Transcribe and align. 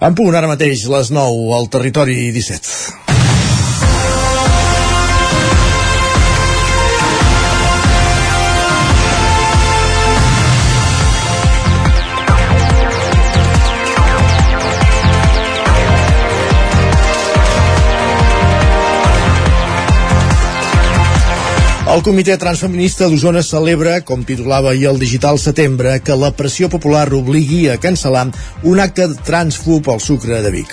En 0.00 0.14
punt 0.16 0.32
ara 0.32 0.48
mateix 0.48 0.86
les 0.88 1.10
9 1.12 1.50
al 1.58 1.66
territori 1.74 2.14
17. 2.32 2.99
El 21.90 22.04
Comitè 22.06 22.36
Transfeminista 22.38 23.08
d'Osona 23.10 23.40
celebra, 23.42 23.96
com 24.06 24.20
titulava 24.22 24.70
ahir 24.70 24.84
el 24.92 25.00
Digital 25.02 25.40
Setembre, 25.42 25.96
que 26.06 26.14
la 26.14 26.28
pressió 26.38 26.68
popular 26.70 27.08
obligui 27.18 27.64
a 27.66 27.80
cancel·lar 27.82 28.28
un 28.70 28.78
acte 28.78 29.08
transfub 29.26 29.88
al 29.90 29.98
sucre 29.98 30.38
de 30.44 30.52
Vic. 30.54 30.70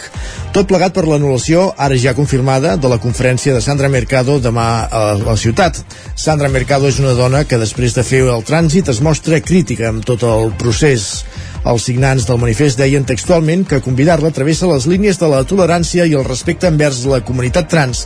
Tot 0.54 0.68
plegat 0.70 0.94
per 0.94 1.08
l'anul·lació, 1.08 1.72
ara 1.74 1.98
ja 1.98 2.14
confirmada, 2.14 2.76
de 2.78 2.92
la 2.92 3.00
conferència 3.02 3.56
de 3.56 3.64
Sandra 3.66 3.90
Mercado 3.90 4.36
demà 4.44 4.68
a 4.86 5.02
la 5.18 5.34
ciutat. 5.42 5.80
Sandra 6.14 6.52
Mercado 6.54 6.86
és 6.86 7.00
una 7.02 7.16
dona 7.18 7.48
que 7.50 7.58
després 7.58 7.98
de 7.98 8.04
fer 8.06 8.22
el 8.30 8.46
trànsit 8.46 8.94
es 8.94 9.02
mostra 9.02 9.42
crítica 9.42 9.90
amb 9.90 10.06
tot 10.06 10.22
el 10.22 10.54
procés. 10.62 11.24
Els 11.66 11.88
signants 11.90 12.28
del 12.30 12.38
manifest 12.38 12.78
deien 12.78 13.10
textualment 13.10 13.66
que 13.66 13.82
convidar-la 13.82 14.30
travessa 14.32 14.70
les 14.70 14.86
línies 14.86 15.18
de 15.18 15.32
la 15.34 15.42
tolerància 15.50 16.06
i 16.06 16.14
el 16.14 16.30
respecte 16.30 16.70
envers 16.70 17.02
la 17.10 17.24
comunitat 17.26 17.74
trans 17.74 18.06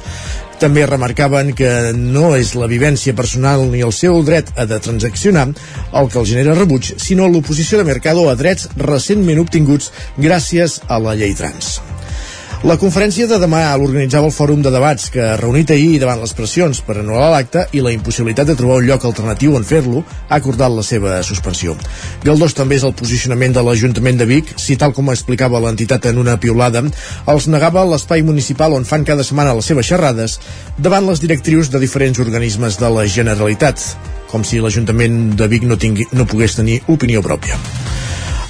també 0.62 0.84
remarcaven 0.86 1.56
que 1.58 1.70
no 1.98 2.36
és 2.38 2.54
la 2.60 2.70
vivència 2.70 3.16
personal 3.18 3.66
ni 3.72 3.82
el 3.82 3.94
seu 3.96 4.20
dret 4.28 4.52
a 4.56 4.68
de 4.70 4.78
transaccionar 4.84 5.48
el 5.50 6.12
que 6.12 6.20
el 6.22 6.28
genera 6.30 6.58
rebuig, 6.58 6.94
sinó 7.02 7.28
l'oposició 7.28 7.82
de 7.82 7.88
Mercado 7.90 8.28
a 8.30 8.38
drets 8.38 8.70
recentment 8.78 9.42
obtinguts 9.42 9.90
gràcies 10.22 10.80
a 10.88 11.02
la 11.02 11.18
llei 11.18 11.34
trans. 11.38 11.80
La 12.62 12.76
conferència 12.78 13.26
de 13.26 13.40
demà 13.42 13.64
l'organitzava 13.74 14.28
el 14.30 14.34
Fòrum 14.36 14.60
de 14.62 14.70
Debats, 14.70 15.08
que 15.10 15.24
reunit 15.40 15.72
ahir 15.74 15.96
davant 15.98 16.20
les 16.22 16.34
pressions 16.38 16.78
per 16.86 17.00
anul·lar 17.02 17.32
l'acte 17.34 17.64
i 17.74 17.82
la 17.82 17.90
impossibilitat 17.90 18.52
de 18.52 18.56
trobar 18.60 18.76
un 18.78 18.86
lloc 18.86 19.08
alternatiu 19.10 19.56
on 19.58 19.66
fer-lo, 19.66 20.04
ha 20.30 20.38
acordat 20.38 20.70
la 20.70 20.84
seva 20.86 21.16
suspensió. 21.26 21.74
Galdós 22.22 22.54
també 22.54 22.78
és 22.78 22.86
el 22.86 22.94
posicionament 22.94 23.56
de 23.58 23.64
l'Ajuntament 23.66 24.22
de 24.22 24.28
Vic, 24.30 24.54
si 24.62 24.78
tal 24.78 24.94
com 24.94 25.10
explicava 25.10 25.58
l'entitat 25.64 26.06
en 26.12 26.22
una 26.22 26.38
piulada, 26.38 26.84
els 27.34 27.50
negava 27.50 27.82
l'espai 27.82 28.22
municipal 28.22 28.78
on 28.78 28.86
fan 28.86 29.10
cada 29.10 29.26
setmana 29.26 29.58
les 29.58 29.66
seves 29.74 29.90
xerrades 29.90 30.38
davant 30.78 31.10
les 31.10 31.26
directrius 31.26 31.74
de 31.74 31.82
diferents 31.82 32.22
organismes 32.22 32.78
de 32.78 32.94
la 32.94 33.08
Generalitat, 33.10 33.82
com 34.30 34.46
si 34.46 34.62
l'Ajuntament 34.62 35.32
de 35.34 35.50
Vic 35.50 35.66
no, 35.66 35.82
tingui, 35.82 36.06
no 36.14 36.30
pogués 36.30 36.62
tenir 36.62 36.84
opinió 36.94 37.26
pròpia. 37.26 37.58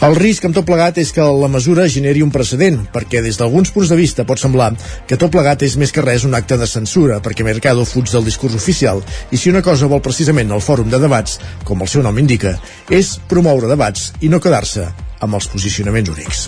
El 0.02 0.16
risc 0.18 0.48
amb 0.48 0.56
tot 0.58 0.66
plegat 0.66 0.96
és 0.98 1.12
que 1.14 1.22
la 1.22 1.48
mesura 1.54 1.84
generi 1.96 2.24
un 2.26 2.32
precedent, 2.34 2.80
perquè 2.90 3.20
des 3.22 3.38
d'alguns 3.38 3.70
punts 3.76 3.92
de 3.92 3.98
vista 4.00 4.26
pot 4.26 4.42
semblar 4.42 4.72
que 5.06 5.20
tot 5.22 5.30
plegat 5.36 5.62
és 5.68 5.76
més 5.78 5.94
que 5.94 6.02
res 6.02 6.26
un 6.26 6.34
acte 6.34 6.58
de 6.58 6.70
censura, 6.72 7.20
perquè 7.22 7.46
Mercado 7.46 7.86
fuig 7.86 8.10
del 8.10 8.26
discurs 8.26 8.58
oficial, 8.58 9.04
i 9.30 9.38
si 9.38 9.54
una 9.54 9.62
cosa 9.62 9.92
vol 9.94 10.02
precisament 10.02 10.58
el 10.58 10.66
fòrum 10.66 10.90
de 10.90 11.04
debats, 11.06 11.38
com 11.70 11.86
el 11.86 11.94
seu 11.94 12.02
nom 12.02 12.18
indica, 12.18 12.58
és 12.90 13.14
promoure 13.30 13.70
debats 13.70 14.10
i 14.26 14.34
no 14.34 14.42
quedar-se 14.42 14.90
amb 15.22 15.38
els 15.38 15.48
posicionaments 15.52 16.12
únics. 16.12 16.42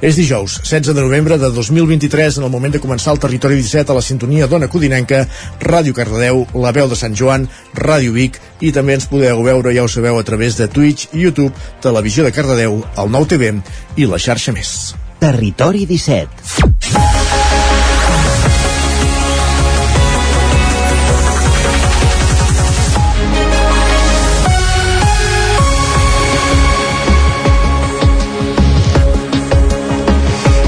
És 0.00 0.18
dijous, 0.18 0.58
16 0.64 0.96
de 0.96 1.04
novembre 1.04 1.38
de 1.38 1.50
2023, 1.52 2.40
en 2.40 2.48
el 2.48 2.52
moment 2.52 2.74
de 2.74 2.82
començar 2.82 3.14
el 3.14 3.22
Territori 3.22 3.60
17 3.60 3.92
a 3.92 3.98
la 3.98 4.04
sintonia 4.04 4.48
d'Ona 4.48 4.68
Codinenca, 4.72 5.24
Ràdio 5.60 5.94
Cardedeu, 5.96 6.44
La 6.54 6.72
Veu 6.72 6.90
de 6.90 6.98
Sant 6.98 7.14
Joan, 7.16 7.48
Ràdio 7.76 8.16
Vic, 8.16 8.40
i 8.64 8.72
també 8.72 8.96
ens 8.98 9.08
podeu 9.10 9.44
veure, 9.44 9.74
ja 9.76 9.84
ho 9.84 9.88
sabeu, 9.92 10.18
a 10.18 10.26
través 10.26 10.58
de 10.58 10.68
Twitch, 10.68 11.08
YouTube, 11.12 11.54
Televisió 11.84 12.24
de 12.24 12.32
Cardedeu, 12.32 12.82
el 12.96 13.12
Nou 13.12 13.28
TV 13.28 13.54
i 13.96 14.08
la 14.08 14.20
xarxa 14.20 14.56
més. 14.56 14.94
Territori 15.20 15.86
17 15.88 17.43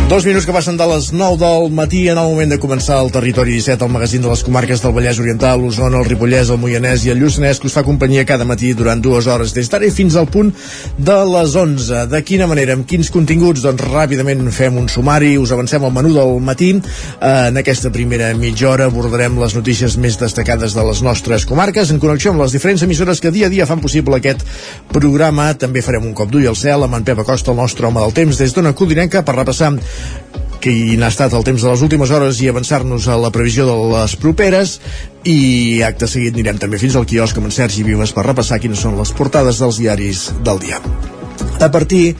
Dos 0.08 0.24
minuts 0.24 0.46
que 0.46 0.52
passen 0.54 0.76
de 0.78 0.86
les 0.86 1.08
9 1.10 1.34
del 1.40 1.72
matí 1.74 2.04
en 2.06 2.14
el 2.14 2.28
moment 2.30 2.52
de 2.52 2.60
començar 2.62 3.00
el 3.02 3.08
Territori 3.10 3.56
17, 3.56 3.82
el 3.82 3.90
magazín 3.90 4.22
de 4.22 4.28
les 4.30 4.44
comarques 4.46 4.78
del 4.78 4.92
Vallès 4.94 5.18
Oriental, 5.18 5.58
l'Osona, 5.58 5.98
el 5.98 6.06
Ripollès, 6.06 6.52
el 6.54 6.60
Moianès 6.62 7.02
i 7.02 7.10
el 7.10 7.18
Lluçanès, 7.18 7.58
que 7.58 7.66
us 7.66 7.74
fa 7.74 7.82
companyia 7.82 8.22
cada 8.22 8.46
matí 8.46 8.70
durant 8.78 9.02
dues 9.02 9.26
hores, 9.26 9.50
des 9.50 9.66
d'ara 9.66 9.88
fins 9.90 10.14
al 10.14 10.28
punt 10.30 10.52
de 10.94 11.16
les 11.32 11.56
11. 11.58 12.04
De 12.12 12.20
quina 12.22 12.46
manera, 12.46 12.76
amb 12.78 12.86
quins 12.86 13.10
continguts? 13.10 13.64
Doncs 13.66 13.82
ràpidament 13.82 14.46
fem 14.54 14.78
un 14.78 14.86
sumari, 14.86 15.32
us 15.42 15.50
avancem 15.50 15.82
al 15.82 15.90
menú 15.96 16.14
del 16.14 16.38
matí. 16.38 16.70
En 17.18 17.58
aquesta 17.58 17.90
primera 17.90 18.30
mitja 18.38 18.70
hora 18.70 18.86
abordarem 18.86 19.42
les 19.42 19.58
notícies 19.58 19.98
més 19.98 20.20
destacades 20.22 20.78
de 20.78 20.86
les 20.86 21.02
nostres 21.02 21.48
comarques, 21.50 21.90
en 21.90 21.98
connexió 21.98 22.30
amb 22.30 22.44
les 22.44 22.54
diferents 22.54 22.86
emissores 22.86 23.18
que 23.18 23.34
dia 23.34 23.50
a 23.50 23.54
dia 23.56 23.66
fan 23.66 23.82
possible 23.82 24.22
aquest 24.22 24.46
programa. 24.94 25.50
També 25.58 25.82
farem 25.82 26.06
un 26.06 26.14
cop 26.14 26.30
d'ull 26.30 26.46
al 26.46 26.62
cel 26.62 26.86
amb 26.86 26.94
en 26.94 27.10
Pep 27.10 27.26
Acosta, 27.26 27.50
el 27.50 27.58
nostre 27.58 27.90
home 27.90 28.06
del 28.06 28.14
temps, 28.22 28.38
des 28.38 28.54
d'Ona 28.54 28.70
Codinenca, 28.70 29.26
per 29.26 29.34
repassar 29.42 29.74
quin 30.66 31.02
ha 31.04 31.10
estat 31.12 31.34
el 31.36 31.44
temps 31.46 31.62
de 31.62 31.70
les 31.70 31.82
últimes 31.84 32.10
hores 32.10 32.40
i 32.42 32.48
avançar-nos 32.50 33.06
a 33.06 33.18
la 33.20 33.30
previsió 33.34 33.66
de 33.68 33.76
les 33.92 34.16
properes 34.18 34.80
i 35.28 35.82
acte 35.86 36.08
seguit 36.10 36.34
anirem 36.34 36.58
també 36.58 36.80
fins 36.82 36.96
al 36.96 37.06
quiosc 37.06 37.38
amb 37.38 37.50
en 37.50 37.54
Sergi 37.54 37.84
Vives 37.86 38.14
per 38.16 38.26
repassar 38.26 38.58
quines 38.62 38.82
són 38.82 38.98
les 38.98 39.12
portades 39.14 39.60
dels 39.62 39.78
diaris 39.78 40.26
del 40.46 40.58
dia. 40.62 40.80
A 41.62 41.70
partir 41.70 42.16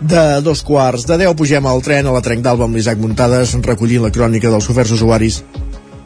de 0.00 0.24
dos 0.42 0.64
quarts 0.66 1.06
de 1.08 1.16
deu 1.22 1.36
pugem 1.38 1.66
al 1.66 1.82
tren 1.82 2.06
a 2.06 2.16
la 2.16 2.24
Trenc 2.24 2.42
d'Alba 2.44 2.66
amb 2.66 2.76
l'Isaac 2.76 2.98
Muntades 3.00 3.54
recollint 3.64 4.04
la 4.04 4.12
crònica 4.12 4.50
dels 4.52 4.68
oferts 4.72 4.92
usuaris 4.98 5.40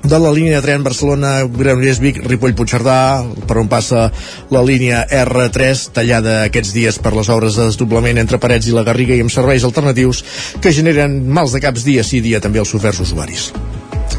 de 0.02 0.18
la 0.18 0.32
línia 0.32 0.56
de 0.56 0.64
tren 0.64 0.82
Barcelona, 0.82 1.42
Granollers, 1.44 2.00
Vic, 2.00 2.20
Ripoll, 2.24 2.54
Puigcerdà, 2.56 3.24
per 3.46 3.58
on 3.60 3.68
passa 3.68 4.06
la 4.50 4.62
línia 4.64 5.02
R3, 5.04 5.90
tallada 5.96 6.40
aquests 6.46 6.72
dies 6.76 6.98
per 7.02 7.12
les 7.16 7.28
obres 7.28 7.58
de 7.58 7.68
desdoblament 7.68 8.20
entre 8.22 8.40
Parets 8.40 8.70
i 8.70 8.76
la 8.76 8.86
Garriga 8.86 9.16
i 9.16 9.24
amb 9.24 9.32
serveis 9.32 9.66
alternatius 9.68 10.24
que 10.60 10.72
generen 10.72 11.20
mals 11.28 11.52
de 11.52 11.60
caps 11.62 11.84
dia 11.84 12.04
sí 12.06 12.22
dia 12.24 12.40
també 12.40 12.62
als 12.62 12.74
oferts 12.74 13.04
usuaris. 13.04 13.50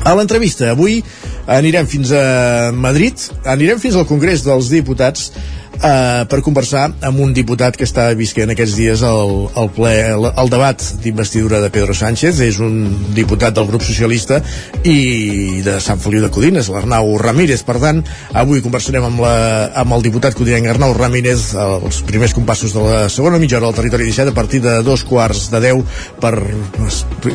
A 0.06 0.14
l'entrevista 0.18 0.72
avui 0.72 1.02
anirem 1.52 1.88
fins 1.90 2.14
a 2.16 2.72
Madrid, 2.74 3.28
anirem 3.46 3.82
fins 3.82 3.98
al 3.98 4.08
Congrés 4.10 4.46
dels 4.46 4.70
Diputats 4.72 5.32
eh, 5.80 6.24
per 6.30 6.42
conversar 6.46 6.88
amb 7.08 7.22
un 7.24 7.34
diputat 7.34 7.78
que 7.78 7.86
està 7.88 8.10
visquent 8.18 8.52
aquests 8.54 8.76
dies 8.78 9.04
el, 9.06 9.34
el, 9.58 9.70
ple, 9.76 9.94
el, 10.14 10.28
el 10.30 10.52
debat 10.52 10.84
d'investidura 11.04 11.62
de 11.64 11.72
Pedro 11.74 11.96
Sánchez. 11.98 12.42
És 12.46 12.60
un 12.64 13.14
diputat 13.16 13.56
del 13.58 13.70
grup 13.70 13.86
socialista 13.86 14.42
i 14.84 15.62
de 15.66 15.78
Sant 15.84 16.02
Feliu 16.02 16.24
de 16.26 16.32
Codines 16.34 16.70
l'Arnau 16.72 17.16
Ramírez, 17.22 17.64
per 17.68 17.78
tant 17.82 18.02
avui 18.38 18.64
conversarem 18.64 19.06
amb, 19.08 19.24
la, 19.24 19.36
amb 19.82 19.98
el 19.98 20.06
diputat 20.06 20.36
codinenc 20.38 20.72
Arnau 20.72 20.96
Ramírez 20.98 21.52
els 21.62 22.02
primers 22.08 22.36
compassos 22.38 22.76
de 22.76 22.86
la 22.86 23.02
segona 23.14 23.40
mitja 23.42 23.60
hora 23.60 23.72
al 23.72 23.78
territori 23.78 24.08
17 24.10 24.32
a 24.32 24.38
partir 24.38 24.62
de 24.64 24.78
dos 24.86 25.04
quarts 25.08 25.50
de 25.52 25.62
deu 25.64 25.84
per, 26.22 26.34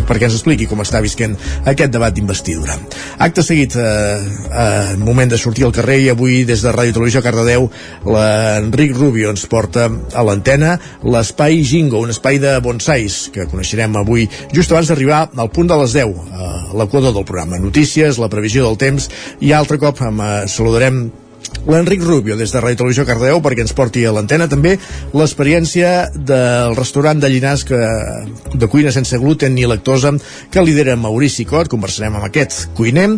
perquè 0.09 0.29
ens 0.29 0.39
expliqui 0.39 0.69
com 0.71 0.83
està 0.85 1.01
visquent 1.05 1.37
aquest 1.67 1.93
debat 1.95 2.15
d'investidura. 2.15 2.77
Acte 3.23 3.45
seguit 3.47 3.77
eh, 3.79 3.87
eh, 3.87 4.97
moment 5.01 5.31
de 5.31 5.39
sortir 5.41 5.67
al 5.67 5.75
carrer 5.77 5.99
i 6.05 6.11
avui 6.13 6.43
des 6.49 6.63
de 6.65 6.73
Ràdio 6.75 6.97
Televisió 6.97 7.23
Cardedeu 7.25 7.69
l'Enric 8.27 8.95
Rubio 8.97 9.31
ens 9.31 9.45
porta 9.51 9.87
a 9.87 10.25
l'antena 10.27 10.77
l'espai 11.07 11.63
Jingo, 11.67 12.01
un 12.03 12.13
espai 12.15 12.41
de 12.43 12.57
bonsais 12.65 13.27
que 13.35 13.47
coneixerem 13.51 13.97
avui 14.01 14.27
just 14.55 14.73
abans 14.73 14.91
d'arribar 14.91 15.27
al 15.37 15.53
punt 15.53 15.71
de 15.71 15.79
les 15.83 15.95
10 15.97 16.33
a 16.33 16.49
l'equador 16.77 17.15
del 17.15 17.27
programa. 17.29 17.61
Notícies, 17.63 18.21
la 18.23 18.31
previsió 18.33 18.67
del 18.67 18.81
temps 18.81 19.11
i 19.41 19.53
altre 19.57 19.79
cop 19.83 20.03
amb, 20.03 20.21
eh, 20.21 20.49
saludarem 20.51 21.07
l'Enric 21.67 22.03
Rubio 22.03 22.37
des 22.39 22.53
de 22.53 22.61
Ràdio 22.63 22.83
Televisió 22.83 23.05
Cardeu 23.09 23.41
perquè 23.43 23.65
ens 23.65 23.75
porti 23.77 24.05
a 24.07 24.13
l'antena. 24.15 24.49
També 24.51 24.77
l'experiència 25.17 26.11
del 26.15 26.77
restaurant 26.79 27.21
de 27.23 27.31
Llinars 27.31 27.65
que, 27.67 27.81
de 28.55 28.69
cuina 28.71 28.93
sense 28.95 29.19
gluten 29.19 29.55
ni 29.57 29.67
lactosa 29.67 30.13
que 30.53 30.63
lidera 30.63 30.97
Maurici 30.97 31.47
Cot. 31.49 31.71
Conversarem 31.73 32.17
amb 32.19 32.29
aquest 32.29 32.69
cuiner 32.77 33.09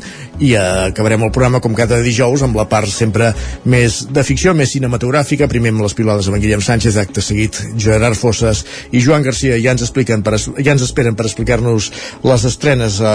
i 0.45 0.55
acabarem 0.59 1.23
el 1.27 1.33
programa 1.35 1.61
com 1.65 1.77
cada 1.77 2.01
dijous 2.05 2.43
amb 2.45 2.57
la 2.59 2.67
part 2.71 2.91
sempre 2.93 3.31
més 3.69 4.01
de 4.13 4.25
ficció 4.27 4.55
més 4.57 4.73
cinematogràfica, 4.75 5.49
primer 5.51 5.73
amb 5.75 5.85
les 5.85 5.97
pilades 5.99 6.29
amb 6.29 6.39
en 6.39 6.43
Guillem 6.43 6.65
Sánchez, 6.65 6.99
acte 7.01 7.23
seguit 7.25 7.59
Gerard 7.77 8.19
Fosses 8.19 8.65
i 8.93 9.03
Joan 9.05 9.27
Garcia. 9.27 9.59
Ja 9.63 9.75
ens 9.77 9.85
expliquen 9.87 10.25
per, 10.27 10.37
ja 10.39 10.75
ens 10.75 10.85
esperen 10.87 11.17
per 11.19 11.29
explicar-nos 11.29 11.91
les 12.25 12.49
estrenes 12.49 13.01
eh, 13.01 13.15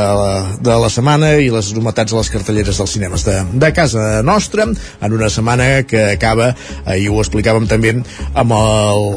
de 0.64 0.78
la 0.86 0.92
setmana 0.94 1.34
i 1.42 1.50
les 1.54 1.74
novetats 1.76 2.14
a 2.14 2.22
les 2.22 2.32
cartelleres 2.34 2.80
dels 2.80 2.96
cinemes 2.98 3.26
de, 3.28 3.40
de 3.54 3.74
casa 3.76 4.22
nostra 4.26 4.68
en 5.04 5.14
una 5.14 5.30
setmana 5.30 5.84
que 5.88 6.06
acaba, 6.14 6.54
ahir 6.86 7.10
ho 7.12 7.20
explicàvem 7.24 7.68
també, 7.70 7.96
amb 8.34 8.56
el 8.58 9.10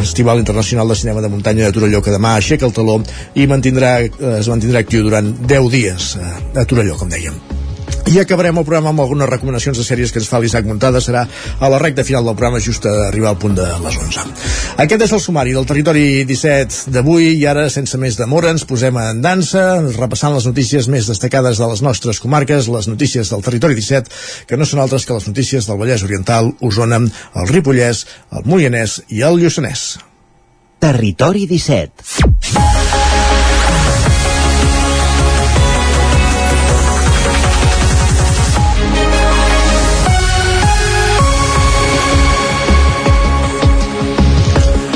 Festival 0.00 0.40
Internacional 0.40 0.88
de 0.88 1.00
Cinema 1.00 1.24
de 1.24 1.32
Muntanya 1.32 1.68
de 1.68 1.76
Torelló, 1.76 2.02
que 2.02 2.14
demà 2.14 2.36
aixeca 2.38 2.68
el 2.68 2.76
taló 2.76 3.00
i 3.34 3.48
mantindrà, 3.50 3.98
es 4.38 4.48
mantindrà 4.52 4.84
actiu 4.84 5.04
durant 5.04 5.34
10 5.44 5.70
dies 5.74 6.14
a 6.20 6.64
Torelló, 6.64 6.98
com 7.00 7.12
dèiem. 7.12 7.63
I 8.04 8.18
acabarem 8.20 8.58
el 8.60 8.66
programa 8.66 8.90
amb 8.92 9.00
algunes 9.00 9.28
recomanacions 9.30 9.78
de 9.80 9.84
sèries 9.86 10.10
que 10.12 10.20
ens 10.20 10.28
fa 10.28 10.36
l'Isaac 10.40 10.66
Montada. 10.68 11.00
Serà 11.00 11.22
a 11.24 11.70
la 11.72 11.78
recta 11.80 12.04
final 12.04 12.26
del 12.28 12.36
programa, 12.36 12.60
just 12.60 12.84
a 12.84 12.92
arribar 13.08 13.30
al 13.32 13.38
punt 13.40 13.56
de 13.56 13.64
les 13.64 13.96
11. 13.96 14.24
Aquest 14.84 15.06
és 15.06 15.14
el 15.16 15.22
sumari 15.24 15.54
del 15.56 15.64
territori 15.64 16.04
17 16.28 16.92
d'avui 16.92 17.30
i 17.38 17.46
ara, 17.48 17.64
sense 17.72 17.96
més 18.00 18.18
demora, 18.20 18.52
ens 18.52 18.66
posem 18.68 19.00
en 19.00 19.24
dansa, 19.24 19.64
repassant 19.96 20.36
les 20.36 20.44
notícies 20.50 20.90
més 20.92 21.08
destacades 21.08 21.58
de 21.62 21.70
les 21.72 21.84
nostres 21.86 22.20
comarques, 22.20 22.68
les 22.68 22.90
notícies 22.92 23.32
del 23.32 23.44
territori 23.46 23.80
17, 23.80 24.12
que 24.50 24.60
no 24.60 24.68
són 24.68 24.84
altres 24.84 25.08
que 25.08 25.16
les 25.16 25.28
notícies 25.30 25.64
del 25.70 25.80
Vallès 25.80 26.04
Oriental, 26.04 26.52
Osona, 26.60 27.00
el 27.00 27.52
Ripollès, 27.54 28.04
el 28.36 28.44
Moianès 28.44 29.00
i 29.08 29.24
el 29.24 29.40
Lluçanès. 29.40 29.94
Territori 30.84 31.48
17 31.48 32.83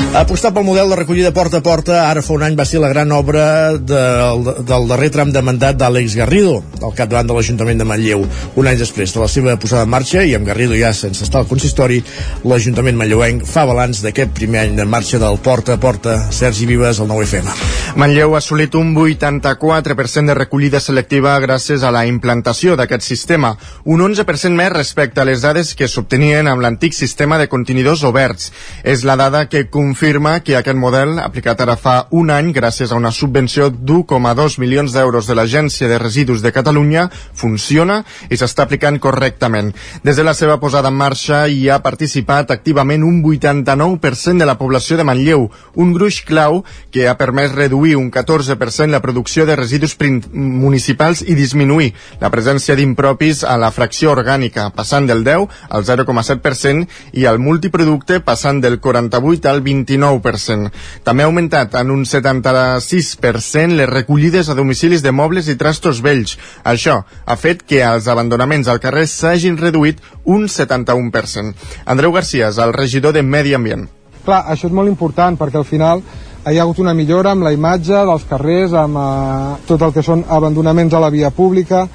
Apostar 0.09 0.49
pel 0.55 0.65
model 0.65 0.89
de 0.89 0.95
recollida 0.97 1.29
porta 1.29 1.59
a 1.59 1.61
porta 1.61 1.99
ara 2.09 2.23
fa 2.25 2.33
un 2.33 2.41
any 2.41 2.55
va 2.57 2.63
ser 2.65 2.79
la 2.81 2.87
gran 2.89 3.11
obra 3.13 3.75
del, 3.77 4.47
del 4.65 4.87
darrer 4.89 5.11
tram 5.13 5.29
de 5.29 5.43
mandat 5.45 5.77
d'Àlex 5.77 6.15
Garrido, 6.17 6.63
al 6.81 6.95
capdavant 6.97 7.27
de 7.29 7.35
l'Ajuntament 7.37 7.77
de 7.77 7.85
Manlleu. 7.85 8.23
Un 8.57 8.67
any 8.67 8.79
després 8.79 9.13
de 9.13 9.21
la 9.21 9.27
seva 9.29 9.53
posada 9.61 9.85
en 9.85 9.91
marxa, 9.93 10.23
i 10.25 10.33
amb 10.33 10.49
Garrido 10.49 10.73
ja 10.73 10.89
sense 10.97 11.21
estar 11.21 11.43
al 11.43 11.47
consistori, 11.47 11.99
l'Ajuntament 12.41 12.97
manlleuenc 12.97 13.45
fa 13.45 13.67
balanç 13.69 14.01
d'aquest 14.01 14.33
primer 14.33 14.63
any 14.63 14.73
de 14.79 14.87
marxa 14.89 15.19
del 15.21 15.37
porta 15.45 15.75
a 15.77 15.79
porta. 15.79 16.17
Sergi 16.33 16.65
Vives, 16.65 17.03
el 17.05 17.07
9FM. 17.13 17.53
Manlleu 18.01 18.33
ha 18.33 18.41
assolit 18.41 18.73
un 18.81 18.95
84% 18.97 20.33
de 20.33 20.39
recollida 20.41 20.81
selectiva 20.81 21.37
gràcies 21.45 21.85
a 21.85 21.93
la 21.93 22.07
implantació 22.09 22.73
d'aquest 22.81 23.05
sistema, 23.05 23.53
un 23.85 24.01
11% 24.09 24.57
més 24.57 24.73
respecte 24.73 25.21
a 25.21 25.29
les 25.29 25.45
dades 25.45 25.75
que 25.77 25.87
s'obtenien 25.87 26.49
amb 26.49 26.65
l'antic 26.65 26.97
sistema 26.97 27.37
de 27.37 27.47
contenidors 27.47 28.01
oberts. 28.09 28.49
És 28.81 29.05
la 29.05 29.19
dada 29.21 29.45
que 29.45 29.67
confirma 29.69 29.98
confirma 29.99 30.39
que 30.39 30.55
aquest 30.55 30.77
model, 30.79 31.17
aplicat 31.19 31.59
ara 31.59 31.73
fa 31.75 32.05
un 32.15 32.29
any 32.31 32.53
gràcies 32.55 32.93
a 32.93 32.95
una 32.95 33.09
subvenció 33.11 33.65
d'1,2 33.67 34.55
milions 34.63 34.93
d'euros 34.95 35.27
de 35.27 35.35
l'Agència 35.35 35.89
de 35.91 35.97
Residus 35.99 36.39
de 36.39 36.53
Catalunya, 36.55 37.09
funciona 37.35 37.97
i 38.31 38.37
s'està 38.39 38.63
aplicant 38.63 38.95
correctament. 39.03 39.73
Des 40.07 40.15
de 40.15 40.23
la 40.23 40.31
seva 40.33 40.55
posada 40.61 40.87
en 40.87 40.95
marxa 40.95 41.41
hi 41.51 41.67
ha 41.67 41.81
participat 41.83 42.53
activament 42.55 43.03
un 43.03 43.17
89% 43.25 44.39
de 44.39 44.47
la 44.47 44.55
població 44.55 44.95
de 44.95 45.03
Manlleu, 45.03 45.49
un 45.75 45.91
gruix 45.91 46.21
clau 46.23 46.63
que 46.95 47.09
ha 47.09 47.17
permès 47.19 47.51
reduir 47.51 47.97
un 47.99 48.07
14% 48.07 48.95
la 48.95 49.03
producció 49.03 49.43
de 49.45 49.59
residus 49.59 49.97
municipals 49.99 51.25
i 51.27 51.35
disminuir 51.35 51.91
la 52.23 52.31
presència 52.31 52.77
d'impropis 52.79 53.43
a 53.43 53.57
la 53.59 53.73
fracció 53.75 54.15
orgànica, 54.15 54.69
passant 54.71 55.11
del 55.11 55.27
10 55.27 55.59
al 55.67 55.83
0,7% 55.83 56.87
i 57.19 57.27
al 57.27 57.43
multiproducte 57.43 58.23
passant 58.23 58.63
del 58.63 58.79
48 58.79 59.51
al 59.51 59.59
20 59.59 59.88
29%. 59.89 60.71
També 61.03 61.23
ha 61.23 61.29
augmentat 61.29 61.75
en 61.81 61.91
un 61.91 62.05
76% 62.05 63.75
les 63.79 63.89
recollides 63.89 64.49
a 64.49 64.57
domicilis 64.57 65.03
de 65.03 65.11
mobles 65.11 65.49
i 65.49 65.57
trastos 65.59 66.03
vells. 66.05 66.37
Això 66.63 67.01
ha 67.25 67.37
fet 67.37 67.65
que 67.65 67.83
els 67.83 68.07
abandonaments 68.07 68.69
al 68.69 68.79
carrer 68.79 69.07
s'hagin 69.07 69.57
reduït 69.57 70.01
un 70.25 70.47
71%. 70.47 71.53
Andreu 71.85 72.13
Garcia 72.15 72.49
és 72.53 72.57
el 72.61 72.73
regidor 72.73 73.13
de 73.13 73.23
Medi 73.23 73.55
Ambient. 73.57 73.87
Clar, 74.25 74.43
això 74.51 74.67
és 74.67 74.75
molt 74.75 74.91
important 74.91 75.37
perquè 75.39 75.57
al 75.57 75.67
final 75.67 76.03
hi 76.49 76.57
ha 76.57 76.63
hagut 76.63 76.79
una 76.79 76.93
millora 76.93 77.33
amb 77.33 77.43
la 77.43 77.51
imatge 77.53 77.97
dels 78.07 78.25
carrers, 78.29 78.73
amb 78.73 78.97
eh, 78.97 79.55
tot 79.67 79.81
el 79.85 79.93
que 79.95 80.03
són 80.05 80.23
abandonaments 80.27 80.93
a 80.93 81.01
la 81.03 81.11
via 81.13 81.31
pública, 81.35 81.87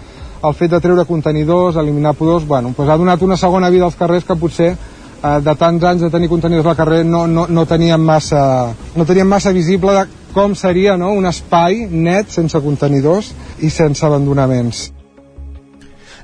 el 0.44 0.54
fet 0.54 0.74
de 0.74 0.80
treure 0.84 1.06
contenidors, 1.08 1.78
eliminar 1.80 2.12
pudors, 2.18 2.44
bueno, 2.44 2.74
doncs 2.76 2.90
ha 2.90 2.98
donat 3.00 3.22
una 3.22 3.38
segona 3.40 3.70
vida 3.72 3.86
als 3.88 3.96
carrers 3.96 4.26
que 4.28 4.36
potser 4.36 4.74
eh, 5.24 5.38
de 5.44 5.54
tants 5.60 5.84
anys 5.90 6.04
de 6.04 6.10
tenir 6.12 6.28
contenidors 6.32 6.68
al 6.72 6.76
carrer 6.78 7.04
no, 7.04 7.26
no, 7.26 7.46
no, 7.48 7.66
teníem 7.66 8.00
massa, 8.00 8.74
no 8.96 9.06
teníem 9.08 9.28
massa 9.28 9.52
visible 9.52 9.96
de 9.96 10.04
com 10.34 10.54
seria 10.58 10.98
no? 10.98 11.12
un 11.14 11.30
espai 11.30 11.86
net 11.90 12.34
sense 12.34 12.60
contenidors 12.60 13.32
i 13.62 13.70
sense 13.70 14.04
abandonaments. 14.04 14.90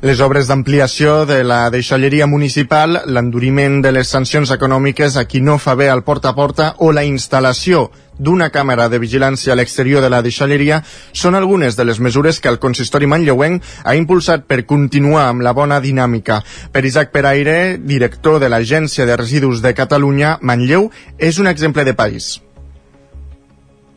Les 0.00 0.22
obres 0.24 0.48
d'ampliació 0.48 1.26
de 1.28 1.42
la 1.44 1.66
deixalleria 1.68 2.24
municipal, 2.24 3.02
l'enduriment 3.04 3.82
de 3.84 3.90
les 3.92 4.08
sancions 4.08 4.48
econòmiques 4.54 5.18
a 5.20 5.26
qui 5.28 5.42
no 5.44 5.58
fa 5.60 5.74
bé 5.76 5.90
al 5.92 6.00
porta 6.06 6.30
a 6.30 6.36
porta 6.38 6.70
o 6.80 6.88
la 6.96 7.04
instal·lació 7.04 7.90
d'una 8.16 8.48
càmera 8.48 8.88
de 8.88 8.96
vigilància 9.02 9.52
a 9.52 9.58
l'exterior 9.60 10.00
de 10.00 10.08
la 10.08 10.22
deixalleria 10.24 10.80
són 11.12 11.36
algunes 11.36 11.76
de 11.76 11.84
les 11.84 12.00
mesures 12.00 12.40
que 12.40 12.48
el 12.48 12.58
consistori 12.64 13.04
manlleuenc 13.12 13.60
ha 13.84 13.96
impulsat 14.00 14.48
per 14.48 14.64
continuar 14.64 15.28
amb 15.28 15.44
la 15.44 15.52
bona 15.52 15.84
dinàmica. 15.84 16.40
Per 16.72 16.80
Isaac 16.80 17.12
Peraire, 17.12 17.76
director 17.76 18.40
de 18.40 18.48
l'Agència 18.48 19.04
de 19.04 19.20
Residus 19.20 19.60
de 19.60 19.76
Catalunya, 19.76 20.38
Manlleu 20.40 20.88
és 21.18 21.36
un 21.36 21.52
exemple 21.52 21.84
de 21.84 21.92
país. 21.92 22.38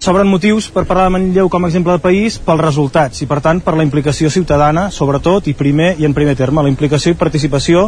S'obren 0.03 0.27
motius 0.27 0.65
per 0.67 0.81
parlar 0.83 1.05
de 1.07 1.13
Manlleu 1.13 1.47
com 1.47 1.63
a 1.63 1.69
exemple 1.69 1.93
de 1.95 2.03
país 2.03 2.35
pels 2.43 2.59
resultats 2.59 3.21
i, 3.23 3.27
per 3.29 3.37
tant, 3.39 3.61
per 3.63 3.71
la 3.79 3.85
implicació 3.85 4.27
ciutadana, 4.27 4.89
sobretot, 4.91 5.47
i 5.47 5.53
primer 5.55 5.93
i 5.95 6.03
en 6.03 6.15
primer 6.17 6.33
terme, 6.35 6.59
la 6.59 6.71
implicació 6.73 7.13
i 7.13 7.15
participació 7.15 7.85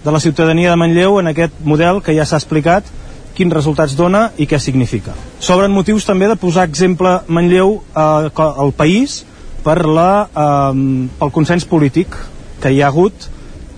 de 0.00 0.14
la 0.14 0.20
ciutadania 0.24 0.70
de 0.72 0.78
Manlleu 0.80 1.20
en 1.20 1.28
aquest 1.28 1.60
model 1.60 2.00
que 2.00 2.16
ja 2.16 2.24
s'ha 2.24 2.40
explicat 2.40 2.88
quins 3.36 3.52
resultats 3.52 3.98
dona 4.00 4.30
i 4.40 4.48
què 4.48 4.56
significa. 4.56 5.12
S'obren 5.44 5.76
motius 5.76 6.08
també 6.08 6.30
de 6.32 6.40
posar 6.40 6.64
exemple 6.70 7.18
Manlleu 7.28 7.82
eh, 7.84 8.32
al 8.40 8.72
país 8.72 9.20
per 9.60 9.82
la, 9.84 10.08
eh, 10.32 10.82
pel 11.20 11.36
consens 11.36 11.68
polític 11.68 12.16
que 12.64 12.72
hi 12.72 12.80
ha 12.80 12.88
hagut 12.88 13.28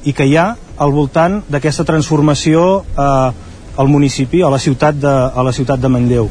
i 0.06 0.14
que 0.14 0.30
hi 0.30 0.38
ha 0.38 0.52
al 0.78 0.94
voltant 0.94 1.40
d'aquesta 1.50 1.90
transformació 1.90 2.84
eh, 2.86 3.30
al 3.74 3.90
municipi, 3.90 4.46
a 4.46 4.54
la 4.54 4.62
ciutat 4.62 4.94
de, 4.94 5.10
a 5.10 5.42
la 5.42 5.50
ciutat 5.50 5.82
de 5.82 5.90
Manlleu. 5.90 6.30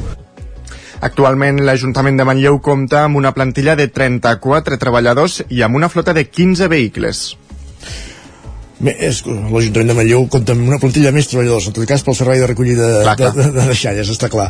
Actualment 1.04 1.58
l'Ajuntament 1.68 2.16
de 2.16 2.24
Manlleu 2.24 2.62
compta 2.64 3.02
amb 3.04 3.20
una 3.20 3.34
plantilla 3.36 3.74
de 3.76 3.90
34 3.92 4.78
treballadors 4.80 5.42
i 5.52 5.60
amb 5.66 5.76
una 5.76 5.90
flota 5.92 6.14
de 6.16 6.24
15 6.24 6.70
vehicles 6.72 7.24
l'Ajuntament 8.84 9.92
de 9.92 9.96
Manlleu 9.98 10.28
compta 10.32 10.56
amb 10.56 10.68
una 10.68 10.80
plantilla 10.82 11.14
més 11.16 11.30
treballadors, 11.32 11.70
en 11.70 11.76
tot 11.78 11.88
cas 11.90 12.04
pel 12.04 12.18
servei 12.18 12.42
de 12.42 12.50
recollida 12.50 12.90
clar, 13.04 13.16
de, 13.20 13.32
de, 13.38 13.50
de 13.56 13.68
deixalles, 13.72 14.12
està 14.12 14.30
clar. 14.32 14.50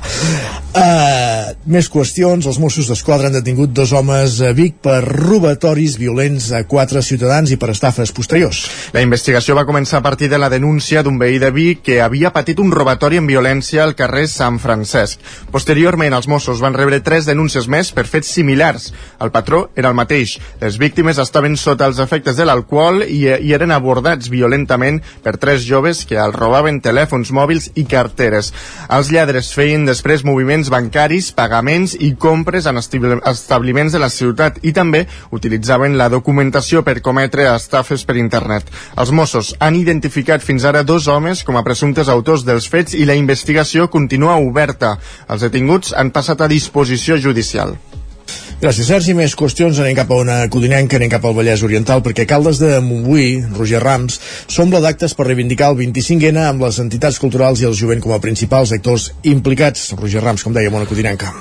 Uh, 0.74 1.54
més 1.70 1.88
qüestions, 1.92 2.48
els 2.50 2.58
Mossos 2.62 2.90
d'Esquadra 2.90 3.30
han 3.30 3.38
detingut 3.38 3.74
dos 3.76 3.94
homes 3.94 4.40
a 4.42 4.54
Vic 4.58 4.80
per 4.84 5.00
robatoris 5.06 6.00
violents 6.02 6.50
a 6.56 6.64
quatre 6.70 7.04
ciutadans 7.06 7.54
i 7.54 7.60
per 7.62 7.70
estafes 7.74 8.12
posteriors. 8.16 8.64
La 8.96 9.04
investigació 9.06 9.56
va 9.58 9.68
començar 9.70 10.00
a 10.00 10.06
partir 10.06 10.32
de 10.32 10.40
la 10.42 10.50
denúncia 10.50 11.04
d'un 11.06 11.20
veí 11.22 11.38
de 11.42 11.52
Vic 11.54 11.84
que 11.86 12.00
havia 12.02 12.34
patit 12.34 12.60
un 12.64 12.72
robatori 12.74 13.22
en 13.22 13.30
violència 13.30 13.84
al 13.84 13.96
carrer 14.00 14.26
Sant 14.32 14.58
Francesc. 14.64 15.22
Posteriorment, 15.54 16.16
els 16.18 16.28
Mossos 16.32 16.62
van 16.64 16.76
rebre 16.78 17.04
tres 17.06 17.30
denúncies 17.30 17.68
més 17.70 17.94
per 17.94 18.08
fets 18.10 18.34
similars. 18.34 18.90
El 19.22 19.32
patró 19.32 19.68
era 19.76 19.92
el 19.92 19.98
mateix. 19.98 20.38
Les 20.62 20.80
víctimes 20.82 21.22
estaven 21.22 21.58
sota 21.60 21.88
els 21.90 22.02
efectes 22.02 22.40
de 22.40 22.48
l'alcohol 22.48 23.04
i, 23.06 23.28
i 23.30 23.54
eren 23.54 23.72
abordats 23.76 24.23
agredits 24.24 24.30
violentament 24.30 25.02
per 25.24 25.38
tres 25.38 25.64
joves 25.66 26.06
que 26.06 26.18
els 26.18 26.36
robaven 26.36 26.82
telèfons 26.82 27.32
mòbils 27.32 27.72
i 27.76 27.86
carteres. 27.86 28.54
Els 28.90 29.12
lladres 29.12 29.52
feien 29.54 29.86
després 29.86 30.24
moviments 30.24 30.70
bancaris, 30.70 31.32
pagaments 31.34 31.96
i 32.00 32.16
compres 32.16 32.66
en 32.66 32.78
establiments 32.78 33.94
de 33.94 34.00
la 34.00 34.10
ciutat 34.10 34.60
i 34.64 34.74
també 34.74 35.08
utilitzaven 35.32 35.98
la 35.98 36.10
documentació 36.10 36.84
per 36.84 37.02
cometre 37.02 37.48
estafes 37.54 38.06
per 38.06 38.18
internet. 38.18 38.70
Els 38.98 39.12
Mossos 39.12 39.56
han 39.60 39.76
identificat 39.76 40.42
fins 40.42 40.64
ara 40.66 40.84
dos 40.84 41.08
homes 41.08 41.44
com 41.44 41.58
a 41.58 41.64
presumptes 41.64 42.10
autors 42.10 42.46
dels 42.46 42.68
fets 42.68 42.94
i 42.94 43.06
la 43.06 43.16
investigació 43.16 43.90
continua 43.90 44.38
oberta. 44.38 44.98
Els 45.30 45.42
detinguts 45.42 45.94
han 45.94 46.12
passat 46.12 46.42
a 46.42 46.52
disposició 46.52 47.18
judicial. 47.18 47.78
Gràcies, 48.64 48.88
Sergi. 48.88 49.12
Més 49.12 49.34
qüestions. 49.36 49.76
Anem 49.84 49.98
cap 49.98 50.12
a 50.14 50.20
una 50.24 50.38
codinenca, 50.48 50.96
anem 50.96 51.10
cap 51.12 51.26
al 51.28 51.34
Vallès 51.36 51.66
Oriental, 51.68 52.00
perquè 52.06 52.24
Caldes 52.30 52.62
de 52.62 52.78
Montbui, 52.86 53.42
Roger 53.58 53.82
Rams, 53.84 54.22
s'omple 54.48 54.80
d'actes 54.86 55.18
per 55.20 55.28
reivindicar 55.28 55.74
el 55.74 55.82
25N 55.82 56.46
amb 56.46 56.64
les 56.64 56.80
entitats 56.86 57.20
culturals 57.20 57.60
i 57.60 57.68
el 57.68 57.76
jovent 57.76 58.06
com 58.06 58.16
a 58.16 58.22
principals 58.24 58.72
actors 58.80 59.10
implicats. 59.36 59.92
Roger 60.00 60.24
Rams, 60.24 60.48
com 60.48 60.56
dèiem, 60.56 60.80
una 60.80 60.88
codinenca. 60.88 61.36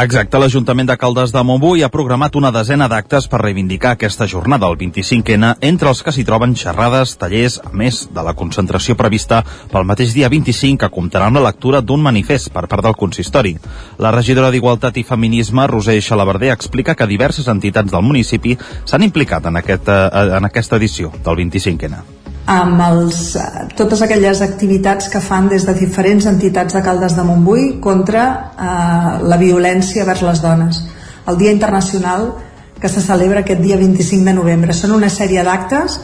Exacte, 0.00 0.38
l'Ajuntament 0.38 0.88
de 0.88 0.96
Caldes 1.00 1.32
de 1.34 1.42
Montbui 1.44 1.82
ha 1.82 1.90
programat 1.92 2.36
una 2.38 2.52
desena 2.54 2.86
d'actes 2.88 3.26
per 3.30 3.40
reivindicar 3.42 3.94
aquesta 3.96 4.28
jornada, 4.30 4.68
el 4.70 4.78
25N, 4.78 5.56
entre 5.66 5.90
els 5.90 6.02
que 6.02 6.14
s'hi 6.14 6.24
troben 6.28 6.54
xerrades, 6.56 7.16
tallers, 7.20 7.58
a 7.64 7.72
més 7.76 8.02
de 8.14 8.24
la 8.26 8.34
concentració 8.38 8.96
prevista 8.96 9.42
pel 9.72 9.88
mateix 9.88 10.14
dia 10.14 10.30
25 10.32 10.80
que 10.84 10.92
comptarà 10.94 11.26
amb 11.30 11.40
la 11.40 11.48
lectura 11.48 11.82
d'un 11.82 12.02
manifest 12.02 12.52
per 12.54 12.66
part 12.70 12.86
del 12.86 12.96
consistori. 13.00 13.56
La 13.98 14.14
regidora 14.14 14.52
d'Igualtat 14.54 14.96
i 15.02 15.06
Feminisme, 15.06 15.66
Roser 15.66 15.98
Xalabarder, 16.00 16.52
explica 16.54 16.94
que 16.94 17.10
diverses 17.10 17.48
entitats 17.48 17.92
del 17.92 18.06
municipi 18.06 18.56
s'han 18.84 19.04
implicat 19.06 19.50
en, 19.50 19.60
aquest, 19.60 19.88
eh, 19.88 20.24
en 20.38 20.50
aquesta 20.50 20.80
edició 20.80 21.12
del 21.24 21.44
25N 21.44 22.19
amb 22.50 22.80
els, 22.82 23.36
eh, 23.36 23.66
totes 23.78 24.02
aquelles 24.02 24.40
activitats 24.42 25.08
que 25.08 25.20
fan 25.22 25.48
des 25.48 25.64
de 25.66 25.74
diferents 25.74 26.26
entitats 26.26 26.74
de 26.74 26.82
Caldes 26.82 27.14
de 27.14 27.22
Montbui 27.22 27.78
contra 27.80 28.24
eh, 28.50 29.22
la 29.22 29.36
violència 29.38 30.04
vers 30.04 30.22
les 30.26 30.42
dones. 30.42 30.80
El 31.28 31.38
Dia 31.38 31.52
Internacional 31.52 32.32
que 32.80 32.88
se 32.88 33.00
celebra 33.00 33.40
aquest 33.40 33.60
dia 33.60 33.76
25 33.76 34.24
de 34.24 34.34
novembre. 34.34 34.74
Són 34.74 34.96
una 34.96 35.10
sèrie 35.12 35.44
d'actes 35.46 36.00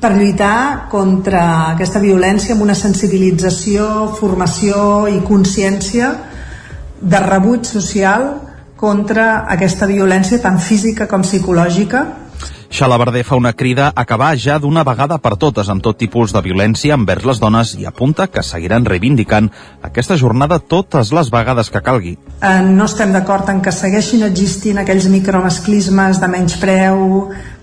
per 0.00 0.12
lluitar 0.12 0.88
contra 0.92 1.70
aquesta 1.72 2.02
violència 2.02 2.52
amb 2.52 2.66
una 2.66 2.74
sensibilització, 2.74 4.12
formació 4.18 5.06
i 5.08 5.22
consciència 5.24 6.12
de 7.00 7.20
rebuig 7.22 7.64
social 7.64 8.28
contra 8.76 9.46
aquesta 9.48 9.88
violència 9.88 10.42
tant 10.42 10.58
física 10.60 11.06
com 11.08 11.24
psicològica 11.24 12.04
Xalabarder 12.76 13.24
fa 13.24 13.36
una 13.36 13.54
crida 13.54 13.86
a 13.88 14.02
acabar 14.02 14.36
ja 14.36 14.58
d'una 14.60 14.82
vegada 14.84 15.16
per 15.24 15.38
totes 15.40 15.70
amb 15.72 15.80
tot 15.80 15.96
tipus 15.96 16.34
de 16.36 16.42
violència 16.44 16.98
envers 16.98 17.24
les 17.24 17.38
dones 17.40 17.72
i 17.80 17.86
apunta 17.88 18.26
que 18.28 18.42
seguiran 18.44 18.84
reivindicant 18.84 19.48
aquesta 19.88 20.18
jornada 20.20 20.58
totes 20.60 21.14
les 21.16 21.30
vegades 21.32 21.72
que 21.72 21.80
calgui. 21.80 22.12
Eh, 22.42 22.60
no 22.68 22.84
estem 22.84 23.16
d'acord 23.16 23.48
en 23.48 23.64
que 23.64 23.72
segueixin 23.72 24.26
existint 24.28 24.82
aquells 24.82 25.08
micromasclismes 25.08 26.20
de 26.20 26.28
menyspreu, 26.28 27.00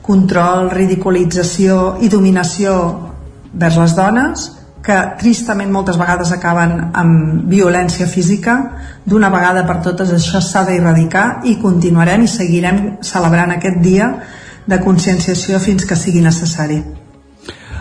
control, 0.01 0.73
ridiculització 0.73 1.99
i 2.01 2.09
dominació 2.09 2.73
vers 3.53 3.77
les 3.85 3.93
dones 3.93 4.49
que 4.83 4.97
tristament 5.21 5.69
moltes 5.71 6.01
vegades 6.01 6.33
acaben 6.33 6.79
amb 6.89 7.45
violència 7.53 8.09
física 8.09 8.63
d'una 9.05 9.29
vegada 9.29 9.61
per 9.69 9.83
totes 9.85 10.09
això 10.17 10.41
s'ha 10.41 10.65
d'erradicar 10.65 11.43
i 11.45 11.59
continuarem 11.61 12.25
i 12.25 12.37
seguirem 12.41 12.87
celebrant 13.05 13.53
aquest 13.53 13.77
dia 13.85 14.15
de 14.67 14.79
conscienciació 14.83 15.59
fins 15.59 15.85
que 15.85 15.99
sigui 15.99 16.21
necessari. 16.21 16.83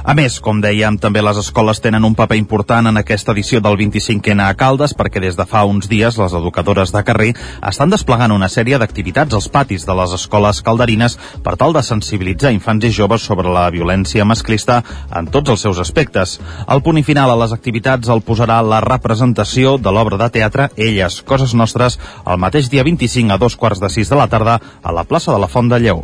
A 0.02 0.16
més, 0.18 0.40
com 0.42 0.58
dèiem, 0.58 0.96
també 0.98 1.20
les 1.22 1.38
escoles 1.38 1.78
tenen 1.78 2.02
un 2.02 2.16
paper 2.18 2.34
important 2.34 2.88
en 2.90 2.98
aquesta 2.98 3.30
edició 3.30 3.60
del 3.62 3.76
25N 3.78 4.42
a 4.42 4.54
Caldes 4.58 4.96
perquè 4.98 5.20
des 5.22 5.36
de 5.38 5.44
fa 5.46 5.60
uns 5.62 5.86
dies 5.86 6.16
les 6.18 6.32
educadores 6.34 6.90
de 6.90 7.02
carrer 7.06 7.28
estan 7.70 7.92
desplegant 7.92 8.34
una 8.34 8.48
sèrie 8.50 8.80
d'activitats 8.82 9.38
als 9.38 9.46
patis 9.46 9.86
de 9.86 9.94
les 9.94 10.14
escoles 10.16 10.58
calderines 10.66 11.14
per 11.44 11.54
tal 11.60 11.76
de 11.76 11.84
sensibilitzar 11.86 12.50
infants 12.50 12.88
i 12.88 12.90
joves 12.96 13.22
sobre 13.22 13.52
la 13.54 13.68
violència 13.70 14.26
masclista 14.26 14.80
en 15.14 15.28
tots 15.30 15.54
els 15.54 15.62
seus 15.62 15.78
aspectes. 15.78 16.40
El 16.66 16.82
punt 16.82 16.98
i 16.98 17.04
final 17.06 17.30
a 17.30 17.38
les 17.38 17.54
activitats 17.54 18.10
el 18.10 18.24
posarà 18.26 18.58
la 18.66 18.80
representació 18.82 19.76
de 19.78 19.92
l'obra 19.94 20.18
de 20.18 20.30
teatre 20.34 20.72
Elles, 20.74 21.20
Coses 21.22 21.54
Nostres, 21.54 22.00
el 22.26 22.42
mateix 22.42 22.72
dia 22.74 22.82
25 22.82 23.30
a 23.30 23.38
dos 23.38 23.54
quarts 23.54 23.78
de 23.78 23.92
sis 23.92 24.10
de 24.10 24.18
la 24.18 24.26
tarda 24.26 24.58
a 24.82 24.90
la 24.90 25.06
plaça 25.06 25.30
de 25.30 25.38
la 25.38 25.50
Font 25.52 25.70
de 25.70 25.78
Lleó. 25.78 26.02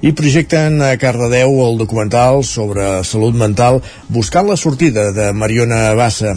I 0.00 0.14
projecten 0.16 0.80
a 0.82 0.94
Cardedeu 1.00 1.60
el 1.66 1.78
documental 1.78 2.44
sobre 2.44 3.04
salut 3.04 3.36
mental 3.36 3.82
Buscant 4.08 4.48
la 4.48 4.56
sortida 4.56 5.10
de 5.12 5.32
Mariona 5.32 5.94
Bassa. 5.94 6.34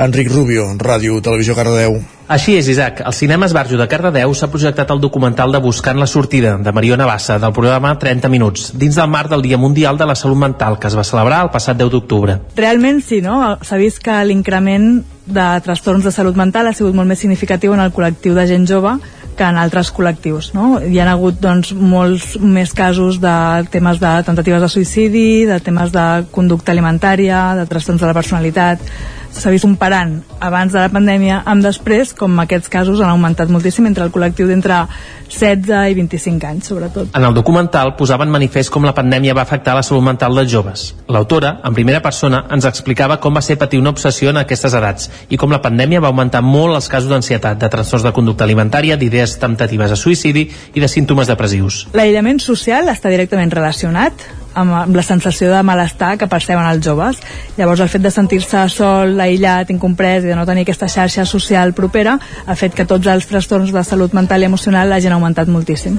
Enric 0.00 0.30
Rubio, 0.32 0.70
Ràdio 0.80 1.20
Televisió 1.20 1.54
Cardedeu. 1.54 1.98
Així 2.30 2.54
és, 2.54 2.68
Isaac. 2.70 3.00
Al 3.04 3.12
Cinema 3.12 3.48
Esbarjo 3.50 3.74
de 3.76 3.88
Cardedeu 3.90 4.30
s'ha 4.38 4.48
projectat 4.52 4.92
el 4.94 5.00
documental 5.02 5.50
de 5.50 5.58
Buscant 5.60 5.98
la 5.98 6.06
sortida, 6.06 6.54
de 6.62 6.72
Mariona 6.72 7.08
Bassa, 7.08 7.40
del 7.42 7.52
programa 7.52 7.96
30 7.98 8.30
Minuts, 8.30 8.68
dins 8.78 8.94
del 8.96 9.10
marc 9.10 9.32
del 9.32 9.42
Dia 9.42 9.58
Mundial 9.58 9.98
de 9.98 10.06
la 10.06 10.14
Salut 10.14 10.38
Mental, 10.38 10.78
que 10.78 10.86
es 10.86 10.96
va 10.96 11.02
celebrar 11.04 11.42
el 11.42 11.50
passat 11.50 11.76
10 11.76 11.90
d'octubre. 11.90 12.38
Realment 12.56 13.02
sí, 13.02 13.18
no? 13.20 13.58
S'ha 13.66 13.80
vist 13.82 13.98
que 14.04 14.14
l'increment 14.24 15.02
de 15.30 15.48
trastorns 15.66 16.06
de 16.06 16.12
salut 16.14 16.38
mental 16.38 16.66
ha 16.66 16.74
sigut 16.74 16.94
molt 16.94 17.10
més 17.10 17.20
significatiu 17.22 17.74
en 17.74 17.82
el 17.82 17.92
col·lectiu 17.94 18.34
de 18.34 18.46
gent 18.50 18.66
jove 18.66 18.96
que 19.40 19.48
en 19.48 19.56
altres 19.56 19.88
col·lectius. 19.96 20.50
No? 20.52 20.74
Hi 20.84 21.00
ha 21.00 21.06
hagut 21.14 21.38
doncs, 21.40 21.72
molts 21.72 22.34
més 22.40 22.74
casos 22.76 23.16
de 23.22 23.32
temes 23.72 24.00
de 24.02 24.10
tentatives 24.26 24.60
de 24.60 24.68
suïcidi, 24.68 25.28
de 25.48 25.56
temes 25.64 25.94
de 25.94 26.06
conducta 26.34 26.74
alimentària, 26.74 27.40
de 27.56 27.64
trastorns 27.70 28.04
de 28.04 28.10
la 28.10 28.16
personalitat, 28.16 28.84
s'ha 29.32 29.50
vist 29.52 29.64
un 29.64 29.76
parant 29.78 30.18
abans 30.40 30.72
de 30.72 30.80
la 30.80 30.90
pandèmia 30.90 31.40
amb 31.48 31.64
després, 31.64 32.12
com 32.16 32.38
aquests 32.42 32.70
casos 32.72 33.00
han 33.00 33.12
augmentat 33.12 33.50
moltíssim 33.52 33.86
entre 33.86 34.04
el 34.06 34.12
col·lectiu 34.14 34.48
d'entre 34.50 34.82
16 35.30 35.92
i 35.92 35.94
25 35.94 36.46
anys, 36.48 36.70
sobretot. 36.72 37.12
En 37.14 37.24
el 37.24 37.36
documental 37.36 37.94
posaven 37.98 38.30
manifest 38.32 38.72
com 38.74 38.84
la 38.86 38.94
pandèmia 38.96 39.36
va 39.36 39.44
afectar 39.46 39.76
la 39.76 39.84
salut 39.86 40.04
mental 40.04 40.34
dels 40.34 40.50
joves. 40.50 40.86
L'autora, 41.08 41.60
en 41.64 41.76
primera 41.76 42.02
persona, 42.02 42.44
ens 42.50 42.66
explicava 42.66 43.20
com 43.22 43.36
va 43.36 43.44
ser 43.44 43.58
patir 43.60 43.78
una 43.78 43.94
obsessió 43.94 44.34
en 44.34 44.42
aquestes 44.42 44.74
edats 44.74 45.10
i 45.30 45.38
com 45.40 45.54
la 45.54 45.62
pandèmia 45.62 46.02
va 46.02 46.10
augmentar 46.10 46.42
molt 46.42 46.74
els 46.74 46.90
casos 46.90 47.10
d'ansietat, 47.12 47.60
de 47.60 47.70
trastorns 47.70 48.06
de 48.06 48.14
conducta 48.16 48.44
alimentària, 48.44 48.98
d'idees 48.98 49.38
temptatives 49.38 49.94
de 49.94 50.00
suïcidi 50.00 50.48
i 50.74 50.82
de 50.82 50.90
símptomes 50.90 51.30
depressius. 51.30 51.86
L'aïllament 51.94 52.42
social 52.42 52.90
està 52.90 53.12
directament 53.12 53.54
relacionat 53.54 54.26
amb, 54.54 54.72
amb 54.84 54.96
la 54.96 55.04
sensació 55.06 55.50
de 55.52 55.62
malestar 55.66 56.16
que 56.18 56.30
perceben 56.30 56.66
els 56.66 56.84
joves. 56.84 57.20
Llavors 57.58 57.84
el 57.84 57.92
fet 57.92 58.02
de 58.02 58.14
sentir-se 58.14 58.66
sol, 58.72 59.18
aïllat, 59.20 59.70
incomprès 59.74 60.24
i 60.24 60.32
de 60.32 60.38
no 60.38 60.48
tenir 60.48 60.66
aquesta 60.66 60.88
xarxa 60.88 61.26
social 61.28 61.74
propera 61.76 62.18
ha 62.46 62.58
fet 62.58 62.74
que 62.74 62.88
tots 62.88 63.06
els 63.06 63.30
trastorns 63.30 63.72
de 63.74 63.84
salut 63.84 64.16
mental 64.16 64.42
i 64.42 64.50
emocional 64.50 64.92
hagin 64.92 65.16
augmentat 65.16 65.48
moltíssim. 65.48 65.98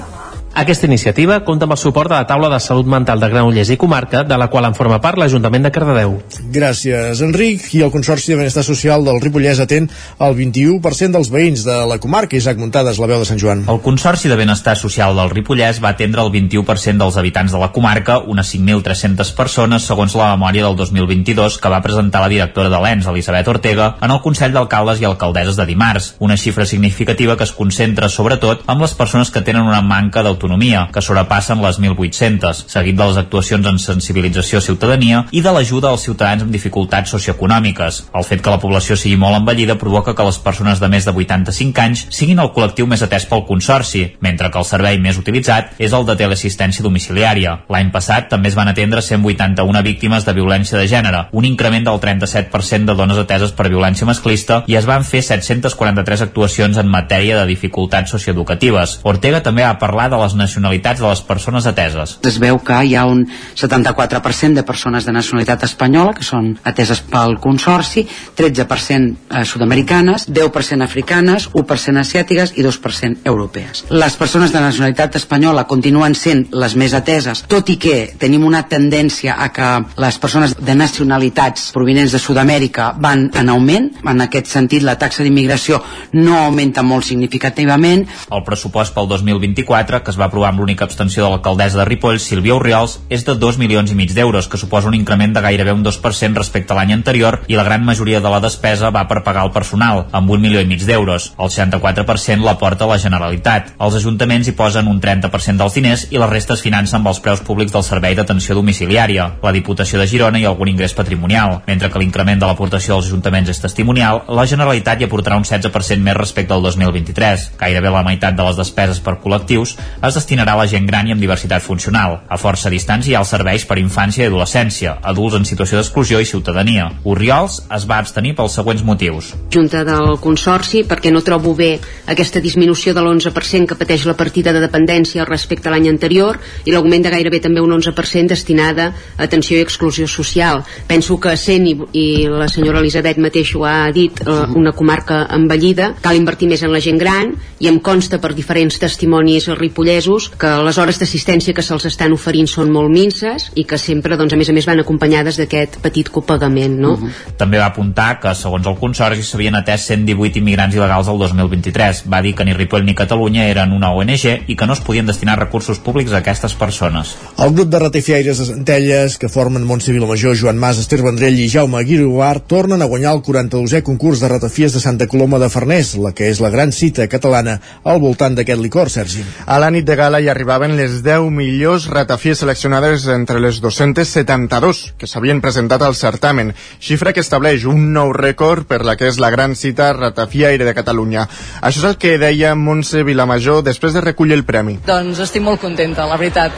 Aquesta 0.52 0.84
iniciativa 0.84 1.38
compta 1.46 1.64
amb 1.64 1.72
el 1.72 1.78
suport 1.80 2.10
de 2.12 2.16
la 2.18 2.26
taula 2.28 2.50
de 2.52 2.58
salut 2.60 2.84
mental 2.84 3.16
de 3.22 3.28
Granollers 3.32 3.70
i 3.72 3.78
comarca, 3.80 4.20
de 4.22 4.36
la 4.36 4.50
qual 4.52 4.66
en 4.68 4.74
forma 4.76 4.98
part 5.00 5.16
l'Ajuntament 5.16 5.64
de 5.64 5.70
Cardedeu. 5.72 6.18
Gràcies, 6.52 7.22
Enric. 7.24 7.70
I 7.72 7.80
el 7.86 7.92
Consorci 7.94 8.34
de 8.34 8.36
Benestar 8.36 8.60
Social 8.66 9.00
del 9.06 9.22
Ripollès 9.22 9.62
atén 9.64 9.88
el 10.20 10.36
21% 10.36 11.16
dels 11.16 11.30
veïns 11.32 11.64
de 11.64 11.76
la 11.88 11.96
comarca. 12.02 12.36
Isaac 12.36 12.60
Muntades, 12.60 13.00
la 13.00 13.08
veu 13.08 13.22
de 13.22 13.28
Sant 13.30 13.40
Joan. 13.40 13.62
El 13.64 13.80
Consorci 13.80 14.28
de 14.28 14.36
Benestar 14.36 14.76
Social 14.76 15.16
del 15.16 15.32
Ripollès 15.32 15.80
va 15.80 15.94
atendre 15.96 16.20
el 16.20 16.28
21% 16.34 17.00
dels 17.00 17.16
habitants 17.16 17.56
de 17.56 17.62
la 17.62 17.70
comarca, 17.72 18.18
unes 18.20 18.52
5.300 18.52 19.32
persones, 19.38 19.88
segons 19.88 20.18
la 20.20 20.34
memòria 20.36 20.66
del 20.68 20.76
2022 20.76 21.56
que 21.64 21.72
va 21.72 21.80
presentar 21.80 22.20
la 22.26 22.28
directora 22.28 22.68
de 22.68 22.82
l'ENS, 22.84 23.08
Elisabet 23.08 23.48
Ortega, 23.48 23.88
en 24.04 24.12
el 24.12 24.20
Consell 24.20 24.52
d'Alcaldes 24.52 25.00
i 25.00 25.08
Alcaldesses 25.08 25.56
de 25.56 25.68
dimarts. 25.72 26.12
Una 26.20 26.36
xifra 26.36 26.68
significativa 26.68 27.40
que 27.40 27.48
es 27.48 27.56
concentra 27.56 28.12
sobretot 28.12 28.68
amb 28.68 28.84
les 28.84 28.92
persones 28.92 29.32
que 29.32 29.40
tenen 29.40 29.64
una 29.64 29.80
manca 29.80 30.20
d'autonomia 30.20 30.41
d'autonomia, 30.42 30.88
que 30.92 31.00
sobrepassen 31.00 31.62
les 31.62 31.78
1.800, 31.78 32.64
seguit 32.68 32.96
de 32.98 33.06
les 33.06 33.18
actuacions 33.20 33.66
en 33.66 33.78
sensibilització 33.78 34.58
a 34.58 34.66
ciutadania 34.66 35.24
i 35.30 35.42
de 35.42 35.52
l'ajuda 35.54 35.90
als 35.90 36.02
ciutadans 36.06 36.42
amb 36.42 36.52
dificultats 36.52 37.14
socioeconòmiques. 37.14 38.02
El 38.14 38.26
fet 38.26 38.42
que 38.42 38.50
la 38.50 38.60
població 38.60 38.96
sigui 38.96 39.16
molt 39.16 39.38
envellida 39.38 39.78
provoca 39.78 40.14
que 40.14 40.26
les 40.26 40.38
persones 40.42 40.80
de 40.80 40.88
més 40.88 41.06
de 41.06 41.14
85 41.14 41.82
anys 41.82 42.06
siguin 42.10 42.42
el 42.42 42.50
col·lectiu 42.54 42.88
més 42.90 43.02
atès 43.02 43.26
pel 43.30 43.46
Consorci, 43.46 44.04
mentre 44.20 44.50
que 44.50 44.58
el 44.58 44.66
servei 44.66 44.98
més 44.98 45.18
utilitzat 45.18 45.78
és 45.78 45.92
el 45.92 46.06
de 46.08 46.16
teleassistència 46.18 46.84
domiciliària. 46.84 47.58
L'any 47.70 47.92
passat 47.94 48.28
també 48.32 48.50
es 48.50 48.58
van 48.58 48.72
atendre 48.72 49.02
181 49.02 49.82
víctimes 49.86 50.26
de 50.26 50.34
violència 50.34 50.78
de 50.78 50.88
gènere, 50.90 51.26
un 51.32 51.46
increment 51.46 51.86
del 51.86 52.00
37% 52.02 52.90
de 52.90 52.98
dones 52.98 53.18
ateses 53.18 53.54
per 53.54 53.70
violència 53.70 54.08
masclista 54.08 54.62
i 54.66 54.76
es 54.78 54.88
van 54.88 55.06
fer 55.06 55.22
743 55.22 56.26
actuacions 56.26 56.78
en 56.78 56.90
matèria 56.90 57.38
de 57.38 57.46
dificultats 57.46 58.10
socioeducatives. 58.10 59.00
Ortega 59.04 59.42
també 59.42 59.66
va 59.66 59.78
parlar 59.78 60.08
de 60.10 60.18
les 60.20 60.31
les 60.32 60.38
nacionalitats 60.38 61.00
de 61.00 61.08
les 61.08 61.20
persones 61.20 61.66
ateses. 61.66 62.16
Es 62.26 62.38
veu 62.40 62.58
que 62.64 62.78
hi 62.84 62.94
ha 62.96 63.04
un 63.06 63.24
74% 63.56 64.56
de 64.56 64.64
persones 64.64 65.06
de 65.06 65.12
nacionalitat 65.12 65.64
espanyola 65.68 66.14
que 66.16 66.24
són 66.24 66.52
ateses 66.64 67.02
pel 67.04 67.38
Consorci, 67.42 68.04
13% 68.38 69.16
eh, 69.30 69.44
sud-americanes, 69.44 70.28
10% 70.28 70.84
africanes, 70.84 71.48
1% 71.52 72.02
asiàtiques 72.02 72.54
i 72.56 72.64
2% 72.64 73.28
europees. 73.28 73.84
Les 73.90 74.16
persones 74.16 74.52
de 74.52 74.60
nacionalitat 74.60 75.16
espanyola 75.20 75.66
continuen 75.68 76.14
sent 76.14 76.48
les 76.52 76.76
més 76.76 76.94
ateses, 76.96 77.44
tot 77.48 77.68
i 77.72 77.78
que 77.80 78.12
tenim 78.18 78.44
una 78.46 78.64
tendència 78.68 79.36
a 79.38 79.50
que 79.52 79.70
les 80.00 80.18
persones 80.18 80.56
de 80.58 80.76
nacionalitats 80.78 81.70
provinents 81.74 82.12
de 82.12 82.20
Sud-amèrica 82.22 82.92
van 82.98 83.28
en 83.38 83.52
augment. 83.52 83.90
En 84.08 84.24
aquest 84.24 84.50
sentit, 84.50 84.84
la 84.84 84.96
taxa 84.98 85.24
d'immigració 85.24 85.80
no 86.12 86.38
augmenta 86.46 86.82
molt 86.82 87.06
significativament. 87.08 88.06
El 88.32 88.44
pressupost 88.46 88.94
pel 88.94 89.08
2024, 89.10 90.02
que 90.02 90.12
es 90.12 90.18
va 90.18 90.21
aprovar 90.26 90.52
amb 90.52 90.60
l'única 90.62 90.84
abstenció 90.84 91.24
de 91.24 91.30
l'alcaldessa 91.30 91.78
de 91.78 91.84
Ripoll, 91.88 92.20
Sílvia 92.20 92.54
Urriols, 92.54 92.98
és 93.08 93.24
de 93.26 93.34
2 93.38 93.58
milions 93.58 93.90
i 93.90 93.96
mig 93.98 94.12
d'euros, 94.14 94.48
que 94.48 94.60
suposa 94.60 94.88
un 94.88 94.96
increment 94.98 95.34
de 95.34 95.42
gairebé 95.44 95.72
un 95.72 95.84
2% 95.84 96.38
respecte 96.38 96.72
a 96.72 96.78
l'any 96.78 96.92
anterior 96.94 97.40
i 97.48 97.58
la 97.58 97.64
gran 97.66 97.84
majoria 97.84 98.20
de 98.20 98.30
la 98.32 98.40
despesa 98.40 98.90
va 98.90 99.06
per 99.08 99.22
pagar 99.26 99.44
el 99.46 99.52
personal, 99.52 100.06
amb 100.12 100.30
un 100.30 100.40
milió 100.42 100.60
i 100.60 100.68
mig 100.68 100.84
d'euros. 100.86 101.32
El 101.38 101.50
64% 101.50 102.44
la 102.44 102.56
porta 102.58 102.86
la 102.86 102.98
Generalitat. 102.98 103.72
Els 103.78 103.98
ajuntaments 104.00 104.48
hi 104.48 104.56
posen 104.58 104.88
un 104.88 105.00
30% 105.00 105.58
dels 105.58 105.78
diners 105.78 106.06
i 106.10 106.20
la 106.20 106.30
resta 106.30 106.54
es 106.56 106.64
finança 106.64 106.98
amb 106.98 107.08
els 107.10 107.20
preus 107.20 107.42
públics 107.44 107.72
del 107.74 107.86
servei 107.86 108.16
d'atenció 108.18 108.56
domiciliària, 108.58 109.28
la 109.42 109.54
Diputació 109.54 110.00
de 110.00 110.08
Girona 110.10 110.40
i 110.40 110.46
algun 110.48 110.70
ingrés 110.72 110.94
patrimonial. 110.94 111.60
Mentre 111.66 111.90
que 111.90 112.02
l'increment 112.02 112.40
de 112.40 112.48
l'aportació 112.48 112.96
dels 112.96 113.10
ajuntaments 113.10 113.50
és 113.50 113.62
testimonial, 113.62 114.22
la 114.28 114.46
Generalitat 114.46 115.00
hi 115.00 115.08
aportarà 115.08 115.38
un 115.40 115.46
16% 115.48 116.02
més 116.02 116.18
respecte 116.18 116.54
al 116.54 116.62
2023. 116.62 117.52
Gairebé 117.60 117.92
la 117.92 118.04
meitat 118.06 118.36
de 118.36 118.46
les 118.46 118.58
despeses 118.58 119.00
per 119.02 119.18
col·lectius 119.22 119.76
es 120.02 120.11
destinarà 120.18 120.54
a 120.56 120.62
la 120.62 120.68
gent 120.70 120.86
gran 120.86 121.08
i 121.08 121.14
amb 121.14 121.22
diversitat 121.22 121.62
funcional. 121.62 122.20
A 122.28 122.38
força 122.40 122.70
distància 122.72 123.12
hi 123.12 123.16
ha 123.16 123.22
els 123.22 123.32
serveis 123.34 123.66
per 123.68 123.78
infància 123.80 124.24
i 124.24 124.30
adolescència, 124.30 124.96
adults 125.12 125.36
en 125.38 125.46
situació 125.48 125.78
d'exclusió 125.78 126.20
i 126.20 126.28
ciutadania. 126.28 126.88
Oriols 127.04 127.60
es 127.74 127.86
va 127.88 127.98
abstenir 128.02 128.34
pels 128.38 128.56
següents 128.58 128.84
motius. 128.84 129.32
Junta 129.52 129.84
del 129.88 130.18
Consorci, 130.22 130.84
perquè 130.88 131.12
no 131.12 131.24
trobo 131.26 131.54
bé 131.58 131.72
aquesta 132.06 132.40
disminució 132.40 132.94
de 132.94 133.02
l'11% 133.02 133.70
que 133.70 133.78
pateix 133.78 134.06
la 134.08 134.16
partida 134.18 134.52
de 134.52 134.62
dependència 134.62 135.26
respecte 135.28 135.68
a 135.68 135.74
l'any 135.74 135.88
anterior 135.90 136.38
i 136.64 136.74
l'augment 136.74 137.04
de 137.04 137.12
gairebé 137.14 137.40
també 137.42 137.62
un 137.62 137.72
11% 137.78 138.32
destinada 138.32 138.92
a 139.16 139.26
atenció 139.26 139.58
i 139.58 139.64
exclusió 139.64 140.06
social. 140.08 140.62
Penso 140.86 141.18
que 141.20 141.36
sent, 141.36 141.66
i, 141.66 141.76
i 141.92 142.06
la 142.28 142.48
senyora 142.52 142.82
Elisabet 142.82 143.20
mateix 143.22 143.54
ho 143.56 143.64
ha 143.68 143.90
dit, 143.94 144.20
eh, 144.24 144.38
una 144.58 144.74
comarca 144.76 145.24
envellida, 145.32 145.92
cal 146.02 146.18
invertir 146.18 146.50
més 146.50 146.62
en 146.62 146.72
la 146.72 146.82
gent 146.84 147.00
gran 147.00 147.32
i 147.62 147.70
em 147.70 147.78
consta 147.80 148.20
per 148.20 148.34
diferents 148.36 148.78
testimonis 148.82 149.48
a 149.48 149.56
Ripollès 149.58 150.01
mesos, 150.02 150.30
que 150.38 150.50
les 150.66 150.78
hores 150.78 150.98
d'assistència 150.98 151.54
que 151.54 151.62
se'ls 151.62 151.86
estan 151.86 152.12
oferint 152.14 152.48
són 152.50 152.70
molt 152.74 152.90
minces 152.90 153.50
i 153.54 153.64
que 153.68 153.78
sempre, 153.78 154.16
doncs, 154.18 154.34
a 154.34 154.38
més 154.40 154.50
a 154.50 154.54
més, 154.56 154.66
van 154.66 154.80
acompanyades 154.82 155.38
d'aquest 155.38 155.78
petit 155.82 156.08
copagament, 156.10 156.74
no? 156.78 156.94
Uh 156.94 157.02
-huh. 157.02 157.36
També 157.36 157.58
va 157.58 157.66
apuntar 157.66 158.18
que, 158.20 158.34
segons 158.34 158.66
el 158.66 158.76
Consorci, 158.76 159.22
s'havien 159.22 159.54
atès 159.54 159.86
118 159.86 160.38
immigrants 160.38 160.74
il·legals 160.74 161.08
el 161.08 161.18
2023. 161.18 162.04
Va 162.08 162.22
dir 162.22 162.34
que 162.34 162.44
ni 162.44 162.52
Ripoll 162.52 162.84
ni 162.84 162.94
Catalunya 162.94 163.48
eren 163.48 163.72
una 163.72 163.92
ONG 163.92 164.42
i 164.46 164.56
que 164.56 164.66
no 164.66 164.72
es 164.72 164.80
podien 164.80 165.06
destinar 165.06 165.38
recursos 165.38 165.78
públics 165.78 166.12
a 166.12 166.18
aquestes 166.18 166.54
persones. 166.54 167.16
El 167.38 167.52
grup 167.54 167.68
de 167.68 167.78
ratifiaires 167.78 168.38
de 168.38 168.46
Centelles, 168.46 169.18
que 169.18 169.28
formen 169.28 169.64
Montse 169.64 169.92
Vilamajor, 169.92 170.36
Joan 170.36 170.58
Mas, 170.58 170.78
Esther 170.78 171.02
Vendrell 171.02 171.38
i 171.38 171.48
Jaume 171.48 171.84
Guiroar, 171.84 172.40
tornen 172.40 172.82
a 172.82 172.86
guanyar 172.86 173.14
el 173.14 173.22
42è 173.22 173.82
concurs 173.82 174.20
de 174.20 174.28
ratafies 174.28 174.72
de 174.72 174.80
Santa 174.80 175.06
Coloma 175.06 175.38
de 175.38 175.48
Farners, 175.48 175.94
la 175.94 176.12
que 176.12 176.28
és 176.28 176.40
la 176.40 176.50
gran 176.50 176.72
cita 176.72 177.08
catalana 177.08 177.60
al 177.84 178.00
voltant 178.00 178.34
d'aquest 178.34 178.60
licor, 178.60 178.90
Sergi. 178.90 179.22
A 179.46 179.58
la 179.58 179.70
nit 179.70 179.84
de 179.84 179.91
gala 179.98 180.20
hi 180.20 180.28
arribaven 180.30 180.76
les 180.78 181.00
10 181.04 181.30
millors 181.34 181.88
ratafies 181.90 182.40
seleccionades 182.42 183.06
entre 183.12 183.40
les 183.42 183.60
272 183.62 184.80
que 184.98 185.08
s'havien 185.10 185.42
presentat 185.44 185.82
al 185.82 185.96
certamen, 185.98 186.54
xifra 186.80 187.12
que 187.12 187.24
estableix 187.24 187.66
un 187.68 187.92
nou 187.94 188.12
rècord 188.16 188.66
per 188.68 188.82
la 188.86 188.96
que 188.96 189.10
és 189.10 189.20
la 189.22 189.30
gran 189.34 189.54
cita 189.58 189.92
ratafiaire 189.96 190.64
de 190.64 190.74
Catalunya. 190.74 191.26
Això 191.60 191.82
és 191.82 191.88
el 191.90 191.98
que 192.00 192.16
deia 192.18 192.54
Montse 192.54 193.04
Vilamajor 193.04 193.62
després 193.66 193.94
de 193.94 194.02
recollir 194.04 194.38
el 194.38 194.46
premi. 194.48 194.78
Doncs 194.86 195.22
estic 195.26 195.44
molt 195.44 195.62
contenta, 195.62 196.08
la 196.08 196.18
veritat. 196.20 196.56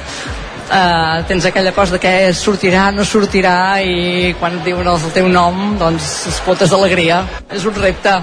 Uh, 0.64 1.20
tens 1.28 1.44
aquella 1.44 1.74
cosa 1.76 1.98
de 1.98 2.00
que 2.00 2.32
sortirà, 2.32 2.86
no 2.94 3.04
sortirà 3.04 3.82
i 3.84 4.32
quan 4.40 4.62
diuen 4.64 4.88
el 4.88 5.10
teu 5.12 5.28
nom 5.28 5.76
doncs 5.78 6.24
explotes 6.32 6.72
d'alegria. 6.72 7.20
És 7.52 7.68
un 7.68 7.76
repte 7.76 8.16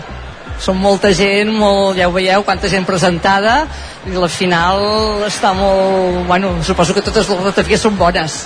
són 0.61 0.77
molta 0.77 1.11
gent, 1.17 1.49
molt, 1.51 1.97
ja 1.97 2.07
ho 2.09 2.13
veieu, 2.13 2.43
quanta 2.45 2.69
gent 2.69 2.85
presentada, 2.85 3.65
i 4.05 4.13
la 4.13 4.29
final 4.29 5.25
està 5.27 5.55
molt... 5.57 6.21
Bueno, 6.29 6.53
suposo 6.63 6.93
que 6.93 7.03
totes 7.05 7.29
les 7.29 7.43
ratafies 7.49 7.81
són 7.81 7.97
bones. 7.97 8.43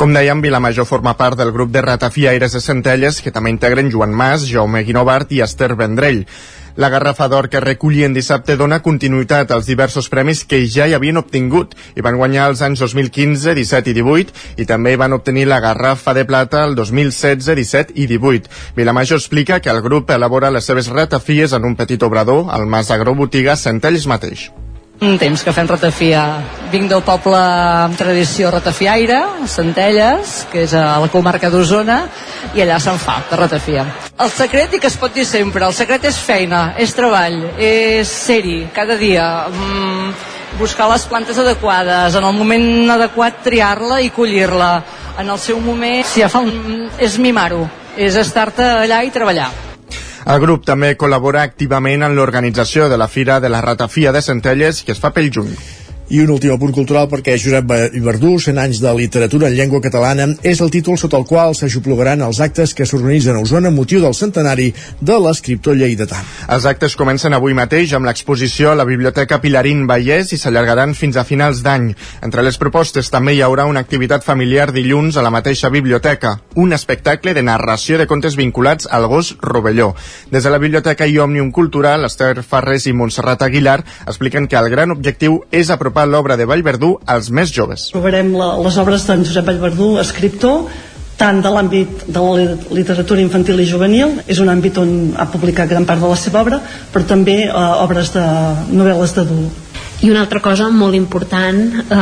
Com 0.00 0.14
dèiem, 0.16 0.40
Vilamajor 0.42 0.88
forma 0.88 1.12
part 1.18 1.36
del 1.38 1.52
grup 1.52 1.70
de 1.72 1.82
ratafiaires 1.84 2.56
de 2.56 2.62
Centelles, 2.64 3.20
que 3.22 3.32
també 3.34 3.52
integren 3.52 3.92
Joan 3.92 4.14
Mas, 4.16 4.48
Jaume 4.48 4.82
Guinovart 4.86 5.32
i 5.36 5.42
Esther 5.44 5.74
Vendrell. 5.76 6.24
La 6.76 6.88
garrafa 6.88 7.28
d'or 7.28 7.50
que 7.52 7.60
recollien 7.60 8.14
dissabte 8.16 8.56
dona 8.56 8.80
continuïtat 8.84 9.50
als 9.52 9.68
diversos 9.68 10.08
premis 10.08 10.44
que 10.48 10.62
ja 10.64 10.86
hi 10.88 10.94
havien 10.96 11.20
obtingut 11.20 11.76
i 11.96 12.04
van 12.04 12.16
guanyar 12.16 12.48
els 12.48 12.62
anys 12.64 12.80
2015, 12.80 13.52
17 13.58 13.92
i 13.92 13.96
18 14.00 14.62
i 14.64 14.68
també 14.68 14.96
van 14.96 15.12
obtenir 15.12 15.44
la 15.50 15.60
garrafa 15.60 16.16
de 16.16 16.24
plata 16.24 16.64
el 16.64 16.74
2016, 16.78 17.44
17 17.44 17.92
i 17.94 18.08
18. 18.16 18.48
Vilamajor 18.76 19.20
explica 19.20 19.60
que 19.60 19.70
el 19.70 19.82
grup 19.84 20.10
elabora 20.10 20.50
les 20.50 20.64
seves 20.64 20.88
ratafies 20.88 21.52
en 21.52 21.68
un 21.68 21.76
petit 21.76 22.02
obrador 22.02 22.48
al 22.50 22.66
Mas 22.66 22.90
Agrobotiga 22.90 23.56
Centelles 23.56 24.08
mateix 24.08 24.48
un 25.02 25.18
temps 25.18 25.42
que 25.42 25.52
fem 25.52 25.66
ratafia. 25.66 26.22
Vinc 26.72 26.88
del 26.88 27.02
poble 27.04 27.36
amb 27.36 27.98
tradició 27.98 28.52
ratafiaire, 28.54 29.18
Centelles, 29.50 30.34
que 30.52 30.62
és 30.64 30.74
a 30.78 31.00
la 31.02 31.10
comarca 31.12 31.50
d'Osona, 31.50 31.98
i 32.54 32.62
allà 32.62 32.78
se'n 32.80 33.00
fa, 33.02 33.18
de 33.28 33.38
ratafia. 33.40 33.84
El 34.22 34.30
secret, 34.32 34.76
i 34.76 34.80
que 34.80 34.88
es 34.88 34.98
pot 35.00 35.12
dir 35.14 35.26
sempre, 35.28 35.66
el 35.66 35.74
secret 35.76 36.06
és 36.08 36.20
feina, 36.22 36.72
és 36.78 36.94
treball, 36.94 37.40
és 37.58 38.08
ser-hi 38.08 38.68
cada 38.74 38.96
dia, 39.00 39.26
mm, 39.50 40.14
buscar 40.60 40.88
les 40.92 41.04
plantes 41.10 41.38
adequades, 41.38 42.14
en 42.14 42.24
el 42.24 42.38
moment 42.38 42.94
adequat 42.94 43.42
triar-la 43.42 44.00
i 44.00 44.10
collir-la. 44.10 44.72
En 45.18 45.28
el 45.28 45.38
seu 45.38 45.60
moment, 45.60 46.06
si 46.06 46.22
ja 46.22 46.30
fa 46.32 46.40
un... 46.40 46.88
és 46.98 47.18
mimar-ho, 47.18 47.66
és 47.96 48.16
estar-te 48.16 48.62
allà 48.62 49.02
i 49.04 49.10
treballar. 49.10 49.71
El 50.22 50.38
grup 50.38 50.66
també 50.66 50.92
col·labora 50.94 51.42
activament 51.42 52.06
en 52.06 52.14
l'organització 52.14 52.88
de 52.88 52.98
la 53.00 53.08
Fira 53.10 53.40
de 53.42 53.50
la 53.50 53.60
Ratafia 53.60 54.12
de 54.14 54.22
Centelles 54.22 54.84
que 54.86 54.94
es 54.94 55.02
fa 55.02 55.10
pel 55.10 55.32
juny. 55.34 55.56
I 56.12 56.20
un 56.20 56.28
últim 56.28 56.52
punt 56.60 56.74
cultural 56.76 57.06
perquè 57.08 57.38
Josep 57.40 57.70
Verdú, 58.04 58.34
100 58.36 58.58
anys 58.60 58.82
de 58.82 58.90
literatura 58.92 59.48
en 59.48 59.54
llengua 59.56 59.80
catalana, 59.80 60.26
és 60.44 60.58
el 60.60 60.68
títol 60.68 60.98
sota 61.00 61.16
el 61.16 61.24
qual 61.24 61.54
s'aixoplugaran 61.56 62.20
els 62.26 62.36
actes 62.44 62.74
que 62.76 62.84
s'organitzen 62.84 63.38
a 63.38 63.40
Osona 63.40 63.70
amb 63.72 63.80
motiu 63.80 64.02
del 64.02 64.12
centenari 64.12 64.66
de 65.00 65.16
l'escriptor 65.16 65.78
lleidatà. 65.80 66.20
Els 66.52 66.66
actes 66.68 66.98
comencen 67.00 67.32
avui 67.32 67.56
mateix 67.56 67.94
amb 67.96 68.04
l'exposició 68.04 68.74
a 68.74 68.76
la 68.76 68.84
Biblioteca 68.84 69.38
Pilarín 69.40 69.86
Vallès 69.88 70.34
i 70.36 70.40
s'allargaran 70.42 70.92
fins 70.92 71.16
a 71.16 71.24
finals 71.24 71.62
d'any. 71.64 71.88
Entre 72.20 72.44
les 72.44 72.60
propostes 72.60 73.08
també 73.08 73.32
hi 73.32 73.40
haurà 73.40 73.64
una 73.64 73.80
activitat 73.80 74.20
familiar 74.20 74.68
dilluns 74.68 75.16
a 75.16 75.24
la 75.24 75.32
mateixa 75.32 75.72
biblioteca, 75.72 76.34
un 76.60 76.76
espectacle 76.76 77.32
de 77.32 77.46
narració 77.48 77.96
de 77.96 78.06
contes 78.10 78.36
vinculats 78.36 78.84
al 78.90 79.08
gos 79.08 79.32
Rovelló. 79.40 79.94
Des 80.28 80.44
de 80.44 80.52
la 80.52 80.60
Biblioteca 80.60 81.08
i 81.08 81.16
Òmnium 81.16 81.48
Cultural, 81.56 82.04
Esther 82.04 82.44
Farrés 82.44 82.84
i 82.84 82.92
Montserrat 82.92 83.48
Aguilar 83.48 83.80
expliquen 84.04 84.44
que 84.46 84.60
el 84.60 84.68
gran 84.68 84.92
objectiu 84.92 85.40
és 85.50 85.72
apropar 85.72 86.01
desenvolupar 86.02 86.08
l'obra 86.08 86.36
de 86.36 86.46
Vallverdú 86.46 86.98
als 87.06 87.30
més 87.30 87.52
joves. 87.52 87.90
Trobarem 87.92 88.34
la, 88.34 88.56
les 88.62 88.78
obres 88.78 89.06
d'en 89.06 89.24
Josep 89.24 89.46
Vallverdú, 89.46 89.98
escriptor, 90.00 90.68
tant 91.16 91.42
de 91.42 91.50
l'àmbit 91.50 92.06
de 92.08 92.20
la 92.20 92.56
literatura 92.72 93.20
infantil 93.20 93.60
i 93.60 93.66
juvenil, 93.66 94.22
és 94.26 94.40
un 94.40 94.48
àmbit 94.48 94.78
on 94.78 95.12
ha 95.16 95.28
publicat 95.30 95.68
gran 95.68 95.84
part 95.84 96.00
de 96.00 96.08
la 96.08 96.16
seva 96.16 96.42
obra, 96.42 96.60
però 96.92 97.04
també 97.06 97.44
eh, 97.46 97.52
obres 97.84 98.12
de 98.14 98.24
novel·les 98.72 99.14
d'adult. 99.14 99.60
I 100.02 100.08
una 100.10 100.24
altra 100.24 100.40
cosa 100.42 100.66
molt 100.66 100.96
important 100.98 101.60
eh, 101.78 101.98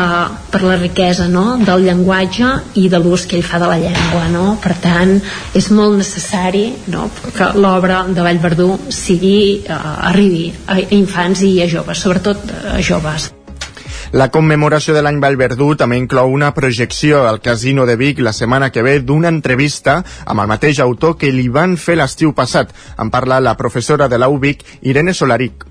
per 0.49 0.63
la 0.65 0.79
riquesa 0.79 1.27
no? 1.29 1.59
del 1.61 1.85
llenguatge 1.85 2.53
i 2.81 2.87
de 2.89 3.01
l'ús 3.03 3.27
que 3.29 3.37
ell 3.37 3.45
fa 3.45 3.61
de 3.61 3.69
la 3.69 3.77
llengua. 3.83 4.23
No? 4.33 4.45
Per 4.63 4.73
tant, 4.81 5.19
és 5.53 5.69
molt 5.69 5.99
necessari 6.01 6.71
no? 6.95 7.11
que 7.37 7.51
l'obra 7.61 8.07
de 8.09 8.25
Vallverdú 8.25 8.71
sigui, 8.89 9.67
eh, 9.67 9.83
arribi 10.13 10.49
a 10.65 10.81
infants 10.97 11.45
i 11.45 11.59
a 11.61 11.69
joves, 11.69 12.01
sobretot 12.01 12.49
a 12.79 12.81
joves. 12.81 13.29
La 14.11 14.27
commemoració 14.35 14.91
de 14.97 15.05
l'any 15.07 15.21
Vallverdú 15.23 15.77
també 15.79 15.95
inclou 16.01 16.33
una 16.35 16.51
projecció 16.51 17.21
al 17.29 17.39
Casino 17.39 17.85
de 17.87 17.95
Vic 17.95 18.19
la 18.19 18.33
setmana 18.35 18.73
que 18.75 18.83
ve 18.83 18.99
d'una 18.99 19.31
entrevista 19.31 20.01
amb 20.27 20.43
el 20.43 20.49
mateix 20.51 20.81
autor 20.83 21.15
que 21.17 21.31
li 21.31 21.47
van 21.49 21.77
fer 21.79 21.95
l'estiu 22.01 22.33
passat. 22.35 22.75
En 22.99 23.11
parla 23.15 23.39
la 23.39 23.55
professora 23.57 24.09
de 24.09 24.19
la 24.19 24.29
UBIC, 24.29 24.65
Irene 24.83 25.15
Solaric 25.15 25.71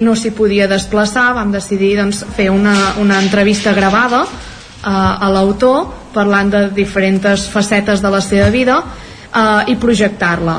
no 0.00 0.14
s'hi 0.16 0.30
podia 0.32 0.64
desplaçar, 0.64 1.34
vam 1.36 1.50
decidir 1.52 1.92
doncs, 1.98 2.22
fer 2.36 2.48
una, 2.50 2.72
una 3.02 3.18
entrevista 3.20 3.74
gravada 3.76 4.22
eh, 4.24 4.88
a 4.88 5.28
l'autor 5.28 5.90
parlant 6.14 6.50
de 6.50 6.62
diferents 6.74 7.44
facetes 7.52 8.00
de 8.00 8.10
la 8.10 8.22
seva 8.24 8.48
vida 8.50 8.80
eh, 8.80 9.72
i 9.72 9.76
projectar-la 9.76 10.56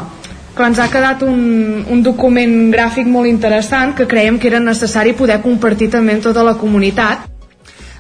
que 0.56 0.68
ens 0.68 0.80
ha 0.80 0.90
quedat 0.92 1.24
un, 1.24 1.86
un 1.90 2.04
document 2.04 2.72
gràfic 2.74 3.08
molt 3.08 3.30
interessant 3.30 3.96
que 3.98 4.08
creiem 4.08 4.40
que 4.40 4.52
era 4.52 4.60
necessari 4.60 5.16
poder 5.18 5.42
compartir 5.44 5.92
també 5.94 6.18
amb 6.18 6.26
tota 6.30 6.44
la 6.44 6.58
comunitat. 6.60 7.30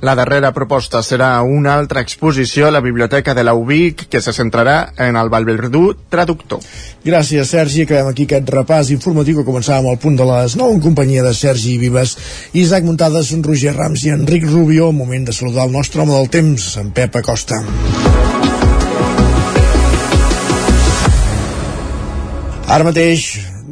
La 0.02 0.16
darrera 0.18 0.50
proposta 0.50 1.04
serà 1.06 1.30
una 1.46 1.76
altra 1.78 2.02
exposició 2.02 2.66
a 2.68 2.72
la 2.74 2.82
Biblioteca 2.82 3.36
de 3.38 3.44
la 3.46 3.54
UBIC 3.54 4.08
que 4.10 4.22
se 4.22 4.34
centrarà 4.34 4.94
en 4.98 5.16
el 5.16 5.30
Valverdú 5.30 5.84
traductor. 6.10 6.58
Gràcies, 7.06 7.54
Sergi. 7.54 7.86
Acabem 7.86 8.10
aquí 8.10 8.26
aquest 8.26 8.50
repàs 8.50 8.90
informatiu 8.96 9.38
que 9.38 9.46
començàvem 9.46 9.92
al 9.92 10.02
punt 10.02 10.18
de 10.18 10.26
les 10.26 10.58
9 10.58 10.80
en 10.80 10.82
companyia 10.88 11.22
de 11.28 11.36
Sergi 11.38 11.78
Vives, 11.78 12.16
Isaac 12.58 12.90
Muntades, 12.90 13.30
Roger 13.46 13.76
Rams 13.78 14.08
i 14.08 14.16
Enric 14.18 14.50
Rubio. 14.50 14.90
Moment 14.92 15.30
de 15.30 15.38
saludar 15.38 15.70
el 15.70 15.78
nostre 15.78 16.02
home 16.02 16.18
del 16.18 16.34
temps, 16.34 16.74
en 16.82 16.90
Pep 16.98 17.22
Acosta. 17.22 17.62
Ara 22.72 22.86
mateix, 22.88 23.24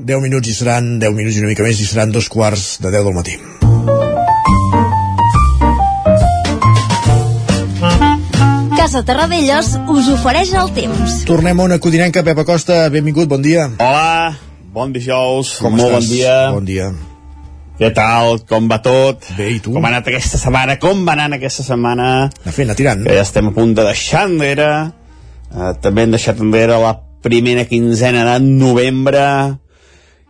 10 0.10 0.20
minuts 0.26 0.50
i 0.52 0.56
seran 0.58 0.98
10 1.00 1.16
minuts 1.16 1.38
i 1.38 1.44
una 1.44 1.52
mica 1.54 1.64
més 1.64 1.80
i 1.80 1.88
seran 1.88 2.12
dos 2.12 2.28
quarts 2.34 2.66
de 2.84 2.92
10 2.92 3.08
del 3.08 3.16
matí. 3.16 3.38
Casa 8.76 9.04
Terradellos 9.06 9.76
us 9.92 10.08
ofereix 10.14 10.52
el 10.58 10.72
temps. 10.76 11.20
Tornem 11.30 11.60
a 11.60 11.68
una 11.68 11.78
codinenca, 11.80 12.24
Pepa 12.28 12.46
Costa, 12.48 12.82
benvingut, 12.92 13.28
bon 13.32 13.44
dia. 13.44 13.68
Hola, 13.80 14.36
bon 14.74 14.94
dijous, 14.96 15.58
Com 15.64 15.76
molt 15.78 15.92
estàs? 15.92 16.00
bon 16.00 16.10
dia. 16.16 16.36
Bon 16.58 16.66
dia. 16.66 16.92
Què 17.80 17.94
tal? 17.96 18.42
Com 18.48 18.68
va 18.68 18.82
tot? 18.84 19.24
Bé, 19.38 19.52
i 19.56 19.60
tu? 19.64 19.72
Com 19.76 19.86
ha 19.86 19.92
anat 19.94 20.08
aquesta 20.12 20.40
setmana? 20.42 20.76
Com 20.84 21.06
va 21.08 21.16
anant 21.16 21.38
aquesta 21.38 21.64
setmana? 21.64 22.08
Anar 22.44 22.56
fent, 22.56 22.68
anar 22.68 22.76
tirant. 22.80 23.06
Que 23.08 23.16
ja 23.16 23.24
estem 23.24 23.48
a 23.48 23.54
punt 23.56 23.76
de 23.78 23.86
deixar 23.88 24.26
enrere. 24.28 24.70
Uh, 25.50 25.72
també 25.80 26.04
hem 26.04 26.12
deixat 26.12 26.42
enrere 26.44 26.76
la 26.84 26.98
primera 27.22 27.66
quinzena 27.66 28.26
de 28.34 28.40
novembre. 28.46 29.26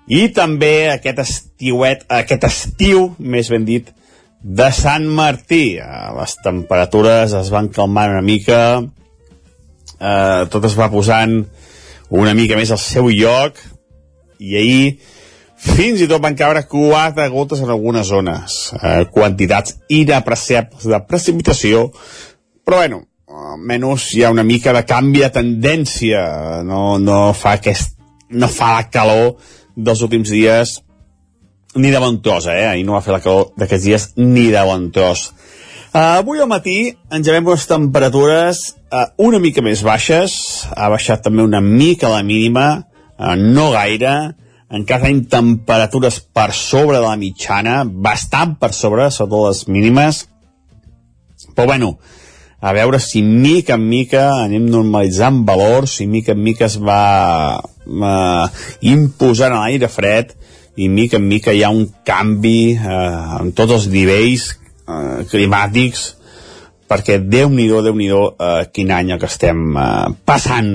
I 0.10 0.28
també 0.34 0.90
aquest 0.90 1.22
estiuet, 1.22 2.06
aquest 2.10 2.46
estiu, 2.48 3.12
més 3.20 3.50
ben 3.54 3.66
dit, 3.68 3.92
de 4.42 4.72
Sant 4.74 5.06
Martí. 5.06 5.78
Eh, 5.78 6.08
Les 6.18 6.36
temperatures 6.44 7.36
es 7.38 7.52
van 7.54 7.70
calmar 7.70 8.10
una 8.10 8.26
mica, 8.26 8.82
eh, 10.00 10.42
tot 10.50 10.66
es 10.66 10.78
va 10.80 10.90
posant 10.90 11.44
una 12.10 12.34
mica 12.34 12.58
més 12.58 12.72
al 12.72 12.82
seu 12.82 13.10
lloc. 13.14 13.60
I 14.40 14.56
ahir 14.56 15.00
fins 15.60 16.00
i 16.00 16.08
tot 16.08 16.24
van 16.24 16.38
caure 16.40 16.64
quatre 16.72 17.28
gotes 17.30 17.60
en 17.60 17.70
algunes 17.70 18.08
zones, 18.08 18.72
eh, 18.82 19.06
quantitats 19.12 19.76
inapreciables 19.90 20.88
de 20.88 21.00
precipitació, 21.06 21.90
però 22.64 22.80
bueno, 22.80 23.09
almenys 23.30 24.10
hi 24.16 24.24
ha 24.24 24.32
una 24.34 24.44
mica 24.44 24.74
de 24.74 24.84
canvi 24.90 25.22
de 25.22 25.30
tendència 25.34 26.22
no, 26.66 26.98
no 26.98 27.20
fa 27.38 27.58
aquest 27.60 27.98
no 28.30 28.50
fa 28.50 28.76
la 28.78 28.86
calor 28.90 29.36
dels 29.76 30.02
últims 30.06 30.32
dies 30.34 30.80
ni 31.76 31.92
de 31.94 32.00
bon 32.02 32.22
tros, 32.22 32.48
eh? 32.50 32.66
Ahir 32.66 32.86
no 32.86 32.96
va 32.98 33.04
fer 33.06 33.14
la 33.14 33.22
calor 33.22 33.52
d'aquests 33.60 33.86
dies 33.86 34.08
ni 34.18 34.48
de 34.50 34.62
bon 34.66 34.90
tros. 34.94 35.30
Uh, 35.90 36.20
avui 36.22 36.42
al 36.42 36.50
matí 36.50 36.78
ens 36.90 37.26
llevem 37.26 37.48
unes 37.50 37.66
temperatures 37.70 38.60
uh, 38.94 39.08
una 39.26 39.40
mica 39.42 39.62
més 39.66 39.82
baixes, 39.86 40.36
ha 40.74 40.90
baixat 40.90 41.24
també 41.26 41.46
una 41.46 41.62
mica 41.66 42.12
la 42.12 42.22
mínima, 42.26 42.68
uh, 43.18 43.36
no 43.38 43.70
gaire, 43.74 44.16
encara 44.70 45.08
tenim 45.08 45.24
temperatures 45.30 46.20
per 46.34 46.52
sobre 46.54 47.00
de 47.00 47.06
la 47.08 47.18
mitjana, 47.18 47.82
bastant 47.86 48.58
per 48.62 48.70
sobre, 48.78 49.10
sota 49.14 49.48
les 49.48 49.66
mínimes, 49.70 50.28
però 51.56 51.72
bueno, 51.72 51.96
a 52.60 52.74
veure 52.76 53.00
si 53.00 53.22
mica 53.24 53.78
en 53.80 53.86
mica 53.88 54.26
anem 54.44 54.68
normalitzant 54.68 55.44
valors, 55.48 55.98
si 56.00 56.08
mica 56.08 56.36
en 56.36 56.44
mica 56.44 56.68
es 56.68 56.78
va 56.78 57.60
uh, 57.60 58.46
imposant 58.82 59.56
l'aire 59.56 59.88
fred 59.92 60.36
i 60.80 60.90
mica 60.92 61.20
en 61.20 61.28
mica 61.28 61.56
hi 61.56 61.64
ha 61.64 61.72
un 61.72 61.88
canvi 62.08 62.76
uh, 62.76 63.40
en 63.40 63.54
tots 63.56 63.78
els 63.80 63.90
nivells 63.94 64.50
uh, 64.52 65.22
climàtics 65.32 66.08
perquè 66.90 67.20
Déu-n'hi-do, 67.22 67.84
déu 67.86 67.94
nhi 67.96 68.10
déu 68.10 68.32
uh, 68.32 68.64
quin 68.74 68.92
any 68.92 69.14
que 69.20 69.30
estem 69.30 69.70
uh, 69.78 70.10
passant 70.26 70.74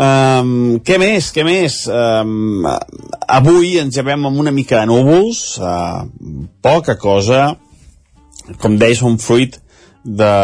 Um, 0.00 0.78
què 0.86 0.96
més, 1.02 1.26
què 1.34 1.42
més? 1.44 1.82
Um, 1.90 2.62
avui 3.28 3.74
ens 3.80 3.96
llevem 3.98 4.22
amb 4.28 4.38
una 4.40 4.52
mica 4.54 4.78
de 4.78 4.86
núvols, 4.88 5.58
uh, 5.58 6.06
poca 6.62 6.94
cosa, 6.96 7.56
com 8.62 8.78
deies, 8.80 9.02
un 9.04 9.18
fruit 9.20 9.58
de, 10.04 10.34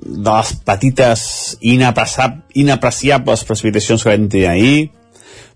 de 0.00 0.30
les 0.30 0.52
petites 0.66 1.20
inapreciables 1.62 3.44
precipitacions 3.48 4.02
que 4.02 4.10
vam 4.12 4.28
tenir 4.28 4.48
ahir, 4.50 4.90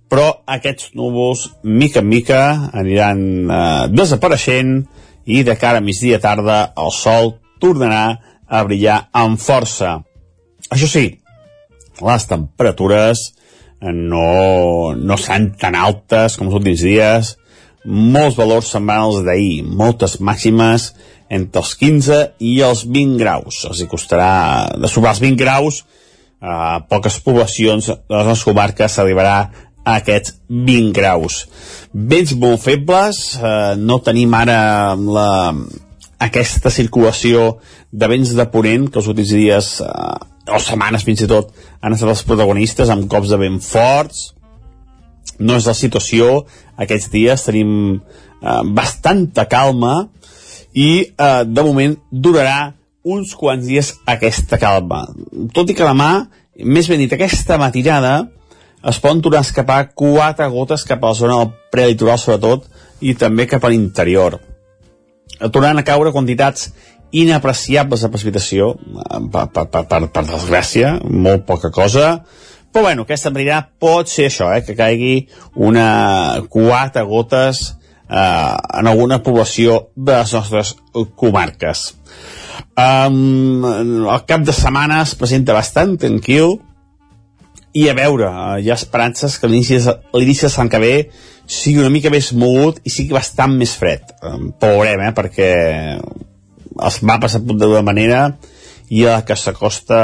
però 0.09 0.31
aquests 0.47 0.93
núvols, 0.97 1.49
mica 1.65 2.01
en 2.03 2.09
mica, 2.09 2.43
aniran 2.73 3.21
eh, 3.51 3.87
desapareixent 3.93 4.85
i 5.25 5.43
de 5.43 5.57
cara 5.61 5.81
a 5.81 5.85
migdia 5.85 6.21
tarda 6.21 6.73
el 6.79 6.93
sol 6.95 7.35
tornarà 7.61 8.19
a 8.47 8.63
brillar 8.67 9.09
amb 9.17 9.41
força. 9.41 9.97
Això 10.71 10.89
sí, 10.91 11.07
les 12.05 12.29
temperatures 12.29 13.31
no, 13.85 14.95
no 14.97 15.17
seran 15.21 15.51
tan 15.61 15.77
altes 15.77 16.39
com 16.39 16.49
els 16.49 16.59
últims 16.61 16.85
dies, 16.85 17.35
molts 17.85 18.37
valors 18.39 18.71
setmanals 18.73 19.23
d'ahir, 19.27 19.65
moltes 19.65 20.19
màximes 20.21 20.93
entre 21.29 21.61
els 21.61 21.75
15 21.81 22.21
i 22.41 22.55
els 22.65 22.85
20 22.89 23.19
graus. 23.21 23.65
Els 23.69 23.83
hi 23.83 23.89
costarà 23.91 24.31
de 24.81 24.91
sobrar 24.91 25.15
els 25.15 25.23
20 25.25 25.41
graus 25.41 25.85
a 26.45 26.81
poques 26.89 27.21
poblacions 27.25 27.89
de 27.89 28.25
les 28.29 28.45
comarques 28.45 28.93
s'arribarà 28.93 29.37
a 29.85 29.97
aquests 30.01 30.39
20 30.49 30.93
graus. 30.97 31.45
Vents 31.93 32.35
molt 32.41 32.63
febles, 32.65 33.25
eh, 33.37 33.75
no 33.77 34.01
tenim 34.05 34.33
ara 34.35 34.95
la, 34.97 35.29
aquesta 36.19 36.71
circulació 36.71 37.59
de 37.93 38.09
vents 38.09 38.33
de 38.37 38.47
ponent 38.53 38.89
que 38.89 39.01
els 39.01 39.11
últims 39.13 39.35
dies 39.37 39.75
eh, 39.85 40.55
o 40.55 40.61
setmanes 40.61 41.05
fins 41.05 41.25
i 41.25 41.29
tot 41.29 41.53
han 41.81 41.97
estat 41.97 42.13
els 42.13 42.25
protagonistes 42.29 42.91
amb 42.93 43.09
cops 43.11 43.33
de 43.33 43.41
vent 43.41 43.61
forts 43.65 44.31
no 45.39 45.57
és 45.59 45.67
la 45.67 45.75
situació 45.75 46.45
aquests 46.81 47.11
dies 47.13 47.47
tenim 47.47 47.75
eh, 47.95 48.63
bastanta 48.77 49.47
calma 49.51 50.09
i 50.75 50.89
eh, 51.05 51.43
de 51.47 51.67
moment 51.67 51.97
durarà 52.11 52.75
uns 53.05 53.35
quants 53.37 53.67
dies 53.69 53.93
aquesta 54.09 54.59
calma. 54.59 55.05
Tot 55.55 55.71
i 55.71 55.77
que 55.77 55.85
demà, 55.87 56.27
més 56.65 56.89
ben 56.89 57.03
dit, 57.03 57.13
aquesta 57.13 57.59
matinada 57.61 58.15
es 58.85 58.99
poden 59.01 59.23
tornar 59.25 59.43
a 59.43 59.47
escapar 59.47 59.79
quatre 59.97 60.49
gotes 60.53 60.85
cap 60.89 61.05
a 61.05 61.13
la 61.13 61.19
zona 61.19 61.39
del 61.41 61.53
prelitoral 61.73 62.21
sobretot 62.21 62.67
i 63.05 63.15
també 63.17 63.47
cap 63.49 63.65
a 63.65 63.71
l'interior. 63.73 64.39
Tornaran 65.45 65.81
a 65.81 65.87
caure 65.87 66.13
quantitats 66.15 66.71
inapreciables 67.15 68.03
de 68.03 68.11
precipitació, 68.11 68.73
eh, 68.75 69.21
per, 69.31 69.47
per, 69.55 69.69
per, 69.71 69.85
per, 69.91 70.01
per 70.11 70.25
desgràcia, 70.33 70.97
molt 71.05 71.47
poca 71.47 71.71
cosa, 71.71 72.25
però 72.75 72.89
bueno, 72.89 73.05
aquesta 73.07 73.31
matinada 73.31 73.69
pot 73.79 74.11
ser 74.11 74.27
això, 74.27 74.49
eh, 74.51 74.65
que 74.67 74.75
caigui 74.75 75.29
una 75.63 76.43
quatre 76.51 77.05
gotes 77.07 77.61
eh, 78.11 78.57
en 78.81 78.89
alguna 78.91 79.21
població 79.23 79.93
de 79.95 80.17
les 80.17 80.33
nostres 80.35 80.75
comarques. 81.15 81.85
Um, 82.75 83.63
el 83.63 84.25
cap 84.27 84.43
de 84.43 84.53
setmana 84.53 85.05
es 85.05 85.15
presenta 85.15 85.55
bastant 85.55 85.95
tranquil 86.03 86.57
i 87.79 87.87
a 87.91 87.95
veure, 87.95 88.27
eh, 88.27 88.59
hi 88.65 88.73
ha 88.73 88.81
esperances 88.81 89.39
que 89.39 89.53
l'inici 89.53 89.79
de 89.79 90.51
Sant 90.51 90.75
ve 90.83 90.95
sigui 91.47 91.79
una 91.79 91.95
mica 91.95 92.11
més 92.11 92.33
mogut 92.35 92.83
i 92.83 92.91
sigui 92.91 93.15
bastant 93.15 93.55
més 93.55 93.79
fred. 93.79 94.03
Um, 94.19 94.51
però 94.51 94.81
veurem, 94.83 95.07
eh, 95.07 95.15
perquè 95.15 95.51
els 96.75 97.03
mapes 97.07 97.39
apunten 97.39 97.69
d'una 97.69 97.87
manera 97.87 98.27
i 98.91 99.07
a 99.07 99.21
la 99.21 99.25
que 99.27 99.39
s'acosta 99.39 99.99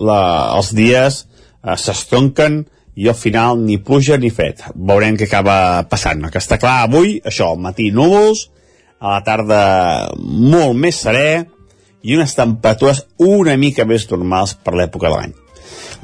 els 0.00 0.72
dies 0.72 1.26
eh, 1.66 1.76
s'estronquen 1.76 2.62
i 2.96 3.08
al 3.10 3.18
final 3.18 3.60
ni 3.60 3.76
pluja 3.82 4.16
ni 4.16 4.30
fred. 4.32 4.62
Veurem 4.74 5.18
què 5.18 5.28
acaba 5.28 5.84
passant. 5.90 6.22
El 6.24 6.32
que 6.32 6.40
està 6.40 6.60
clar 6.62 6.78
avui, 6.86 7.18
això, 7.24 7.50
al 7.52 7.60
matí 7.60 7.90
núvols, 7.92 8.46
a 9.00 9.18
la 9.18 9.24
tarda 9.26 9.60
molt 10.16 10.78
més 10.80 11.02
serè 11.04 11.44
i 12.06 12.14
unes 12.16 12.32
temperatures 12.38 13.04
una 13.20 13.56
mica 13.60 13.84
més 13.84 14.06
normals 14.10 14.54
per 14.56 14.76
l'època 14.78 15.10
de 15.10 15.16
l'any. 15.16 15.34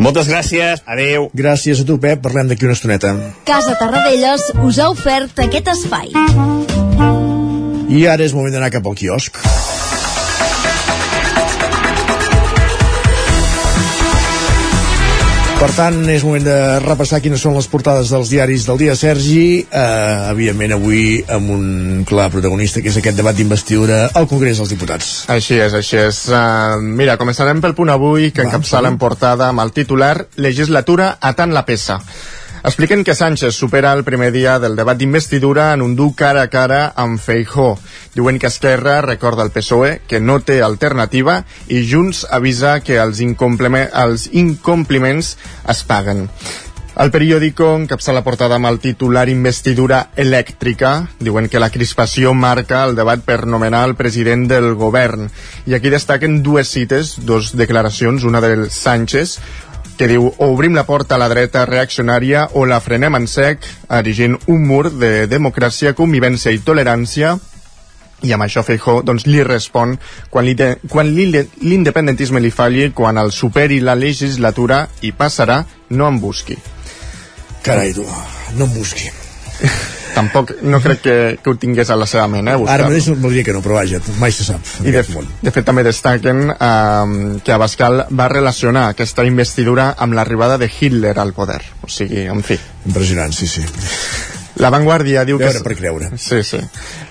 Moltes 0.02 0.28
gràcies, 0.28 0.82
adeu. 0.88 1.28
Gràcies 1.36 1.82
a 1.82 1.86
tu, 1.88 1.98
Pep, 2.00 2.22
parlem 2.24 2.48
d'aquí 2.50 2.66
una 2.66 2.76
estoneta. 2.76 3.12
Casa 3.48 3.76
Tarradellas 3.80 4.48
us 4.64 4.80
ha 4.80 4.88
ofert 4.92 5.44
aquest 5.44 5.68
espai. 5.74 6.12
I 7.92 8.06
ara 8.08 8.24
és 8.24 8.34
moment 8.36 8.56
d'anar 8.56 8.72
cap 8.72 8.88
al 8.88 8.96
quiosc. 8.96 9.36
Per 15.62 15.68
tant, 15.76 16.00
és 16.10 16.24
moment 16.26 16.42
de 16.42 16.54
repassar 16.82 17.20
quines 17.22 17.38
són 17.44 17.54
les 17.54 17.68
portades 17.70 18.08
dels 18.10 18.32
diaris 18.32 18.64
del 18.66 18.80
dia, 18.80 18.96
Sergi. 18.98 19.60
Eh, 19.62 20.32
evidentment, 20.32 20.74
avui 20.74 21.20
amb 21.30 21.52
un 21.54 22.02
clar 22.08 22.26
protagonista, 22.34 22.82
que 22.82 22.90
és 22.90 22.98
aquest 22.98 23.20
debat 23.20 23.38
d'investidura 23.38 24.00
al 24.18 24.26
Congrés 24.26 24.58
dels 24.58 24.74
Diputats. 24.74 25.12
Així 25.30 25.60
és, 25.62 25.78
així 25.78 26.00
és. 26.02 26.24
Uh, 26.34 26.82
mira, 26.82 27.14
començarem 27.20 27.62
pel 27.62 27.76
punt 27.78 27.94
avui, 27.94 28.32
que 28.34 28.42
encapçala 28.42 28.90
en 28.90 28.98
portada 28.98 29.52
amb 29.52 29.62
el 29.62 29.70
titular 29.70 30.16
Legislatura 30.34 31.12
a 31.22 31.36
tant 31.38 31.54
la 31.54 31.62
peça. 31.62 32.00
Expliquen 32.64 33.02
que 33.02 33.16
Sánchez 33.16 33.56
supera 33.56 33.92
el 33.92 34.04
primer 34.06 34.30
dia 34.30 34.60
del 34.62 34.76
debat 34.78 34.94
d'investidura 34.94 35.72
en 35.74 35.82
un 35.82 35.96
dur 35.98 36.12
cara 36.14 36.44
a 36.46 36.50
cara 36.50 36.92
amb 36.94 37.18
Feijó. 37.18 37.72
Diuen 38.14 38.38
que 38.38 38.46
Esquerra 38.46 39.00
recorda 39.02 39.42
al 39.42 39.50
PSOE 39.50 39.96
que 40.06 40.20
no 40.22 40.38
té 40.46 40.60
alternativa 40.62 41.40
i 41.66 41.82
Junts 41.90 42.22
avisa 42.30 42.76
que 42.80 43.00
els, 43.02 43.18
els 43.18 44.28
incompliments 44.30 45.32
es 45.74 45.82
paguen. 45.90 46.28
El 47.02 47.10
periòdico 47.10 47.70
encapça 47.80 48.12
la 48.12 48.22
portada 48.22 48.58
amb 48.60 48.68
el 48.68 48.78
titular 48.78 49.24
Investidura 49.32 50.12
elèctrica. 50.14 51.08
Diuen 51.18 51.48
que 51.48 51.58
la 51.58 51.70
crispació 51.72 52.34
marca 52.36 52.84
el 52.84 52.94
debat 52.94 53.24
per 53.24 53.46
nomenar 53.46 53.82
el 53.88 53.96
president 53.96 54.44
del 54.50 54.74
govern. 54.78 55.30
I 55.66 55.74
aquí 55.74 55.90
destaquen 55.90 56.42
dues 56.44 56.68
cites, 56.68 57.16
dues 57.26 57.54
declaracions, 57.56 58.28
una 58.28 58.44
del 58.44 58.68
Sánchez, 58.70 59.38
que 59.98 60.08
diu 60.10 60.26
o 60.26 60.48
obrim 60.50 60.74
la 60.74 60.86
porta 60.88 61.16
a 61.16 61.20
la 61.20 61.28
dreta 61.30 61.64
reaccionària 61.68 62.48
o 62.58 62.64
la 62.66 62.80
frenem 62.80 63.16
en 63.18 63.28
sec, 63.30 63.64
erigint 63.90 64.38
un 64.46 64.66
mur 64.66 64.88
de 64.90 65.26
democràcia, 65.30 65.94
convivència 65.98 66.52
i 66.52 66.62
tolerància 66.64 67.36
i 68.22 68.32
amb 68.32 68.46
això 68.46 68.62
Feijó 68.66 69.00
doncs, 69.02 69.26
li 69.26 69.42
respon 69.46 69.96
quan, 70.30 70.46
li 70.46 70.54
de, 70.58 70.76
quan 70.88 71.10
l'independentisme 71.12 72.40
li 72.40 72.52
falli, 72.54 72.90
quan 72.94 73.18
el 73.18 73.32
superi 73.34 73.80
la 73.82 73.96
legislatura 73.98 74.84
i 75.02 75.12
passarà, 75.12 75.62
no 75.90 76.08
em 76.08 76.20
busqui. 76.22 76.58
Carai, 77.62 77.92
tu, 77.98 78.06
no 78.58 78.70
em 78.70 78.78
busqui. 78.78 79.10
tampoc 80.14 80.54
no 80.62 80.80
crec 80.84 81.02
que, 81.04 81.16
que 81.42 81.50
ho 81.50 81.56
tingués 81.60 81.90
a 81.90 81.96
la 81.98 82.06
seva 82.08 82.26
ment, 82.30 82.50
eh? 82.52 82.56
Ara 82.68 82.88
mateix 82.88 83.08
no 83.12 83.16
voldria 83.22 83.46
que 83.46 83.54
no, 83.56 83.62
però 83.64 83.78
vaja, 83.80 84.00
mai 84.20 84.34
se 84.34 84.46
sap. 84.46 84.74
I 84.84 84.94
de, 84.94 85.04
de 85.42 85.54
fet 85.54 85.68
també 85.68 85.84
destaquen 85.86 86.44
eh, 86.52 87.38
que 87.44 87.56
Abascal 87.56 88.06
va 88.10 88.28
relacionar 88.32 88.88
aquesta 88.92 89.26
investidura 89.28 89.92
amb 89.98 90.18
l'arribada 90.18 90.58
de 90.58 90.70
Hitler 90.70 91.16
al 91.18 91.34
poder. 91.36 91.62
O 91.82 91.90
sigui, 91.90 92.26
en 92.28 92.44
fi. 92.46 92.58
Impressionant, 92.86 93.32
sí, 93.36 93.46
sí. 93.46 93.66
La 94.60 94.68
Vanguardia 94.70 95.22
diu 95.24 95.38
que... 95.40 95.48
per 95.64 95.74
creure. 95.78 96.10
Sí, 96.20 96.42
sí. 96.44 96.58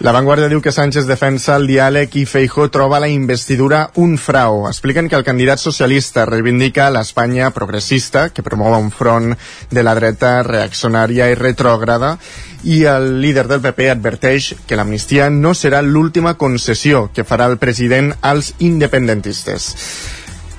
La 0.06 0.14
Vanguardia 0.14 0.50
diu 0.52 0.62
que 0.62 0.72
Sánchez 0.72 1.08
defensa 1.10 1.56
el 1.58 1.66
diàleg 1.70 2.14
i 2.22 2.26
Feijó 2.30 2.68
troba 2.70 3.00
la 3.02 3.10
investidura 3.10 3.88
un 3.98 4.18
frau. 4.22 4.68
Expliquen 4.70 5.10
que 5.10 5.18
el 5.18 5.26
candidat 5.26 5.60
socialista 5.60 6.28
reivindica 6.30 6.92
l'Espanya 6.94 7.50
progressista, 7.56 8.30
que 8.30 8.46
promou 8.46 8.78
un 8.78 8.92
front 8.94 9.34
de 9.72 9.84
la 9.84 9.96
dreta 9.98 10.38
reaccionària 10.46 11.32
i 11.32 11.40
retrògrada, 11.40 12.14
i 12.64 12.84
el 12.86 13.20
líder 13.22 13.48
del 13.50 13.62
PP 13.62 13.90
adverteix 13.92 14.52
que 14.68 14.78
l'amnistia 14.78 15.30
no 15.34 15.54
serà 15.58 15.82
l'última 15.82 16.36
concessió 16.38 17.08
que 17.14 17.26
farà 17.26 17.50
el 17.50 17.58
president 17.58 18.14
als 18.22 18.54
independentistes. 18.60 19.72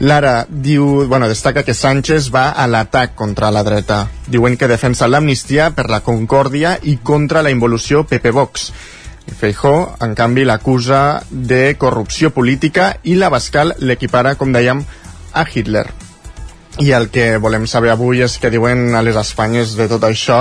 Lara 0.02 0.46
diu, 0.48 1.06
bueno, 1.06 1.28
destaca 1.30 1.62
que 1.62 1.74
Sánchez 1.78 2.32
va 2.34 2.48
a 2.50 2.66
l'atac 2.66 3.14
contra 3.14 3.52
la 3.54 3.62
dreta. 3.62 4.08
Diuen 4.26 4.56
que 4.58 4.66
defensa 4.66 5.06
l'amnistia 5.06 5.70
per 5.76 5.86
la 5.90 6.02
concòrdia 6.02 6.74
i 6.82 6.96
contra 6.98 7.42
la 7.42 7.54
involució 7.54 8.02
PP-Vox. 8.10 8.72
Feijó, 9.38 9.94
en 10.02 10.16
canvi, 10.18 10.42
l'acusa 10.44 11.22
de 11.30 11.76
corrupció 11.78 12.32
política 12.34 12.96
i 13.04 13.14
la 13.14 13.30
Bascal 13.30 13.76
l'equipara, 13.78 14.34
com 14.34 14.50
dèiem, 14.50 14.82
a 15.32 15.46
Hitler. 15.46 15.86
I 16.80 16.92
el 16.96 17.10
que 17.12 17.36
volem 17.36 17.66
saber 17.68 17.90
avui 17.92 18.22
és 18.24 18.38
que 18.40 18.48
diuen 18.50 18.94
a 18.96 19.02
les 19.04 19.16
Espanyes 19.20 19.74
de 19.76 19.86
tot 19.90 20.06
això. 20.08 20.38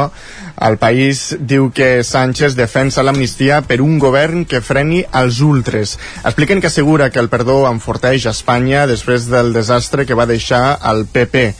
El 0.63 0.77
país 0.79 1.35
diu 1.35 1.67
que 1.75 2.05
Sánchez 2.07 2.55
defensa 2.55 3.03
l'amnistia 3.03 3.59
per 3.67 3.81
un 3.83 3.99
govern 3.99 4.45
que 4.47 4.61
freni 4.63 5.03
els 5.11 5.41
ultres. 5.43 5.97
Expliquen 6.23 6.61
que 6.63 6.71
assegura 6.71 7.09
que 7.11 7.19
el 7.19 7.27
perdó 7.27 7.65
enforteix 7.67 8.29
Espanya 8.31 8.87
després 8.87 9.27
del 9.27 9.51
desastre 9.51 10.07
que 10.07 10.15
va 10.15 10.29
deixar 10.29 10.79
el 10.93 11.03
PP. 11.05 11.51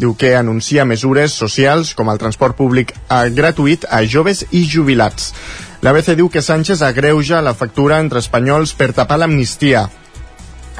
Diu 0.00 0.14
que 0.16 0.36
anuncia 0.38 0.86
mesures 0.86 1.34
socials 1.34 1.92
com 1.98 2.08
el 2.08 2.22
transport 2.22 2.56
públic 2.56 2.94
gratuït 3.10 3.84
a 3.90 4.04
joves 4.06 4.46
i 4.52 4.62
jubilats. 4.62 5.34
L'ABC 5.82 6.14
diu 6.14 6.30
que 6.30 6.44
Sánchez 6.44 6.86
agreuja 6.86 7.42
la 7.42 7.56
factura 7.56 7.98
entre 7.98 8.22
espanyols 8.22 8.76
per 8.78 8.92
tapar 8.94 9.18
l'amnistia 9.18 9.88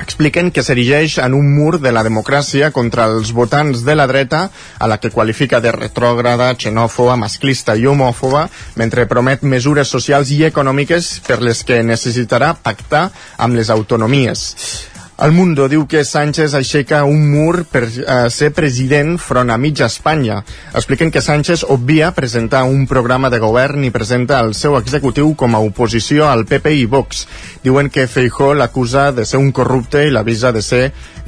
expliquen 0.03 0.51
que 0.51 0.65
s'erigeix 0.67 1.19
en 1.23 1.35
un 1.39 1.51
mur 1.55 1.79
de 1.81 1.93
la 1.93 2.05
democràcia 2.07 2.71
contra 2.75 3.07
els 3.11 3.33
votants 3.37 3.85
de 3.87 3.95
la 3.95 4.07
dreta, 4.11 4.49
a 4.79 4.89
la 4.91 4.99
que 4.99 5.13
qualifica 5.15 5.61
de 5.61 5.73
retrògrada, 5.77 6.53
xenòfoba, 6.59 7.17
masclista 7.21 7.77
i 7.77 7.87
homòfoba, 7.87 8.49
mentre 8.81 9.09
promet 9.11 9.43
mesures 9.43 9.89
socials 9.89 10.33
i 10.35 10.45
econòmiques 10.49 11.13
per 11.27 11.41
les 11.45 11.65
que 11.65 11.83
necessitarà 11.85 12.55
pactar 12.55 13.11
amb 13.39 13.61
les 13.61 13.71
autonomies. 13.71 14.90
El 15.21 15.33
Mundo 15.37 15.67
diu 15.69 15.83
que 15.85 16.01
Sánchez 16.01 16.55
aixeca 16.57 17.03
un 17.05 17.27
mur 17.29 17.67
per 17.69 17.83
eh, 17.85 18.15
ser 18.33 18.49
president 18.57 19.19
front 19.21 19.51
a 19.53 19.59
mitja 19.61 19.85
Espanya. 19.91 20.39
Expliquen 20.73 21.11
que 21.13 21.21
Sánchez 21.21 21.67
obvia 21.69 22.09
presentar 22.17 22.63
un 22.65 22.87
programa 22.89 23.29
de 23.29 23.37
govern 23.43 23.85
i 23.85 23.91
presenta 23.93 24.39
el 24.41 24.55
seu 24.57 24.79
executiu 24.79 25.35
com 25.37 25.53
a 25.53 25.61
oposició 25.61 26.31
al 26.31 26.47
PP 26.49 26.73
i 26.79 26.87
Vox. 26.89 27.27
Diuen 27.61 27.91
que 27.93 28.07
Feijó 28.09 28.55
l'acusa 28.57 29.11
de 29.13 29.27
ser 29.29 29.43
un 29.45 29.53
corrupte 29.53 30.07
i 30.07 30.15
l'avisa 30.15 30.55
de 30.57 30.63
ser 30.65 30.87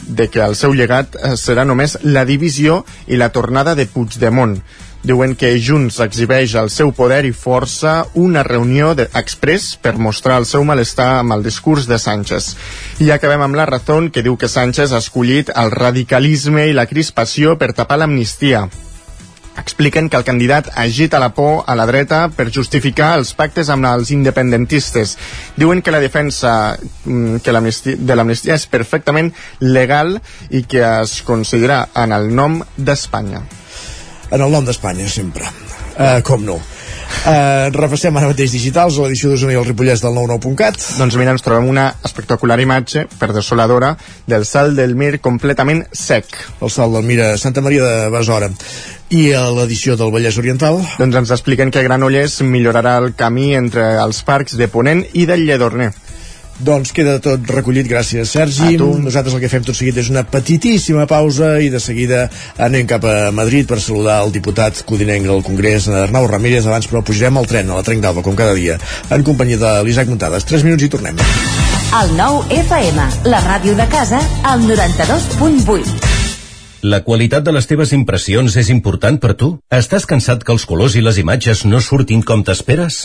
de 0.08 0.30
que 0.32 0.40
el 0.40 0.56
seu 0.56 0.72
llegat 0.72 1.20
eh, 1.20 1.34
serà 1.36 1.68
només 1.68 1.98
la 2.00 2.24
divisió 2.24 2.86
i 3.12 3.20
la 3.20 3.28
tornada 3.28 3.76
de 3.76 3.84
Puigdemont. 3.84 4.56
Diuen 5.02 5.34
que 5.34 5.56
Junts 5.58 5.98
exhibeix 6.04 6.52
el 6.60 6.68
seu 6.70 6.92
poder 6.94 7.24
i 7.26 7.32
força 7.34 7.94
una 8.14 8.44
reunió 8.46 8.92
de 8.94 9.08
express 9.18 9.74
per 9.74 9.96
mostrar 9.98 10.36
el 10.38 10.46
seu 10.46 10.62
malestar 10.62 11.08
amb 11.18 11.34
el 11.34 11.42
discurs 11.42 11.88
de 11.90 11.98
Sánchez. 11.98 12.52
I 13.02 13.10
acabem 13.10 13.42
amb 13.42 13.58
la 13.58 13.66
raó 13.66 13.98
que 14.14 14.22
diu 14.22 14.38
que 14.38 14.48
Sánchez 14.48 14.92
ha 14.92 15.02
escollit 15.02 15.50
el 15.56 15.74
radicalisme 15.74 16.68
i 16.70 16.78
la 16.78 16.86
crispació 16.86 17.58
per 17.58 17.72
tapar 17.74 17.98
l'amnistia 17.98 18.68
expliquen 19.58 20.08
que 20.08 20.16
el 20.16 20.24
candidat 20.24 20.70
agita 20.76 21.18
la 21.18 21.34
por 21.34 21.64
a 21.66 21.74
la 21.76 21.86
dreta 21.86 22.28
per 22.34 22.50
justificar 22.50 23.12
els 23.18 23.32
pactes 23.34 23.68
amb 23.70 23.86
els 23.86 24.10
independentistes. 24.10 25.16
Diuen 25.56 25.82
que 25.82 25.92
la 25.94 26.00
defensa 26.00 26.78
mm, 27.04 27.42
que 27.44 27.52
de 27.52 28.16
l'amnistia 28.16 28.54
és 28.54 28.66
perfectament 28.66 29.32
legal 29.60 30.20
i 30.50 30.64
que 30.64 30.84
es 31.02 31.20
considera 31.22 31.88
en 31.94 32.12
el 32.12 32.32
nom 32.34 32.62
d'Espanya. 32.76 33.42
En 34.32 34.40
el 34.40 34.52
nom 34.52 34.64
d'Espanya, 34.64 35.08
sempre. 35.12 35.44
Uh, 35.92 36.22
com 36.24 36.44
no. 36.44 36.56
Uh, 37.22 37.68
repassem 37.76 38.16
ara 38.16 38.30
mateix 38.30 38.50
digitals 38.54 38.96
a 38.96 39.04
l'edició 39.04 39.28
d'Osona 39.30 39.52
i 39.52 39.58
el 39.60 39.66
Ripollès 39.66 40.00
del 40.02 40.16
99.cat. 40.16 40.78
Doncs 40.98 41.18
mira, 41.20 41.34
ens 41.36 41.44
trobem 41.44 41.68
una 41.70 41.84
espectacular 42.08 42.56
imatge, 42.64 43.04
per 43.20 43.28
desoladora, 43.36 43.92
del 44.26 44.46
salt 44.48 44.74
del 44.78 44.96
Mir 44.98 45.20
completament 45.22 45.84
sec. 45.92 46.32
El 46.64 46.72
salt 46.72 46.96
del 46.96 47.06
Mir 47.06 47.20
a 47.22 47.28
Santa 47.38 47.62
Maria 47.62 47.84
de 47.86 48.08
Besora. 48.14 48.48
I 49.12 49.26
a 49.36 49.44
l'edició 49.52 49.94
del 50.00 50.10
Vallès 50.14 50.40
Oriental? 50.40 50.80
Doncs 50.98 51.20
ens 51.20 51.34
expliquen 51.36 51.70
que 51.70 51.84
Granollers 51.84 52.40
millorarà 52.48 52.96
el 53.04 53.12
camí 53.14 53.52
entre 53.54 53.92
els 54.00 54.24
parcs 54.26 54.56
de 54.56 54.70
Ponent 54.72 55.04
i 55.12 55.28
del 55.28 55.44
Lledorner. 55.46 55.92
Doncs 56.60 56.92
queda 56.94 57.16
tot 57.22 57.48
recollit, 57.50 57.88
gràcies 57.88 58.34
Sergi. 58.36 58.76
Nosaltres 58.76 59.34
el 59.34 59.40
que 59.42 59.50
fem 59.50 59.64
tot 59.66 59.78
seguit 59.78 59.96
és 60.02 60.10
una 60.12 60.24
petitíssima 60.28 61.06
pausa 61.10 61.54
i 61.64 61.70
de 61.72 61.80
seguida 61.82 62.26
anem 62.60 62.86
cap 62.90 63.04
a 63.08 63.32
Madrid 63.34 63.66
per 63.70 63.80
saludar 63.80 64.20
el 64.26 64.34
diputat 64.34 64.84
codinenc 64.86 65.26
al 65.28 65.42
Congrés, 65.46 65.88
Arnau 65.88 66.28
Ramírez. 66.30 66.66
Abans 66.68 66.86
però 66.90 67.02
pujarem 67.02 67.40
al 67.40 67.48
tren, 67.50 67.70
a 67.70 67.80
la 67.80 67.86
Trenc 67.86 68.04
d'Alba, 68.04 68.22
com 68.22 68.36
cada 68.38 68.54
dia, 68.54 68.78
en 69.10 69.24
companyia 69.26 69.58
de 69.58 69.74
l'Isaac 69.86 70.12
Montades. 70.12 70.46
3 70.46 70.66
minuts 70.68 70.86
i 70.86 70.92
tornem. 70.92 71.18
El 71.92 72.14
nou 72.16 72.40
FM, 72.48 73.10
la 73.28 73.42
ràdio 73.44 73.76
de 73.76 73.88
casa, 73.92 74.20
al 74.48 74.62
92.8. 74.64 76.12
La 76.82 77.02
qualitat 77.06 77.44
de 77.46 77.52
les 77.54 77.68
teves 77.70 77.92
impressions 77.94 78.56
és 78.58 78.70
important 78.74 79.20
per 79.22 79.36
tu? 79.38 79.52
Estàs 79.70 80.06
cansat 80.08 80.42
que 80.42 80.50
els 80.56 80.64
colors 80.66 80.96
i 80.98 81.04
les 81.04 81.20
imatges 81.22 81.62
no 81.68 81.78
surtin 81.78 82.24
com 82.26 82.42
t'esperes? 82.42 83.04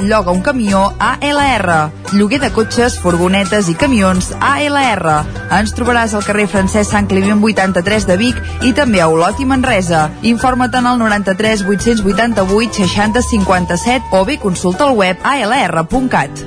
lloga 0.00 0.32
un 0.32 0.42
camió 0.42 0.92
ALR. 0.98 1.90
Lloguer 2.12 2.40
de 2.40 2.50
cotxes, 2.52 2.98
furgonetes 3.00 3.68
i 3.68 3.74
camions 3.74 4.32
ALR. 4.40 5.14
Ens 5.58 5.74
trobaràs 5.76 6.14
al 6.14 6.24
carrer 6.26 6.48
Francesc 6.50 6.90
Sant 6.90 7.08
Climent 7.08 7.42
83 7.42 8.06
de 8.08 8.16
Vic 8.20 8.40
i 8.62 8.72
també 8.76 9.00
a 9.00 9.08
Olot 9.08 9.40
i 9.40 9.46
Manresa. 9.48 10.08
Informa't 10.22 10.74
en 10.80 10.90
el 10.92 10.98
93 10.98 11.64
888 11.68 12.82
60 12.86 13.22
57 13.28 14.16
o 14.18 14.24
bé 14.24 14.38
consulta 14.38 14.88
el 14.90 14.96
web 14.98 15.16
alr.cat. 15.22 16.44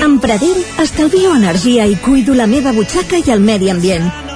Amb 0.00 0.20
Pradell 0.22 0.64
estalvio 0.80 1.34
energia 1.36 1.86
i 1.86 1.96
cuido 2.00 2.34
la 2.34 2.46
meva 2.46 2.72
butxaca 2.72 3.20
i 3.20 3.30
el 3.30 3.40
medi 3.44 3.68
ambient. 3.70 4.29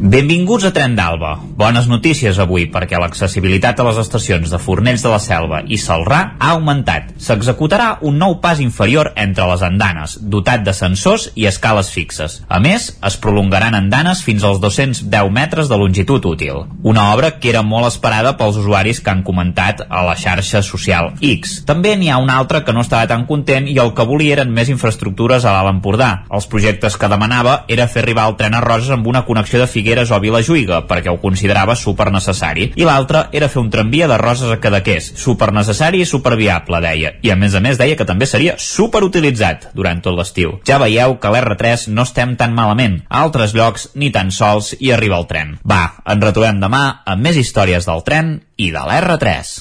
Benvinguts 0.00 0.64
a 0.64 0.70
Tren 0.72 0.94
d'Alba. 0.96 1.34
Bones 1.60 1.84
notícies 1.84 2.38
avui 2.40 2.62
perquè 2.72 2.96
l'accessibilitat 2.96 3.82
a 3.82 3.84
les 3.84 3.98
estacions 4.00 4.48
de 4.48 4.56
Fornells 4.56 5.02
de 5.04 5.10
la 5.12 5.18
Selva 5.20 5.58
i 5.68 5.76
Salrà 5.76 6.20
ha 6.40 6.52
augmentat. 6.54 7.10
S'executarà 7.20 7.98
un 8.08 8.16
nou 8.16 8.38
pas 8.40 8.62
inferior 8.64 9.10
entre 9.20 9.44
les 9.50 9.60
andanes, 9.60 10.14
dotat 10.32 10.64
de 10.64 10.72
sensors 10.72 11.26
i 11.36 11.44
escales 11.50 11.90
fixes. 11.92 12.38
A 12.48 12.62
més, 12.64 12.86
es 13.04 13.18
prolongaran 13.20 13.76
andanes 13.76 14.22
fins 14.24 14.46
als 14.48 14.62
210 14.62 15.28
metres 15.36 15.68
de 15.68 15.76
longitud 15.76 16.24
útil. 16.32 16.64
Una 16.80 17.10
obra 17.12 17.34
que 17.36 17.52
era 17.52 17.60
molt 17.60 17.90
esperada 17.90 18.38
pels 18.40 18.56
usuaris 18.56 19.02
que 19.04 19.12
han 19.12 19.20
comentat 19.20 19.84
a 19.84 20.06
la 20.08 20.16
xarxa 20.16 20.64
social 20.64 21.12
X. 21.20 21.58
També 21.68 21.92
n'hi 22.00 22.08
ha 22.08 22.22
un 22.24 22.32
altre 22.32 22.62
que 22.64 22.72
no 22.72 22.86
estava 22.86 23.10
tan 23.12 23.28
content 23.28 23.68
i 23.68 23.76
el 23.76 23.92
que 23.92 24.08
volia 24.08 24.38
eren 24.38 24.56
més 24.56 24.72
infraestructures 24.72 25.44
a 25.44 25.52
l'Alt 25.58 25.74
Empordà. 25.76 26.10
Els 26.32 26.48
projectes 26.48 26.96
que 26.96 27.12
demanava 27.12 27.66
era 27.68 27.84
fer 27.84 28.06
arribar 28.06 28.30
el 28.32 28.40
tren 28.40 28.56
a 28.56 28.64
Roses 28.64 28.96
amb 28.96 29.04
una 29.12 29.26
connexió 29.28 29.60
de 29.60 29.68
Figueres 29.68 29.89
Figueres 29.90 30.12
o 30.14 30.20
Vilajuïga, 30.22 30.84
perquè 30.86 31.10
ho 31.10 31.16
considerava 31.18 31.74
super 31.74 32.12
necessari. 32.14 32.68
I 32.78 32.84
l'altre 32.86 33.24
era 33.34 33.48
fer 33.50 33.58
un 33.58 33.72
tramvia 33.74 34.06
de 34.06 34.20
Roses 34.22 34.52
a 34.54 34.60
Cadaqués, 34.62 35.08
super 35.18 35.48
necessari 35.50 36.04
i 36.04 36.06
superviable, 36.06 36.78
deia. 36.84 37.10
I 37.26 37.32
a 37.34 37.36
més 37.40 37.56
a 37.58 37.60
més 37.64 37.74
deia 37.80 37.96
que 37.98 38.06
també 38.06 38.28
seria 38.30 38.54
super 38.62 39.02
utilitzat 39.02 39.72
durant 39.74 39.98
tot 40.04 40.14
l'estiu. 40.14 40.60
Ja 40.62 40.78
veieu 40.78 41.16
que 41.18 41.26
a 41.26 41.34
l'R3 41.34 41.88
no 41.90 42.06
estem 42.06 42.36
tan 42.38 42.54
malament. 42.54 43.00
A 43.08 43.24
altres 43.24 43.50
llocs 43.58 43.88
ni 43.98 44.12
tan 44.14 44.30
sols 44.30 44.76
hi 44.78 44.94
arriba 44.94 45.18
el 45.18 45.26
tren. 45.26 45.56
Va, 45.66 45.82
ens 46.06 46.22
retrobem 46.22 46.62
demà 46.62 47.02
amb 47.02 47.26
més 47.26 47.42
històries 47.42 47.90
del 47.90 48.06
tren 48.06 48.36
i 48.62 48.70
de 48.70 48.86
l'R3. 48.86 49.58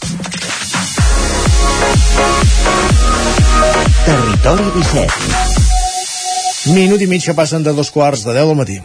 Territori 4.05 4.73
17. 4.77 5.57
Minut 6.77 7.01
i 7.01 7.09
mig 7.09 7.25
que 7.25 7.33
passen 7.33 7.65
de 7.65 7.73
dos 7.73 7.89
quarts 7.89 8.29
de 8.29 8.37
10 8.37 8.45
del 8.45 8.59
matí. 8.61 8.77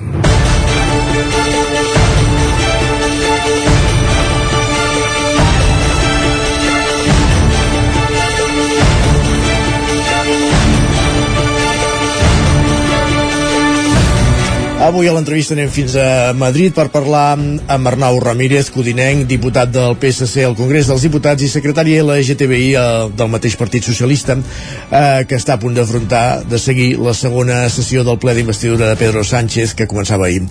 Avui 14.85 15.09
a 15.09 15.15
l'entrevista 15.17 15.55
anem 15.55 15.71
fins 15.73 15.95
a 15.97 16.35
Madrid 16.37 16.75
per 16.77 16.91
parlar 16.93 17.39
amb 17.39 17.89
Arnau 17.89 18.19
Ramírez, 18.21 18.67
codinenc, 18.69 19.23
diputat 19.25 19.71
del 19.73 19.95
PSC 19.97 20.45
al 20.45 20.57
Congrés 20.59 20.91
dels 20.91 21.07
Diputats 21.07 21.41
i 21.41 21.49
secretari 21.49 21.95
LGTBI 22.03 22.67
eh, 22.77 22.83
del 23.17 23.31
mateix 23.33 23.57
Partit 23.57 23.89
Socialista, 23.89 24.37
eh, 24.37 25.25
que 25.25 25.39
està 25.41 25.57
a 25.57 25.63
punt 25.63 25.73
d'afrontar 25.79 26.45
de 26.51 26.61
seguir 26.61 26.91
la 27.01 27.17
segona 27.17 27.63
sessió 27.73 28.05
del 28.05 28.21
ple 28.21 28.37
d'investidura 28.37 28.93
de 28.93 29.01
Pedro 29.01 29.25
Sánchez 29.25 29.73
que 29.73 29.89
començava 29.89 30.29
ahir. 30.29 30.45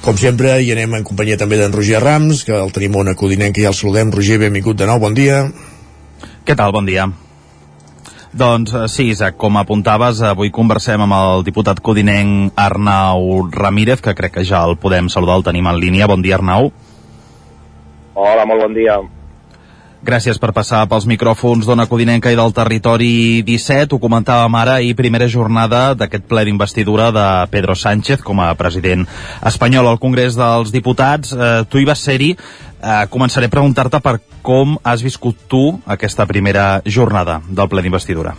Com 0.00 0.16
sempre, 0.16 0.56
hi 0.56 0.72
anem 0.72 0.96
en 0.96 1.04
companyia 1.04 1.36
també 1.36 1.60
d'en 1.60 1.76
Roger 1.76 2.00
Rams, 2.00 2.46
que 2.48 2.56
el 2.56 2.72
tenim 2.72 2.96
una 2.96 3.12
codinenc 3.12 3.60
que 3.60 3.68
ja 3.68 3.76
el 3.76 3.76
saludem. 3.76 4.08
Roger, 4.08 4.40
benvingut 4.46 4.80
de 4.80 4.88
nou, 4.88 5.04
bon 5.04 5.12
dia. 5.12 5.44
Què 6.48 6.56
tal, 6.56 6.72
bon 6.72 6.88
dia. 6.88 7.10
Doncs 8.36 8.74
eh, 8.74 8.88
sí, 8.92 9.08
Isaac, 9.14 9.38
com 9.40 9.56
apuntaves, 9.56 10.20
avui 10.20 10.50
conversem 10.52 11.00
amb 11.00 11.16
el 11.16 11.44
diputat 11.46 11.80
codinenc 11.80 12.52
Arnau 12.60 13.46
Ramírez, 13.48 14.02
que 14.04 14.12
crec 14.18 14.34
que 14.34 14.44
ja 14.44 14.60
el 14.68 14.76
podem 14.76 15.08
saludar, 15.08 15.38
el 15.40 15.46
tenim 15.46 15.64
en 15.70 15.80
línia. 15.80 16.08
Bon 16.10 16.20
dia, 16.20 16.36
Arnau. 16.36 16.68
Hola, 18.12 18.44
molt 18.44 18.66
bon 18.66 18.76
dia. 18.76 19.00
Gràcies 20.06 20.36
per 20.38 20.52
passar 20.54 20.84
pels 20.86 21.06
micròfons 21.08 21.66
d'Ona 21.66 21.88
Codinenca 21.88 22.30
i 22.30 22.36
del 22.38 22.52
Territori 22.54 23.40
17. 23.42 23.96
Ho 23.96 23.98
comentàvem 23.98 24.54
ara 24.54 24.76
i 24.84 24.92
primera 24.94 25.26
jornada 25.32 25.96
d'aquest 25.98 26.28
ple 26.28 26.44
d'investidura 26.46 27.08
de 27.16 27.24
Pedro 27.50 27.74
Sánchez 27.74 28.20
com 28.22 28.38
a 28.44 28.52
president 28.54 29.02
espanyol 29.48 29.88
al 29.88 29.98
Congrés 29.98 30.36
dels 30.36 30.70
Diputats. 30.76 31.32
Eh, 31.32 31.64
tu 31.72 31.80
hi 31.80 31.88
vas 31.88 32.04
ser-hi. 32.04 32.34
Eh, 32.76 33.06
començaré 33.08 33.48
a 33.48 33.52
preguntar-te 33.52 34.00
per 34.04 34.18
com 34.44 34.76
has 34.84 35.02
viscut 35.02 35.46
tu 35.48 35.62
aquesta 35.86 36.26
primera 36.28 36.82
jornada 36.84 37.40
del 37.48 37.70
ple 37.72 37.82
d'investidura. 37.82 38.34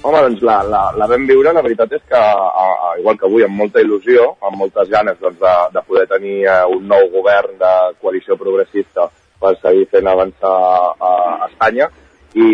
Home, 0.00 0.20
doncs 0.24 0.42
la, 0.44 0.60
la, 0.64 0.82
la 0.96 1.06
vam 1.08 1.26
viure, 1.28 1.52
la 1.52 1.62
veritat 1.64 1.92
és 1.92 2.04
que, 2.08 2.16
a, 2.16 2.44
a, 2.64 2.92
igual 3.00 3.18
que 3.20 3.26
avui, 3.28 3.44
amb 3.44 3.58
molta 3.60 3.82
il·lusió, 3.84 4.30
amb 4.48 4.56
moltes 4.56 4.88
ganes 4.88 5.18
doncs, 5.20 5.36
de, 5.40 5.56
de 5.74 5.82
poder 5.88 6.06
tenir 6.08 6.38
uh, 6.48 6.62
un 6.72 6.86
nou 6.88 7.08
govern 7.12 7.58
de 7.60 7.72
coalició 8.00 8.36
progressista 8.40 9.10
per 9.40 9.52
seguir 9.60 9.86
fent 9.92 10.08
avançar 10.08 10.54
a, 10.56 11.10
a 11.10 11.50
Espanya 11.50 11.90
i, 12.34 12.50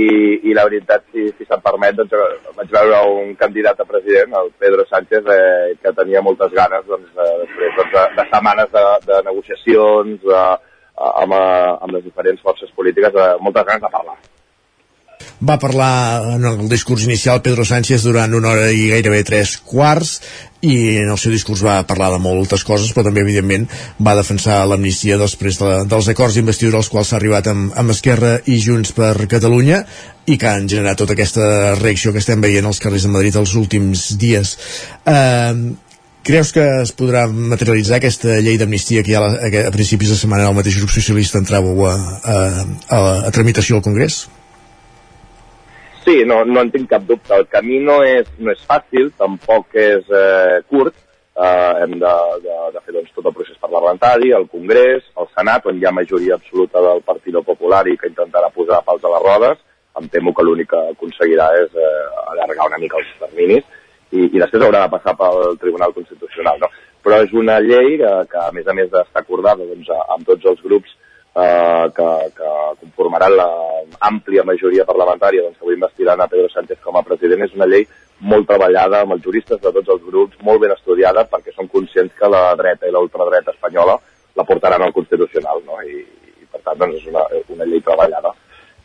i 0.48 0.54
la 0.56 0.64
veritat, 0.68 1.04
si, 1.12 1.26
si 1.36 1.44
se'm 1.48 1.60
permet, 1.64 1.98
doncs, 1.98 2.14
vaig 2.56 2.70
veure 2.72 3.00
un 3.16 3.34
candidat 3.40 3.80
a 3.80 3.88
president, 3.88 4.32
el 4.40 4.52
Pedro 4.58 4.86
Sánchez, 4.88 5.26
eh, 5.34 5.74
que 5.82 5.92
tenia 5.98 6.24
moltes 6.24 6.54
ganes 6.56 6.86
doncs, 6.88 7.10
eh, 7.12 7.34
després 7.42 7.76
doncs, 7.80 7.92
de, 7.96 8.06
de 8.16 8.28
setmanes 8.30 8.72
de, 8.72 8.86
de 9.10 9.20
negociacions 9.28 10.24
de, 10.24 10.46
amb, 11.10 11.36
amb 11.36 11.92
les 11.92 12.08
diferents 12.08 12.40
forces 12.42 12.72
polítiques, 12.78 13.12
de, 13.12 13.28
moltes 13.44 13.68
ganes 13.68 13.84
de 13.84 13.92
parlar 13.92 14.16
va 15.46 15.58
parlar 15.62 16.34
en 16.34 16.44
el 16.44 16.68
discurs 16.68 17.04
inicial 17.04 17.42
Pedro 17.42 17.64
Sánchez 17.64 18.02
durant 18.02 18.34
una 18.34 18.50
hora 18.50 18.70
i 18.74 18.88
gairebé 18.90 19.22
tres 19.24 19.56
quarts 19.62 20.18
i 20.66 20.98
en 21.02 21.10
el 21.12 21.18
seu 21.20 21.30
discurs 21.34 21.62
va 21.62 21.76
parlar 21.86 22.10
de 22.14 22.20
moltes 22.22 22.64
coses 22.66 22.90
però 22.94 23.06
també 23.06 23.22
evidentment 23.22 23.68
va 24.02 24.16
defensar 24.18 24.58
l'amnistia 24.66 25.18
després 25.20 25.60
de, 25.60 25.70
dels 25.86 26.10
acords 26.10 26.34
d'investidura 26.34 26.80
als 26.82 26.90
quals 26.90 27.12
s'ha 27.12 27.20
arribat 27.20 27.50
amb, 27.52 27.72
amb 27.78 27.94
Esquerra 27.94 28.36
i 28.50 28.58
Junts 28.62 28.94
per 28.96 29.14
Catalunya 29.30 29.82
i 30.26 30.38
que 30.40 30.50
han 30.50 30.66
generat 30.68 30.98
tota 30.98 31.14
aquesta 31.14 31.74
reacció 31.78 32.12
que 32.12 32.22
estem 32.24 32.42
veient 32.42 32.66
als 32.66 32.82
carrers 32.82 33.06
de 33.06 33.14
Madrid 33.14 33.36
els 33.38 33.54
últims 33.54 34.08
dies 34.18 34.56
eh, 35.06 35.74
Creus 36.26 36.48
que 36.50 36.62
es 36.82 36.90
podrà 36.90 37.20
materialitzar 37.30 38.00
aquesta 38.00 38.40
llei 38.42 38.56
d'amnistia 38.58 39.04
que 39.06 39.12
ja 39.14 39.20
a, 39.22 39.50
a 39.68 39.70
principis 39.70 40.10
de 40.10 40.16
setmana 40.18 40.48
el 40.50 40.56
mateix 40.56 40.80
grup 40.80 40.90
socialista 40.90 41.38
entrava 41.38 41.70
a, 41.70 41.92
a, 41.92 42.40
a, 42.90 42.98
a 43.28 43.30
tramitació 43.36 43.78
al 43.78 43.84
Congrés? 43.86 44.24
Sí, 46.06 46.22
no, 46.24 46.44
no 46.44 46.62
en 46.62 46.68
tinc 46.70 46.86
cap 46.92 47.02
dubte. 47.02 47.34
El 47.34 47.48
camí 47.50 47.80
no 47.82 47.96
és, 48.06 48.28
no 48.38 48.52
és 48.52 48.60
fàcil, 48.68 49.08
tampoc 49.18 49.74
és 49.82 50.06
eh, 50.14 50.60
curt. 50.70 50.94
Eh, 51.34 51.72
hem 51.82 51.96
de, 51.98 52.12
de, 52.44 52.58
de 52.76 52.82
fer 52.84 52.94
doncs, 52.94 53.08
tot 53.16 53.26
el 53.26 53.34
procés 53.34 53.58
parlamentari, 53.60 54.30
el 54.36 54.46
Congrés, 54.52 55.08
el 55.18 55.26
Senat, 55.32 55.66
on 55.66 55.80
hi 55.80 55.88
ha 55.88 55.92
majoria 55.96 56.36
absoluta 56.38 56.80
del 56.84 57.02
Partit 57.08 57.34
Popular 57.48 57.82
i 57.90 57.96
que 57.98 58.12
intentarà 58.12 58.52
posar 58.54 58.84
pals 58.86 59.02
a 59.02 59.12
les 59.16 59.24
rodes. 59.26 59.58
Em 59.98 60.06
temo 60.12 60.30
que 60.36 60.46
l'únic 60.46 60.70
que 60.70 60.84
aconseguirà 60.92 61.48
és 61.64 61.74
eh, 61.74 62.06
allargar 62.36 62.70
una 62.70 62.78
mica 62.84 63.02
els 63.02 63.10
terminis 63.24 63.66
i, 64.12 64.28
i 64.28 64.38
després 64.38 64.62
haurà 64.62 64.84
de 64.84 64.94
passar 64.94 65.16
pel 65.18 65.58
Tribunal 65.58 65.96
Constitucional. 65.96 66.62
No? 66.62 66.70
Però 67.02 67.18
és 67.26 67.34
una 67.34 67.58
llei 67.66 67.98
que, 67.98 68.14
que 68.30 68.46
a 68.46 68.54
més 68.54 68.70
a 68.70 68.78
més 68.78 68.94
d'estar 68.94 69.26
acordada 69.26 69.66
doncs, 69.66 69.90
amb 70.06 70.30
tots 70.30 70.54
els 70.54 70.62
grups 70.62 70.94
eh, 71.36 71.86
que, 71.96 72.08
que 72.36 72.50
conformaran 72.80 73.36
l'àmplia 73.36 74.44
majoria 74.48 74.86
parlamentària 74.88 75.44
doncs, 75.44 75.58
que 75.58 75.66
avui 75.66 75.76
investiran 75.76 76.20
a 76.20 76.28
Pedro 76.32 76.48
Sánchez 76.52 76.80
com 76.84 76.96
a 76.96 77.04
president 77.06 77.44
és 77.46 77.56
una 77.56 77.68
llei 77.68 77.86
molt 78.20 78.48
treballada 78.48 79.02
amb 79.04 79.16
els 79.16 79.24
juristes 79.24 79.60
de 79.60 79.72
tots 79.72 79.92
els 79.92 80.04
grups, 80.06 80.38
molt 80.42 80.62
ben 80.62 80.72
estudiada 80.72 81.26
perquè 81.28 81.52
són 81.52 81.68
conscients 81.72 82.14
que 82.16 82.30
la 82.32 82.54
dreta 82.56 82.88
i 82.88 82.94
la 82.94 83.02
ultradreta 83.04 83.52
espanyola 83.52 83.98
la 84.36 84.44
portaran 84.48 84.84
al 84.84 84.94
Constitucional 84.96 85.60
no? 85.66 85.82
I, 85.84 86.00
i 86.40 86.48
per 86.52 86.62
tant 86.64 86.80
doncs, 86.84 87.02
és 87.02 87.12
una, 87.12 87.26
una 87.56 87.68
llei 87.68 87.84
treballada 87.84 88.32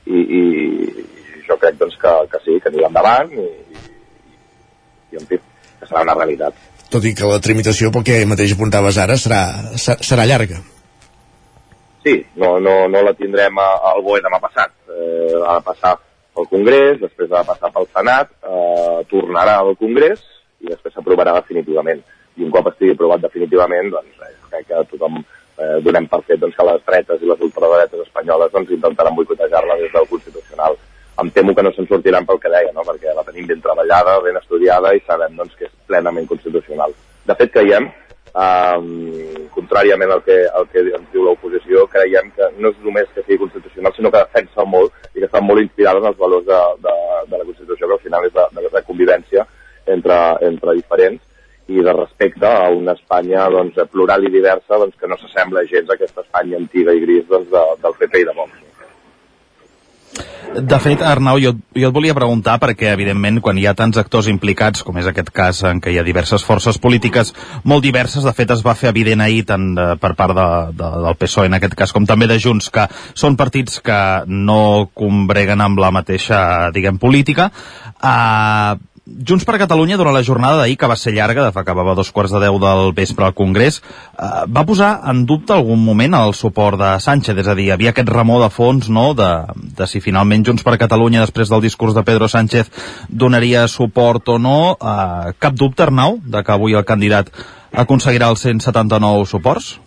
i, 0.05 0.19
i, 0.19 0.41
i 1.39 1.45
jo 1.47 1.57
crec 1.61 1.80
doncs, 1.80 1.95
que, 2.01 2.17
que 2.34 2.43
sí, 2.43 2.59
que 2.59 2.73
anirà 2.73 2.91
endavant 2.91 3.32
i, 3.32 3.47
i 5.11 5.21
en 5.21 5.26
fi, 5.28 5.39
que 5.80 5.88
serà 5.88 6.03
una 6.03 6.17
realitat. 6.19 6.59
Tot 6.91 7.07
i 7.07 7.13
que 7.15 7.28
la 7.28 7.39
tramitació, 7.43 7.91
pel 7.95 8.03
que 8.07 8.19
mateix 8.28 8.51
apuntaves 8.55 8.99
ara, 8.99 9.15
serà, 9.19 9.41
serà 9.80 10.28
llarga. 10.28 10.59
Sí, 12.04 12.26
no, 12.36 12.60
no, 12.60 12.88
no 12.89 13.02
la 13.06 13.14
tindrem 13.14 13.60
al 13.62 14.02
BOE 14.02 14.24
demà 14.26 14.39
passat. 14.41 14.74
Eh, 14.89 15.36
ha 15.38 15.60
de 15.60 15.66
passar 15.66 15.97
pel 16.34 16.47
Congrés, 16.49 16.97
després 17.02 17.30
ha 17.30 17.43
de 17.43 17.49
passar 17.52 17.70
pel 17.76 17.86
Senat, 17.91 18.32
eh, 18.41 19.02
tornarà 19.12 19.60
al 19.60 19.76
Congrés 19.78 20.24
i 20.62 20.72
després 20.72 20.95
s'aprovarà 20.95 21.36
definitivament. 21.38 22.02
I 22.39 22.47
un 22.47 22.54
cop 22.54 22.72
estigui 22.72 22.95
aprovat 22.95 23.22
definitivament, 23.22 23.91
doncs 23.93 24.26
eh, 24.26 24.34
crec 24.49 24.68
que 24.72 24.84
tothom 24.95 25.20
eh, 25.22 25.78
donem 25.86 26.08
per 26.10 26.24
fet 26.26 26.41
doncs, 26.41 26.58
que 26.58 26.68
les 26.72 26.82
dretes 26.88 27.22
i 27.22 27.30
les 27.30 27.45
ultradretes 27.49 28.06
espanyoles 28.08 28.54
doncs, 28.56 28.74
intentaran 28.74 29.18
boicotejar-la 29.20 29.78
des 29.84 29.93
del 29.93 30.10
Constitucional. 30.10 30.80
Em 31.22 31.30
temo 31.36 31.54
que 31.54 31.62
no 31.62 31.74
se'n 31.76 31.86
sortiran 31.89 32.26
pel 32.26 32.39
que 32.41 32.49
deia, 32.49 32.72
no? 32.74 32.86
perquè 32.88 33.14
la 33.14 33.26
tenim 33.28 33.45
ben 33.45 33.62
treballada, 33.62 34.18
ben 34.26 34.39
estudiada 34.39 34.95
i 34.95 35.04
sabem 35.06 35.36
doncs, 35.38 35.54
que 35.60 35.68
és 35.68 35.74
plenament 35.86 36.26
constitucional. 36.26 36.95
De 37.28 37.36
fet, 37.38 37.52
creiem, 37.54 37.91
eh, 38.32 39.47
contràriament 39.55 40.11
al 40.11 40.23
que, 40.25 40.38
al 40.47 40.67
que 40.71 40.84
ens 40.88 41.09
diu 41.13 41.25
l'oposició, 41.25 41.88
creiem 41.91 42.32
que 42.36 42.51
no 42.57 42.71
és 42.71 42.86
només 42.86 43.09
que 43.15 43.23
sigui 43.25 43.41
constitucional, 43.43 43.95
sinó 43.95 44.11
que 44.11 44.23
defensa 44.23 44.65
molt 44.67 44.93
i 45.15 45.19
que 45.19 45.27
està 45.27 45.41
molt 45.43 45.63
inspirada 45.63 46.01
en 46.01 46.11
els 46.11 46.21
valors 46.21 46.47
de, 46.47 46.61
de, 46.86 46.95
de 47.27 47.41
la 47.41 47.47
Constitució, 47.49 47.88
que 47.88 47.97
al 47.97 48.05
final 48.05 48.29
és 48.29 48.38
de, 48.38 48.69
de 48.77 48.86
convivència 48.88 49.45
entre, 49.88 50.17
entre 50.47 50.77
diferents 50.79 51.21
i 51.71 51.84
de 51.84 51.93
respecte 51.93 52.47
a 52.47 52.69
una 52.73 52.95
Espanya 52.97 53.45
doncs, 53.53 53.77
plural 53.91 54.25
i 54.27 54.34
diversa 54.34 54.79
doncs, 54.82 54.97
que 54.99 55.07
no 55.07 55.17
s'assembla 55.19 55.67
gens 55.69 55.89
a 55.89 55.95
aquesta 55.95 56.25
Espanya 56.25 56.59
antiga 56.59 56.95
i 56.95 57.03
gris 57.03 57.27
doncs, 57.29 57.51
de, 57.53 57.63
del 57.84 57.97
PP 57.99 58.23
i 58.23 58.27
de 58.27 58.36
Vox. 58.36 58.70
De 60.51 60.78
fet, 60.84 60.99
Arnau, 60.99 61.38
jo, 61.39 61.53
jo 61.72 61.88
et 61.88 61.95
volia 61.95 62.16
preguntar 62.16 62.57
perquè, 62.59 62.89
evidentment, 62.91 63.38
quan 63.43 63.55
hi 63.55 63.64
ha 63.70 63.76
tants 63.78 63.95
actors 64.01 64.28
implicats, 64.28 64.84
com 64.84 64.97
és 64.99 65.07
aquest 65.07 65.32
cas 65.32 65.62
en 65.70 65.80
què 65.80 65.93
hi 65.93 65.99
ha 66.01 66.03
diverses 66.03 66.43
forces 66.43 66.76
polítiques 66.82 67.32
molt 67.64 67.86
diverses, 67.86 68.26
de 68.28 68.34
fet 68.36 68.51
es 68.51 68.64
va 68.66 68.76
fer 68.76 68.89
evident 68.91 69.24
ahir 69.24 69.45
tant 69.47 69.70
de, 69.78 69.88
per 70.01 70.12
part 70.20 70.36
de, 70.36 70.47
de, 70.76 70.91
del 71.05 71.20
PSOE 71.22 71.47
en 71.47 71.55
aquest 71.55 71.78
cas, 71.80 71.95
com 71.95 72.07
també 72.09 72.28
de 72.28 72.39
Junts, 72.43 72.68
que 72.68 72.89
són 73.16 73.39
partits 73.39 73.80
que 73.80 74.01
no 74.28 74.89
combreguen 74.91 75.64
amb 75.64 75.80
la 75.80 75.93
mateixa, 75.95 76.41
diguem, 76.76 76.99
política. 76.99 77.47
Uh, 78.01 78.76
Junts 79.02 79.47
per 79.49 79.58
Catalunya, 79.58 79.97
durant 79.97 80.14
la 80.14 80.22
jornada 80.22 80.60
d'ahir, 80.60 80.76
que 80.78 80.88
va 80.89 80.95
ser 80.95 81.16
llarga, 81.16 81.47
de 81.47 81.54
fa 81.56 81.64
acabava 81.64 81.95
dos 81.97 82.12
quarts 82.14 82.36
de 82.36 82.41
deu 82.43 82.60
del 82.62 82.91
vespre 82.93 83.26
al 83.26 83.34
Congrés, 83.34 83.80
eh, 83.82 84.30
va 84.45 84.66
posar 84.66 84.91
en 85.10 85.24
dubte 85.26 85.56
algun 85.56 85.82
moment 85.82 86.14
el 86.20 86.36
suport 86.38 86.78
de 86.78 86.91
Sánchez, 87.02 87.39
és 87.41 87.49
a 87.49 87.56
dir, 87.58 87.72
havia 87.74 87.95
aquest 87.95 88.14
remor 88.14 88.43
de 88.43 88.52
fons, 88.54 88.91
no?, 88.93 89.16
de, 89.18 89.32
de 89.58 89.88
si 89.89 90.04
finalment 90.06 90.45
Junts 90.45 90.62
per 90.62 90.78
Catalunya, 90.78 91.26
després 91.26 91.49
del 91.49 91.66
discurs 91.66 91.97
de 91.97 92.06
Pedro 92.06 92.30
Sánchez, 92.30 92.70
donaria 93.10 93.66
suport 93.68 94.30
o 94.30 94.38
no. 94.38 94.78
Eh, 94.78 95.34
cap 95.39 95.58
dubte, 95.58 95.82
Arnau, 95.82 96.20
de 96.22 96.45
que 96.45 96.54
avui 96.54 96.78
el 96.78 96.86
candidat 96.86 97.34
aconseguirà 97.74 98.30
els 98.30 98.45
179 98.45 99.26
suports? 99.26 99.80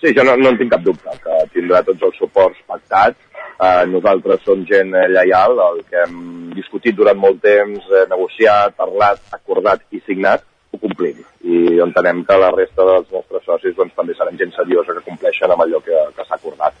Sí, 0.00 0.10
jo 0.16 0.24
no, 0.24 0.34
no 0.40 0.50
en 0.50 0.58
tinc 0.58 0.72
cap 0.72 0.82
dubte, 0.82 1.12
que 1.22 1.40
tindrà 1.54 1.84
tots 1.86 2.02
els 2.08 2.18
suports 2.18 2.58
pactats, 2.66 3.20
Eh, 3.60 3.86
nosaltres 3.92 4.40
som 4.46 4.62
gent 4.64 4.94
eh, 4.96 5.08
lleial, 5.12 5.58
el 5.60 5.82
que 5.84 5.98
hem 6.00 6.20
discutit 6.56 6.96
durant 6.96 7.18
molt 7.20 7.42
temps, 7.44 7.90
eh, 7.92 8.06
negociat, 8.08 8.72
parlat, 8.78 9.20
acordat 9.36 9.84
i 9.92 10.00
signat, 10.06 10.46
ho 10.72 10.80
complim. 10.80 11.18
I 11.44 11.80
entenem 11.84 12.22
que 12.24 12.38
la 12.40 12.48
resta 12.54 12.86
dels 12.88 13.10
nostres 13.12 13.44
socis 13.44 13.76
doncs, 13.76 13.92
també 13.98 14.16
seran 14.16 14.40
gent 14.40 14.54
seriosa 14.56 14.96
que 14.96 15.04
compleixen 15.04 15.52
amb 15.52 15.66
allò 15.66 15.82
que, 15.84 16.06
que 16.16 16.24
s'ha 16.24 16.38
acordat. 16.40 16.78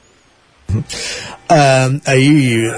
Uh, 1.50 1.98
ahir, 2.06 2.70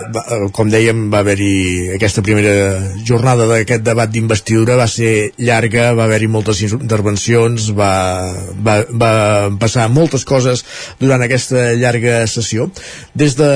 com 0.57 0.71
dèiem, 0.73 1.11
va 1.13 1.19
haver-hi 1.21 1.93
aquesta 1.93 2.23
primera 2.25 2.79
jornada 3.05 3.45
d'aquest 3.51 3.83
debat 3.85 4.09
d'investidura, 4.09 4.79
va 4.81 4.87
ser 4.89 5.35
llarga, 5.37 5.91
va 5.93 6.07
haver-hi 6.07 6.31
moltes 6.33 6.63
intervencions, 6.65 7.67
va, 7.77 7.91
va, 8.65 8.79
va 8.89 9.11
passar 9.61 9.91
moltes 9.93 10.25
coses 10.25 10.65
durant 11.03 11.21
aquesta 11.21 11.75
llarga 11.77 12.23
sessió. 12.33 12.71
Des 13.13 13.37
de 13.37 13.51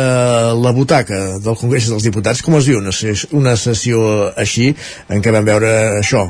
la 0.60 0.74
butaca 0.76 1.22
del 1.40 1.56
Congrés 1.62 1.88
dels 1.88 2.04
Diputats, 2.04 2.44
com 2.44 2.58
es 2.60 2.68
viu 2.68 2.82
una, 2.82 2.92
una 3.40 3.56
sessió 3.56 4.04
així, 4.36 4.68
en 5.08 5.24
què 5.24 5.32
vam 5.32 5.48
veure 5.48 5.72
això, 6.02 6.26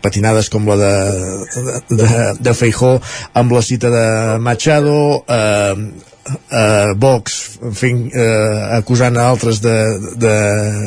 patinades 0.00 0.48
com 0.48 0.72
la 0.72 0.80
de, 0.80 0.96
de, 1.60 1.76
de, 2.00 2.10
de 2.40 2.56
Feijó 2.56 2.96
amb 3.36 3.52
la 3.52 3.64
cita 3.68 3.92
de 3.92 4.08
Machado, 4.48 4.98
eh, 5.28 6.13
eh, 6.24 6.92
Vox 6.96 7.38
fent, 7.76 8.04
eh, 8.12 8.76
acusant 8.78 9.16
a 9.16 9.26
altres 9.30 9.60
de, 9.64 9.74
de, 10.20 10.36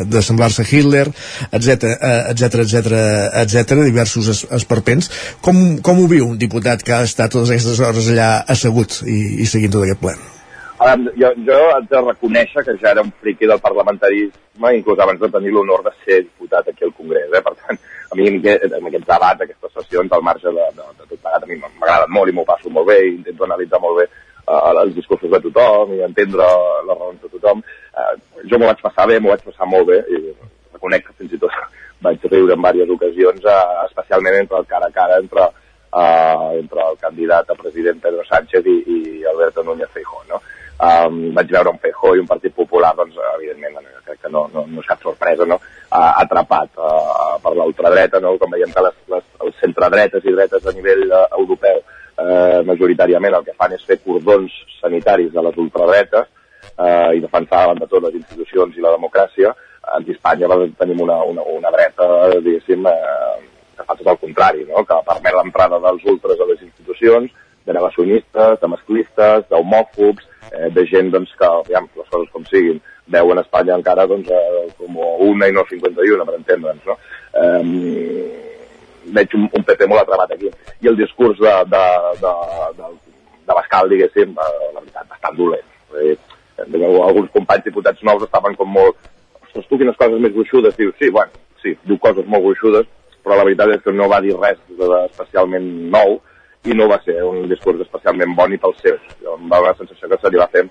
de 0.09 0.23
semblar-se 0.25 0.63
a 0.63 0.69
Hitler, 0.69 1.07
etc 1.51 1.91
etc 2.31 2.55
etc 2.63 2.95
etc 3.43 3.83
diversos 3.83 4.31
es, 4.33 4.45
esperpents. 4.61 5.11
Com, 5.41 5.77
com 5.83 6.01
ho 6.01 6.07
viu 6.11 6.27
un 6.31 6.39
diputat 6.41 6.83
que 6.85 6.95
ha 6.95 7.03
estat 7.07 7.33
totes 7.33 7.53
aquestes 7.53 7.83
hores 7.83 8.09
allà 8.13 8.31
assegut 8.47 9.01
i, 9.05 9.43
i 9.43 9.49
seguint 9.49 9.73
tot 9.75 9.85
aquest 9.85 10.03
ple? 10.03 10.17
Ara, 10.77 10.93
jo, 11.17 11.29
jo 11.45 11.55
haig 11.73 11.87
de 11.89 11.99
reconèixer 12.03 12.61
que 12.65 12.75
ja 12.81 12.91
era 12.93 13.01
un 13.01 13.09
friqui 13.21 13.47
del 13.49 13.61
parlamentarisme, 13.63 14.73
inclús 14.77 14.99
abans 15.01 15.19
de 15.23 15.29
tenir 15.33 15.53
l'honor 15.53 15.81
de 15.87 15.93
ser 16.03 16.19
diputat 16.21 16.69
aquí 16.69 16.85
al 16.85 16.93
Congrés. 16.93 17.31
Eh? 17.33 17.41
Per 17.41 17.53
tant, 17.63 17.79
a 18.11 18.17
mi 18.17 18.27
en, 18.29 18.37
en 18.45 18.85
aquests 18.91 19.07
debats, 19.09 19.41
aquestes 19.41 19.73
sessions, 19.79 20.13
al 20.13 20.25
marge 20.27 20.53
de, 20.53 20.67
de, 20.77 20.85
de 20.99 21.07
tot 21.09 21.17
plegat, 21.17 21.43
a 21.43 21.49
mi 21.49 21.57
m'agrada 21.63 22.05
molt 22.13 22.29
i 22.29 22.35
m'ho 22.37 22.45
passo 22.45 22.69
molt 22.69 22.91
bé, 22.91 22.99
i 23.07 23.15
intento 23.15 23.47
analitzar 23.47 23.81
molt 23.81 24.03
bé 24.03 24.05
uh, 24.05 24.75
els 24.83 24.93
discursos 25.27 25.43
de 25.43 25.51
tothom 25.51 25.93
i 25.93 26.03
entendre 26.03 26.45
les 26.87 26.97
raons 26.97 27.21
de 27.21 27.29
tothom. 27.29 27.61
Uh, 27.93 28.15
jo 28.49 28.57
m'ho 28.57 28.67
vaig 28.67 28.81
passar 28.81 29.07
bé, 29.07 29.19
m'ho 29.19 29.29
vaig 29.29 29.43
passar 29.43 29.67
molt 29.67 29.87
bé 29.87 29.99
i 30.09 30.33
reconec 30.73 31.05
que 31.05 31.13
fins 31.17 31.33
i 31.33 31.39
tot 31.39 31.51
vaig 32.05 32.19
riure 32.31 32.53
en 32.53 32.61
diverses 32.61 32.93
ocasions, 32.95 33.45
uh, 33.45 33.85
especialment 33.85 34.35
entre 34.41 34.57
el 34.57 34.65
cara 34.65 34.87
a 34.87 34.91
cara 34.91 35.17
entre, 35.19 35.47
uh, 35.93 36.51
entre 36.57 36.85
el 36.89 36.97
candidat 36.97 37.49
a 37.49 37.55
president 37.55 38.01
Pedro 38.01 38.23
Sánchez 38.25 38.65
i, 38.65 38.77
i 38.85 39.25
Alberto 39.25 39.63
Núñez 39.63 39.89
Feijó. 39.93 40.23
No? 40.29 40.41
Um, 40.77 41.33
vaig 41.33 41.49
veure 41.49 41.73
un 41.73 41.79
Feijó 41.81 42.13
i 42.15 42.21
un 42.21 42.29
Partit 42.29 42.53
Popular, 42.53 42.93
doncs, 42.95 43.17
evidentment, 43.33 43.81
crec 44.05 44.21
que 44.21 44.29
no, 44.29 44.45
no, 44.53 44.67
no 44.69 44.83
és 44.83 44.87
cap 44.87 45.01
sorpresa, 45.01 45.45
no? 45.49 45.57
Uh, 45.87 46.11
atrapat 46.21 46.69
uh, 46.77 47.37
per 47.41 47.55
l'ultradreta, 47.57 48.21
no? 48.21 48.35
com 48.37 48.53
veiem 48.53 48.69
que 48.75 48.83
les, 48.85 48.97
les, 49.09 49.29
els 49.41 49.61
centredretes 49.63 50.25
i 50.25 50.35
dretes 50.35 50.67
a 50.67 50.75
nivell 50.77 51.07
uh, 51.09 51.23
europeu 51.39 51.81
eh, 52.17 52.61
majoritàriament 52.65 53.37
el 53.37 53.45
que 53.45 53.55
fan 53.57 53.75
és 53.77 53.85
fer 53.85 53.99
cordons 54.03 54.53
sanitaris 54.87 55.31
de 55.35 55.45
les 55.45 55.61
ultradretes 55.63 56.27
eh, 56.77 57.17
i 57.17 57.23
defensar 57.23 57.65
davant 57.65 57.81
de 57.83 57.89
tot 57.91 58.07
les 58.07 58.17
institucions 58.21 58.77
i 58.77 58.85
la 58.85 58.95
democràcia. 58.95 59.53
A 59.87 59.99
Espanya 60.03 60.49
tenim 60.79 61.01
una, 61.05 61.21
una, 61.23 61.43
una 61.47 61.71
dreta, 61.71 62.07
diguéssim, 62.43 62.87
eh, 62.91 63.35
que 63.77 63.85
fa 63.85 63.95
tot 63.95 64.09
el 64.13 64.21
contrari, 64.23 64.65
no? 64.67 64.83
que 64.87 64.97
permet 65.07 65.37
l'entrada 65.37 65.79
dels 65.83 66.07
ultres 66.11 66.41
a 66.41 66.49
les 66.49 66.63
institucions, 66.65 67.31
de 67.67 67.75
negacionistes, 67.75 68.59
de 68.61 68.67
masclistes, 68.71 69.47
d'homòfobs, 69.51 70.27
eh, 70.51 70.69
de 70.75 70.85
gent 70.87 71.11
doncs, 71.11 71.33
que, 71.39 71.47
aviam, 71.47 71.89
les 71.99 72.11
coses 72.11 72.29
com 72.33 72.45
siguin, 72.47 72.79
veuen 73.11 73.41
Espanya 73.43 73.75
encara 73.75 74.07
doncs, 74.07 74.31
eh, 74.31 74.67
com 74.79 74.99
una 75.27 75.49
i 75.49 75.55
no 75.55 75.65
51, 75.67 76.27
per 76.27 76.37
entendre'ns. 76.39 76.87
No? 76.87 76.97
Eh, 77.43 77.63
veig 79.17 79.35
un, 79.35 79.49
un 79.55 79.67
PP 79.67 79.87
molt 79.87 80.03
atrapat 80.03 80.35
aquí. 80.35 80.51
I 80.83 80.91
el 80.91 80.97
discurs 80.99 81.39
de, 81.43 81.53
de, 81.71 81.83
de, 82.23 82.33
de, 82.79 82.89
de 83.47 83.55
Bascal, 83.55 83.89
diguéssim, 83.89 84.35
eh, 84.35 84.69
la 84.73 84.81
veritat, 84.81 85.07
bastant 85.09 85.37
dolent. 85.37 85.75
Eh, 86.01 86.17
alguns 86.59 87.31
companys 87.31 87.65
diputats 87.67 88.03
nous 88.03 88.23
estaven 88.23 88.55
com 88.59 88.71
molt... 88.79 88.97
Ostres, 89.45 89.67
tu 89.69 89.79
quines 89.79 89.97
coses 89.97 90.21
més 90.21 90.33
gruixudes? 90.35 90.75
Diu, 90.77 90.91
sí, 90.99 91.09
bueno, 91.13 91.31
sí, 91.63 91.75
diu 91.87 91.99
coses 92.03 92.27
molt 92.27 92.43
gruixudes, 92.47 92.89
però 93.23 93.37
la 93.37 93.45
veritat 93.47 93.75
és 93.75 93.83
que 93.85 93.93
no 93.95 94.09
va 94.11 94.19
dir 94.23 94.35
res 94.35 94.59
especialment 95.05 95.67
nou 95.93 96.19
i 96.67 96.75
no 96.75 96.89
va 96.91 96.99
ser 97.05 97.21
un 97.23 97.47
discurs 97.47 97.81
especialment 97.85 98.35
bon 98.35 98.53
i 98.53 98.59
pels 98.61 98.79
seus. 98.83 99.03
Jo 99.23 99.37
em 99.37 99.49
va 99.51 99.63
la 99.63 99.75
sensació 99.79 100.09
que 100.11 100.19
se 100.21 100.31
li 100.33 100.41
va 100.41 100.49
fer, 100.51 100.65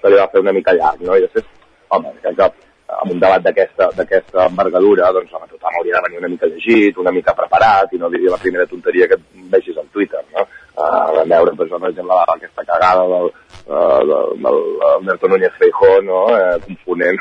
se 0.00 0.12
li 0.12 0.20
va 0.20 0.28
fer 0.32 0.42
una 0.44 0.54
mica 0.56 0.74
llarg, 0.76 1.02
no? 1.04 1.16
I 1.16 1.26
després, 1.26 1.48
home, 1.92 2.14
crec 2.22 2.38
que 2.38 2.50
amb 2.92 3.14
un 3.14 3.20
debat 3.20 3.44
d'aquesta 3.44 4.46
envergadura, 4.46 5.12
doncs 5.16 5.32
home, 5.32 5.48
tothom 5.50 5.78
hauria 5.78 5.98
de 5.98 6.02
venir 6.08 6.20
una 6.20 6.32
mica 6.32 6.48
llegit, 6.48 6.98
una 7.00 7.12
mica 7.12 7.34
preparat, 7.36 7.92
i 7.92 8.00
no 8.00 8.10
diria 8.12 8.34
la 8.34 8.40
primera 8.40 8.68
tonteria 8.68 9.08
que 9.08 9.18
vegis 9.52 9.78
al 9.80 9.88
Twitter, 9.92 10.20
no? 10.34 10.46
Uh, 10.82 11.12
vam 11.14 11.28
veure, 11.30 11.52
per 11.54 11.66
exemple, 11.68 12.16
aquesta 12.34 12.64
cagada 12.66 13.04
del, 13.12 13.28
uh, 13.68 14.00
del, 14.10 14.32
del 14.42 14.58
Alberto 14.88 15.28
Núñez 15.30 15.54
Feijó, 15.60 15.92
no? 16.02 16.24
Uh, 16.32 16.58
confonent 16.66 17.20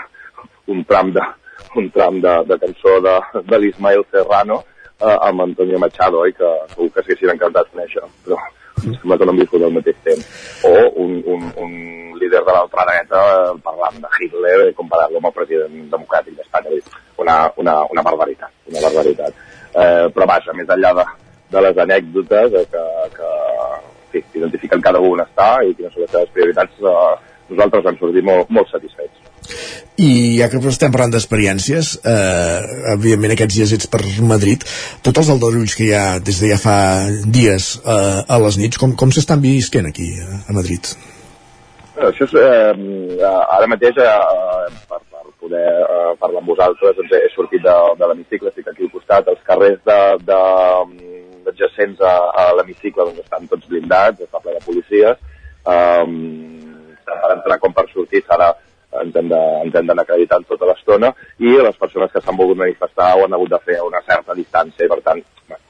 un 0.74 0.84
tram 0.90 1.12
de, 1.14 1.26
un 1.76 1.92
tram 1.94 2.18
de, 2.22 2.34
de 2.50 2.58
cançó 2.64 2.98
de, 3.06 3.16
de 3.52 3.60
l'Ismael 3.60 4.04
Serrano 4.12 4.64
uh, 4.64 5.18
amb 5.28 5.46
Antonio 5.46 5.80
Machado, 5.80 6.24
oi? 6.26 6.34
que 6.34 6.50
segur 6.74 6.90
que 6.90 7.04
s'haguessin 7.04 7.36
encantat 7.36 7.70
conèixer, 7.76 8.04
però 8.26 8.40
sembla 8.82 9.18
que 9.18 9.28
no 9.28 9.36
hem 9.36 9.42
viscut 9.44 9.66
al 9.68 9.76
mateix 9.78 9.98
temps. 10.08 10.30
O 10.66 10.74
un, 11.04 11.18
un, 11.30 11.48
un 11.62 11.74
líder 12.18 12.42
de 12.48 12.56
l'altra 12.56 12.86
dreta 12.90 13.24
parlant 13.62 14.00
de 14.02 14.14
Hitler 14.18 14.58
i 14.70 14.78
comparant-lo 14.78 15.22
amb 15.22 15.30
el 15.30 15.36
president 15.38 15.90
democràtic 15.92 16.40
d'Espanya. 16.40 16.82
Una, 17.22 17.36
una, 17.62 17.82
una 17.94 18.04
barbaritat, 18.06 18.54
una 18.72 18.82
barbaritat. 18.88 19.44
Eh, 19.72 20.08
però 20.16 20.26
vaja, 20.26 20.56
més 20.58 20.72
enllà 20.74 20.96
de, 20.98 21.06
de 21.52 21.66
les 21.68 21.82
anècdotes 21.86 22.56
eh, 22.60 22.66
que, 22.72 22.86
que 23.18 23.32
sí, 24.12 24.24
identifiquen 24.40 24.84
cada 24.84 25.02
un 25.04 25.24
està 25.24 25.58
i 25.66 25.76
quines 25.76 25.94
són 25.96 26.06
les 26.06 26.16
seves 26.16 26.34
prioritats, 26.36 26.80
eh, 26.80 27.12
nosaltres 27.52 27.90
hem 27.90 28.00
sortit 28.00 28.26
molt, 28.28 28.50
molt 28.50 28.72
satisfets. 28.72 29.28
I 30.02 30.40
ja 30.40 30.48
que 30.50 30.60
estem 30.70 30.94
parlant 30.94 31.12
d'experiències, 31.14 31.94
eh, 32.08 32.60
evidentment 32.94 33.36
aquests 33.36 33.58
dies 33.58 33.74
ets 33.78 33.90
per 33.92 34.02
Madrid, 34.26 34.64
tots 35.04 35.24
els 35.24 35.32
aldarulls 35.34 35.76
que 35.76 35.90
hi 35.90 35.94
ha 35.98 36.20
des 36.20 36.40
de 36.42 36.52
ja 36.54 36.60
fa 36.62 36.78
dies 37.26 37.74
eh, 37.84 38.22
a 38.28 38.40
les 38.46 38.60
nits, 38.62 38.80
com, 38.82 38.96
com 38.96 39.12
s'estan 39.12 39.44
visquent 39.44 39.90
aquí 39.90 40.14
a 40.22 40.56
Madrid? 40.56 40.94
Això 42.02 42.26
és, 42.26 42.34
eh, 42.40 43.28
ara 43.28 43.68
mateix, 43.70 44.00
eh, 44.00 44.70
per, 44.90 45.02
per 45.12 45.26
poder 45.44 45.68
parlar 46.22 46.42
amb 46.42 46.54
vosaltres, 46.54 46.96
doncs 46.98 47.18
he 47.18 47.28
sortit 47.36 47.66
de, 47.66 47.76
de 48.00 48.10
l'hemicicle, 48.10 48.50
estic 48.50 48.72
aquí 48.72 48.88
al 48.88 48.96
costat, 48.96 49.28
els 49.28 49.44
carrers 49.46 49.82
de, 49.86 50.00
de, 50.30 50.42
adjacents 51.48 52.02
a, 52.06 52.14
a 52.44 52.48
l'hemicicle 52.58 53.06
doncs 53.08 53.24
estan 53.24 53.48
tots 53.52 53.70
blindats, 53.70 54.22
està 54.26 54.42
ple 54.44 54.58
de 54.58 54.66
policies, 54.66 55.22
um, 55.66 56.20
per 57.06 57.32
entrar 57.36 57.60
com 57.62 57.74
per 57.74 57.88
sortir 57.92 58.24
serà 58.28 58.52
ens 59.02 59.16
hem 59.16 59.30
d'anar 59.32 60.04
acreditant 60.04 60.44
tota 60.48 60.68
l'estona 60.68 61.14
i 61.40 61.54
les 61.56 61.78
persones 61.80 62.12
que 62.12 62.22
s'han 62.22 62.38
volgut 62.38 62.60
manifestar 62.60 63.14
ho 63.16 63.24
han 63.26 63.36
hagut 63.38 63.54
de 63.54 63.60
fer 63.66 63.78
a 63.80 63.86
una 63.88 64.02
certa 64.08 64.36
distància 64.36 64.86
i 64.86 64.92
per 64.92 65.00
tant 65.06 65.22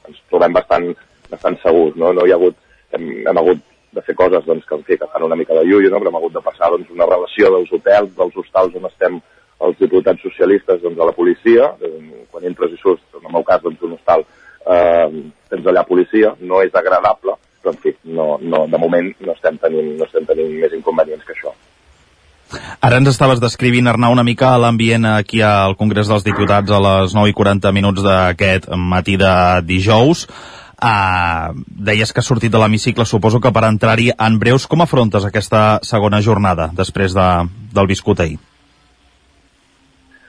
ens 0.08 0.22
trobem 0.30 0.56
bastant, 0.56 0.88
bastant 1.30 1.58
segurs, 1.62 1.94
no? 1.96 2.10
No 2.12 2.26
hi 2.26 2.32
ha 2.34 2.38
hagut, 2.40 2.58
hem, 2.90 3.06
hem 3.28 3.38
hagut 3.38 3.62
de 3.92 4.02
fer 4.02 4.16
coses 4.16 4.44
doncs, 4.48 4.64
que, 4.66 4.74
en 4.74 4.84
fi, 4.88 4.96
que 4.98 5.08
fan 5.12 5.26
una 5.28 5.36
mica 5.36 5.54
de 5.54 5.64
llullo, 5.68 5.90
no? 5.92 6.00
però 6.00 6.10
hem 6.10 6.18
hagut 6.20 6.34
de 6.34 6.44
passar 6.44 6.70
doncs, 6.72 6.90
una 6.90 7.08
relació 7.08 7.52
dels 7.54 7.72
hotels, 7.76 8.14
dels 8.18 8.38
hostals 8.42 8.78
on 8.80 8.88
estem 8.88 9.18
els 9.62 9.78
diputats 9.78 10.24
socialistes 10.24 10.80
doncs, 10.82 10.98
a 10.98 11.08
la 11.10 11.16
policia, 11.16 11.68
quan 12.32 12.46
entres 12.48 12.72
i 12.74 12.80
surts, 12.80 13.04
en 13.18 13.28
el 13.28 13.36
meu 13.36 13.44
cas, 13.46 13.62
doncs, 13.62 13.84
un 13.86 13.94
hostal, 13.98 14.24
eh, 14.66 15.08
tens 15.50 15.66
allà 15.66 15.84
policia, 15.88 16.34
no 16.40 16.62
és 16.62 16.74
agradable, 16.74 17.36
però 17.62 17.74
en 17.74 17.82
fi, 17.82 17.94
no, 18.04 18.36
no, 18.42 18.64
de 18.70 18.80
moment 18.80 19.12
no 19.20 19.36
estem, 19.36 19.58
tenint, 19.62 19.92
no 19.98 20.08
estem 20.08 20.26
tenint 20.28 20.56
més 20.60 20.74
inconvenients 20.78 21.24
que 21.26 21.36
això. 21.36 21.54
Ara 22.84 22.98
ens 23.00 23.08
estaves 23.08 23.40
descrivint, 23.40 23.86
Arnau, 23.88 24.12
una 24.12 24.26
mica 24.26 24.50
l'ambient 24.60 25.06
aquí 25.08 25.40
al 25.46 25.76
Congrés 25.78 26.10
dels 26.10 26.26
Diputats 26.26 26.70
a 26.70 26.80
les 26.84 27.14
9 27.16 27.30
i 27.30 27.36
40 27.38 27.72
minuts 27.72 28.04
d'aquest 28.04 28.68
matí 28.76 29.16
de 29.20 29.34
dijous. 29.64 30.26
Uh, 30.82 31.54
deies 31.68 32.10
que 32.10 32.18
has 32.18 32.26
sortit 32.26 32.50
de 32.50 32.58
l'hemicicle, 32.58 33.06
suposo 33.06 33.38
que 33.40 33.52
per 33.54 33.68
entrar-hi 33.68 34.10
en 34.12 34.38
breus, 34.42 34.66
com 34.66 34.82
afrontes 34.82 35.24
aquesta 35.24 35.78
segona 35.86 36.18
jornada 36.20 36.72
després 36.74 37.14
de, 37.14 37.28
del 37.72 37.86
viscut 37.86 38.20
ahir? 38.20 38.40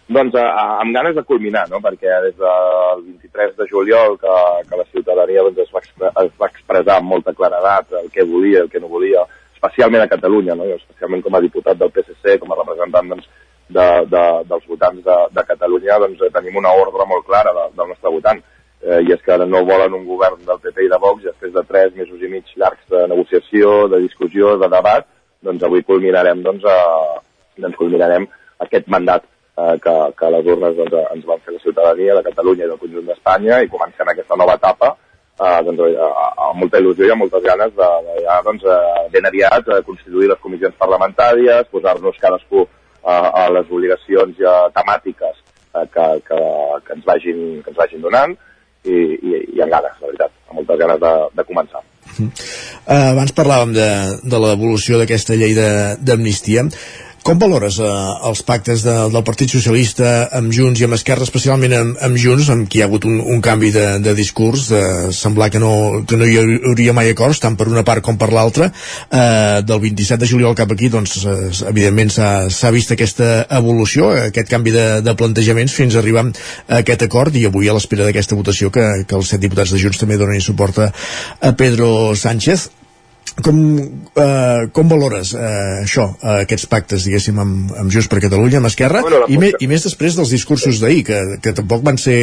Doncs 0.07 0.35
a, 0.35 0.43
a, 0.43 0.63
amb 0.81 0.91
ganes 0.95 1.15
de 1.15 1.23
culminar, 1.23 1.63
no? 1.71 1.79
perquè 1.79 2.11
des 2.25 2.35
del 2.35 3.05
23 3.05 3.53
de 3.55 3.67
juliol 3.69 4.17
que, 4.19 4.33
que 4.67 4.79
la 4.79 4.87
ciutadania 4.91 5.45
doncs, 5.45 5.61
es, 5.63 5.71
va 5.71 6.11
es 6.25 6.33
va 6.41 6.49
expressar 6.49 6.97
amb 6.99 7.07
molta 7.13 7.33
claredat 7.37 7.95
el 8.01 8.09
que 8.11 8.25
volia, 8.27 8.65
el 8.65 8.69
que 8.69 8.81
no 8.83 8.91
volia, 8.91 9.23
especialment 9.55 10.03
a 10.03 10.11
Catalunya, 10.11 10.57
no? 10.59 10.67
Jo, 10.67 10.75
especialment 10.81 11.23
com 11.23 11.37
a 11.37 11.41
diputat 11.43 11.79
del 11.79 11.93
PSC, 11.95 12.35
com 12.41 12.51
a 12.51 12.59
representant 12.59 13.13
doncs, 13.13 13.29
de, 13.71 13.87
de, 14.11 14.23
dels 14.49 14.67
votants 14.67 15.05
de, 15.05 15.17
de 15.31 15.45
Catalunya, 15.47 15.99
doncs, 16.03 16.19
eh, 16.19 16.31
tenim 16.35 16.59
una 16.59 16.75
ordre 16.75 17.07
molt 17.07 17.23
clara 17.29 17.55
de, 17.55 17.65
del 17.77 17.93
nostre 17.93 18.11
votant, 18.11 18.43
eh, 18.83 18.99
i 19.07 19.15
és 19.15 19.23
que 19.23 19.33
ara 19.37 19.47
no 19.47 19.63
volen 19.63 19.95
un 19.95 20.03
govern 20.09 20.43
del 20.43 20.59
PP 20.59 20.83
i 20.83 20.91
de 20.91 20.99
Vox, 20.99 21.23
després 21.29 21.55
de 21.55 21.63
tres 21.69 21.95
mesos 21.95 22.19
i 22.19 22.31
mig 22.31 22.51
llargs 22.59 22.83
de 22.91 23.05
negociació, 23.07 23.85
de 23.93 24.03
discussió, 24.03 24.57
de 24.59 24.67
debat, 24.67 25.07
doncs 25.43 25.63
avui 25.63 25.87
culminarem, 25.87 26.43
doncs, 26.43 26.67
a, 26.67 27.21
doncs 27.63 27.79
culminarem 27.79 28.27
aquest 28.67 28.91
mandat 28.91 29.23
eh, 29.57 29.75
que, 29.83 29.95
que 30.19 30.29
les 30.35 30.45
urnes 30.55 30.75
doncs, 30.77 30.93
eh, 30.99 31.07
ens 31.15 31.25
van 31.29 31.41
fer 31.45 31.53
la 31.55 31.63
ciutadania 31.63 32.15
de 32.19 32.25
Catalunya 32.29 32.65
i 32.65 32.71
del 32.73 32.79
conjunt 32.81 33.09
d'Espanya 33.09 33.61
i 33.63 33.71
comencem 33.71 34.09
aquesta 34.13 34.37
nova 34.39 34.55
etapa 34.59 34.93
eh, 34.93 35.59
doncs, 35.67 35.81
eh, 35.89 36.11
amb 36.49 36.61
molta 36.63 36.81
il·lusió 36.81 37.07
i 37.07 37.13
amb 37.15 37.25
moltes 37.25 37.43
ganes 37.45 37.73
de, 37.79 37.89
de 38.07 38.17
ja, 38.27 38.39
doncs, 38.45 38.63
eh, 38.65 39.03
ben 39.13 39.29
aviat 39.31 39.69
eh, 39.75 39.81
constituir 39.87 40.29
les 40.31 40.41
comissions 40.43 40.77
parlamentàries, 40.81 41.69
posar-nos 41.73 42.19
cadascú 42.21 42.65
eh, 42.65 43.29
a 43.43 43.47
les 43.55 43.69
obligacions 43.69 44.37
ja 44.39 44.55
temàtiques 44.77 45.37
eh, 45.75 45.85
que, 45.93 46.07
que, 46.27 46.41
que, 46.87 46.97
ens 46.97 47.05
vagin, 47.07 47.39
que 47.63 47.73
ens 47.73 47.79
vagin 47.79 48.03
donant 48.05 48.35
i, 48.83 48.93
i, 48.93 49.37
i 49.55 49.61
amb 49.63 49.71
ganes, 49.71 49.95
la 50.01 50.09
veritat, 50.11 50.33
amb 50.49 50.59
moltes 50.59 50.79
ganes 50.81 50.99
de, 51.01 51.11
de 51.39 51.45
començar. 51.47 51.81
Uh, 52.83 53.13
abans 53.13 53.31
parlàvem 53.33 53.71
de, 53.73 53.87
de 54.27 54.39
l'evolució 54.43 54.99
d'aquesta 54.99 55.37
llei 55.39 55.53
de- 55.55 55.95
d'amnistia. 56.03 56.65
Com 57.23 57.39
valores 57.39 57.77
uh, 57.79 57.87
els 58.27 58.41
pactes 58.43 58.81
de, 58.83 58.93
del 59.13 59.23
Partit 59.23 59.53
Socialista 59.53 60.25
amb 60.35 60.51
Junts 60.51 60.81
i 60.81 60.83
amb 60.83 60.97
Esquerra, 60.97 61.23
especialment 61.23 61.71
amb, 61.77 61.93
amb 62.03 62.19
Junts, 62.19 62.49
amb 62.51 62.67
qui 62.67 62.81
hi 62.81 62.83
ha 62.83 62.87
hagut 62.89 63.07
un, 63.07 63.21
un 63.23 63.39
canvi 63.43 63.69
de, 63.71 63.85
de 64.03 64.11
discurs, 64.17 64.65
de 64.73 64.81
semblar 65.15 65.47
que 65.53 65.61
no, 65.63 66.01
que 66.03 66.19
no 66.19 66.27
hi 66.27 66.35
hauria 66.41 66.95
mai 66.97 67.13
acords, 67.13 67.39
tant 67.39 67.55
per 67.55 67.69
una 67.71 67.85
part 67.87 68.03
com 68.03 68.19
per 68.19 68.27
l'altra. 68.35 68.67
Uh, 69.07 69.63
del 69.63 69.79
27 69.85 70.19
de 70.25 70.31
juliol 70.33 70.59
cap 70.59 70.75
aquí, 70.75 70.91
doncs, 70.91 71.15
uh, 71.23 71.47
evidentment 71.71 72.11
s'ha 72.11 72.75
vist 72.75 72.91
aquesta 72.91 73.31
evolució, 73.55 74.11
aquest 74.27 74.51
canvi 74.51 74.75
de, 74.75 74.85
de 75.07 75.15
plantejaments 75.15 75.79
fins 75.79 75.95
a 75.95 76.03
arribar 76.03 76.27
a 76.27 76.83
aquest 76.83 77.07
acord 77.07 77.39
i 77.39 77.47
avui 77.47 77.71
a 77.71 77.79
l'espera 77.79 78.03
d'aquesta 78.03 78.35
votació 78.35 78.67
que, 78.67 78.89
que 79.07 79.15
els 79.15 79.31
set 79.31 79.39
diputats 79.39 79.71
de 79.71 79.79
Junts 79.79 80.03
també 80.03 80.19
donen 80.19 80.43
suport 80.43 80.83
a 80.83 81.55
Pedro 81.55 82.17
Sánchez 82.19 82.67
com, 83.41 83.57
eh, 84.15 84.67
com 84.71 84.89
valores 84.89 85.33
eh, 85.33 85.83
això, 85.83 86.05
eh, 86.21 86.43
aquests 86.43 86.67
pactes, 86.69 87.07
diguéssim, 87.07 87.39
amb, 87.41 87.71
amb 87.79 87.93
Junts 87.93 88.09
per 88.11 88.21
Catalunya, 88.21 88.59
amb 88.61 88.69
Esquerra, 88.69 89.01
Bueno, 89.01 89.23
i, 89.27 89.39
me, 89.41 89.49
i 89.59 89.69
més 89.71 89.87
després 89.87 90.17
dels 90.19 90.33
discursos 90.35 90.81
d'ahir, 90.83 91.01
que, 91.07 91.21
que 91.41 91.55
tampoc 91.57 91.81
van 91.85 91.97
ser... 91.97 92.17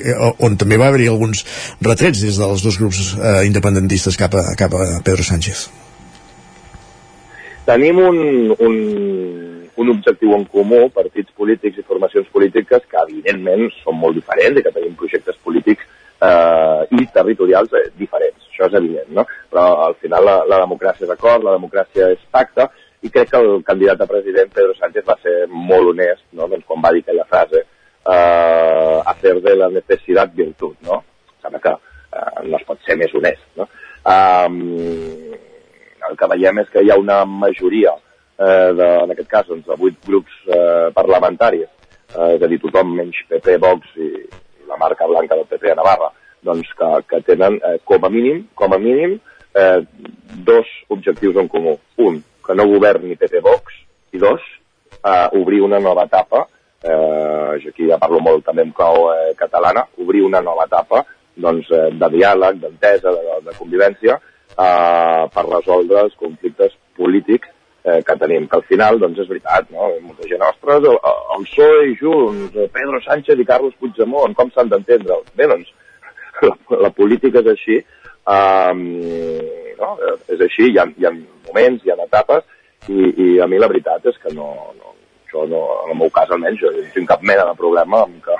eh, 0.00 0.16
on 0.42 0.58
també 0.60 0.80
va 0.80 0.90
haver-hi 0.90 1.10
alguns 1.12 1.44
retrets 1.80 2.24
des 2.24 2.40
dels 2.40 2.66
dos 2.66 2.80
grups 2.80 3.14
eh, 3.14 3.44
independentistes 3.46 4.18
cap 4.18 4.34
a, 4.34 4.48
cap 4.58 4.74
a 4.74 4.90
Pedro 5.06 5.26
Sánchez. 5.26 5.68
Tenim 7.68 8.00
un, 8.02 8.18
un, 8.58 8.76
un 9.78 9.94
objectiu 9.94 10.34
en 10.34 10.44
comú, 10.50 10.88
partits 10.90 11.30
polítics 11.38 11.78
i 11.78 11.86
formacions 11.86 12.26
polítiques, 12.34 12.82
que 12.90 13.02
evidentment 13.06 13.68
són 13.84 14.00
molt 14.00 14.18
diferents 14.18 14.58
i 14.58 14.64
que 14.66 14.74
tenim 14.74 14.96
projectes 14.98 15.38
polítics 15.44 15.86
eh, 15.86 16.80
i 16.98 17.06
territorials 17.14 17.76
eh, 17.78 17.86
diferents. 18.00 18.49
Això 18.60 18.68
és 18.68 18.76
evident, 18.76 19.08
no? 19.16 19.24
Però 19.48 19.64
al 19.86 19.94
final 20.02 20.24
la, 20.26 20.36
la 20.44 20.60
democràcia 20.60 21.06
és 21.06 21.12
acord, 21.14 21.44
la 21.44 21.56
democràcia 21.56 22.10
és 22.12 22.24
pacte, 22.30 22.66
i 23.00 23.08
crec 23.08 23.30
que 23.32 23.38
el 23.40 23.62
candidat 23.64 24.02
a 24.04 24.08
president, 24.08 24.50
Pedro 24.52 24.74
Sánchez, 24.76 25.06
va 25.06 25.16
ser 25.22 25.46
molt 25.48 25.94
honest, 25.94 26.26
no? 26.36 26.48
doncs 26.50 26.66
quan 26.68 26.82
va 26.84 26.92
dir 26.92 27.00
aquella 27.00 27.24
frase 27.24 27.62
eh, 27.62 28.98
hacer 29.14 29.38
de 29.40 29.56
la 29.56 29.70
necessitat 29.72 30.34
virtut, 30.36 30.76
no? 30.84 31.00
Sembla 31.40 31.62
que 31.64 31.72
eh, 31.72 32.44
no 32.44 32.60
es 32.60 32.68
pot 32.68 32.84
ser 32.84 32.98
més 33.00 33.16
honest, 33.16 33.46
no? 33.56 33.68
Um, 34.10 34.60
el 36.10 36.20
que 36.20 36.30
veiem 36.34 36.60
és 36.60 36.70
que 36.72 36.84
hi 36.84 36.92
ha 36.92 37.00
una 37.00 37.22
majoria, 37.24 37.96
eh, 38.36 38.70
de, 38.76 38.92
en 39.06 39.16
aquest 39.16 39.32
cas, 39.32 39.48
doncs, 39.48 39.64
de 39.68 39.80
vuit 39.80 39.96
grups 40.04 40.36
eh, 40.52 40.92
parlamentaris, 40.96 41.68
eh, 42.12 42.32
és 42.36 42.44
a 42.44 42.52
dir, 42.52 42.60
tothom 42.60 42.92
menys 43.00 43.24
PP, 43.32 43.56
Vox 43.64 43.96
i, 43.96 44.12
i 44.28 44.68
la 44.68 44.76
marca 44.80 45.08
blanca 45.08 45.40
del 45.40 45.48
PP 45.48 45.72
a 45.72 45.80
Navarra, 45.80 46.12
doncs 46.46 46.70
que, 46.78 46.90
que 47.10 47.20
tenen 47.26 47.58
eh, 47.64 47.76
com 47.84 48.06
a 48.06 48.10
mínim, 48.12 48.46
com 48.54 48.72
a 48.74 48.78
mínim, 48.78 49.18
eh, 49.54 49.80
dos 50.46 50.66
objectius 50.88 51.36
en 51.36 51.48
comú. 51.48 51.76
Un, 51.98 52.22
que 52.46 52.56
no 52.56 52.66
governi 52.68 53.16
PP 53.16 53.42
Vox, 53.44 53.76
i 54.12 54.18
dos, 54.18 54.40
eh, 55.04 55.28
obrir 55.38 55.62
una 55.62 55.78
nova 55.78 56.04
etapa, 56.04 56.46
eh, 56.82 57.60
jo 57.62 57.70
aquí 57.70 57.88
ja 57.88 57.98
parlo 58.00 58.20
molt 58.24 58.44
també 58.44 58.64
en 58.66 58.72
clau 58.72 59.10
eh, 59.12 59.32
catalana, 59.36 59.84
obrir 59.98 60.24
una 60.24 60.40
nova 60.40 60.66
etapa 60.66 61.04
doncs, 61.36 61.70
eh, 61.70 61.88
de 61.94 62.10
diàleg, 62.16 62.60
d'entesa, 62.60 63.12
de, 63.14 63.38
de 63.46 63.56
convivència, 63.58 64.18
eh, 64.50 65.24
per 65.34 65.46
resoldre 65.46 66.06
els 66.06 66.16
conflictes 66.20 66.74
polítics 66.96 67.48
eh, 67.84 68.00
que 68.06 68.16
tenim, 68.20 68.46
que 68.48 68.58
al 68.58 68.66
final, 68.68 68.98
doncs 69.00 69.22
és 69.22 69.28
veritat, 69.30 69.70
no? 69.72 69.88
Molta 70.04 70.28
gent, 70.28 70.44
ostres, 70.48 70.88
el, 70.90 70.98
el 71.36 71.46
PSOE 71.48 71.84
i 71.92 71.96
Junts, 72.00 72.58
Pedro 72.74 73.00
Sánchez 73.06 73.40
i 73.40 73.46
Carlos 73.48 73.76
Puigdemont, 73.80 74.34
com 74.36 74.50
s'han 74.54 74.72
d'entendre? 74.72 75.20
Bé, 75.38 75.48
doncs, 75.50 75.70
la, 76.48 76.80
la 76.86 76.90
política 76.96 77.42
és 77.42 77.50
així, 77.54 77.80
um, 78.30 78.86
no? 79.80 79.90
és 80.28 80.40
així, 80.46 80.70
hi 80.70 80.78
ha, 80.80 80.86
hi 80.96 81.08
ha 81.08 81.12
moments, 81.14 81.84
hi 81.84 81.92
ha 81.92 81.98
etapes, 82.06 82.46
i, 82.88 83.10
i 83.24 83.28
a 83.42 83.48
mi 83.50 83.60
la 83.60 83.68
veritat 83.68 84.06
és 84.08 84.16
que 84.22 84.32
no, 84.32 84.48
no 84.78 84.94
jo 85.30 85.46
no, 85.46 85.60
en 85.84 85.92
el 85.92 85.98
meu 86.00 86.10
cas 86.14 86.30
almenys, 86.32 86.60
jo 86.62 86.72
no 86.74 86.86
tinc 86.94 87.08
cap 87.10 87.22
mena 87.22 87.46
de 87.46 87.54
problema 87.58 88.02
amb 88.04 88.18
que, 88.24 88.38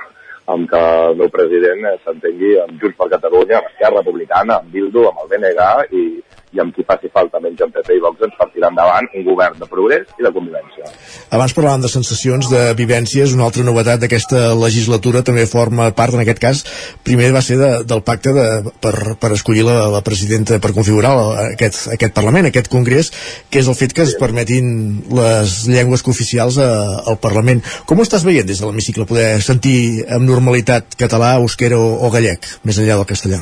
amb 0.51 0.67
que 0.69 0.81
el 1.07 1.17
meu 1.21 1.29
president 1.33 1.87
s'entengui 2.03 2.57
amb 2.59 2.81
Junts 2.81 2.97
per 2.99 3.09
Catalunya, 3.13 3.59
amb 3.59 3.69
Esquerra 3.71 4.01
Republicana, 4.01 4.59
amb 4.59 4.73
Bildu, 4.73 5.05
amb 5.09 5.23
el 5.23 5.31
BNG 5.31 5.69
i, 6.01 6.05
i 6.51 6.59
amb 6.59 6.75
qui 6.75 6.83
faci 6.87 7.09
falta 7.13 7.39
menys 7.43 7.61
amb 7.63 7.73
PP 7.75 7.95
i 7.95 8.01
Vox 8.03 8.23
ens 8.25 8.35
per 8.37 8.47
tirar 8.51 8.71
endavant 8.73 9.07
un 9.15 9.23
govern 9.27 9.59
de 9.59 9.67
progrés 9.71 10.09
i 10.19 10.25
de 10.25 10.31
convivència. 10.35 10.89
Abans 11.31 11.55
parlàvem 11.55 11.85
de 11.85 11.91
sensacions, 11.91 12.49
de 12.51 12.63
vivències, 12.77 13.35
una 13.35 13.45
altra 13.47 13.63
novetat 13.67 14.03
d'aquesta 14.03 14.51
legislatura 14.59 15.23
també 15.27 15.45
forma 15.49 15.89
part, 15.95 16.15
en 16.17 16.23
aquest 16.23 16.41
cas, 16.43 16.63
primer 17.07 17.31
va 17.35 17.43
ser 17.45 17.57
de, 17.61 17.69
del 17.87 18.03
pacte 18.07 18.33
de, 18.35 18.47
per, 18.83 18.95
per 19.21 19.31
escollir 19.37 19.63
la, 19.67 19.77
la 19.93 20.03
presidenta, 20.05 20.59
per 20.63 20.73
configurar 20.75 21.13
la, 21.15 21.47
aquest, 21.53 21.85
aquest 21.95 22.15
Parlament, 22.17 22.49
aquest 22.49 22.67
Congrés, 22.71 23.13
que 23.49 23.63
és 23.63 23.71
el 23.71 23.77
fet 23.79 23.95
que 23.95 24.03
es 24.03 24.17
permetin 24.19 24.67
les 25.15 25.61
llengües 25.71 26.03
cooficials 26.03 26.59
a, 26.59 26.69
al 27.07 27.19
Parlament. 27.23 27.63
Com 27.87 28.01
ho 28.01 28.07
estàs 28.07 28.27
veient 28.27 28.47
des 28.47 28.59
de 28.59 28.67
l'hemicicle, 28.67 29.07
poder 29.07 29.39
sentir 29.45 30.03
amb 30.11 30.27
normalitat 30.27 30.99
català, 30.99 31.37
euskera 31.39 31.79
o, 31.79 31.95
o 32.03 32.11
gallec, 32.13 32.43
més 32.67 32.81
enllà 32.81 32.99
del 32.99 33.09
castellà? 33.15 33.41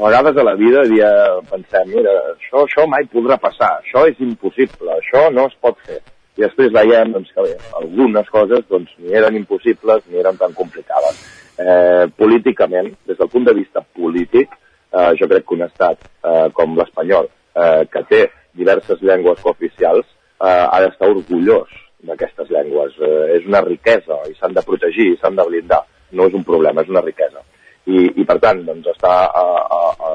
Vegades 0.00 0.36
a 0.36 0.44
la 0.44 0.54
vida 0.54 0.82
dia, 0.88 1.10
pensem, 1.50 1.90
mira, 1.94 2.12
això, 2.34 2.64
això 2.64 2.86
mai 2.88 3.06
podrà 3.12 3.36
passar, 3.40 3.76
això 3.80 4.06
és 4.08 4.20
impossible, 4.24 4.96
això 4.96 5.28
no 5.34 5.46
es 5.50 5.56
pot 5.60 5.78
fer. 5.86 6.00
I 6.38 6.46
després 6.46 6.72
veiem 6.72 7.12
doncs, 7.12 7.32
que 7.34 7.44
bé, 7.44 7.56
algunes 7.80 8.30
coses 8.32 8.64
doncs, 8.70 8.92
ni 9.02 9.12
eren 9.18 9.36
impossibles 9.36 10.06
ni 10.08 10.22
eren 10.22 10.38
tan 10.40 10.54
complicades. 10.56 11.18
Eh, 11.60 12.06
políticament, 12.16 12.94
des 13.06 13.18
del 13.18 13.28
punt 13.28 13.44
de 13.44 13.54
vista 13.58 13.82
polític, 13.96 14.54
eh, 14.94 15.10
jo 15.20 15.28
crec 15.28 15.44
que 15.44 15.58
un 15.58 15.66
estat 15.66 16.00
eh, 16.00 16.48
com 16.56 16.78
l'espanyol, 16.78 17.28
eh, 17.52 17.84
que 17.92 18.04
té 18.08 18.22
diverses 18.56 19.02
llengües 19.04 19.42
cooficials, 19.44 20.06
eh, 20.40 20.48
ha 20.48 20.80
d'estar 20.80 21.10
orgullós 21.12 21.76
d'aquestes 22.08 22.48
llengües. 22.48 22.96
Eh, 22.96 23.36
és 23.36 23.48
una 23.50 23.60
riquesa 23.66 24.22
i 24.30 24.36
s'han 24.38 24.56
de 24.56 24.64
protegir 24.64 25.10
i 25.12 25.18
s'han 25.20 25.36
de 25.36 25.46
blindar. 25.50 25.82
No 26.16 26.26
és 26.26 26.34
un 26.34 26.46
problema, 26.46 26.82
és 26.82 26.88
una 26.88 27.04
riquesa. 27.04 27.44
I, 27.86 28.10
i 28.20 28.26
per 28.28 28.38
tant, 28.42 28.64
doncs, 28.66 28.90
estar 28.92 29.14
a, 29.26 29.46
a, 29.76 29.80
a, 30.08 30.12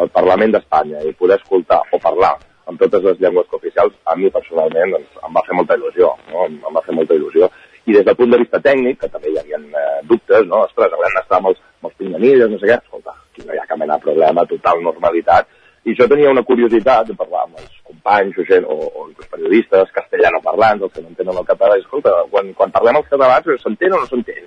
al 0.00 0.08
Parlament 0.14 0.54
d'Espanya 0.54 1.02
i 1.04 1.12
poder 1.18 1.38
escoltar 1.40 1.82
o 1.92 2.00
parlar 2.00 2.36
amb 2.70 2.78
totes 2.80 3.02
les 3.04 3.20
llengües 3.20 3.50
oficials, 3.52 3.94
a 4.06 4.16
mi 4.16 4.30
personalment 4.30 4.94
doncs, 4.96 5.18
em 5.26 5.36
va 5.36 5.44
fer 5.46 5.56
molta 5.58 5.76
il·lusió, 5.78 6.12
no? 6.30 6.46
em, 6.46 6.58
em 6.68 6.78
va 6.78 6.84
fer 6.86 6.94
molta 6.96 7.18
il·lusió. 7.18 7.50
I 7.90 7.96
des 7.96 8.04
del 8.06 8.14
punt 8.16 8.30
de 8.30 8.38
vista 8.38 8.60
tècnic, 8.62 9.00
que 9.00 9.10
també 9.10 9.32
hi 9.32 9.40
havia 9.40 9.58
eh, 9.58 9.96
dubtes, 10.08 10.46
no? 10.46 10.62
ostres, 10.68 10.92
haurem 10.94 11.16
d'estar 11.18 11.40
amb 11.40 11.50
els, 11.50 11.58
amb 11.80 11.90
els 11.90 11.98
pinganilles, 11.98 12.52
no 12.52 12.60
sé 12.60 12.70
què, 12.70 12.78
escolta, 12.78 13.16
aquí 13.32 13.46
no 13.46 13.56
hi 13.56 13.58
ha 13.58 13.66
cap 13.66 13.80
mena 13.82 13.98
de 13.98 14.06
problema, 14.06 14.46
total 14.52 14.84
normalitat, 14.86 15.50
i 15.82 15.96
jo 15.98 16.06
tenia 16.06 16.30
una 16.30 16.44
curiositat 16.46 17.08
de 17.08 17.16
parlar 17.18 17.42
amb 17.48 17.58
els 17.58 17.72
companys 17.88 18.38
o, 18.38 18.44
gent, 18.46 18.68
o, 18.70 18.76
o 18.86 19.08
els 19.08 19.32
periodistes 19.32 19.90
castellano 19.96 20.38
parlants, 20.44 20.86
els 20.86 20.94
que 20.94 21.02
no 21.02 21.10
entenen 21.10 21.40
el 21.42 21.48
català, 21.48 21.74
i 21.74 21.82
escolta, 21.82 22.14
quan, 22.30 22.52
quan 22.58 22.74
parlem 22.76 23.00
els 23.00 23.10
catalans 23.10 23.64
s'entén 23.64 23.96
o 23.96 23.98
no 23.98 24.06
s'entén? 24.06 24.46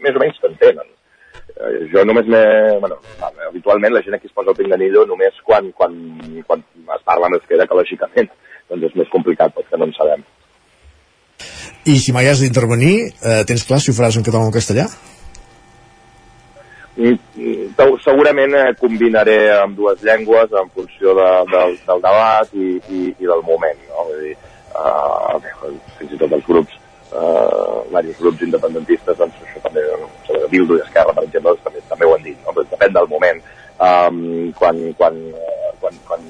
Més 0.00 0.16
o 0.16 0.24
menys 0.24 0.40
s'entenen. 0.40 0.88
Eh, 1.60 1.86
jo 1.92 2.04
només 2.08 2.28
m'he... 2.30 2.42
Bueno, 2.80 2.98
habitualment 3.48 3.94
la 3.94 4.02
gent 4.06 4.16
aquí 4.16 4.30
es 4.30 4.34
posa 4.36 4.54
el 4.54 4.58
pinganillo 4.58 5.04
només 5.08 5.36
quan, 5.44 5.70
quan, 5.76 5.94
quan 6.48 6.64
es 6.96 7.04
parla 7.04 7.28
en 7.28 7.38
euskera 7.38 7.68
que 7.68 7.78
lògicament 7.78 8.30
doncs 8.70 8.90
és 8.90 8.98
més 9.02 9.12
complicat 9.12 9.54
perquè 9.54 9.78
no 9.78 9.90
en 9.90 9.96
sabem. 9.96 10.26
I 11.90 11.96
si 11.98 12.12
mai 12.12 12.28
has 12.28 12.42
d'intervenir, 12.44 12.94
eh, 13.24 13.40
tens 13.48 13.64
clar 13.68 13.80
si 13.80 13.90
ho 13.90 13.96
faràs 13.96 14.20
en 14.20 14.26
català 14.26 14.44
o 14.44 14.50
en 14.50 14.56
castellà? 14.56 14.90
segurament 18.04 18.54
eh, 18.56 18.74
combinaré 18.80 19.38
amb 19.56 19.76
dues 19.76 20.02
llengües 20.04 20.52
en 20.52 20.68
funció 20.74 21.14
de, 21.16 21.28
de, 21.52 21.62
del 21.86 22.02
debat 22.04 22.54
i, 22.54 22.68
i, 22.88 23.00
i 23.16 23.30
del 23.30 23.42
moment. 23.46 23.80
No? 23.88 24.06
Vull 24.08 24.24
dir, 24.26 24.36
uh, 24.76 25.38
fins 25.98 26.14
i 26.16 26.20
tot 26.20 26.36
els 26.36 26.46
grups, 26.48 26.79
uh, 27.12 27.80
diversos 27.90 28.20
grups 28.20 28.44
independentistes, 28.46 29.18
doncs 29.18 29.40
això 29.46 29.62
també, 29.64 29.84
no, 30.00 30.10
Bildu 30.52 30.78
i 30.78 30.84
Esquerra, 30.84 31.14
per 31.16 31.24
exemple, 31.26 31.54
doncs, 31.54 31.64
també, 31.66 31.82
també 31.88 32.06
ho 32.08 32.14
han 32.14 32.24
dit, 32.26 32.38
no? 32.44 32.54
Però 32.56 32.66
depèn 32.70 32.94
del 32.96 33.10
moment. 33.10 33.42
Um, 33.80 34.22
quan, 34.58 34.78
quan, 34.98 35.16
uh, 35.32 35.72
quan, 35.80 36.00
quan 36.08 36.24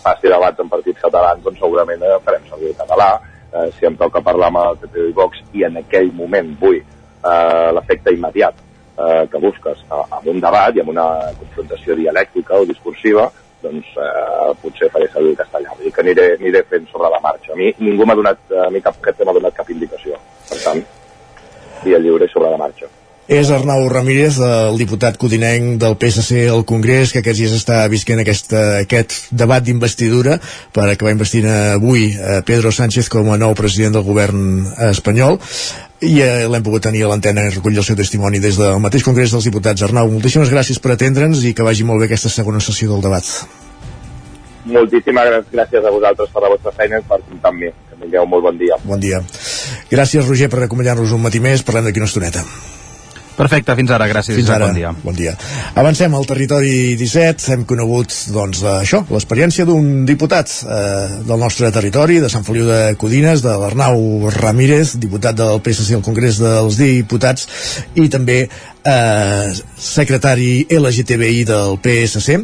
faci 0.00 0.32
debats 0.32 0.60
en 0.60 0.70
partits 0.72 1.02
catalans, 1.04 1.42
doncs 1.44 1.60
segurament 1.60 2.04
uh, 2.04 2.18
farem 2.24 2.46
servir 2.50 2.72
el 2.72 2.78
català. 2.80 3.10
Uh, 3.54 3.68
si 3.78 3.86
em 3.86 3.96
toca 4.00 4.24
parlar 4.24 4.50
amb 4.50 4.62
el 4.64 4.78
PP 4.82 5.08
i 5.10 5.16
Vox 5.16 5.42
i 5.54 5.66
en 5.68 5.82
aquell 5.82 6.10
moment 6.16 6.54
vull 6.60 6.80
uh, 6.80 7.70
l'efecte 7.76 8.14
immediat 8.14 8.64
eh, 8.98 9.26
que 9.30 9.38
busques 9.38 9.80
amb 9.90 10.26
un 10.30 10.40
debat 10.42 10.76
i 10.76 10.82
amb 10.82 10.92
una 10.92 11.06
confrontació 11.38 11.96
dialèctica 11.98 12.60
o 12.60 12.66
discursiva, 12.68 13.26
doncs 13.64 13.94
eh, 14.00 14.50
potser 14.62 14.90
faré 14.94 15.08
servir 15.12 15.32
el 15.34 15.38
castellà. 15.40 15.76
Vull 15.76 15.88
dir 15.88 15.94
que 15.94 16.04
aniré, 16.04 16.26
aniré 16.38 16.64
fent 16.70 16.90
sobre 16.92 17.12
la 17.12 17.22
marxa. 17.24 17.54
A 17.54 17.60
mi 17.60 17.72
ningú 17.80 18.06
m'ha 18.06 18.18
donat, 18.20 18.44
a 18.66 18.68
mi 18.74 18.82
cap 18.84 19.00
cap 19.04 19.24
m'ha 19.24 19.36
donat 19.38 19.56
cap 19.56 19.72
indicació. 19.74 20.20
Per 20.50 20.60
tant, 20.62 20.84
via 21.84 22.02
lliure 22.02 22.28
sobre 22.32 22.52
la 22.52 22.60
marxa. 22.60 22.90
És 23.24 23.48
Arnau 23.48 23.86
Ramírez, 23.88 24.36
el 24.44 24.76
diputat 24.76 25.16
codinenc 25.16 25.78
del 25.80 25.94
PSC 25.96 26.42
al 26.52 26.66
Congrés, 26.68 27.08
que 27.08 27.22
aquests 27.22 27.40
dies 27.40 27.54
està 27.56 27.78
visquent 27.88 28.20
aquesta, 28.20 28.82
aquest 28.82 29.14
debat 29.32 29.64
d'investidura 29.64 30.36
per 30.76 30.90
acabar 30.90 31.14
investint 31.14 31.48
avui 31.48 32.10
Pedro 32.44 32.68
Sánchez 32.68 33.08
com 33.08 33.30
a 33.32 33.38
nou 33.40 33.56
president 33.56 33.96
del 33.96 34.04
govern 34.04 34.66
espanyol 34.90 35.38
i 36.04 36.18
eh, 36.20 36.44
l'hem 36.50 36.66
pogut 36.66 36.84
tenir 36.84 37.06
a 37.06 37.08
l'antena 37.14 37.46
i 37.46 37.54
recollir 37.54 37.80
el 37.80 37.86
seu 37.88 37.96
testimoni 37.96 38.42
des 38.44 38.58
del 38.60 38.76
mateix 38.84 39.06
Congrés 39.06 39.32
dels 39.32 39.48
Diputats. 39.48 39.86
Arnau, 39.88 40.10
moltíssimes 40.12 40.52
gràcies 40.52 40.82
per 40.82 40.92
atendre'ns 40.92 41.46
i 41.48 41.54
que 41.56 41.64
vagi 41.64 41.88
molt 41.88 42.04
bé 42.04 42.10
aquesta 42.10 42.28
segona 42.28 42.60
sessió 42.60 42.90
del 42.92 43.00
debat. 43.08 43.24
Moltíssimes 44.68 45.48
gràcies 45.48 45.80
a 45.80 45.96
vosaltres 45.96 46.28
per 46.28 46.44
la 46.44 46.52
vostra 46.52 46.76
feina 46.76 47.00
i 47.00 47.08
per 47.08 47.22
comptar 47.24 47.52
amb 47.54 47.64
mi. 47.64 47.72
Que 47.88 48.00
tingueu 48.04 48.28
molt 48.28 48.50
bon 48.50 48.60
dia. 48.60 48.80
Bon 48.84 49.00
dia. 49.00 49.24
Gràcies, 49.88 50.28
Roger, 50.28 50.52
per 50.52 50.64
acompanyar-nos 50.68 51.16
un 51.16 51.24
matí 51.24 51.40
més. 51.40 51.64
Parlem 51.64 51.88
d'aquí 51.88 52.04
una 52.04 52.12
estoneta. 52.12 52.44
Perfecte, 53.34 53.74
fins 53.74 53.90
ara, 53.90 54.06
gràcies. 54.10 54.36
Fins 54.38 54.50
ara, 54.54 54.68
bon 54.70 54.78
dia. 54.78 54.92
Bon 55.02 55.16
dia. 55.16 55.34
Avancem 55.80 56.14
al 56.14 56.26
territori 56.28 56.94
17, 57.00 57.48
hem 57.54 57.64
conegut 57.66 58.14
doncs, 58.34 58.62
això, 58.78 59.02
l'experiència 59.10 59.66
d'un 59.66 60.04
diputat 60.06 60.52
eh, 60.62 61.18
del 61.26 61.42
nostre 61.42 61.72
territori, 61.74 62.20
de 62.22 62.30
Sant 62.30 62.46
Feliu 62.46 62.68
de 62.70 62.80
Codines, 63.00 63.42
de 63.42 63.56
l'Arnau 63.58 64.30
Ramírez, 64.38 64.94
diputat 65.02 65.38
del 65.40 65.58
PSC 65.64 65.98
al 65.98 66.06
Congrés 66.06 66.38
dels 66.42 66.78
Diputats, 66.78 67.48
i 67.98 68.06
també 68.12 68.44
eh, 68.46 69.46
secretari 69.74 70.66
LGTBI 70.70 71.46
del 71.50 71.80
PSC, 71.82 72.38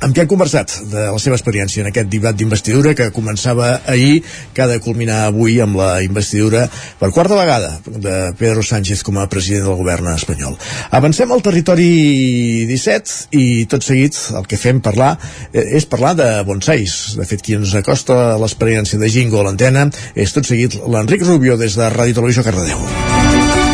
amb 0.00 0.12
qui 0.12 0.20
han 0.20 0.28
conversat 0.28 0.72
de 0.90 1.06
la 1.12 1.20
seva 1.22 1.36
experiència 1.38 1.82
en 1.82 1.88
aquest 1.90 2.10
debat 2.12 2.36
d'investidura 2.36 2.94
que 2.96 3.08
començava 3.14 3.80
ahir, 3.88 4.22
que 4.54 4.62
ha 4.62 4.68
de 4.70 4.78
culminar 4.84 5.22
avui 5.26 5.58
amb 5.62 5.78
la 5.80 6.02
investidura 6.04 6.66
per 7.00 7.12
quarta 7.14 7.38
vegada 7.38 7.76
de 7.86 8.16
Pedro 8.38 8.64
Sánchez 8.66 9.02
com 9.06 9.18
a 9.18 9.28
president 9.32 9.66
del 9.68 9.78
govern 9.80 10.10
espanyol. 10.12 10.56
Avancem 10.96 11.32
al 11.32 11.44
territori 11.44 12.66
17 12.68 13.36
i 13.40 13.46
tot 13.70 13.86
seguit 13.86 14.18
el 14.36 14.48
que 14.48 14.60
fem 14.60 14.82
parlar 14.84 15.14
eh, 15.52 15.64
és 15.78 15.88
parlar 15.88 16.14
de 16.18 16.30
bonsais. 16.46 17.16
De 17.16 17.28
fet, 17.28 17.42
qui 17.42 17.56
ens 17.56 17.74
acosta 17.78 18.36
l'experiència 18.40 19.00
de 19.00 19.10
Jingo 19.12 19.40
a 19.40 19.46
l'antena 19.48 19.88
és 20.14 20.34
tot 20.36 20.46
seguit 20.48 20.76
l'Enric 20.86 21.24
Rubio 21.26 21.56
des 21.60 21.78
de 21.78 21.88
Ràdio 21.92 22.20
Televisió 22.20 22.44
Cardedeu. 22.46 23.65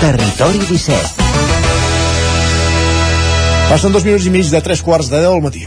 Territori 0.00 0.58
17 0.58 1.18
Passen 3.68 3.92
dos 3.92 4.04
minuts 4.06 4.26
i 4.28 4.30
mig 4.30 4.46
de 4.48 4.60
tres 4.62 4.78
quarts 4.80 5.10
de 5.10 5.18
deu 5.20 5.34
al 5.34 5.42
matí. 5.42 5.66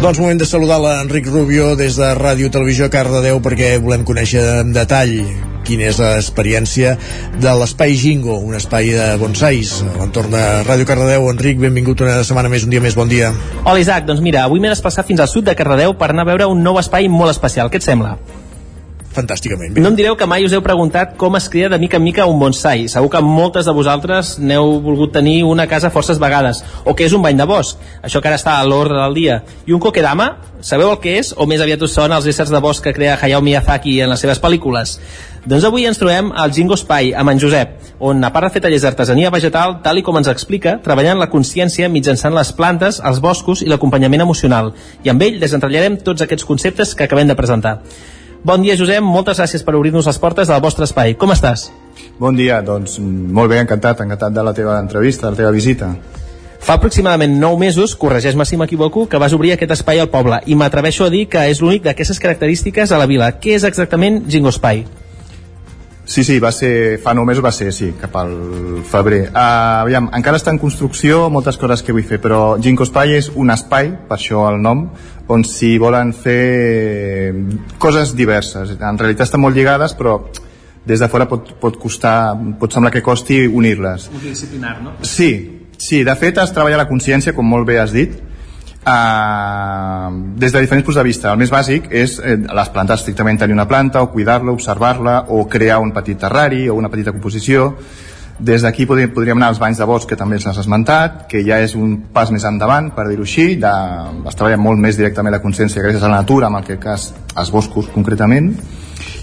Doncs 0.00 0.18
moment 0.20 0.40
de 0.40 0.48
saludar 0.48 0.80
l'Enric 0.82 1.28
Rubio 1.28 1.74
des 1.76 1.96
de 2.00 2.10
Ràdio 2.18 2.50
Televisió 2.52 2.88
Cardedeu 2.92 3.44
perquè 3.44 3.76
volem 3.80 4.08
conèixer 4.08 4.42
en 4.64 4.72
detall 4.74 5.53
quina 5.64 5.88
és 5.90 5.98
l'experiència 6.02 6.94
de 7.40 7.56
l'Espai 7.60 7.96
Jingo, 7.98 8.38
un 8.38 8.58
espai 8.58 8.92
de 8.94 9.08
bonsais 9.20 9.74
a 9.86 9.96
l'entorn 9.98 10.34
de 10.34 10.44
Ràdio 10.68 10.88
Cardedeu. 10.88 11.28
Enric, 11.32 11.60
benvingut 11.62 12.04
una 12.04 12.20
setmana 12.22 12.52
més, 12.52 12.68
un 12.68 12.74
dia 12.74 12.84
més, 12.84 12.96
bon 12.98 13.10
dia. 13.10 13.32
Hola 13.64 13.80
Isaac, 13.82 14.06
doncs 14.08 14.22
mira, 14.24 14.44
avui 14.44 14.62
m'he 14.62 14.72
desplaçat 14.72 15.08
fins 15.08 15.24
al 15.24 15.32
sud 15.32 15.48
de 15.48 15.56
Cardedeu 15.58 15.96
per 15.98 16.12
anar 16.12 16.28
a 16.28 16.32
veure 16.34 16.50
un 16.52 16.62
nou 16.62 16.80
espai 16.80 17.08
molt 17.08 17.34
especial. 17.34 17.72
Què 17.72 17.80
et 17.80 17.86
sembla? 17.86 18.18
Fantàsticament 19.14 19.74
bé. 19.74 19.82
No 19.82 19.92
em 19.92 19.98
direu 19.98 20.16
que 20.18 20.28
mai 20.30 20.44
us 20.46 20.54
heu 20.54 20.62
preguntat 20.64 21.14
com 21.20 21.36
es 21.38 21.48
crea 21.48 21.70
de 21.72 21.78
mica 21.78 21.98
en 22.00 22.04
mica 22.04 22.26
un 22.30 22.38
bonsai. 22.40 22.88
Segur 22.92 23.10
que 23.12 23.22
moltes 23.24 23.68
de 23.68 23.74
vosaltres 23.76 24.36
n'heu 24.38 24.78
volgut 24.84 25.14
tenir 25.14 25.42
una 25.48 25.68
casa 25.70 25.92
forces 25.94 26.20
vegades. 26.22 26.64
O 26.84 26.94
que 26.94 27.06
és 27.06 27.14
un 27.16 27.22
bany 27.22 27.38
de 27.38 27.46
bosc, 27.48 27.78
això 28.02 28.20
que 28.20 28.30
ara 28.30 28.40
està 28.40 28.58
a 28.58 28.66
l'ordre 28.66 28.98
del 29.00 29.14
dia. 29.14 29.42
I 29.66 29.76
un 29.76 29.82
kokedama, 29.82 30.32
sabeu 30.60 30.90
el 30.90 30.98
que 31.00 31.18
és? 31.20 31.34
O 31.36 31.46
més 31.46 31.62
aviat 31.62 31.82
us 31.82 31.94
sona 31.94 32.18
els 32.18 32.26
éssers 32.26 32.50
de 32.50 32.60
bosc 32.60 32.84
que 32.84 32.94
crea 32.96 33.18
Hayao 33.20 33.42
Miyazaki 33.42 34.00
en 34.00 34.10
les 34.12 34.20
seves 34.20 34.42
pel·lícules? 34.42 34.98
Doncs 35.44 35.66
avui 35.68 35.84
ens 35.84 35.98
trobem 36.00 36.30
al 36.40 36.54
Jingo 36.56 36.72
Espai, 36.72 37.10
amb 37.12 37.28
en 37.28 37.40
Josep, 37.40 37.74
on 38.00 38.24
a 38.24 38.30
part 38.32 38.48
de 38.48 38.54
fer 38.54 38.62
tallers 38.64 38.86
d'artesania 38.86 39.28
vegetal, 39.28 39.74
tal 39.84 40.00
i 40.00 40.04
com 40.06 40.16
ens 40.16 40.30
explica, 40.32 40.78
treballant 40.80 41.20
la 41.20 41.28
consciència 41.28 41.90
mitjançant 41.92 42.32
les 42.32 42.52
plantes, 42.56 43.02
els 43.04 43.20
boscos 43.20 43.60
i 43.60 43.68
l'acompanyament 43.68 44.24
emocional. 44.24 44.72
I 45.04 45.12
amb 45.12 45.26
ell 45.26 45.36
desentratllarem 45.42 46.00
tots 46.00 46.24
aquests 46.24 46.48
conceptes 46.48 46.94
que 46.96 47.04
acabem 47.04 47.28
de 47.28 47.36
presentar. 47.36 47.74
Bon 48.44 48.60
dia, 48.60 48.74
Josep, 48.76 49.00
moltes 49.00 49.38
gràcies 49.40 49.62
per 49.64 49.72
obrir-nos 49.72 50.04
les 50.04 50.18
portes 50.20 50.50
del 50.52 50.60
vostre 50.60 50.84
espai. 50.84 51.14
Com 51.16 51.30
estàs? 51.32 51.70
Bon 52.20 52.36
dia, 52.36 52.58
doncs 52.60 52.98
molt 53.00 53.48
bé, 53.48 53.62
encantat, 53.64 54.02
encantat 54.04 54.34
de 54.36 54.42
la 54.44 54.52
teva 54.52 54.74
entrevista, 54.82 55.24
de 55.24 55.32
la 55.32 55.38
teva 55.38 55.52
visita. 55.54 55.88
Fa 56.60 56.76
aproximadament 56.76 57.38
9 57.40 57.56
mesos, 57.62 57.94
corregeix-me 57.96 58.44
si 58.44 58.58
m'equivoco, 58.60 59.06
que 59.08 59.20
vas 59.22 59.32
obrir 59.32 59.54
aquest 59.54 59.72
espai 59.78 60.02
al 60.02 60.10
poble 60.12 60.42
i 60.44 60.58
m'atreveixo 60.60 61.06
a 61.06 61.14
dir 61.14 61.24
que 61.32 61.46
és 61.48 61.64
l'únic 61.64 61.86
d'aquestes 61.88 62.20
característiques 62.20 62.92
a 62.92 63.00
la 63.00 63.08
vila. 63.08 63.30
Què 63.40 63.56
és 63.56 63.64
exactament 63.64 64.20
Jingo 64.28 64.52
Espai? 64.52 64.84
Sí, 66.04 66.20
sí, 66.20 66.36
va 66.36 66.52
ser, 66.52 66.98
fa 67.00 67.14
9 67.16 67.24
mesos 67.24 67.44
va 67.44 67.52
ser, 67.52 67.70
sí, 67.72 67.94
cap 67.96 68.12
al 68.20 68.34
febrer. 68.84 69.22
Uh, 69.30 69.86
aviam, 69.86 70.10
encara 70.12 70.36
està 70.36 70.52
en 70.52 70.60
construcció, 70.60 71.30
moltes 71.32 71.56
coses 71.56 71.80
que 71.80 71.96
vull 71.96 72.04
fer, 72.04 72.20
però 72.20 72.58
Jinko 72.60 72.84
Espai 72.84 73.16
és 73.16 73.30
un 73.32 73.48
espai, 73.56 73.88
per 74.04 74.18
això 74.18 74.44
el 74.50 74.60
nom, 74.60 74.90
on 75.28 75.44
s'hi 75.48 75.76
volen 75.80 76.12
fer 76.12 77.32
coses 77.80 78.12
diverses. 78.16 78.74
En 78.76 78.98
realitat 79.00 79.28
estan 79.28 79.42
molt 79.44 79.56
lligades, 79.56 79.94
però 79.96 80.18
des 80.84 81.00
de 81.00 81.08
fora 81.08 81.26
pot, 81.28 81.54
pot 81.60 81.78
costar, 81.80 82.34
pot 82.60 82.72
semblar 82.72 82.92
que 82.92 83.02
costi 83.02 83.46
unir-les. 83.46 84.10
Multidisciplinar, 84.12 84.76
no? 84.84 84.96
Sí, 85.00 85.30
sí, 85.78 86.04
de 86.04 86.14
fet 86.20 86.38
es 86.42 86.52
treballa 86.52 86.82
la 86.82 86.88
consciència, 86.88 87.32
com 87.32 87.48
molt 87.48 87.66
bé 87.68 87.78
has 87.80 87.94
dit, 87.94 88.18
uh, 88.84 90.10
des 90.36 90.52
de 90.52 90.60
diferents 90.60 90.84
punts 90.84 91.00
de 91.00 91.06
vista. 91.06 91.32
El 91.32 91.40
més 91.40 91.52
bàsic 91.52 91.88
és 91.90 92.18
eh, 92.20 92.36
les 92.36 92.72
plantes, 92.74 93.00
estrictament 93.00 93.40
tenir 93.40 93.56
una 93.56 93.68
planta, 93.68 94.02
o 94.04 94.12
cuidar-la, 94.12 94.52
observar-la, 94.52 95.22
o 95.32 95.46
crear 95.48 95.80
un 95.80 95.94
petit 95.96 96.20
terrari, 96.20 96.68
o 96.68 96.76
una 96.76 96.92
petita 96.92 97.16
composició. 97.16 97.70
Des 98.38 98.62
d'aquí 98.62 98.82
podríem, 98.86 99.36
anar 99.36 99.52
als 99.52 99.60
banys 99.62 99.78
de 99.78 99.86
bosc, 99.86 100.08
que 100.10 100.18
també 100.18 100.40
s'has 100.42 100.58
esmentat, 100.58 101.26
que 101.30 101.44
ja 101.46 101.60
és 101.62 101.76
un 101.78 102.10
pas 102.12 102.32
més 102.34 102.42
endavant, 102.44 102.90
per 102.96 103.06
dir-ho 103.06 103.22
així, 103.22 103.54
de, 103.62 103.74
es 104.26 104.34
treballa 104.34 104.58
molt 104.58 104.80
més 104.82 104.98
directament 104.98 105.36
la 105.36 105.42
consciència 105.42 105.82
gràcies 105.82 106.02
a 106.02 106.10
la 106.10 106.24
natura, 106.24 106.50
en 106.50 106.58
aquest 106.58 106.82
cas 106.82 107.12
els 107.38 107.52
boscos 107.54 107.92
concretament, 107.94 108.50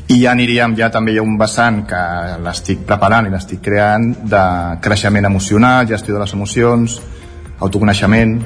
i 0.07 0.21
ja 0.23 0.31
aniríem, 0.31 0.77
ja 0.79 0.89
també 0.91 1.11
hi 1.11 1.19
ha 1.19 1.27
un 1.27 1.35
vessant 1.39 1.83
que 1.87 2.01
l'estic 2.43 2.85
preparant 2.87 3.27
i 3.27 3.33
l'estic 3.33 3.61
creant 3.63 4.13
de 4.31 4.45
creixement 4.83 5.27
emocional, 5.27 5.85
gestió 5.91 6.15
de 6.15 6.23
les 6.23 6.33
emocions, 6.33 7.01
autoconeixement, 7.59 8.39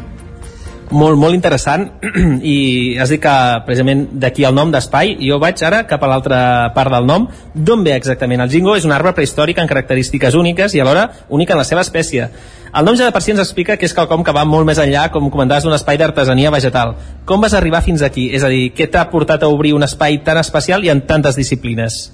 molt, 0.92 1.18
molt 1.18 1.36
interessant. 1.36 1.88
I 2.56 2.98
has 3.02 3.12
dit 3.14 3.22
que 3.22 3.36
precisament 3.66 4.06
d'aquí 4.22 4.46
el 4.46 4.56
nom 4.56 4.72
d'espai 4.74 5.16
jo 5.22 5.40
vaig 5.42 5.64
ara 5.66 5.84
cap 5.90 6.04
a 6.04 6.10
l'altra 6.12 6.40
part 6.76 6.94
del 6.94 7.08
nom. 7.10 7.28
D'on 7.54 7.86
ve 7.86 7.96
exactament? 7.96 8.44
El 8.44 8.52
jingo 8.52 8.76
és 8.78 8.86
un 8.86 8.94
arbre 8.96 9.16
prehistòric 9.18 9.62
amb 9.62 9.72
característiques 9.72 10.36
úniques 10.36 10.76
i 10.76 10.84
alhora 10.84 11.08
única 11.30 11.56
en 11.56 11.62
la 11.62 11.68
seva 11.68 11.86
espècie. 11.86 12.30
El 12.76 12.84
nom 12.84 12.98
ja 13.00 13.08
de 13.08 13.14
per 13.16 13.22
si 13.24 13.32
ens 13.32 13.40
explica 13.40 13.78
que 13.80 13.88
és 13.88 13.94
quelcom 13.96 14.24
que 14.26 14.36
va 14.36 14.44
molt 14.46 14.68
més 14.68 14.82
enllà 14.82 15.08
com 15.14 15.32
comentaves 15.32 15.64
d'un 15.64 15.78
espai 15.78 15.98
d'artesania 15.98 16.52
vegetal. 16.52 16.96
Com 17.26 17.42
vas 17.42 17.56
arribar 17.56 17.82
fins 17.86 18.04
aquí? 18.04 18.28
És 18.36 18.44
a 18.44 18.52
dir, 18.52 18.74
què 18.76 18.90
t'ha 18.92 19.08
portat 19.10 19.44
a 19.44 19.50
obrir 19.50 19.74
un 19.74 19.88
espai 19.88 20.20
tan 20.26 20.38
especial 20.42 20.84
i 20.84 20.92
en 20.92 21.06
tantes 21.08 21.40
disciplines? 21.40 22.06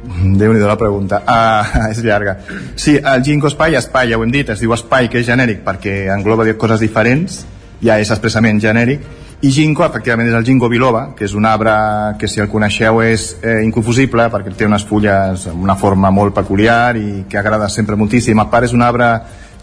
déu 0.00 0.52
nhi 0.52 0.60
la 0.64 0.78
pregunta. 0.80 1.20
Uh, 1.28 1.88
és 1.92 2.02
llarga. 2.02 2.38
Sí, 2.74 2.96
el 2.96 3.22
Ginkgo 3.22 3.50
Espai, 3.50 3.76
espai, 3.76 4.10
ja 4.10 4.18
ho 4.18 4.24
hem 4.24 4.32
dit 4.32 4.48
es 4.48 4.60
diu 4.62 4.72
espai 4.74 5.10
que 5.12 5.20
és 5.20 5.26
genèric 5.28 5.60
perquè 5.64 6.06
engloba 6.14 6.48
coses 6.58 6.80
diferents 6.80 7.44
ja 7.82 7.98
és 8.00 8.10
expressament 8.10 8.60
genèric 8.60 9.04
i 9.40 9.48
ginkgo, 9.48 9.86
efectivament, 9.86 10.28
és 10.28 10.34
el 10.36 10.44
ginkgo 10.44 10.68
biloba, 10.68 11.14
que 11.16 11.24
és 11.24 11.32
un 11.32 11.46
arbre 11.48 11.72
que, 12.20 12.28
si 12.28 12.42
el 12.42 12.48
coneixeu, 12.52 13.00
és 13.00 13.38
eh, 13.40 13.62
inconfusible, 13.64 14.26
perquè 14.28 14.52
té 14.52 14.68
unes 14.68 14.84
fulles 14.84 15.46
amb 15.48 15.64
una 15.64 15.78
forma 15.80 16.10
molt 16.12 16.34
peculiar 16.36 16.98
i 17.00 17.24
que 17.28 17.40
agrada 17.40 17.70
sempre 17.72 17.96
moltíssim. 17.96 18.36
A 18.36 18.50
part, 18.52 18.68
és 18.68 18.76
un 18.76 18.84
arbre, 18.84 19.08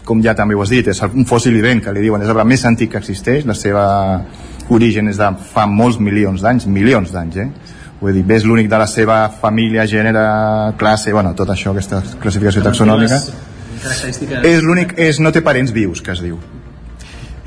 com 0.04 0.18
ja 0.24 0.34
també 0.34 0.58
ho 0.58 0.64
has 0.64 0.74
dit, 0.74 0.90
és 0.90 1.02
un 1.06 1.28
fòssil 1.30 1.54
vivent, 1.54 1.84
que 1.84 1.94
li 1.94 2.02
diuen, 2.08 2.26
és 2.26 2.26
l'arbre 2.26 2.48
més 2.50 2.66
antic 2.66 2.96
que 2.96 2.98
existeix, 2.98 3.46
la 3.46 3.54
seva 3.54 3.86
origen 4.74 5.14
és 5.14 5.22
de 5.22 5.30
fa 5.54 5.70
molts 5.70 6.02
milions 6.02 6.42
d'anys, 6.42 6.66
milions 6.66 7.14
d'anys, 7.14 7.38
eh? 7.38 7.78
Vull 8.02 8.18
dir, 8.18 8.26
és 8.34 8.44
l'únic 8.46 8.66
de 8.70 8.82
la 8.82 8.90
seva 8.90 9.22
família, 9.30 9.86
gènere, 9.86 10.26
classe, 10.78 11.14
bueno, 11.14 11.36
tot 11.38 11.54
això, 11.54 11.70
aquesta 11.70 12.02
classificació 12.18 12.66
taxonòmica. 12.66 13.22
És 14.42 14.62
l'únic, 14.66 14.98
és, 14.98 15.22
no 15.22 15.30
té 15.30 15.42
parents 15.46 15.70
vius, 15.70 16.02
que 16.02 16.18
es 16.18 16.26
diu 16.26 16.57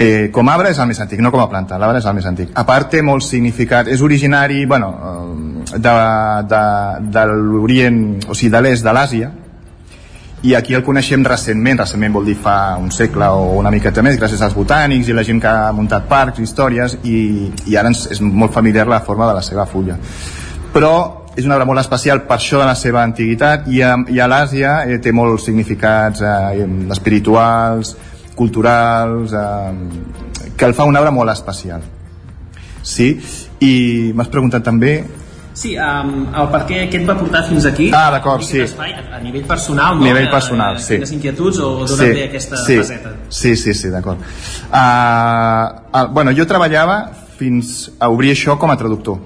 Eh, 0.02 0.32
com 0.34 0.50
a 0.50 0.56
arbre 0.58 0.72
és 0.74 0.80
el 0.82 0.88
més 0.90 1.00
antic, 1.04 1.20
no 1.22 1.30
com 1.30 1.44
a 1.44 1.50
planta, 1.50 1.78
l'arbre 1.78 2.00
és 2.02 2.06
el 2.10 2.16
més 2.18 2.26
antic. 2.26 2.56
A 2.58 2.64
part 2.66 2.90
té 2.90 3.04
molt 3.06 3.22
significat, 3.22 3.86
és 3.86 4.02
originari, 4.02 4.64
bueno, 4.66 4.90
eh, 4.98 5.76
de, 5.78 5.94
de, 6.50 6.62
de 7.14 7.26
l'Orient, 7.30 8.02
o 8.26 8.34
sigui, 8.34 8.50
de 8.56 8.64
l'est 8.66 8.88
de 8.88 8.96
l'Àsia, 8.98 9.30
i 10.42 10.56
aquí 10.58 10.74
el 10.74 10.82
coneixem 10.82 11.22
recentment, 11.22 11.84
recentment 11.84 12.18
vol 12.18 12.26
dir 12.26 12.34
fa 12.42 12.74
un 12.82 12.90
segle 12.90 13.30
o 13.30 13.60
una 13.60 13.70
miqueta 13.70 14.02
més, 14.02 14.18
gràcies 14.18 14.42
als 14.42 14.58
botànics 14.58 15.12
i 15.12 15.14
la 15.14 15.22
gent 15.28 15.42
que 15.44 15.54
ha 15.54 15.70
muntat 15.78 16.10
parcs, 16.10 16.42
històries, 16.42 16.98
i, 17.06 17.52
i 17.70 17.78
ara 17.78 17.94
ens 17.94 18.08
és 18.10 18.26
molt 18.26 18.58
familiar 18.58 18.90
la 18.90 19.04
forma 19.06 19.30
de 19.30 19.38
la 19.38 19.46
seva 19.46 19.70
fulla. 19.70 20.02
Però 20.74 20.96
és 21.38 21.46
un 21.46 21.54
arbre 21.54 21.70
molt 21.70 21.80
especial 21.80 22.26
per 22.26 22.40
això 22.40 22.58
de 22.58 22.66
la 22.66 22.76
seva 22.76 23.06
antiguitat 23.06 23.70
i 23.70 23.84
a, 23.86 23.94
i 24.10 24.18
a 24.18 24.28
l'Àsia 24.28 24.80
eh, 24.90 24.98
té 24.98 25.14
molts 25.14 25.46
significats 25.46 26.26
eh, 26.26 26.66
espirituals, 26.90 27.94
culturals 28.36 29.34
eh, 29.34 30.52
que 30.58 30.66
el 30.66 30.76
fa 30.78 30.88
un 30.90 30.98
arbre 31.00 31.14
molt 31.16 31.34
especial 31.34 31.84
sí, 32.82 33.14
i 33.62 33.74
m'has 34.16 34.32
preguntat 34.32 34.66
també 34.66 34.96
Sí, 35.62 35.74
um, 35.76 36.30
el 36.32 36.48
per 36.50 36.62
què, 36.70 36.78
què 36.90 37.02
et 37.02 37.08
va 37.08 37.18
portar 37.20 37.42
fins 37.44 37.66
aquí? 37.68 37.90
Ah, 37.94 38.08
d'acord, 38.14 38.44
sí. 38.48 38.62
Espai, 38.64 38.94
a, 38.96 39.02
a 39.18 39.20
nivell 39.20 39.44
personal, 39.50 39.98
no? 40.00 40.06
nivell 40.08 40.30
personal, 40.32 40.80
sí. 40.80 40.96
Quines 40.96 41.12
inquietuds 41.18 41.60
o 41.60 41.72
d'on 41.82 41.92
sí, 41.92 42.08
ve 42.08 42.24
aquesta 42.30 42.62
sí, 42.64 42.78
faceta? 42.80 43.12
Sí, 43.28 43.52
sí, 43.60 43.76
sí, 43.76 43.92
d'acord. 43.92 44.24
Uh, 44.72 44.80
uh, 45.92 46.06
bueno, 46.16 46.32
jo 46.38 46.48
treballava 46.48 47.02
fins 47.38 47.90
a 48.00 48.10
obrir 48.14 48.32
això 48.32 48.56
com 48.62 48.72
a 48.72 48.78
traductor. 48.80 49.20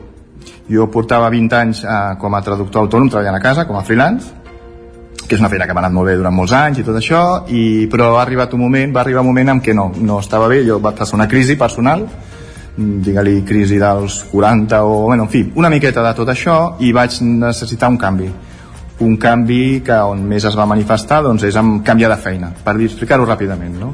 Jo 0.72 0.90
portava 0.90 1.30
20 1.30 1.60
anys 1.60 1.84
uh, 1.86 2.16
com 2.20 2.34
a 2.34 2.42
traductor 2.42 2.88
autònom 2.88 3.12
treballant 3.14 3.38
a 3.38 3.44
casa, 3.44 3.68
com 3.70 3.78
a 3.78 3.86
freelance, 3.86 4.34
que 5.28 5.36
és 5.36 5.42
una 5.42 5.50
feina 5.50 5.66
que 5.66 5.74
m'ha 5.74 5.82
anat 5.86 5.96
molt 5.96 6.12
bé 6.12 6.16
durant 6.20 6.36
molts 6.36 6.54
anys 6.54 6.80
i 6.80 6.86
tot 6.86 6.98
això, 7.00 7.22
i, 7.50 7.88
però 7.92 8.16
ha 8.16 8.24
arribat 8.24 8.54
un 8.54 8.62
moment, 8.62 8.94
va 8.94 9.02
arribar 9.02 9.24
un 9.26 9.32
moment 9.32 9.56
en 9.56 9.62
què 9.66 9.74
no, 9.74 9.92
no 9.98 10.20
estava 10.22 10.48
bé, 10.52 10.62
jo 10.68 10.80
va 10.80 10.94
passar 10.98 11.18
una 11.18 11.28
crisi 11.28 11.58
personal, 11.58 12.06
digue-li 12.76 13.42
crisi 13.48 13.78
dels 13.80 14.26
40 14.32 14.84
o, 14.84 15.06
bueno, 15.08 15.24
en 15.24 15.30
fi, 15.30 15.46
una 15.56 15.70
miqueta 15.72 16.04
de 16.04 16.12
tot 16.18 16.30
això 16.34 16.58
i 16.84 16.92
vaig 16.94 17.22
necessitar 17.24 17.90
un 17.90 17.98
canvi 17.98 18.28
un 19.00 19.16
canvi 19.20 19.82
que 19.84 19.96
on 20.08 20.22
més 20.28 20.46
es 20.48 20.56
va 20.56 20.68
manifestar 20.68 21.22
doncs 21.24 21.44
és 21.48 21.56
amb 21.60 21.82
canviar 21.88 22.12
de 22.14 22.20
feina 22.20 22.52
per 22.64 22.76
explicar-ho 22.84 23.26
ràpidament 23.28 23.80
no? 23.80 23.94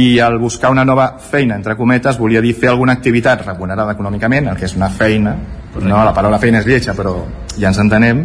i 0.00 0.18
al 0.20 0.38
buscar 0.38 0.70
una 0.70 0.84
nova 0.84 1.10
feina 1.18 1.56
entre 1.56 1.76
cometes 1.76 2.18
volia 2.18 2.40
dir 2.40 2.54
fer 2.54 2.70
alguna 2.70 2.96
activitat 2.96 3.46
remunerada 3.46 3.96
econòmicament 3.96 4.48
el 4.48 4.56
que 4.56 4.68
és 4.68 4.76
una 4.76 4.88
feina 4.88 5.36
Correcte. 5.70 5.88
no, 5.88 6.04
la 6.04 6.14
paraula 6.14 6.40
feina 6.42 6.60
és 6.60 6.66
lletja 6.66 6.96
però 6.96 7.14
ja 7.56 7.68
ens 7.68 7.78
entenem 7.78 8.24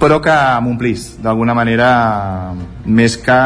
però 0.00 0.18
que 0.20 0.34
m'omplís 0.64 1.14
d'alguna 1.24 1.54
manera 1.56 1.90
més 2.84 3.16
que 3.20 3.38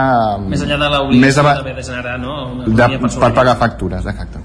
més 0.50 0.64
enllà 0.66 0.78
de 0.82 0.88
l'obligació 0.96 1.44
de, 1.46 1.74
de 1.76 1.84
generar 1.86 2.16
no? 2.22 2.38
Una 2.66 2.88
de, 2.90 3.12
per 3.18 3.30
pagar 3.36 3.58
factures 3.60 4.08
exacte 4.10 4.42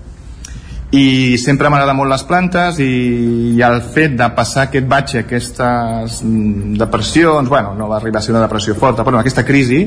i 0.96 1.38
sempre 1.42 1.70
m'agrada 1.72 1.96
molt 1.98 2.12
les 2.12 2.24
plantes 2.28 2.78
i, 2.84 2.92
i 3.58 3.64
el 3.66 3.82
fet 3.82 4.14
de 4.20 4.28
passar 4.38 4.68
aquest 4.68 4.86
batxe, 4.88 5.24
aquestes 5.26 6.22
mm, 6.24 6.76
depressions, 6.80 7.50
bueno, 7.50 7.74
no 7.76 7.90
va 7.90 7.98
arribar 7.98 8.22
a 8.22 8.26
ser 8.26 8.36
una 8.36 8.44
depressió 8.46 8.76
forta, 8.80 9.04
però 9.04 9.20
aquesta 9.20 9.44
crisi 9.48 9.82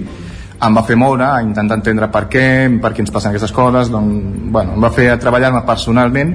em 0.59 0.75
va 0.75 0.83
fer 0.83 0.97
moure 0.99 1.25
a 1.25 1.43
intentar 1.45 1.79
entendre 1.79 2.09
per 2.13 2.25
què, 2.33 2.47
per 2.83 2.91
què 2.93 3.05
ens 3.05 3.15
passen 3.15 3.31
aquestes 3.31 3.55
coses, 3.55 3.93
doncs, 3.95 4.51
bueno, 4.51 4.75
em 4.75 4.83
va 4.83 4.91
fer 4.95 5.13
treballar-me 5.23 5.63
personalment 5.69 6.35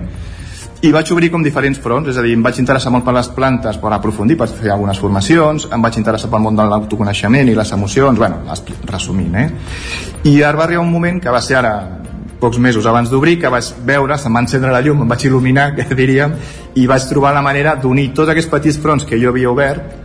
i 0.83 0.91
vaig 0.91 1.11
obrir 1.15 1.29
com 1.31 1.43
diferents 1.43 1.79
fronts, 1.79 2.09
és 2.11 2.17
a 2.19 2.23
dir, 2.25 2.33
em 2.35 2.41
vaig 2.43 2.57
interessar 2.59 2.91
molt 2.91 3.05
per 3.07 3.13
les 3.15 3.29
plantes 3.31 3.77
per 3.79 3.93
aprofundir, 3.95 4.35
per 4.39 4.49
fer 4.51 4.73
algunes 4.73 4.99
formacions, 4.99 5.69
em 5.71 5.83
vaig 5.83 5.95
interessar 6.01 6.27
pel 6.31 6.43
món 6.43 6.59
de 6.59 6.65
l'autoconeixement 6.67 7.47
i 7.47 7.55
les 7.55 7.71
emocions, 7.71 8.19
bueno, 8.19 8.41
resumint, 8.91 9.37
eh? 9.39 9.47
I 10.27 10.41
ara 10.43 10.59
va 10.59 10.65
arribar 10.67 10.83
un 10.83 10.91
moment 10.91 11.21
que 11.23 11.31
va 11.31 11.39
ser 11.41 11.61
ara 11.61 11.73
pocs 12.43 12.59
mesos 12.59 12.85
abans 12.85 13.07
d'obrir, 13.07 13.37
que 13.39 13.47
vaig 13.47 13.69
veure, 13.87 14.17
se'm 14.19 14.35
va 14.35 14.43
encendre 14.43 14.75
la 14.75 14.81
llum, 14.83 15.05
em 15.05 15.15
vaig 15.15 15.23
il·luminar, 15.23 15.69
que 15.77 15.95
diríem, 15.95 16.35
i 16.75 16.87
vaig 16.91 17.07
trobar 17.07 17.31
la 17.31 17.45
manera 17.45 17.77
d'unir 17.79 18.09
tots 18.11 18.35
aquests 18.35 18.51
petits 18.51 18.83
fronts 18.83 19.07
que 19.07 19.19
jo 19.21 19.31
havia 19.31 19.55
obert, 19.55 20.02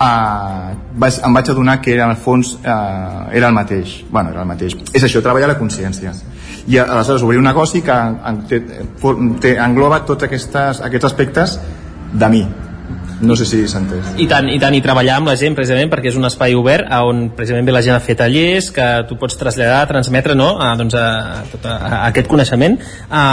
eh, 0.00 0.76
vaig, 0.94 1.20
em 1.24 1.34
vaig 1.34 1.50
adonar 1.50 1.80
que 1.80 1.94
era, 1.94 2.04
en 2.04 2.16
el 2.16 2.20
fons 2.22 2.56
eh, 2.62 3.38
era 3.38 3.48
el 3.48 3.54
mateix. 3.54 4.04
bueno, 4.10 4.30
era 4.30 4.42
el 4.42 4.48
mateix. 4.48 4.76
És 4.94 5.04
això, 5.04 5.22
treballar 5.22 5.48
la 5.48 5.58
consciència 5.58 6.14
i 6.68 6.78
aleshores 6.78 7.24
obrir 7.24 7.40
un 7.40 7.48
negoci 7.48 7.80
que 7.82 7.96
té, 8.48 8.60
té, 9.40 9.52
engloba 9.64 10.02
tots 10.08 10.26
aquestes, 10.28 10.82
aquests 10.84 11.08
aspectes 11.08 11.58
de 12.12 12.28
mi 12.32 12.46
no 13.20 13.34
sé 13.34 13.44
si 13.48 13.64
s'ha 13.66 13.80
entès. 13.82 14.12
I 14.22 14.28
tant, 14.30 14.46
i 14.46 14.60
tant, 14.62 14.74
i 14.76 14.82
treballar 14.84 15.16
amb 15.18 15.30
la 15.32 15.34
gent 15.40 15.56
precisament 15.56 15.90
perquè 15.90 16.12
és 16.12 16.18
un 16.20 16.28
espai 16.28 16.54
obert 16.54 16.86
on 17.02 17.24
precisament 17.34 17.66
ve 17.66 17.74
la 17.74 17.82
gent 17.82 17.96
a 17.96 18.02
fer 18.04 18.14
tallers 18.20 18.70
que 18.74 18.86
tu 19.08 19.18
pots 19.18 19.34
traslladar, 19.40 19.88
transmetre 19.90 20.36
no? 20.38 20.52
a, 20.62 20.74
doncs 20.78 20.94
a, 20.94 21.08
a, 21.40 21.42
a, 21.58 21.74
a 21.88 22.00
aquest 22.12 22.30
coneixement 22.30 22.78
a, 23.10 23.24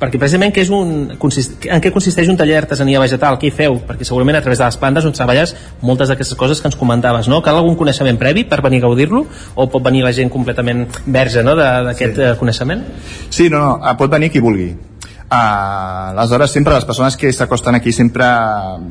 perquè 0.00 0.20
precisament 0.20 0.52
que 0.54 0.62
és 0.64 0.70
un, 0.74 1.16
consist, 1.20 1.66
en 1.72 1.82
què 1.82 1.92
consisteix 1.94 2.28
un 2.32 2.38
taller 2.40 2.58
d'artesania 2.58 3.00
vegetal? 3.02 3.38
Què 3.40 3.50
hi 3.50 3.54
feu? 3.54 3.78
Perquè 3.88 4.08
segurament 4.08 4.38
a 4.38 4.42
través 4.44 4.60
de 4.60 4.66
les 4.66 4.80
plantes 4.80 5.06
on 5.08 5.16
treballes 5.16 5.54
moltes 5.82 6.12
d'aquestes 6.12 6.38
coses 6.38 6.60
que 6.60 6.68
ens 6.70 6.78
comentaves, 6.78 7.30
no? 7.32 7.40
Cal 7.44 7.60
algun 7.60 7.78
coneixement 7.80 8.18
previ 8.20 8.44
per 8.48 8.60
venir 8.66 8.82
a 8.82 8.88
gaudir-lo? 8.88 9.24
O 9.54 9.68
pot 9.72 9.84
venir 9.86 10.04
la 10.04 10.12
gent 10.16 10.32
completament 10.32 10.86
verge 11.06 11.44
no? 11.46 11.56
d'aquest 11.56 12.20
sí. 12.20 12.26
Eh, 12.26 12.34
coneixement? 12.40 12.84
Sí, 13.30 13.48
no, 13.52 13.62
no, 13.64 13.96
pot 13.96 14.12
venir 14.12 14.32
qui 14.34 14.44
vulgui 14.44 14.74
Uh, 15.28 16.14
aleshores 16.14 16.52
sempre 16.52 16.72
les 16.72 16.84
persones 16.84 17.16
que 17.16 17.32
s'acosten 17.34 17.74
aquí 17.74 17.90
sempre 17.90 18.26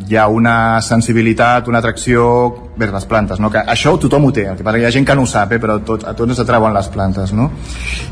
hi 0.09 0.17
ha 0.19 0.25
una 0.27 0.81
sensibilitat, 0.83 1.69
una 1.71 1.79
atracció 1.79 2.25
vers 2.75 2.91
les 2.91 3.05
plantes, 3.07 3.39
no? 3.39 3.47
que 3.49 3.61
això 3.63 3.93
tothom 3.95 4.25
ho 4.27 4.31
té 4.35 4.43
el 4.51 4.57
que 4.59 4.65
passa 4.67 4.81
hi 4.81 4.83
ha 4.83 4.91
gent 4.91 5.07
que 5.07 5.15
no 5.15 5.23
ho 5.23 5.29
sap, 5.31 5.53
eh? 5.55 5.61
però 5.63 5.77
tot, 5.87 6.03
a 6.03 6.11
tots 6.11 6.35
ens 6.35 6.41
atrauen 6.43 6.75
les 6.75 6.89
plantes 6.91 7.31
no? 7.31 7.45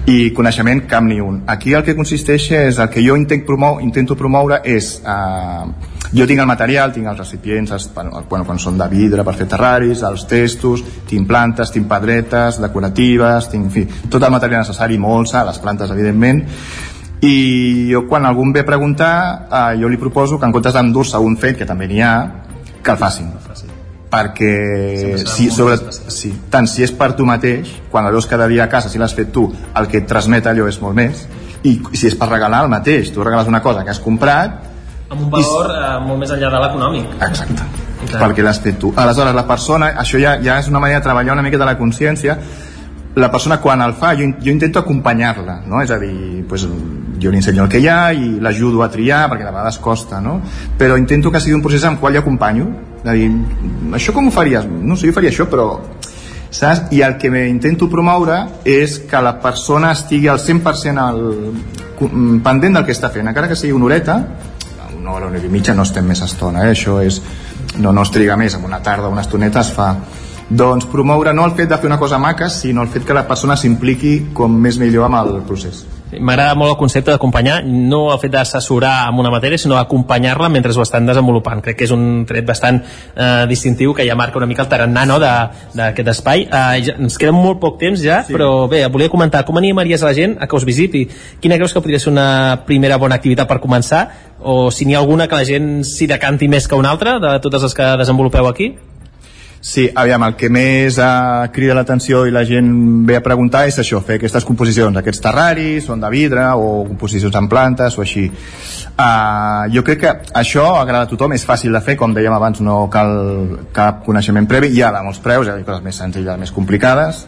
i 0.08 0.32
coneixement 0.32 0.86
cap 0.88 1.04
ni 1.04 1.20
un 1.20 1.42
aquí 1.52 1.76
el 1.76 1.84
que 1.84 1.98
consisteix 1.98 2.48
és, 2.62 2.80
el 2.80 2.88
que 2.94 3.04
jo 3.04 3.20
intent 3.20 3.44
promou, 3.44 3.82
intento 3.84 4.16
promoure 4.16 4.62
és 4.72 4.94
uh, 5.04 5.68
jo 6.16 6.30
tinc 6.30 6.40
el 6.40 6.48
material, 6.48 6.96
tinc 6.96 7.12
els 7.12 7.20
recipients 7.20 7.76
els, 7.76 7.90
bueno, 7.92 8.48
quan 8.48 8.56
són 8.56 8.80
de 8.80 8.88
vidre 8.88 9.28
per 9.28 9.36
fer 9.36 9.50
terraris 9.52 10.08
els 10.08 10.24
testos, 10.32 10.86
tinc 11.12 11.28
plantes, 11.28 11.76
tinc 11.76 11.92
pedretes 11.92 12.64
decoratives, 12.64 13.52
tinc 13.52 13.68
en 13.68 13.78
fi, 13.82 13.86
tot 14.08 14.24
el 14.24 14.32
material 14.32 14.64
necessari, 14.64 14.96
molsa, 14.96 15.44
les 15.44 15.60
plantes 15.60 15.92
evidentment 15.92 16.46
i 17.24 17.90
jo 17.92 18.04
quan 18.10 18.26
algú 18.28 18.44
em 18.44 18.52
ve 18.52 18.64
a 18.64 18.68
preguntar 18.68 19.14
eh, 19.48 19.78
jo 19.80 19.90
li 19.90 19.98
proposo 19.98 20.40
que 20.40 20.46
en 20.46 20.52
comptes 20.52 20.76
d'endur-se 20.76 21.22
un 21.24 21.38
fet 21.40 21.58
que 21.62 21.68
també 21.70 21.88
n'hi 21.88 22.02
ha, 22.04 22.16
que 22.84 22.92
el 22.92 23.00
facin. 23.00 23.32
Perquè 24.14 24.50
si, 25.24 25.48
sobre, 25.50 25.78
sí, 26.14 26.30
tant 26.54 26.68
si 26.70 26.84
és 26.86 26.92
per 26.94 27.14
tu 27.18 27.26
mateix 27.26 27.72
quan 27.90 28.06
el 28.06 28.14
veus 28.14 28.28
cada 28.30 28.46
dia 28.52 28.68
a 28.68 28.70
casa, 28.70 28.92
si 28.92 29.02
l'has 29.02 29.16
fet 29.18 29.32
tu 29.34 29.48
el 29.50 29.88
que 29.90 30.04
et 30.04 30.10
transmet 30.10 30.46
allò 30.52 30.68
és 30.70 30.78
molt 30.84 31.00
més. 31.00 31.24
I 31.64 31.80
si 31.96 32.12
és 32.12 32.18
per 32.20 32.28
regalar 32.30 32.66
el 32.66 32.70
mateix, 32.70 33.10
tu 33.16 33.24
regales 33.24 33.48
una 33.50 33.64
cosa 33.64 33.86
que 33.88 33.90
has 33.90 34.04
comprat 34.04 34.60
amb 35.14 35.24
un 35.24 35.32
valor 35.32 35.72
i... 35.72 35.80
eh, 35.80 35.96
molt 36.04 36.22
més 36.22 36.36
enllà 36.36 36.52
de 36.52 36.62
l'econòmic. 36.66 37.18
Exacte, 37.30 37.66
perquè 38.12 38.46
l'has 38.46 38.60
fet 38.62 38.78
tu. 38.82 38.92
Aleshores 39.00 39.36
la 39.38 39.48
persona, 39.48 39.94
això 40.04 40.22
ja, 40.22 40.36
ja 40.44 40.60
és 40.62 40.70
una 40.72 40.82
manera 40.84 41.00
de 41.02 41.08
treballar 41.08 41.38
una 41.38 41.46
mica 41.46 41.62
de 41.62 41.68
la 41.70 41.78
consciència 41.80 42.38
la 43.16 43.30
persona 43.32 43.60
quan 43.62 43.82
el 43.82 43.94
fa 43.94 44.14
jo, 44.18 44.26
jo 44.42 44.52
intento 44.52 44.80
acompanyar-la 44.80 45.62
no? 45.68 45.82
és 45.82 45.92
a 45.92 46.00
dir, 46.02 46.44
pues, 46.50 46.66
jo 46.66 47.32
li 47.32 47.38
ensenyo 47.38 47.66
el 47.66 47.70
que 47.70 47.82
hi 47.84 47.88
ha 47.88 48.14
i 48.14 48.40
l'ajudo 48.42 48.82
a 48.84 48.90
triar 48.92 49.28
perquè 49.30 49.46
de 49.46 49.52
vegades 49.52 49.78
costa 49.78 50.22
no? 50.22 50.40
però 50.78 50.98
intento 50.98 51.32
que 51.32 51.42
sigui 51.44 51.56
un 51.56 51.62
procés 51.62 51.86
en 51.86 52.00
qual 52.02 52.16
jo 52.18 52.24
acompanyo 52.24 52.68
és 53.04 53.10
a 53.10 53.14
dir, 53.14 53.30
això 53.94 54.16
com 54.16 54.28
ho 54.28 54.34
faries? 54.34 54.66
no 54.66 54.98
sé, 54.98 55.08
jo 55.08 55.14
faria 55.14 55.30
això 55.30 55.46
però 55.50 55.68
saps? 56.50 56.90
i 56.92 57.04
el 57.06 57.18
que 57.22 57.30
intento 57.48 57.90
promoure 57.90 58.40
és 58.66 59.00
que 59.10 59.22
la 59.22 59.38
persona 59.42 59.94
estigui 59.94 60.28
al 60.28 60.42
100% 60.42 61.06
al, 61.06 61.24
pendent 62.44 62.80
del 62.80 62.86
que 62.86 62.98
està 62.98 63.14
fent 63.14 63.30
encara 63.30 63.48
que 63.48 63.60
sigui 63.60 63.78
una 63.78 63.92
horeta 63.92 64.18
una 64.98 65.14
hora, 65.14 65.28
una 65.28 65.38
hora 65.38 65.46
i 65.46 65.54
mitja 65.54 65.78
no 65.78 65.86
estem 65.86 66.06
més 66.10 66.26
estona 66.26 66.66
eh? 66.66 66.74
això 66.74 66.98
és, 67.06 67.22
no, 67.78 67.94
no 67.94 68.02
es 68.02 68.12
triga 68.12 68.38
més 68.38 68.58
en 68.58 68.66
una 68.66 68.82
tarda, 68.82 69.10
una 69.14 69.22
estoneta 69.22 69.62
es 69.62 69.72
fa 69.74 69.94
doncs 70.50 70.86
promoure 70.92 71.34
no 71.34 71.46
el 71.46 71.58
fet 71.58 71.70
de 71.70 71.78
fer 71.78 71.92
una 71.92 72.00
cosa 72.00 72.20
maca 72.20 72.50
sinó 72.50 72.84
el 72.84 72.94
fet 72.94 73.06
que 73.08 73.14
la 73.14 73.28
persona 73.28 73.58
s'impliqui 73.58 74.34
com 74.34 74.54
més 74.54 74.80
millor 74.82 75.10
amb 75.10 75.22
el 75.24 75.44
procés 75.48 75.86
M'agrada 76.20 76.56
molt 76.58 76.74
el 76.74 76.78
concepte 76.78 77.12
d'acompanyar, 77.12 77.62
no 77.66 78.04
el 78.14 78.20
fet 78.22 78.34
d'assessorar 78.34 79.08
amb 79.08 79.22
una 79.24 79.32
matèria, 79.34 79.58
sinó 79.58 79.78
acompanyar-la 79.80 80.50
mentre 80.52 80.74
ho 80.74 80.84
estan 80.84 81.08
desenvolupant. 81.10 81.62
Crec 81.64 81.80
que 81.80 81.88
és 81.88 81.94
un 81.96 82.26
tret 82.30 82.46
bastant 82.46 82.82
eh, 82.84 83.46
distintiu 83.50 83.94
que 83.98 84.06
ja 84.08 84.18
marca 84.20 84.38
una 84.38 84.50
mica 84.50 84.64
el 84.66 84.70
tarannà 84.72 85.06
no, 85.10 85.20
d'aquest 85.20 86.14
espai. 86.14 86.46
Eh, 86.46 86.84
ja, 86.86 86.98
ens 87.00 87.18
queda 87.22 87.34
molt 87.36 87.62
poc 87.64 87.80
temps 87.82 88.02
ja, 88.04 88.22
sí. 88.28 88.36
però 88.36 88.68
bé, 88.70 88.84
volia 88.94 89.12
comentar 89.14 89.44
com 89.48 89.58
animaries 89.58 90.04
a 90.04 90.12
la 90.12 90.18
gent 90.18 90.38
a 90.40 90.50
que 90.50 90.60
us 90.60 90.68
visiti? 90.68 91.06
Quina 91.42 91.58
creus 91.58 91.74
que 91.74 91.82
podria 91.82 92.02
ser 92.02 92.12
una 92.14 92.28
primera 92.68 93.00
bona 93.02 93.18
activitat 93.18 93.50
per 93.50 93.62
començar? 93.64 94.06
O 94.44 94.70
si 94.76 94.86
n'hi 94.86 94.98
ha 94.98 95.02
alguna 95.02 95.30
que 95.32 95.40
la 95.40 95.48
gent 95.48 95.76
s'hi 95.88 96.10
decanti 96.10 96.50
més 96.52 96.68
que 96.68 96.78
una 96.78 96.92
altra, 96.92 97.18
de 97.24 97.38
totes 97.42 97.70
les 97.70 97.78
que 97.78 97.94
desenvolupeu 98.04 98.50
aquí? 98.50 98.74
Sí, 99.64 99.86
aviam, 99.96 100.26
el 100.28 100.34
que 100.36 100.50
més 100.52 100.98
uh, 101.00 101.46
crida 101.56 101.72
l'atenció 101.78 102.26
i 102.28 102.34
la 102.36 102.42
gent 102.44 102.68
ve 103.08 103.16
a 103.16 103.22
preguntar 103.24 103.62
és 103.70 103.78
això, 103.80 104.02
fer 104.04 104.18
aquestes 104.20 104.44
composicions, 104.44 104.98
aquests 105.00 105.22
terraris, 105.24 105.86
són 105.88 106.02
de 106.04 106.10
vidre 106.12 106.50
o 106.60 106.82
composicions 106.90 107.38
en 107.40 107.46
plantes 107.48 107.96
o 107.96 108.02
així. 108.04 108.26
Uh, 109.00 109.64
jo 109.72 109.86
crec 109.88 110.02
que 110.02 110.12
això 110.36 110.66
agrada 110.82 111.08
a 111.08 111.10
tothom, 111.10 111.32
és 111.38 111.46
fàcil 111.48 111.72
de 111.72 111.80
fer, 111.86 111.96
com 111.96 112.12
dèiem 112.12 112.36
abans, 112.36 112.60
no 112.60 112.90
cal 112.92 113.16
cap 113.72 114.02
coneixement 114.04 114.50
previ, 114.52 114.68
hi 114.76 114.82
ha 114.84 114.90
de 114.92 115.04
molts 115.06 115.22
preus, 115.24 115.48
hi 115.48 115.54
ha 115.54 115.64
coses 115.64 115.86
més 115.86 116.02
senzilles, 116.02 116.42
més 116.42 116.52
complicades, 116.52 117.22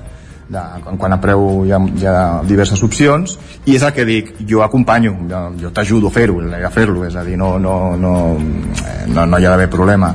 de, 0.52 0.64
en 0.92 1.00
quant 1.00 1.16
a 1.16 1.20
preu 1.24 1.64
hi 1.64 1.72
ha, 1.72 1.80
hi 1.88 2.10
ha 2.12 2.18
diverses 2.44 2.84
opcions. 2.84 3.38
I 3.64 3.78
és 3.78 3.86
el 3.88 3.94
que 3.96 4.04
dic, 4.12 4.34
jo 4.44 4.60
acompanyo 4.66 5.16
jo, 5.32 5.42
jo 5.64 5.72
t'ajudo 5.72 6.12
a 6.12 6.18
fer-ho, 6.20 6.44
a 6.52 6.74
fer-lo 6.76 7.08
és 7.08 7.16
a 7.16 7.24
dir, 7.24 7.40
no, 7.40 7.54
no, 7.64 7.96
no, 7.96 8.14
no, 8.36 9.24
no 9.24 9.40
hi 9.40 9.48
ha 9.48 9.56
d'haver 9.56 9.72
problema. 9.72 10.12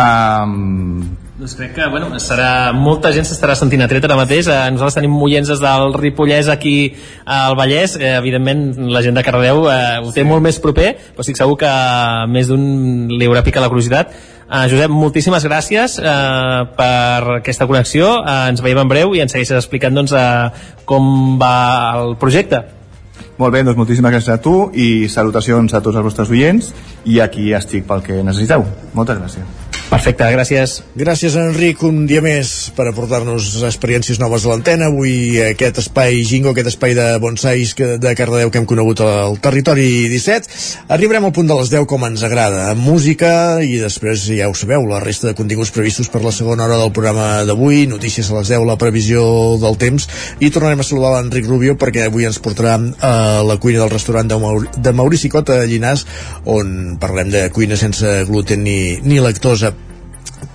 Um, 0.00 1.19
doncs 1.40 1.54
crec 1.56 1.72
que 1.72 1.86
bueno, 1.88 2.10
serà, 2.20 2.70
molta 2.76 3.10
gent 3.16 3.24
s'estarà 3.24 3.54
sentint 3.56 3.80
atreta 3.80 4.10
ara 4.10 4.18
mateix. 4.18 4.46
Eh, 4.50 4.56
nosaltres 4.74 4.98
tenim 4.98 5.14
moients 5.16 5.48
des 5.48 5.60
del 5.62 5.94
Ripollès 5.96 6.50
aquí 6.52 6.92
al 7.24 7.56
Vallès. 7.56 7.96
Eh, 7.96 8.12
evidentment, 8.18 8.66
la 8.92 9.00
gent 9.02 9.16
de 9.16 9.24
Cardedeu 9.24 9.64
eh, 9.72 9.78
ho 10.04 10.12
té 10.12 10.20
sí. 10.20 10.28
molt 10.28 10.44
més 10.44 10.60
proper, 10.60 10.92
però 11.14 11.24
estic 11.24 11.40
segur 11.40 11.56
que 11.62 11.70
més 12.28 12.50
d'un 12.50 13.08
li 13.14 13.28
haurà 13.28 13.40
picat 13.46 13.64
la 13.64 13.70
curiositat. 13.72 14.12
Eh, 14.50 14.66
Josep, 14.68 14.92
moltíssimes 14.92 15.46
gràcies 15.48 15.96
eh, 16.02 16.58
per 16.76 17.38
aquesta 17.38 17.68
connexió. 17.70 18.12
Eh, 18.20 18.36
ens 18.52 18.60
veiem 18.60 18.82
en 18.84 18.92
breu 18.92 19.16
i 19.16 19.24
ens 19.24 19.32
segueixes 19.32 19.62
explicant 19.62 19.96
doncs, 19.96 20.12
eh, 20.12 20.84
com 20.84 21.40
va 21.40 21.54
el 22.02 22.14
projecte. 22.20 22.60
Molt 23.40 23.56
bé, 23.56 23.64
doncs 23.64 23.80
moltíssimes 23.80 24.12
gràcies 24.12 24.36
a 24.36 24.42
tu 24.44 24.68
i 24.76 25.08
salutacions 25.08 25.72
a 25.72 25.80
tots 25.80 25.96
els 25.96 26.04
vostres 26.04 26.28
oients 26.28 26.70
i 27.08 27.22
aquí 27.24 27.48
estic 27.56 27.88
pel 27.88 28.04
que 28.04 28.20
necessiteu. 28.20 28.68
Moltes 28.92 29.24
gràcies. 29.24 29.59
Perfecte, 29.90 30.22
gràcies. 30.30 30.72
Gràcies, 30.94 31.34
Enric, 31.34 31.80
un 31.82 32.04
dia 32.06 32.20
més 32.22 32.70
per 32.76 32.84
aportar-nos 32.86 33.56
experiències 33.66 34.20
noves 34.22 34.44
a 34.46 34.52
l'antena. 34.52 34.86
Avui 34.86 35.40
aquest 35.42 35.80
espai 35.82 36.20
Gingo, 36.22 36.52
aquest 36.52 36.70
espai 36.70 36.94
de 36.94 37.06
bonsais 37.18 37.72
de 37.74 38.12
Cardedeu 38.14 38.52
que 38.54 38.60
hem 38.62 38.68
conegut 38.70 39.02
al 39.02 39.34
territori 39.42 40.06
17. 40.12 40.46
Arribarem 40.94 41.26
al 41.26 41.34
punt 41.34 41.50
de 41.50 41.56
les 41.58 41.72
10 41.74 41.88
com 41.90 42.06
ens 42.06 42.22
agrada, 42.22 42.68
amb 42.70 42.86
música 42.86 43.32
i 43.66 43.80
després, 43.82 44.28
ja 44.30 44.46
ho 44.46 44.54
sabeu, 44.54 44.86
la 44.86 45.02
resta 45.02 45.32
de 45.32 45.34
continguts 45.34 45.74
previstos 45.74 46.06
per 46.06 46.22
la 46.22 46.34
segona 46.38 46.68
hora 46.68 46.78
del 46.78 46.94
programa 46.94 47.42
d'avui, 47.50 47.82
notícies 47.90 48.30
a 48.30 48.38
les 48.38 48.54
10, 48.54 48.62
la 48.70 48.78
previsió 48.78 49.26
del 49.58 49.74
temps, 49.74 50.06
i 50.38 50.54
tornarem 50.54 50.86
a 50.86 50.86
saludar 50.86 51.16
l'Enric 51.16 51.50
Rubio 51.50 51.74
perquè 51.74 52.06
avui 52.06 52.30
ens 52.30 52.38
portarà 52.38 52.78
a 52.78 53.42
la 53.42 53.58
cuina 53.58 53.82
del 53.82 53.94
restaurant 53.98 54.30
de, 54.30 54.38
Maur 54.38 54.70
de 54.70 54.94
Maurici 54.94 55.34
Cota 55.34 55.58
a 55.58 55.66
Llinàs, 55.66 56.06
on 56.46 56.94
parlem 57.02 57.34
de 57.34 57.48
cuina 57.50 57.74
sense 57.74 58.20
gluten 58.30 58.62
ni, 58.62 58.80
ni 59.02 59.18
lactosa 59.18 59.74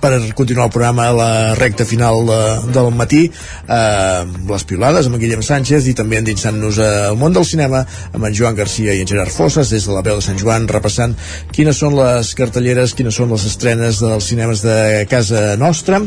per 0.00 0.12
continuar 0.34 0.66
el 0.66 0.72
programa 0.74 1.08
a 1.08 1.14
la 1.16 1.54
recta 1.54 1.84
final 1.84 2.26
de, 2.26 2.40
del 2.74 2.90
matí 2.94 3.22
eh, 3.26 4.22
les 4.50 4.64
piolades 4.68 5.06
amb 5.06 5.18
en 5.18 5.22
Guillem 5.22 5.44
Sánchez 5.46 5.88
i 5.90 5.94
també 5.98 6.20
endinsant-nos 6.20 6.80
al 6.82 7.18
món 7.20 7.34
del 7.36 7.46
cinema 7.48 7.84
amb 8.12 8.28
en 8.28 8.34
Joan 8.36 8.58
Garcia 8.58 8.94
i 8.94 9.04
en 9.04 9.10
Gerard 9.10 9.34
Fosses 9.34 9.70
des 9.72 9.86
de 9.86 9.94
la 9.94 10.04
veu 10.06 10.20
de 10.20 10.26
Sant 10.26 10.40
Joan 10.40 10.68
repassant 10.70 11.14
quines 11.52 11.78
són 11.78 11.96
les 11.98 12.34
cartelleres, 12.38 12.94
quines 12.98 13.14
són 13.14 13.32
les 13.34 13.46
estrenes 13.48 14.02
dels 14.02 14.30
cinemes 14.32 14.64
de 14.66 15.06
casa 15.10 15.54
nostra 15.60 16.02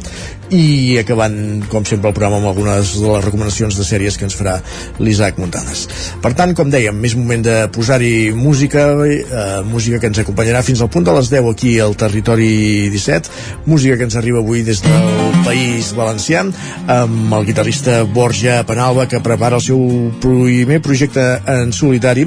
i 0.49 0.97
acabant 0.97 1.65
com 1.69 1.86
sempre 1.86 2.09
el 2.09 2.15
programa 2.17 2.39
amb 2.39 2.49
algunes 2.49 2.95
de 2.97 3.05
les 3.05 3.25
recomanacions 3.25 3.77
de 3.77 3.86
sèries 3.86 4.17
que 4.17 4.25
ens 4.25 4.38
farà 4.38 4.57
l'Isaac 4.99 5.38
Montanes. 5.41 5.86
Per 6.23 6.32
tant, 6.38 6.55
com 6.57 6.71
dèiem, 6.73 6.95
més 6.97 7.15
moment 7.17 7.43
de 7.45 7.55
posar-hi 7.73 8.32
música, 8.36 8.88
eh, 9.05 9.61
música 9.69 9.99
que 10.01 10.09
ens 10.09 10.21
acompanyarà 10.23 10.63
fins 10.65 10.82
al 10.82 10.89
punt 10.89 11.05
de 11.05 11.13
les 11.15 11.30
10 11.30 11.51
aquí 11.51 11.77
al 11.80 11.95
territori 11.99 12.89
17, 12.89 13.30
música 13.70 13.95
que 13.97 14.07
ens 14.09 14.17
arriba 14.17 14.41
avui 14.41 14.63
des 14.65 14.82
del 14.82 15.38
País 15.45 15.93
Valencià 15.95 16.41
amb 16.89 17.34
el 17.38 17.45
guitarrista 17.45 18.01
Borja 18.03 18.63
Penalba 18.67 19.05
que 19.07 19.22
prepara 19.24 19.59
el 19.59 19.63
seu 19.63 19.80
primer 20.20 20.82
projecte 20.82 21.24
en 21.53 21.72
solitari 21.76 22.26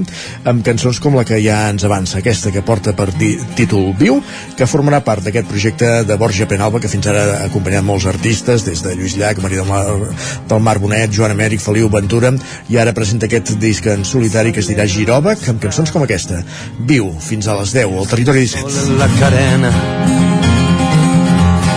amb 0.49 0.65
cançons 0.65 1.01
com 1.03 1.19
la 1.19 1.27
que 1.27 1.41
ja 1.43 1.59
ens 1.73 1.85
avança, 1.85 2.21
aquesta 2.21 2.53
que 2.55 2.63
porta 2.63 2.95
per 2.97 3.11
títol 3.59 3.91
Viu, 3.99 4.21
que 4.57 4.69
formarà 4.71 5.03
part 5.05 5.27
d'aquest 5.27 5.51
projecte 5.51 5.91
de 6.07 6.19
Borja 6.21 6.47
Penalba 6.49 6.81
que 6.81 6.91
fins 6.93 7.11
ara 7.11 7.25
ha 7.41 7.47
acompanyat 7.51 7.85
molts 7.85 8.07
artistes, 8.07 8.67
des 8.67 8.83
de 8.85 8.95
Lluís 8.97 9.17
Llach, 9.19 9.43
Maria 9.43 9.63
del 9.63 9.69
Mar, 9.69 10.15
del 10.49 10.63
Mar 10.63 10.79
Bonet, 10.83 11.13
Joan 11.13 11.35
Amèric, 11.35 11.63
Feliu 11.65 11.91
Ventura, 11.93 12.33
i 12.71 12.79
ara 12.79 12.95
presenta 12.97 13.27
aquest 13.27 13.57
disc 13.63 13.87
en 13.91 14.07
solitari 14.09 14.55
que 14.55 14.63
es 14.63 14.71
dirà 14.71 14.87
Giròbac, 14.87 15.49
amb 15.51 15.63
cançons 15.63 15.91
com 15.91 16.07
aquesta. 16.07 16.45
Viu, 16.89 17.11
fins 17.21 17.51
a 17.51 17.59
les 17.61 17.75
10, 17.75 17.99
al 17.99 18.13
territori 18.15 18.47
17. 18.47 19.01
La 19.03 19.11
carena 19.19 20.32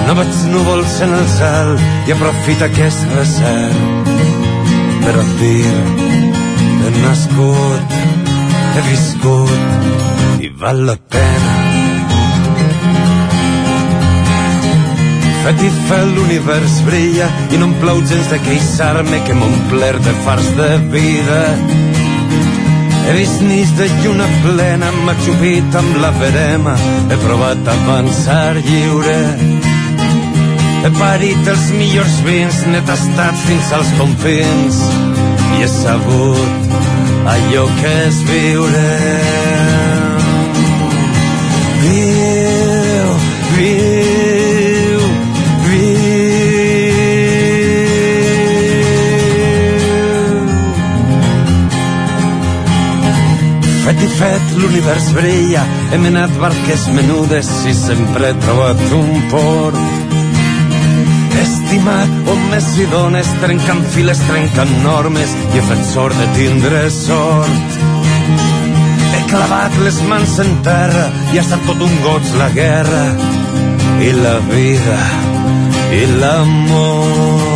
no 0.07 0.17
veig 0.21 0.41
núvols 0.53 0.99
en 1.05 1.13
el 1.19 1.27
cel 1.37 1.75
i 2.07 2.15
aprofita 2.15 2.69
aquest 2.69 3.07
recel 3.17 4.05
per 5.05 5.21
dir 5.39 5.71
he 6.85 6.91
nascut, 7.01 7.93
he 8.75 8.81
viscut 8.89 10.41
i 10.45 10.49
val 10.61 10.81
la 10.87 10.95
pena. 11.13 11.53
Fet 15.45 15.61
i 15.61 15.69
fet 15.87 16.07
l'univers 16.15 16.79
brilla 16.87 17.27
i 17.53 17.61
no 17.61 17.69
em 17.69 17.75
plau 17.83 18.01
gens 18.11 18.31
de 18.33 18.39
queixar-me 18.47 19.21
que 19.27 19.37
m'he 19.37 19.51
omplert 19.51 20.01
de 20.07 20.15
fars 20.25 20.49
de 20.57 20.71
vida. 20.95 21.43
He 23.05 23.13
vist 23.19 23.45
nits 23.45 23.75
de 23.77 23.91
lluna 24.01 24.25
plena, 24.41 24.89
m'ha 25.05 25.13
xupit 25.21 25.79
amb 25.81 26.01
la 26.01 26.09
verema, 26.17 26.73
he 27.11 27.21
provat 27.27 27.73
avançar 27.77 28.57
lliure 28.57 29.19
he 30.85 30.89
parit 30.99 31.47
els 31.49 31.63
millors 31.73 32.17
vins, 32.21 32.57
n'he 32.69 32.81
tastat 32.85 33.37
fins 33.47 33.71
als 33.73 33.89
confins 33.97 34.77
i 35.55 35.63
he 35.63 35.69
sabut 35.71 36.75
allò 37.31 37.63
que 37.79 37.93
és 38.03 38.19
viure. 38.29 38.91
Viu, 41.81 43.15
viu, 43.55 45.09
viu. 45.65 46.23
Fet 53.87 53.99
i 54.05 54.15
fet, 54.21 54.55
l'univers 54.61 55.13
brilla, 55.17 55.65
hem 55.97 56.09
anat 56.13 56.41
barques 56.41 56.89
menudes 56.93 57.55
i 57.65 57.73
sempre 57.85 58.35
he 58.35 58.41
trobat 58.45 58.89
un 59.01 59.15
port 59.33 60.04
estimat 61.65 62.09
homes 62.29 62.65
i 62.77 62.85
dones 62.91 63.29
trencant 63.41 63.85
files, 63.93 64.19
trencant 64.27 64.73
normes 64.83 65.31
i 65.33 65.57
he 65.57 65.63
fet 65.65 65.81
sort 65.89 66.17
de 66.19 66.27
tindre 66.37 66.83
sort. 66.93 67.79
He 69.15 69.23
clavat 69.31 69.79
les 69.81 69.97
mans 70.09 70.37
en 70.45 70.53
terra 70.67 71.07
i 71.33 71.39
ha 71.39 71.45
estat 71.45 71.65
tot 71.65 71.81
un 71.81 71.97
goig 72.05 72.31
la 72.37 72.51
guerra 72.59 73.03
i 74.05 74.13
la 74.21 74.37
vida 74.51 75.01
i 75.95 76.05
l'amor 76.19 77.54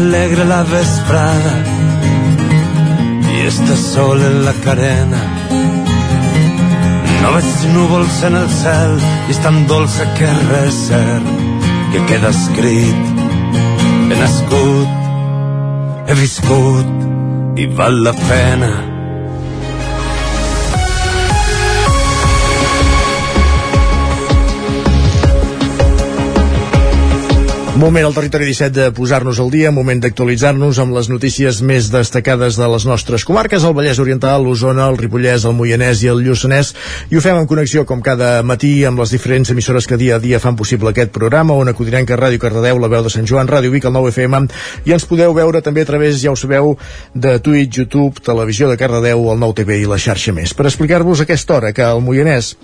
alegre 0.00 0.44
la 0.46 0.62
vesprada 0.62 1.54
y 3.34 3.46
estás 3.46 3.78
sol 3.78 4.18
en 4.22 4.44
la 4.46 4.54
carena. 4.64 5.20
No 7.22 7.32
veig 7.34 7.50
núvols 7.74 8.22
en 8.28 8.36
el 8.40 8.48
cel 8.62 8.94
i 9.28 9.34
és 9.34 9.40
tan 9.44 9.58
dolça 9.68 10.06
que 10.16 10.30
res 10.52 10.78
cert 10.88 11.26
que 11.92 12.04
queda 12.08 12.32
escrit. 12.32 13.02
He 14.10 14.20
nascut, 14.22 14.90
he 16.08 16.20
viscut 16.22 17.60
i 17.60 17.68
val 17.80 18.00
la 18.06 18.14
pena. 18.28 18.89
Moment 27.80 28.04
al 28.04 28.12
territori 28.12 28.44
17 28.44 28.74
de 28.76 28.90
posar-nos 28.92 29.38
al 29.40 29.48
dia, 29.48 29.70
moment 29.72 30.02
d'actualitzar-nos 30.04 30.76
amb 30.82 30.92
les 30.92 31.06
notícies 31.08 31.62
més 31.64 31.86
destacades 31.88 32.58
de 32.60 32.66
les 32.68 32.84
nostres 32.84 33.24
comarques, 33.24 33.64
el 33.64 33.72
Vallès 33.78 33.96
Oriental, 34.02 34.44
l'Osona, 34.44 34.90
el 34.92 34.98
Ripollès, 35.00 35.46
el 35.48 35.56
Moianès 35.56 36.02
i 36.04 36.10
el 36.12 36.20
Lluçanès, 36.20 36.74
i 37.08 37.16
ho 37.16 37.22
fem 37.24 37.40
en 37.40 37.48
connexió 37.48 37.86
com 37.88 38.02
cada 38.04 38.42
matí 38.44 38.74
amb 38.84 39.00
les 39.00 39.16
diferents 39.16 39.48
emissores 39.54 39.88
que 39.88 39.96
dia 39.96 40.18
a 40.18 40.20
dia 40.20 40.42
fan 40.44 40.60
possible 40.60 40.92
aquest 40.92 41.14
programa, 41.16 41.56
on 41.56 41.72
acudirem 41.72 42.04
que 42.04 42.20
Ràdio 42.20 42.42
Cardedeu, 42.42 42.76
la 42.76 42.92
veu 42.92 43.06
de 43.06 43.16
Sant 43.16 43.24
Joan, 43.24 43.48
Ràdio 43.48 43.72
Vic, 43.72 43.88
el 43.88 43.96
9 43.96 44.12
FM, 44.12 44.42
i 44.84 44.92
ens 44.92 45.08
podeu 45.08 45.32
veure 45.32 45.64
també 45.64 45.80
a 45.80 45.88
través, 45.88 46.20
ja 46.20 46.34
ho 46.34 46.36
sabeu, 46.36 46.74
de 47.14 47.38
Twitch, 47.40 47.78
YouTube, 47.80 48.20
Televisió 48.20 48.68
de 48.68 48.76
Cardedeu, 48.76 49.24
el 49.32 49.40
9 49.40 49.62
TV 49.62 49.80
i 49.80 49.88
la 49.88 49.96
xarxa 49.96 50.36
més. 50.36 50.52
Per 50.52 50.68
explicar-vos 50.68 51.24
aquesta 51.24 51.56
hora 51.56 51.72
que 51.72 51.88
el 51.88 52.04
Moianès 52.04 52.58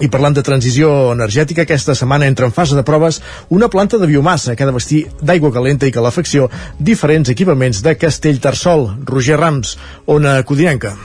i 0.00 0.08
parlant 0.08 0.36
de 0.36 0.44
transició 0.46 1.12
energètica, 1.12 1.62
aquesta 1.62 1.94
setmana 1.94 2.28
entra 2.30 2.48
en 2.48 2.56
fase 2.56 2.76
de 2.76 2.84
proves 2.86 3.20
una 3.48 3.68
planta 3.68 4.00
de 4.00 4.08
biomassa 4.10 4.56
que 4.56 4.64
ha 4.64 4.70
de 4.70 4.76
vestir 4.76 5.04
d'aigua 5.20 5.52
calenta 5.52 5.88
i 5.88 5.94
calefacció 5.94 6.48
diferents 6.78 7.30
equipaments 7.30 7.84
de 7.84 7.96
Castellterçol. 8.00 8.88
Roger 9.04 9.40
Rams, 9.40 9.76
Ona 10.06 10.40
Codinenca. 10.42 10.96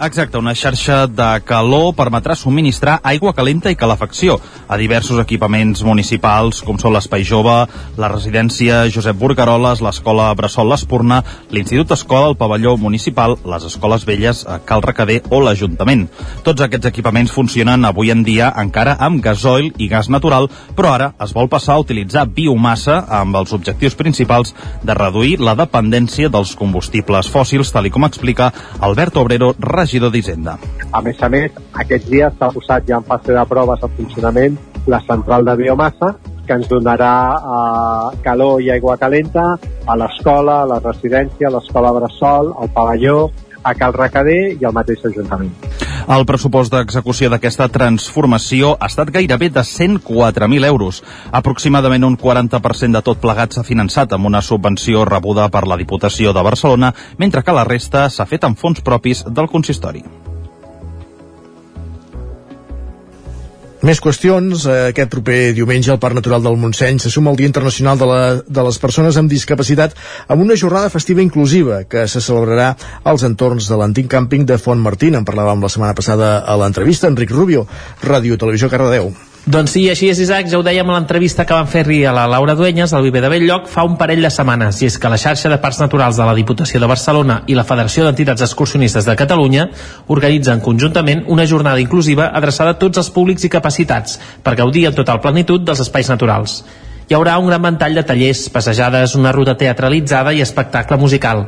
Exacte, 0.00 0.38
una 0.38 0.54
xarxa 0.54 1.08
de 1.10 1.26
calor 1.42 1.88
permetrà 1.98 2.36
subministrar 2.38 3.00
aigua 3.02 3.32
calenta 3.34 3.72
i 3.72 3.74
calefacció 3.74 4.36
a 4.70 4.76
diversos 4.78 5.18
equipaments 5.18 5.80
municipals, 5.82 6.60
com 6.62 6.76
són 6.78 6.92
l'Espai 6.94 7.24
Jove, 7.26 7.54
la 7.98 8.10
residència 8.12 8.84
Josep 8.94 9.18
Burgaroles, 9.18 9.82
l'Escola 9.82 10.28
Bressol 10.38 10.70
l'Espurna, 10.70 11.18
l'Institut 11.50 11.96
Escola, 11.96 12.28
el 12.30 12.36
Pavelló 12.38 12.76
Municipal, 12.78 13.34
les 13.42 13.66
Escoles 13.66 14.04
Velles, 14.06 14.44
Cal 14.68 14.84
Recader 14.86 15.16
o 15.34 15.40
l'Ajuntament. 15.42 16.06
Tots 16.46 16.62
aquests 16.62 16.92
equipaments 16.92 17.34
funcionen 17.34 17.82
avui 17.88 18.14
en 18.14 18.22
dia 18.22 18.52
encara 18.62 18.94
amb 19.02 19.18
gasoil 19.24 19.72
i 19.82 19.90
gas 19.90 20.12
natural, 20.14 20.46
però 20.78 20.94
ara 20.94 21.10
es 21.26 21.34
vol 21.34 21.50
passar 21.50 21.74
a 21.74 21.82
utilitzar 21.82 22.28
biomassa 22.38 23.00
amb 23.18 23.34
els 23.42 23.56
objectius 23.56 23.98
principals 23.98 24.54
de 24.84 24.94
reduir 24.94 25.40
la 25.42 25.58
dependència 25.58 26.30
dels 26.30 26.54
combustibles 26.54 27.26
fòssils, 27.34 27.74
tal 27.74 27.90
com 27.90 28.06
explica 28.06 28.52
Albert 28.78 29.16
Obrero, 29.16 29.54
d'Hisenda. 29.88 30.58
A 30.92 31.00
més 31.04 31.20
a 31.22 31.28
més, 31.32 31.52
aquests 31.82 32.10
dies 32.12 32.34
s'ha 32.38 32.50
posat 32.52 32.88
ja 32.88 32.98
en 33.00 33.06
fase 33.08 33.32
de 33.32 33.44
proves 33.48 33.82
en 33.82 33.94
funcionament 33.96 34.58
la 34.86 35.00
central 35.08 35.44
de 35.48 35.56
biomassa 35.56 36.14
que 36.46 36.56
ens 36.56 36.68
donarà 36.68 37.12
eh, 37.36 38.20
calor 38.24 38.62
i 38.64 38.70
aigua 38.72 38.96
calenta 39.00 39.44
a 39.86 39.98
l'escola, 40.00 40.62
a 40.62 40.70
la 40.76 40.80
residència, 40.84 41.48
a 41.48 41.54
l'escola 41.56 41.92
Bressol, 41.98 42.54
al 42.56 42.72
pavelló, 42.72 43.20
a 43.62 43.74
Cal 43.74 43.92
Recader 43.92 44.40
i 44.56 44.64
al 44.64 44.76
mateix 44.76 45.04
Ajuntament. 45.04 45.87
El 46.06 46.26
pressupost 46.28 46.72
d'execució 46.72 47.30
d'aquesta 47.32 47.68
transformació 47.72 48.76
ha 48.78 48.86
estat 48.92 49.10
gairebé 49.14 49.50
de 49.50 49.64
104.000 49.66 50.68
euros. 50.68 51.02
Aproximadament 51.32 52.06
un 52.06 52.16
40% 52.18 53.00
de 53.00 53.02
tot 53.02 53.20
plegat 53.24 53.56
s'ha 53.56 53.66
finançat 53.66 54.12
amb 54.12 54.30
una 54.30 54.42
subvenció 54.42 55.04
rebuda 55.08 55.48
per 55.48 55.66
la 55.66 55.80
Diputació 55.80 56.32
de 56.32 56.46
Barcelona, 56.46 56.94
mentre 57.18 57.42
que 57.42 57.56
la 57.56 57.66
resta 57.66 58.08
s'ha 58.10 58.26
fet 58.26 58.44
amb 58.44 58.58
fons 58.58 58.84
propis 58.84 59.24
del 59.26 59.50
consistori. 59.50 60.04
Més 63.86 64.00
qüestions. 64.02 64.64
Eh, 64.66 64.88
Aquest 64.90 65.10
proper 65.12 65.52
diumenge 65.54 65.92
el 65.94 66.00
Parc 66.02 66.16
Natural 66.18 66.42
del 66.42 66.58
Montseny 66.58 66.98
se 66.98 67.12
suma 67.14 67.30
al 67.30 67.38
Dia 67.38 67.46
Internacional 67.46 68.00
de, 68.00 68.08
la, 68.10 68.18
de 68.42 68.64
les 68.66 68.80
Persones 68.82 69.18
amb 69.20 69.30
Discapacitat 69.30 69.94
amb 70.26 70.42
una 70.42 70.56
jornada 70.58 70.90
festiva 70.90 71.22
inclusiva 71.22 71.84
que 71.86 72.08
se 72.10 72.22
celebrarà 72.24 72.72
als 73.04 73.22
entorns 73.28 73.70
de 73.70 73.78
l'antic 73.78 74.10
càmping 74.10 74.48
de 74.50 74.58
Font 74.58 74.82
Martín. 74.82 75.14
En 75.14 75.28
parlàvem 75.28 75.62
la 75.62 75.70
setmana 75.70 75.94
passada 75.94 76.38
a 76.42 76.58
l'entrevista. 76.58 77.06
Enric 77.06 77.30
Rubio, 77.30 77.68
Ràdio 78.02 78.40
Televisió 78.40 78.72
Cardedeu. 78.72 79.12
Doncs 79.48 79.72
sí, 79.72 79.86
així 79.88 80.10
és, 80.12 80.18
Isaac, 80.20 80.50
ja 80.52 80.58
ho 80.58 80.64
dèiem 80.66 80.90
a 80.90 80.98
l'entrevista 80.98 81.46
que 81.48 81.56
van 81.56 81.68
fer-li 81.72 82.02
a 82.04 82.10
la 82.12 82.26
Laura 82.28 82.52
Duenyes 82.52 82.92
al 82.92 83.06
Viver 83.06 83.22
de 83.24 83.30
Belllloc 83.32 83.70
fa 83.72 83.80
un 83.88 83.94
parell 83.96 84.20
de 84.20 84.28
setmanes, 84.28 84.82
i 84.82 84.88
és 84.90 84.98
que 85.00 85.08
la 85.08 85.16
xarxa 85.16 85.48
de 85.48 85.56
parcs 85.62 85.78
naturals 85.80 86.18
de 86.20 86.26
la 86.28 86.34
Diputació 86.36 86.82
de 86.82 86.90
Barcelona 86.90 87.38
i 87.48 87.56
la 87.56 87.64
Federació 87.64 88.04
d'Entitats 88.04 88.44
Excursionistes 88.44 89.08
de 89.08 89.16
Catalunya 89.16 89.64
organitzen 90.12 90.60
conjuntament 90.60 91.24
una 91.32 91.48
jornada 91.48 91.80
inclusiva 91.80 92.28
adreçada 92.28 92.76
a 92.76 92.78
tots 92.82 93.00
els 93.00 93.08
públics 93.08 93.48
i 93.48 93.52
capacitats 93.56 94.20
per 94.44 94.58
gaudir 94.60 94.84
en 94.90 95.00
total 95.00 95.22
plenitud 95.24 95.64
dels 95.64 95.80
espais 95.80 96.12
naturals. 96.12 96.58
Hi 97.08 97.16
haurà 97.16 97.38
un 97.40 97.48
gran 97.48 97.64
ventall 97.64 97.96
de 97.96 98.04
tallers, 98.04 98.50
passejades, 98.52 99.16
una 99.16 99.32
ruta 99.32 99.56
teatralitzada 99.56 100.36
i 100.36 100.44
espectacle 100.44 101.00
musical. 101.00 101.46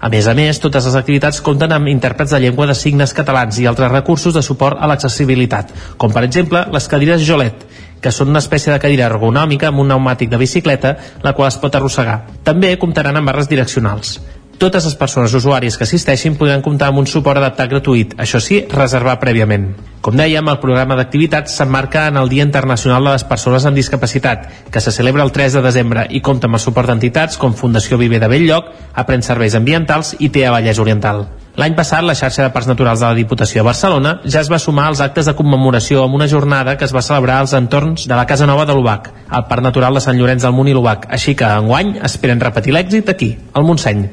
A 0.00 0.08
més 0.08 0.24
a 0.26 0.32
més, 0.32 0.56
totes 0.56 0.86
les 0.88 0.96
activitats 0.96 1.42
compten 1.44 1.74
amb 1.76 1.90
intèrprets 1.92 2.32
de 2.32 2.40
llengua 2.40 2.66
de 2.70 2.76
signes 2.78 3.12
catalans 3.12 3.58
i 3.60 3.66
altres 3.68 3.92
recursos 3.92 4.32
de 4.32 4.42
suport 4.42 4.80
a 4.80 4.88
l'accessibilitat, 4.88 5.74
com 6.00 6.14
per 6.14 6.24
exemple 6.24 6.64
les 6.72 6.88
cadires 6.88 7.20
Jolet, 7.26 7.66
que 8.00 8.12
són 8.16 8.32
una 8.32 8.40
espècie 8.40 8.72
de 8.72 8.80
cadira 8.80 9.10
ergonòmica 9.10 9.68
amb 9.68 9.84
un 9.84 9.90
pneumàtic 9.92 10.32
de 10.32 10.40
bicicleta, 10.40 10.96
la 11.20 11.34
qual 11.36 11.52
es 11.52 11.60
pot 11.60 11.76
arrossegar. 11.76 12.22
També 12.48 12.72
comptaran 12.80 13.20
amb 13.20 13.28
barres 13.28 13.52
direccionals. 13.52 14.16
Totes 14.60 14.84
les 14.84 14.94
persones 15.00 15.32
usuàries 15.32 15.78
que 15.80 15.86
assisteixin 15.86 16.34
podran 16.36 16.60
comptar 16.60 16.90
amb 16.90 17.00
un 17.00 17.06
suport 17.08 17.40
adaptat 17.40 17.70
gratuït, 17.70 18.12
això 18.20 18.42
sí, 18.44 18.58
reservar 18.68 19.14
prèviament. 19.22 19.70
Com 20.04 20.20
dèiem, 20.20 20.50
el 20.52 20.58
programa 20.60 20.98
d'activitats 20.98 21.56
s'emmarca 21.56 22.02
en 22.10 22.18
el 22.20 22.28
Dia 22.28 22.44
Internacional 22.44 23.08
de 23.08 23.14
les 23.14 23.24
Persones 23.24 23.64
amb 23.64 23.80
Discapacitat, 23.80 24.50
que 24.68 24.84
se 24.84 24.92
celebra 24.92 25.24
el 25.24 25.32
3 25.32 25.56
de 25.56 25.64
desembre 25.64 26.04
i 26.12 26.20
compta 26.20 26.44
amb 26.44 26.60
el 26.60 26.64
suport 26.66 26.92
d'entitats 26.92 27.40
com 27.40 27.56
Fundació 27.56 27.96
Viver 27.96 28.20
de 28.20 28.28
Belllloc, 28.28 28.68
Aprèn 29.00 29.24
Serveis 29.24 29.56
Ambientals 29.56 30.18
i 30.18 30.28
TEA 30.28 30.52
Vallès 30.52 30.84
Oriental. 30.84 31.24
L'any 31.60 31.74
passat, 31.74 32.04
la 32.06 32.14
xarxa 32.14 32.44
de 32.44 32.52
parcs 32.54 32.68
naturals 32.68 33.00
de 33.00 33.08
la 33.08 33.16
Diputació 33.16 33.60
de 33.60 33.66
Barcelona 33.66 34.12
ja 34.24 34.40
es 34.40 34.48
va 34.52 34.60
sumar 34.62 34.86
als 34.88 35.00
actes 35.04 35.26
de 35.26 35.34
commemoració 35.36 36.04
amb 36.04 36.14
una 36.20 36.28
jornada 36.30 36.76
que 36.78 36.86
es 36.86 36.94
va 36.94 37.02
celebrar 37.02 37.40
als 37.40 37.56
entorns 37.58 38.06
de 38.06 38.16
la 38.16 38.26
Casa 38.28 38.46
Nova 38.46 38.68
de 38.68 38.76
l'Ubac, 38.76 39.10
al 39.28 39.48
Parc 39.48 39.64
Natural 39.66 39.96
de 39.96 40.04
Sant 40.04 40.20
Llorenç 40.20 40.46
del 40.46 40.54
Munt 40.56 40.70
i 40.70 40.76
l'Ubac, 40.76 41.08
així 41.10 41.34
que 41.34 41.48
enguany 41.48 41.96
esperen 42.06 42.40
repetir 42.40 42.76
l'èxit 42.76 43.10
aquí, 43.12 43.34
al 43.52 43.66
Montseny. 43.66 44.06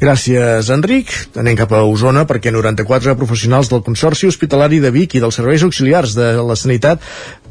Gràcies, 0.00 0.70
Enric. 0.74 1.12
Anem 1.40 1.56
cap 1.58 1.72
a 1.72 1.82
Osona 1.86 2.24
perquè 2.28 2.52
94 2.54 3.16
professionals 3.18 3.70
del 3.72 3.84
Consorci 3.86 4.28
Hospitalari 4.30 4.80
de 4.82 4.90
Vic 4.94 5.14
i 5.14 5.22
dels 5.22 5.40
serveis 5.40 5.64
auxiliars 5.66 6.16
de 6.18 6.32
la 6.42 6.56
sanitat 6.58 7.02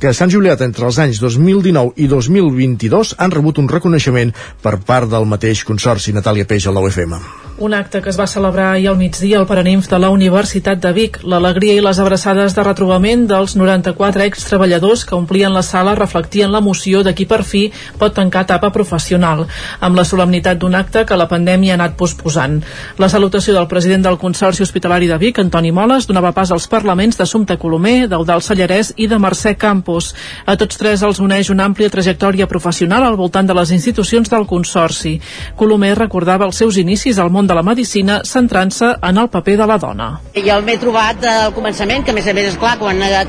que 0.03 0.11
s'han 0.11 0.32
jubilat 0.34 0.61
entre 0.66 0.86
els 0.89 0.99
anys 0.99 1.22
2019 1.24 1.95
i 2.03 2.09
2022 2.11 3.16
han 3.18 3.32
rebut 3.32 3.61
un 3.61 3.70
reconeixement 3.72 4.34
per 4.61 4.78
part 4.84 5.09
del 5.09 5.30
mateix 5.30 5.64
Consorci 5.64 6.11
Natàlia 6.11 6.47
Peix 6.49 6.68
al 6.68 6.76
9FM. 6.80 7.43
Un 7.64 7.74
acte 7.78 8.01
que 8.01 8.09
es 8.09 8.18
va 8.20 8.26
celebrar 8.26 8.72
ahir 8.74 8.88
al 8.89 8.97
migdia 8.97 9.38
al 9.38 9.45
Paraninf 9.45 9.86
de 9.88 9.99
la 10.01 10.09
Universitat 10.09 10.80
de 10.82 10.89
Vic. 10.91 11.20
L'alegria 11.24 11.76
i 11.78 11.84
les 11.86 11.99
abraçades 12.01 12.55
de 12.57 12.64
retrobament 12.66 13.28
dels 13.30 13.53
94 13.55 14.26
extreballadors 14.26 15.05
que 15.05 15.16
omplien 15.16 15.53
la 15.53 15.61
sala 15.61 15.93
reflectien 15.95 16.51
l'emoció 16.51 17.03
de 17.05 17.14
qui 17.14 17.28
per 17.30 17.43
fi 17.45 17.68
pot 18.01 18.16
tancar 18.18 18.43
etapa 18.47 18.72
professional, 18.74 19.45
amb 19.80 19.95
la 19.95 20.03
solemnitat 20.03 20.57
d'un 20.57 20.74
acte 20.76 21.05
que 21.05 21.20
la 21.20 21.30
pandèmia 21.30 21.76
ha 21.76 21.80
anat 21.80 21.95
posposant. 22.04 22.60
La 22.99 23.10
salutació 23.12 23.56
del 23.56 23.70
president 23.72 24.04
del 24.04 24.20
Consorci 24.20 24.64
Hospitalari 24.66 25.08
de 25.08 25.18
Vic, 25.22 25.39
Antoni 25.39 25.72
Moles, 25.72 26.08
donava 26.10 26.34
pas 26.36 26.51
als 26.51 26.68
parlaments 26.72 27.20
d'Assumpte 27.20 27.58
Colomer, 27.62 28.10
d'Eudal 28.12 28.43
Sallarès 28.43 28.91
i 28.97 29.08
de 29.08 29.20
Mercè 29.22 29.56
Campos. 29.60 30.12
A 30.45 30.58
tots 30.60 30.80
tres 30.80 31.04
els 31.06 31.22
uneix 31.24 31.51
una 31.54 31.68
àmplia 31.70 31.91
trajectòria 31.93 32.49
professional 32.51 33.06
al 33.08 33.20
voltant 33.20 33.47
de 33.47 33.56
les 33.56 33.72
institucions 33.76 34.32
del 34.32 34.47
Consorci. 34.49 35.16
Colomer 35.60 35.93
recordava 35.99 36.47
els 36.49 36.60
seus 36.60 36.78
inicis 36.82 37.20
al 37.20 37.32
món 37.32 37.47
de 37.47 37.56
la 37.56 37.64
medicina 37.64 38.22
centrant-se 38.28 38.93
en 39.01 39.24
el 39.24 39.32
paper 39.32 39.58
de 39.62 39.70
la 39.70 39.80
dona. 39.80 40.10
Jo 40.36 40.60
m'he 40.66 40.78
trobat 40.82 41.24
al 41.30 41.56
començament, 41.56 42.04
que 42.04 42.12
a 42.12 42.18
més 42.18 42.28
a 42.28 42.36
més, 42.36 42.51
és 42.51 42.60
clar, 42.60 42.76
quan 42.82 42.99
eh, 43.06 43.24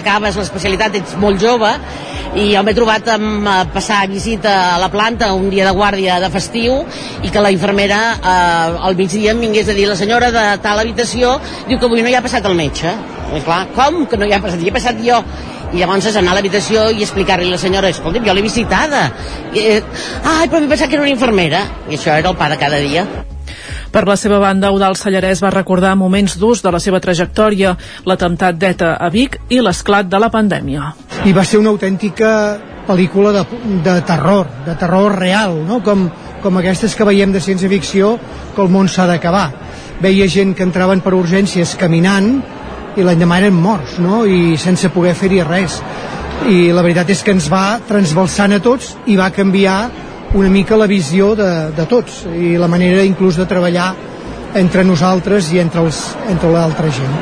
acabes 0.00 0.38
l'especialitat 0.40 0.98
ets 1.02 1.16
molt 1.22 1.42
jove, 1.42 1.70
i 2.36 2.50
jo 2.52 2.62
m'he 2.66 2.74
trobat 2.76 3.08
amb 3.14 3.46
eh, 3.46 3.56
passar 3.72 4.02
visita 4.10 4.56
a 4.74 4.80
la 4.82 4.90
planta 4.92 5.32
un 5.36 5.48
dia 5.52 5.64
de 5.68 5.74
guàrdia 5.76 6.18
de 6.20 6.30
festiu 6.32 6.82
i 7.24 7.30
que 7.32 7.42
la 7.42 7.52
infermera 7.54 8.15
eh, 8.22 8.86
al 8.88 8.96
migdia 8.96 9.34
em 9.34 9.42
vingués 9.44 9.68
a 9.68 9.76
dir 9.76 9.88
la 9.88 9.98
senyora 9.98 10.30
de 10.34 10.46
tal 10.62 10.80
habitació 10.82 11.36
diu 11.68 11.78
que 11.78 11.86
avui 11.86 12.02
no 12.02 12.10
hi 12.12 12.16
ha 12.16 12.24
passat 12.24 12.46
el 12.46 12.56
metge. 12.58 12.94
I 13.36 13.42
clar, 13.42 13.66
com 13.74 14.04
que 14.06 14.16
no 14.16 14.26
hi 14.26 14.34
ha 14.34 14.40
passat? 14.42 14.62
Hi 14.62 14.70
he 14.70 14.74
passat 14.74 15.02
jo 15.02 15.20
i 15.74 15.80
llavors 15.80 16.06
és 16.06 16.16
anar 16.16 16.34
a 16.34 16.38
l'habitació 16.38 16.88
i 16.94 17.02
explicar-li 17.02 17.48
a 17.48 17.56
la 17.56 17.60
senyora, 17.60 17.90
escolta, 17.90 18.22
jo 18.22 18.34
l'he 18.34 18.44
visitada 18.44 19.08
I, 19.52 19.64
eh, 19.64 19.80
ai, 20.22 20.46
però 20.46 20.60
m'he 20.60 20.70
pensat 20.70 20.88
que 20.88 20.94
era 20.94 21.02
una 21.02 21.10
infermera 21.10 21.64
i 21.90 21.96
això 21.98 22.14
era 22.14 22.30
el 22.30 22.38
pa 22.38 22.50
de 22.52 22.60
cada 22.60 22.78
dia 22.82 23.06
per 23.96 24.02
la 24.04 24.16
seva 24.20 24.36
banda, 24.42 24.68
Eudal 24.68 24.96
Sallarès 24.98 25.40
va 25.40 25.52
recordar 25.54 25.94
moments 25.96 26.34
durs 26.36 26.60
de 26.60 26.68
la 26.74 26.80
seva 26.82 26.98
trajectòria, 27.00 27.70
l'atemptat 28.04 28.58
d'ETA 28.60 28.90
a 29.00 29.08
Vic 29.14 29.38
i 29.48 29.62
l'esclat 29.62 30.10
de 30.10 30.20
la 30.20 30.28
pandèmia. 30.28 30.90
I 31.24 31.32
va 31.32 31.44
ser 31.46 31.62
una 31.62 31.72
autèntica 31.72 32.30
pel·lícula 32.84 33.32
de, 33.32 33.44
de 33.86 33.94
terror, 34.04 34.50
de 34.66 34.74
terror 34.76 35.16
real, 35.16 35.56
no? 35.64 35.80
com, 35.86 36.10
com 36.46 36.60
aquestes 36.60 36.94
que 36.94 37.02
veiem 37.02 37.32
de 37.34 37.40
ciència-ficció 37.42 38.12
que 38.54 38.62
el 38.62 38.70
món 38.70 38.86
s'ha 38.86 39.08
d'acabar. 39.10 39.48
Veia 39.98 40.28
gent 40.30 40.52
que 40.54 40.62
entraven 40.62 41.02
per 41.02 41.16
urgències 41.18 41.72
caminant 41.80 42.36
i 42.94 43.02
l'endemà 43.02 43.40
eren 43.42 43.56
morts, 43.58 43.96
no? 43.98 44.22
I 44.22 44.54
sense 44.60 44.92
poder 44.94 45.16
fer-hi 45.18 45.42
res. 45.42 45.80
I 46.46 46.70
la 46.76 46.84
veritat 46.86 47.10
és 47.10 47.24
que 47.26 47.34
ens 47.34 47.48
va 47.50 47.80
transbalsant 47.88 48.54
a 48.54 48.60
tots 48.62 48.92
i 49.10 49.16
va 49.18 49.32
canviar 49.34 49.80
una 50.38 50.52
mica 50.52 50.78
la 50.78 50.86
visió 50.86 51.32
de, 51.34 51.50
de 51.74 51.86
tots 51.90 52.22
i 52.30 52.54
la 52.60 52.70
manera 52.70 53.02
inclús 53.02 53.40
de 53.40 53.48
treballar 53.50 53.88
entre 54.56 54.84
nosaltres 54.84 55.52
i 55.52 55.60
entre, 55.62 55.84
els, 55.86 56.02
entre 56.32 56.52
l'altra 56.52 56.90
gent. 56.90 57.18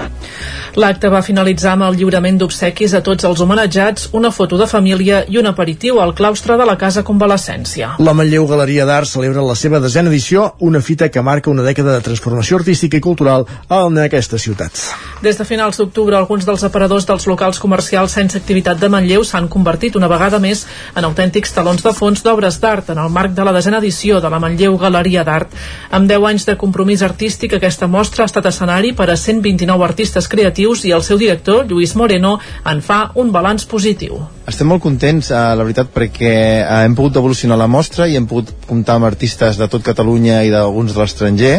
L'acte 0.74 1.06
va 1.06 1.20
finalitzar 1.22 1.76
amb 1.76 1.84
el 1.86 1.94
lliurament 2.00 2.34
d'obsequis 2.40 2.96
a 2.98 3.00
tots 3.06 3.22
els 3.28 3.38
homenatjats, 3.44 4.08
una 4.18 4.32
foto 4.34 4.56
de 4.58 4.66
família 4.66 5.20
i 5.30 5.38
un 5.38 5.46
aperitiu 5.46 6.00
al 6.02 6.16
claustre 6.18 6.56
de 6.58 6.64
la 6.66 6.74
Casa 6.74 7.04
Convalescència. 7.06 7.92
La 8.02 8.14
Manlleu 8.18 8.48
Galeria 8.50 8.82
d'Art 8.88 9.06
celebra 9.06 9.44
la 9.46 9.54
seva 9.54 9.78
desena 9.78 10.10
edició, 10.10 10.48
una 10.58 10.80
fita 10.82 11.12
que 11.14 11.22
marca 11.22 11.52
una 11.52 11.62
dècada 11.62 11.94
de 11.94 12.02
transformació 12.02 12.58
artística 12.58 12.98
i 12.98 13.04
cultural 13.04 13.46
en 13.70 14.00
aquesta 14.02 14.40
ciutat. 14.42 14.80
Des 15.22 15.38
de 15.38 15.46
finals 15.46 15.78
d'octubre, 15.78 16.16
alguns 16.18 16.42
dels 16.48 16.66
aparadors 16.66 17.06
dels 17.06 17.28
locals 17.30 17.62
comercials 17.62 18.18
sense 18.18 18.34
activitat 18.42 18.82
de 18.82 18.90
Manlleu 18.90 19.22
s'han 19.22 19.46
convertit 19.46 19.94
una 19.94 20.10
vegada 20.10 20.42
més 20.42 20.66
en 20.96 21.06
autèntics 21.06 21.54
talons 21.54 21.86
de 21.86 21.94
fons 21.94 22.26
d'obres 22.26 22.58
d'art 22.58 22.90
en 22.90 22.98
el 22.98 23.14
marc 23.14 23.30
de 23.38 23.46
la 23.46 23.54
desena 23.54 23.78
edició 23.78 24.18
de 24.18 24.26
la 24.26 24.42
Manlleu 24.42 24.74
Galeria 24.82 25.22
d'Art. 25.22 25.54
Amb 25.94 26.10
10 26.10 26.28
anys 26.32 26.50
de 26.50 26.58
compromís 26.58 27.06
artístic, 27.06 27.23
aquesta 27.24 27.86
mostra 27.88 28.24
ha 28.24 28.28
estat 28.28 28.46
escenari 28.50 28.92
per 28.92 29.08
a 29.10 29.16
129 29.16 29.84
artistes 29.84 30.28
creatius 30.28 30.84
i 30.84 30.92
el 30.92 31.02
seu 31.02 31.18
director, 31.18 31.64
Lluís 31.66 31.94
Moreno, 31.96 32.38
en 32.64 32.82
fa 32.84 33.10
un 33.14 33.32
balanç 33.32 33.64
positiu. 33.66 34.20
Estem 34.44 34.68
molt 34.68 34.82
contents, 34.84 35.30
eh, 35.30 35.36
la 35.56 35.64
veritat, 35.64 35.88
perquè 35.88 36.32
eh, 36.60 36.84
hem 36.84 36.94
pogut 36.94 37.16
evolucionar 37.16 37.56
la 37.56 37.66
mostra 37.66 38.04
i 38.06 38.18
hem 38.18 38.26
pogut 38.28 38.50
comptar 38.68 38.98
amb 38.98 39.08
artistes 39.08 39.56
de 39.56 39.68
tot 39.72 39.82
Catalunya 39.82 40.42
i 40.44 40.50
d'alguns 40.52 40.92
de 40.92 41.00
l'estranger. 41.00 41.54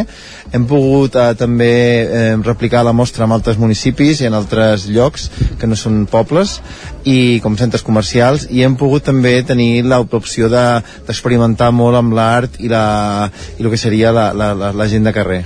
Hem 0.54 0.68
pogut 0.70 1.18
eh, 1.18 1.34
també 1.34 1.72
eh, 2.06 2.36
replicar 2.46 2.84
la 2.86 2.94
mostra 2.94 3.26
en 3.26 3.34
altres 3.34 3.58
municipis 3.58 4.22
i 4.22 4.30
en 4.30 4.38
altres 4.38 4.86
llocs 4.86 5.30
que 5.58 5.66
no 5.66 5.74
són 5.74 6.04
pobles 6.06 6.60
i 7.02 7.40
com 7.42 7.58
centres 7.58 7.82
comercials 7.82 8.46
i 8.50 8.62
hem 8.62 8.78
pogut 8.78 9.02
també 9.10 9.34
tenir 9.42 9.82
l'opció 9.82 10.46
d'experimentar 10.46 11.72
de, 11.72 11.78
molt 11.82 11.98
amb 11.98 12.14
l'art 12.14 12.60
i, 12.62 12.70
la, 12.70 13.30
i 13.58 13.66
el 13.66 13.70
que 13.74 13.82
seria 13.82 14.14
la, 14.14 14.30
la, 14.30 14.54
la, 14.54 14.70
la 14.70 14.86
gent 14.86 15.10
de 15.10 15.14
carrer. 15.16 15.42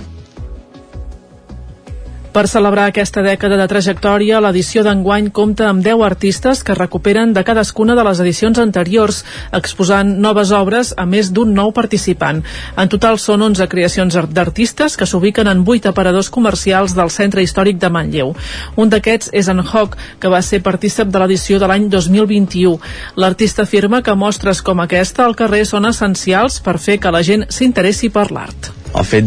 Per 2.30 2.44
celebrar 2.46 2.84
aquesta 2.86 3.24
dècada 3.26 3.56
de 3.58 3.64
trajectòria, 3.66 4.38
l'edició 4.38 4.84
d'enguany 4.86 5.32
compta 5.34 5.66
amb 5.66 5.82
10 5.82 6.04
artistes 6.06 6.60
que 6.62 6.76
recuperen 6.78 7.32
de 7.34 7.42
cadascuna 7.42 7.96
de 7.98 8.04
les 8.06 8.20
edicions 8.22 8.60
anteriors, 8.62 9.24
exposant 9.58 10.12
noves 10.22 10.52
obres 10.54 10.92
a 10.96 11.08
més 11.10 11.32
d'un 11.34 11.50
nou 11.56 11.72
participant. 11.74 12.38
En 12.78 12.92
total 12.92 13.18
són 13.18 13.42
11 13.48 13.66
creacions 13.72 14.18
d'artistes 14.30 14.94
que 14.96 15.10
s'ubiquen 15.10 15.50
en 15.50 15.64
8 15.66 15.90
aparadors 15.90 16.30
comercials 16.30 16.94
del 16.94 17.10
Centre 17.10 17.42
Històric 17.42 17.82
de 17.82 17.90
Manlleu. 17.90 18.34
Un 18.76 18.94
d'aquests 18.94 19.34
és 19.34 19.50
en 19.50 19.64
Hoc, 19.66 19.98
que 20.22 20.30
va 20.30 20.42
ser 20.42 20.62
partícip 20.62 21.10
de 21.10 21.18
l'edició 21.18 21.58
de 21.58 21.66
l'any 21.66 21.90
2021. 21.90 22.78
L'artista 23.18 23.66
afirma 23.66 24.04
que 24.06 24.14
mostres 24.14 24.62
com 24.62 24.78
aquesta 24.86 25.26
al 25.26 25.34
carrer 25.34 25.64
són 25.66 25.90
essencials 25.90 26.62
per 26.62 26.78
fer 26.78 27.00
que 27.02 27.10
la 27.10 27.26
gent 27.26 27.48
s'interessi 27.50 28.14
per 28.14 28.30
l'art 28.30 28.76
el 28.90 29.06
fet 29.06 29.26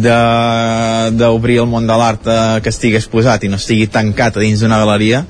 d'obrir 1.17 1.59
el 1.63 1.69
món 1.71 1.87
de 1.87 1.97
l'art 1.99 2.27
eh, 2.27 2.37
que 2.63 2.71
estigui 2.73 2.99
exposat 2.99 3.43
i 3.43 3.51
no 3.51 3.59
estigui 3.61 3.87
tancat 3.87 4.37
a 4.37 4.43
dins 4.43 4.63
d'una 4.63 4.79
galeria 4.81 5.23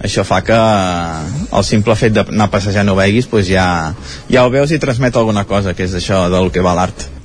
això 0.00 0.24
fa 0.26 0.40
que 0.46 0.56
eh, 0.56 1.46
el 1.58 1.66
simple 1.66 1.96
fet 1.98 2.14
d'anar 2.14 2.50
passejant 2.52 2.88
ho 2.88 2.98
veguis 2.98 3.30
pues 3.30 3.48
ja, 3.50 3.94
ja 4.30 4.46
ho 4.46 4.52
veus 4.52 4.70
i 4.70 4.82
transmet 4.82 5.16
alguna 5.16 5.44
cosa 5.44 5.74
que 5.74 5.88
és 5.88 5.96
això 5.98 6.28
del 6.30 6.52
que 6.54 6.62
va 6.64 6.76
l'art 6.78 7.19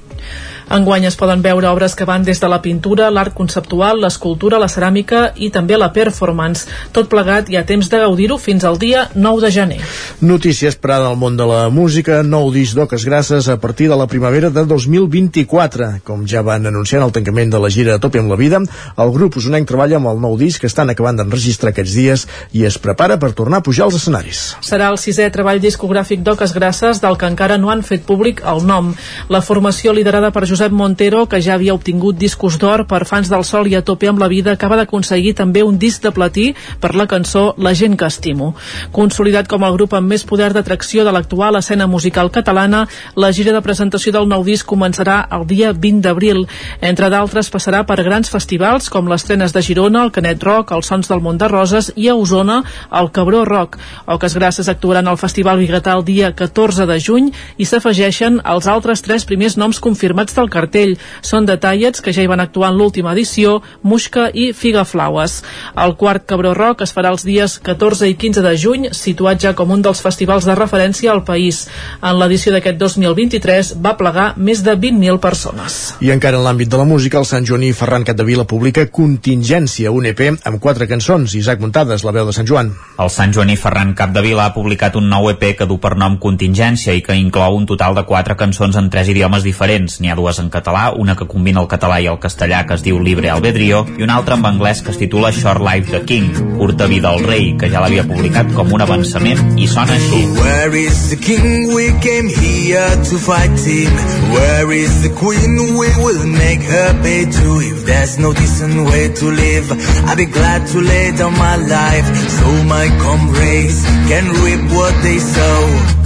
Enguany 0.65 1.05
es 1.05 1.15
poden 1.15 1.43
veure 1.45 1.69
obres 1.69 1.93
que 1.93 2.07
van 2.09 2.23
des 2.25 2.39
de 2.41 2.47
la 2.49 2.57
pintura, 2.61 3.11
l'art 3.13 3.35
conceptual, 3.37 3.99
l'escultura, 4.01 4.57
la 4.57 4.69
ceràmica 4.71 5.27
i 5.37 5.51
també 5.53 5.77
la 5.77 5.91
performance. 5.93 6.65
Tot 6.91 7.09
plegat 7.11 7.51
hi 7.51 7.57
ha 7.59 7.65
temps 7.69 7.89
de 7.91 7.99
gaudir-ho 8.01 8.39
fins 8.41 8.65
al 8.65 8.79
dia 8.81 9.05
9 9.13 9.45
de 9.45 9.51
gener. 9.53 9.77
Notícies 10.25 10.75
per 10.75 10.95
al 10.97 11.15
món 11.21 11.37
de 11.37 11.45
la 11.45 11.69
música, 11.69 12.23
nou 12.25 12.49
disc 12.51 12.75
d'Oques 12.75 13.05
Grasses 13.05 13.47
a 13.47 13.59
partir 13.61 13.89
de 13.91 13.97
la 13.99 14.07
primavera 14.09 14.49
de 14.49 14.65
2024. 14.65 16.01
Com 16.03 16.25
ja 16.27 16.41
van 16.41 16.65
anunciar 16.65 17.03
el 17.05 17.13
tancament 17.13 17.53
de 17.53 17.61
la 17.61 17.69
gira 17.69 17.95
a 17.95 18.01
Tope 18.01 18.19
amb 18.19 18.33
la 18.33 18.39
vida, 18.41 18.63
el 18.97 19.13
grup 19.13 19.37
usonenc 19.37 19.69
treballa 19.69 19.99
amb 20.01 20.09
el 20.09 20.21
nou 20.23 20.37
disc 20.39 20.63
que 20.63 20.71
estan 20.71 20.89
acabant 20.89 21.21
d'enregistrar 21.21 21.75
aquests 21.75 21.93
dies 21.93 22.25
i 22.57 22.65
es 22.65 22.79
prepara 22.81 23.19
per 23.21 23.35
tornar 23.37 23.61
a 23.61 23.65
pujar 23.65 23.85
als 23.85 24.01
escenaris. 24.01 24.43
Serà 24.65 24.89
el 24.89 24.97
sisè 24.97 25.29
treball 25.29 25.61
discogràfic 25.61 26.25
d'Oques 26.25 26.57
Grasses 26.57 27.03
del 27.05 27.21
que 27.21 27.29
encara 27.29 27.61
no 27.61 27.69
han 27.69 27.85
fet 27.85 28.05
públic 28.09 28.41
el 28.41 28.65
nom. 28.65 28.93
La 29.29 29.45
formació 29.45 29.93
liderada 29.93 30.33
per 30.33 30.47
Josep 30.47 30.54
Montero, 30.71 31.25
que 31.27 31.41
ja 31.41 31.53
havia 31.55 31.73
obtingut 31.73 32.17
discos 32.17 32.55
d'or 32.61 32.85
per 32.87 33.05
fans 33.05 33.29
del 33.31 33.43
sol 33.43 33.67
i 33.67 33.75
a 33.75 33.81
tope 33.81 34.07
amb 34.07 34.19
la 34.21 34.29
vida, 34.31 34.53
acaba 34.53 34.77
d'aconseguir 34.79 35.33
també 35.35 35.63
un 35.63 35.77
disc 35.79 36.03
de 36.03 36.11
platí 36.15 36.45
per 36.79 36.93
la 36.95 37.07
cançó 37.07 37.53
La 37.57 37.73
gent 37.73 37.97
que 37.97 38.05
estimo. 38.05 38.53
Consolidat 38.91 39.47
com 39.51 39.63
el 39.63 39.73
grup 39.73 39.93
amb 39.93 40.07
més 40.07 40.23
poder 40.23 40.51
d'atracció 40.53 41.03
de 41.03 41.11
l'actual 41.11 41.59
escena 41.59 41.87
musical 41.87 42.31
catalana, 42.31 42.85
la 43.15 43.31
gira 43.31 43.53
de 43.53 43.61
presentació 43.61 44.13
del 44.15 44.27
nou 44.27 44.43
disc 44.43 44.67
començarà 44.67 45.25
el 45.35 45.45
dia 45.47 45.73
20 45.73 46.01
d'abril. 46.05 46.45
Entre 46.81 47.09
d'altres, 47.09 47.51
passarà 47.51 47.83
per 47.85 48.01
grans 48.03 48.29
festivals 48.31 48.89
com 48.89 49.09
les 49.11 49.23
trenes 49.27 49.53
de 49.53 49.61
Girona, 49.61 50.03
el 50.03 50.13
Canet 50.15 50.43
Rock, 50.43 50.71
els 50.71 50.87
Sons 50.87 51.09
del 51.11 51.21
Mont 51.21 51.37
de 51.41 51.49
Roses 51.51 51.91
i 51.95 52.09
a 52.09 52.15
Osona, 52.15 52.61
el 52.91 53.11
Cabró 53.11 53.43
Rock. 53.45 53.77
Oques 54.05 54.35
Grasses 54.35 54.69
actuaran 54.69 55.07
al 55.07 55.19
Festival 55.21 55.59
Bigatà 55.59 55.95
el 55.97 56.05
dia 56.05 56.31
14 56.35 56.85
de 56.89 56.99
juny 56.99 57.31
i 57.57 57.65
s'afegeixen 57.65 58.41
els 58.45 58.67
altres 58.71 59.03
tres 59.05 59.25
primers 59.25 59.57
noms 59.57 59.79
confirmats 59.79 60.35
del 60.35 60.44
del 60.45 60.53
cartell. 60.53 60.95
Són 61.25 61.45
detallets 61.49 62.01
que 62.01 62.13
ja 62.13 62.23
hi 62.23 62.29
van 62.29 62.43
actuar 62.43 62.71
en 62.71 62.77
l'última 62.79 63.13
edició, 63.13 63.61
Muixca 63.83 64.29
i 64.33 64.51
Figaflaues. 64.53 65.41
El 65.81 65.95
quart 65.97 66.25
Cabró 66.29 66.53
Rock 66.53 66.85
es 66.85 66.93
farà 66.93 67.11
els 67.13 67.25
dies 67.25 67.57
14 67.65 68.07
i 68.09 68.15
15 68.15 68.43
de 68.45 68.53
juny, 68.57 68.87
situat 68.93 69.41
ja 69.41 69.55
com 69.57 69.71
un 69.71 69.81
dels 69.81 70.01
festivals 70.01 70.45
de 70.45 70.55
referència 70.55 71.11
al 71.11 71.23
país. 71.25 71.65
En 72.01 72.19
l'edició 72.19 72.53
d'aquest 72.53 72.77
2023 72.79 73.75
va 73.81 73.95
plegar 73.97 74.33
més 74.37 74.61
de 74.63 74.75
20.000 74.77 75.19
persones. 75.23 75.95
I 76.01 76.11
encara 76.13 76.39
en 76.39 76.45
l'àmbit 76.45 76.69
de 76.69 76.79
la 76.79 76.87
música, 76.87 77.19
el 77.19 77.27
Sant 77.29 77.47
Joaní 77.47 77.71
Ferran 77.73 78.05
Capdevila 78.05 78.45
publica 78.45 78.87
Contingència, 78.91 79.91
un 79.91 80.05
EP 80.11 80.21
amb 80.35 80.61
quatre 80.61 80.87
cançons. 80.87 81.35
Isaac 81.35 81.61
Muntades, 81.63 82.05
la 82.05 82.13
veu 82.15 82.27
de 82.29 82.35
Sant 82.35 82.47
Joan. 82.47 82.73
El 83.01 83.11
Sant 83.13 83.33
Joaní 83.33 83.57
Ferran 83.59 83.95
Capdevila 83.97 84.45
ha 84.45 84.53
publicat 84.55 84.95
un 84.99 85.09
nou 85.09 85.29
EP 85.31 85.55
que 85.57 85.67
du 85.69 85.79
per 85.81 85.95
nom 85.99 86.19
Contingència 86.21 86.93
i 86.95 87.03
que 87.05 87.17
inclou 87.17 87.57
un 87.57 87.65
total 87.69 87.95
de 87.97 88.05
quatre 88.05 88.37
cançons 88.39 88.75
en 88.77 88.89
tres 88.93 89.09
idiomes 89.11 89.43
diferents. 89.45 89.99
N'hi 89.99 90.11
ha 90.11 90.19
dues 90.19 90.34
dues 90.35 90.39
en 90.39 90.49
català, 90.49 90.91
una 90.95 91.15
que 91.15 91.27
combina 91.27 91.61
el 91.61 91.67
català 91.67 91.99
i 92.01 92.07
el 92.07 92.19
castellà 92.19 92.65
que 92.67 92.75
es 92.75 92.83
diu 92.83 92.99
Libre 92.99 93.29
Albedrío 93.29 93.85
i 93.97 94.03
una 94.03 94.17
altra 94.19 94.35
en 94.35 94.45
anglès 94.45 94.81
que 94.83 94.91
es 94.91 94.97
titula 94.97 95.31
Short 95.31 95.61
Life 95.61 95.91
the 95.91 96.03
King, 96.05 96.31
curta 96.57 96.87
vida 96.87 97.09
al 97.09 97.23
rei, 97.23 97.55
que 97.57 97.69
ja 97.69 97.81
l'havia 97.81 98.05
publicat 98.07 98.51
com 98.55 98.71
un 98.73 98.81
avançament 98.81 99.57
i 99.57 99.67
sona 99.67 99.95
així. 99.95 100.23
Where 100.39 100.75
is 100.75 101.09
the 101.09 101.17
king? 101.17 101.73
We 101.73 101.91
came 102.01 102.29
here 102.29 102.89
to 103.09 103.17
fight 103.17 103.55
him. 103.65 103.91
Where 104.33 104.71
is 104.75 105.01
the 105.03 105.13
queen? 105.15 105.77
We 105.79 105.89
will 106.03 106.25
make 106.27 106.63
her 106.63 106.93
pay 107.01 107.25
too. 107.25 107.59
If 107.61 107.85
there's 107.85 108.17
no 108.19 108.33
decent 108.33 108.75
way 108.89 109.09
to 109.09 109.31
live, 109.31 109.71
I'd 110.09 110.17
be 110.17 110.25
glad 110.25 110.67
to 110.73 110.81
lay 110.81 111.11
down 111.11 111.37
my 111.37 111.55
life 111.55 112.07
so 112.39 112.47
my 112.65 112.87
comrades 112.99 113.83
can 114.09 114.25
reap 114.43 114.71
what 114.71 114.93
they 115.03 115.19
sow. 115.19 116.04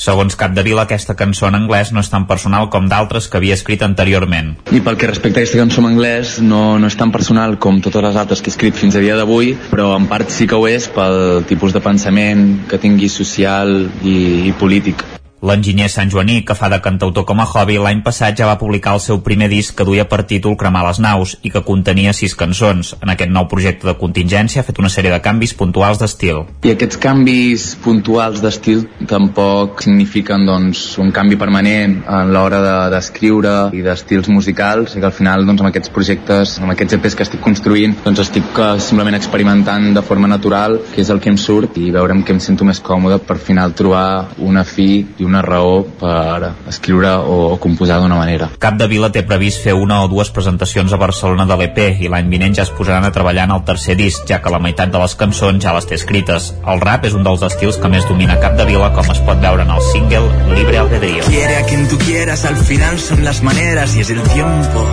Segons 0.00 0.32
Capdevila, 0.40 0.86
aquesta 0.86 1.12
cançó 1.12 1.50
en 1.50 1.58
anglès 1.58 1.90
no 1.92 2.00
és 2.00 2.08
tan 2.08 2.24
personal 2.28 2.70
com 2.72 2.86
d'altres 2.88 3.26
que 3.28 3.36
havia 3.36 3.58
escrit 3.58 3.84
anteriorment. 3.84 4.54
I 4.72 4.80
pel 4.80 4.96
que 4.96 5.10
respecta 5.10 5.42
a 5.42 5.44
aquesta 5.44 5.60
cançó 5.60 5.84
en 5.84 5.90
anglès, 5.90 6.38
no, 6.40 6.78
no 6.80 6.88
és 6.88 6.96
tan 6.96 7.12
personal 7.12 7.58
com 7.60 7.82
totes 7.84 8.08
les 8.08 8.16
altres 8.16 8.40
que 8.40 8.48
he 8.48 8.56
escrit 8.56 8.80
fins 8.80 8.96
a 8.96 9.04
dia 9.04 9.20
d'avui, 9.20 9.52
però 9.68 9.92
en 10.00 10.08
part 10.08 10.32
sí 10.32 10.48
que 10.48 10.56
ho 10.56 10.64
és 10.72 10.88
pel 10.88 11.44
tipus 11.52 11.76
de 11.76 11.84
pensament 11.84 12.46
que 12.70 12.80
tingui 12.80 13.12
social 13.12 13.76
i, 14.00 14.48
i 14.48 14.56
polític. 14.56 15.04
L'enginyer 15.40 15.86
Sant 15.88 16.10
Joaní, 16.12 16.42
que 16.44 16.52
fa 16.52 16.68
de 16.68 16.76
cantautor 16.84 17.24
com 17.24 17.38
a 17.40 17.46
hobby, 17.48 17.78
l'any 17.80 18.02
passat 18.04 18.36
ja 18.36 18.44
va 18.44 18.58
publicar 18.60 18.92
el 18.92 19.00
seu 19.00 19.22
primer 19.24 19.46
disc 19.48 19.72
que 19.76 19.86
duia 19.88 20.04
per 20.04 20.26
títol 20.28 20.52
Cremar 20.60 20.82
les 20.84 20.98
naus 21.00 21.32
i 21.40 21.52
que 21.54 21.62
contenia 21.64 22.12
sis 22.12 22.34
cançons. 22.36 22.90
En 23.00 23.08
aquest 23.08 23.32
nou 23.32 23.46
projecte 23.48 23.88
de 23.88 23.94
contingència 23.96 24.60
ha 24.60 24.66
fet 24.66 24.76
una 24.82 24.90
sèrie 24.92 25.08
de 25.14 25.20
canvis 25.24 25.54
puntuals 25.56 26.02
d'estil. 26.02 26.42
I 26.68 26.74
aquests 26.74 27.00
canvis 27.00 27.64
puntuals 27.80 28.42
d'estil 28.44 28.82
tampoc 29.08 29.80
signifiquen 29.86 30.44
doncs, 30.44 30.82
un 31.00 31.08
canvi 31.16 31.40
permanent 31.40 31.96
en 32.04 32.34
l'hora 32.34 32.60
d'escriure 32.92 33.54
de, 33.72 33.80
i 33.80 33.86
d'estils 33.86 34.28
musicals 34.28 34.98
i 34.98 35.00
que 35.00 35.08
al 35.08 35.16
final 35.16 35.48
doncs, 35.48 35.64
amb 35.64 35.70
aquests 35.70 35.94
projectes, 35.96 36.58
amb 36.60 36.74
aquests 36.76 36.98
EPs 36.98 37.16
que 37.16 37.28
estic 37.30 37.44
construint, 37.48 37.96
doncs 38.04 38.26
estic 38.26 38.52
que, 38.52 38.68
eh, 38.74 38.84
simplement 38.90 39.16
experimentant 39.16 39.88
de 39.96 40.04
forma 40.04 40.28
natural 40.28 40.76
què 40.92 41.00
és 41.00 41.08
el 41.08 41.24
que 41.24 41.32
em 41.32 41.40
surt 41.40 41.80
i 41.80 41.88
veure 41.96 42.12
amb 42.12 42.28
què 42.28 42.36
em 42.36 42.44
sento 42.44 42.68
més 42.68 42.84
còmode 42.84 43.22
per 43.24 43.40
final 43.40 43.72
trobar 43.72 44.36
una 44.44 44.68
fi 44.68 44.90
i 45.00 45.29
una 45.30 45.42
raó 45.46 45.84
per 46.00 46.52
escriure 46.68 47.14
o, 47.22 47.56
composar 47.62 48.00
d'una 48.02 48.18
manera. 48.18 48.50
Cap 48.62 48.76
de 48.80 48.88
Vila 48.90 49.12
té 49.14 49.22
previst 49.26 49.62
fer 49.64 49.76
una 49.78 50.02
o 50.04 50.08
dues 50.10 50.32
presentacions 50.34 50.92
a 50.92 51.00
Barcelona 51.00 51.46
de 51.46 51.58
l'EP 51.60 51.80
i 52.02 52.10
l'any 52.10 52.30
vinent 52.32 52.56
ja 52.58 52.66
es 52.66 52.74
posaran 52.74 53.06
a 53.06 53.12
treballar 53.14 53.46
en 53.48 53.54
el 53.56 53.64
tercer 53.68 53.96
disc, 54.00 54.26
ja 54.28 54.40
que 54.42 54.52
la 54.52 54.62
meitat 54.62 54.92
de 54.92 55.02
les 55.02 55.16
cançons 55.22 55.62
ja 55.62 55.74
les 55.76 55.86
té 55.86 55.96
escrites. 55.98 56.50
El 56.66 56.82
rap 56.82 57.06
és 57.06 57.16
un 57.16 57.26
dels 57.26 57.46
estils 57.46 57.78
que 57.80 57.92
més 57.92 58.06
domina 58.10 58.40
Cap 58.42 58.58
de 58.58 58.66
Vila, 58.68 58.90
com 58.96 59.14
es 59.14 59.22
pot 59.26 59.40
veure 59.42 59.66
en 59.66 59.74
el 59.76 59.82
single 59.92 60.54
Libre 60.56 60.82
Albedrío. 60.82 61.24
Quiere 61.30 61.56
a 61.62 61.64
quien 61.66 61.88
tú 61.88 61.98
quieras, 61.98 62.44
al 62.44 62.56
final 62.56 62.98
son 62.98 63.24
las 63.24 63.42
maneras 63.42 63.96
y 63.96 64.00
es 64.00 64.10
el 64.10 64.22
tiempo 64.22 64.86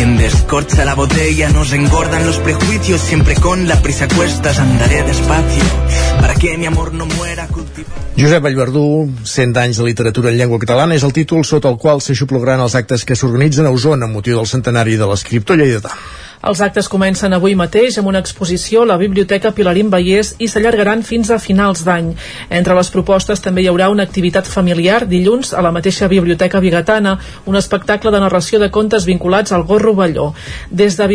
quien 0.00 0.16
descorcha 0.16 0.82
la 0.86 0.94
botella. 0.94 1.50
Nos 1.50 1.74
engordan 1.74 2.24
los 2.24 2.38
prejuicios, 2.38 3.02
siempre 3.02 3.34
con 3.34 3.68
la 3.68 3.82
prisa 3.82 4.08
cuestas. 4.08 4.58
Andaré 4.58 5.02
despacio 5.02 5.62
para 6.18 6.34
que 6.36 6.56
mi 6.56 6.64
amor 6.64 6.94
no 6.94 7.04
muera. 7.04 7.46
Josep 8.18 8.42
Vallverdú, 8.42 9.10
100 9.24 9.58
anys 9.58 9.76
de 9.76 9.84
literatura 9.84 10.30
en 10.30 10.38
llengua 10.38 10.58
catalana, 10.58 10.96
és 10.96 11.04
el 11.04 11.12
títol 11.12 11.44
sota 11.44 11.68
el 11.68 11.76
qual 11.76 12.00
s'aixoplegaran 12.00 12.64
els 12.64 12.78
actes 12.80 13.04
que 13.04 13.16
s'organitzen 13.16 13.68
a 13.68 13.74
Osona 13.76 14.08
amb 14.08 14.16
motiu 14.16 14.40
del 14.40 14.48
centenari 14.48 14.96
de 14.96 15.08
l'escriptor 15.08 15.60
lleidatà. 15.60 15.92
Els 16.40 16.60
actes 16.64 16.86
comencen 16.88 17.34
avui 17.36 17.52
mateix 17.52 17.98
amb 18.00 18.08
una 18.08 18.20
exposició 18.24 18.80
a 18.80 18.88
la 18.88 18.96
Biblioteca 18.96 19.50
Pilarín 19.52 19.90
Vallès 19.92 20.30
i 20.40 20.46
s'allargaran 20.48 21.02
fins 21.04 21.28
a 21.28 21.36
finals 21.36 21.82
d'any. 21.84 22.14
Entre 22.48 22.76
les 22.78 22.88
propostes 22.94 23.42
també 23.44 23.60
hi 23.60 23.68
haurà 23.68 23.90
una 23.92 24.06
activitat 24.08 24.48
familiar 24.48 25.02
dilluns 25.10 25.52
a 25.52 25.60
la 25.60 25.72
mateixa 25.76 26.08
Biblioteca 26.08 26.62
Bigatana, 26.64 27.18
un 27.44 27.60
espectacle 27.60 28.12
de 28.14 28.22
narració 28.24 28.60
de 28.62 28.70
contes 28.72 29.04
vinculats 29.04 29.52
al 29.52 29.66
Gorro 29.68 29.92
Balló. 29.98 30.30
Des 30.70 30.96
de, 30.96 31.08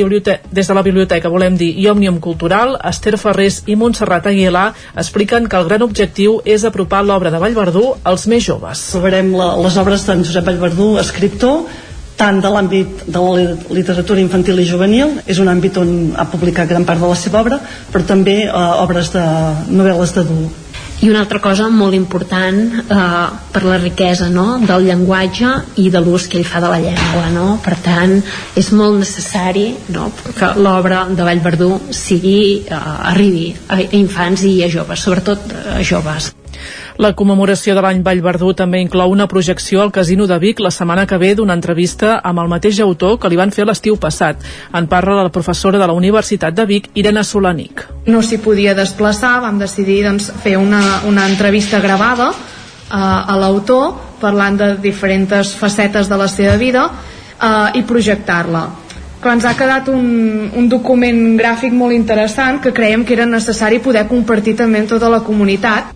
des 0.52 0.68
de 0.68 0.77
la 0.77 0.85
biblioteca, 0.85 1.34
volem 1.34 1.57
dir, 1.57 1.72
i 1.73 1.89
Òmnium 1.89 2.22
Cultural, 2.22 2.77
Esther 2.85 3.18
Ferrés 3.18 3.64
i 3.65 3.76
Montserrat 3.76 4.30
Aguilar 4.30 4.68
expliquen 4.93 5.49
que 5.49 5.57
el 5.57 5.65
gran 5.65 5.81
objectiu 5.81 6.38
és 6.45 6.68
apropar 6.69 7.02
l'obra 7.02 7.34
de 7.34 7.41
Vallverdú 7.41 7.95
als 8.03 8.27
més 8.30 8.45
joves. 8.45 8.91
Trobarem 8.93 9.34
la, 9.34 9.56
les 9.57 9.81
obres 9.81 10.06
d'en 10.06 10.22
Josep 10.22 10.45
Vallverdú, 10.45 10.99
escriptor, 11.02 11.65
tant 12.16 12.42
de 12.42 12.52
l'àmbit 12.52 13.06
de 13.08 13.22
la 13.22 13.56
literatura 13.76 14.24
infantil 14.24 14.62
i 14.64 14.68
juvenil, 14.68 15.18
és 15.28 15.40
un 15.44 15.52
àmbit 15.52 15.80
on 15.82 15.96
ha 16.16 16.28
publicat 16.32 16.70
gran 16.70 16.86
part 16.88 17.02
de 17.02 17.10
la 17.12 17.18
seva 17.20 17.42
obra, 17.44 17.60
però 17.92 18.06
també 18.08 18.44
eh, 18.46 18.54
obres 18.84 19.12
de 19.16 19.26
novel·les 19.72 20.16
d'adult. 20.16 20.62
I 21.04 21.10
una 21.12 21.20
altra 21.26 21.42
cosa 21.44 21.68
molt 21.68 21.94
important 21.94 22.60
eh, 22.80 23.00
per 23.52 23.64
la 23.68 23.76
riquesa 23.82 24.30
no? 24.32 24.46
del 24.64 24.88
llenguatge 24.88 25.52
i 25.84 25.90
de 25.92 26.00
l'ús 26.00 26.30
que 26.32 26.40
ell 26.40 26.48
fa 26.48 26.62
de 26.64 26.72
la 26.72 26.80
llengua. 26.80 27.26
No? 27.36 27.48
Per 27.66 27.76
tant, 27.84 28.16
és 28.56 28.72
molt 28.72 29.02
necessari 29.04 29.68
no? 29.92 30.08
que 30.40 30.54
l'obra 30.56 31.04
de 31.12 31.28
Vallverdú 31.28 31.70
sigui, 31.92 32.40
eh, 32.64 32.82
arribi 33.12 33.50
a 33.68 33.82
infants 34.00 34.48
i 34.48 34.56
a 34.64 34.72
joves, 34.72 35.04
sobretot 35.04 35.52
a 35.76 35.84
joves. 35.84 36.32
La 36.95 37.09
commemoració 37.11 37.73
de 37.76 37.81
l'any 37.84 37.97
Vallverdú 38.05 38.53
també 38.55 38.80
inclou 38.80 39.11
una 39.11 39.26
projecció 39.27 39.81
al 39.84 39.89
Casino 39.91 40.30
de 40.31 40.38
Vic 40.39 40.61
la 40.63 40.69
setmana 40.72 41.03
que 41.05 41.17
ve 41.19 41.34
d'una 41.35 41.57
entrevista 41.57 42.22
amb 42.23 42.39
el 42.39 42.47
mateix 42.47 42.80
autor 42.80 43.17
que 43.19 43.27
li 43.27 43.35
van 43.35 43.51
fer 43.51 43.65
l'estiu 43.67 43.97
passat. 43.99 44.39
En 44.72 44.88
parla 44.88 45.17
la 45.26 45.34
professora 45.38 45.81
de 45.81 45.89
la 45.91 45.97
Universitat 45.97 46.55
de 46.55 46.63
Vic, 46.65 46.88
Irene 46.95 47.26
Solanic. 47.27 47.84
No 48.07 48.22
s'hi 48.23 48.39
podia 48.39 48.73
desplaçar, 48.77 49.41
vam 49.43 49.59
decidir 49.59 50.05
doncs, 50.05 50.30
fer 50.45 50.55
una, 50.55 51.01
una 51.09 51.27
entrevista 51.27 51.81
gravada 51.84 52.30
eh, 52.31 52.95
a 52.95 53.35
l'autor 53.41 53.91
parlant 54.22 54.55
de 54.55 54.72
diferents 54.80 55.51
facetes 55.59 56.07
de 56.07 56.22
la 56.23 56.30
seva 56.31 56.55
vida 56.55 56.88
eh, 56.88 57.76
i 57.76 57.84
projectar-la 57.84 58.65
ens 59.26 59.41
ha 59.41 59.55
quedat 59.57 59.88
un, 59.89 60.51
un 60.53 60.67
document 60.69 61.17
gràfic 61.39 61.73
molt 61.73 61.95
interessant 61.95 62.59
que 62.61 62.69
creiem 62.77 63.01
que 63.03 63.15
era 63.15 63.26
necessari 63.26 63.80
poder 63.81 64.03
compartir 64.05 64.53
també 64.59 64.84
amb 64.84 64.91
tota 64.91 65.09
la 65.09 65.23
comunitat 65.26 65.95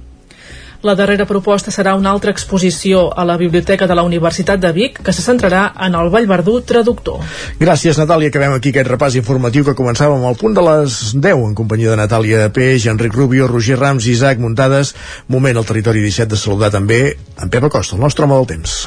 la 0.81 0.95
darrera 0.95 1.25
proposta 1.27 1.71
serà 1.71 1.95
una 1.99 2.11
altra 2.11 2.31
exposició 2.31 3.09
a 3.11 3.25
la 3.27 3.35
Biblioteca 3.37 3.87
de 3.87 3.95
la 3.95 4.03
Universitat 4.07 4.61
de 4.63 4.71
Vic 4.71 5.01
que 5.03 5.13
se 5.13 5.25
centrarà 5.25 5.73
en 5.85 5.95
el 5.99 6.11
Vallverdú 6.13 6.59
traductor. 6.61 7.19
Gràcies, 7.59 7.99
Natàlia. 7.99 8.31
Acabem 8.31 8.55
aquí 8.55 8.71
aquest 8.73 8.89
repàs 8.91 9.19
informatiu 9.19 9.67
que 9.67 9.75
començava 9.75 10.15
amb 10.15 10.29
el 10.29 10.39
punt 10.39 10.55
de 10.55 10.63
les 10.63 10.99
10 11.15 11.45
en 11.49 11.55
companyia 11.57 11.91
de 11.91 11.99
Natàlia 11.99 12.47
Peix, 12.55 12.87
Enric 12.87 13.15
Rubio, 13.15 13.47
Roger 13.51 13.79
Rams, 13.79 14.07
Isaac 14.07 14.39
Muntades. 14.39 14.95
Moment 15.27 15.59
al 15.59 15.67
territori 15.67 16.03
17 16.05 16.31
de 16.31 16.39
saludar 16.39 16.71
també 16.71 17.01
en 17.41 17.49
Pep 17.49 17.67
Acosta, 17.67 17.97
el 17.97 18.05
nostre 18.05 18.25
home 18.25 18.39
del 18.39 18.53
temps. 18.55 18.79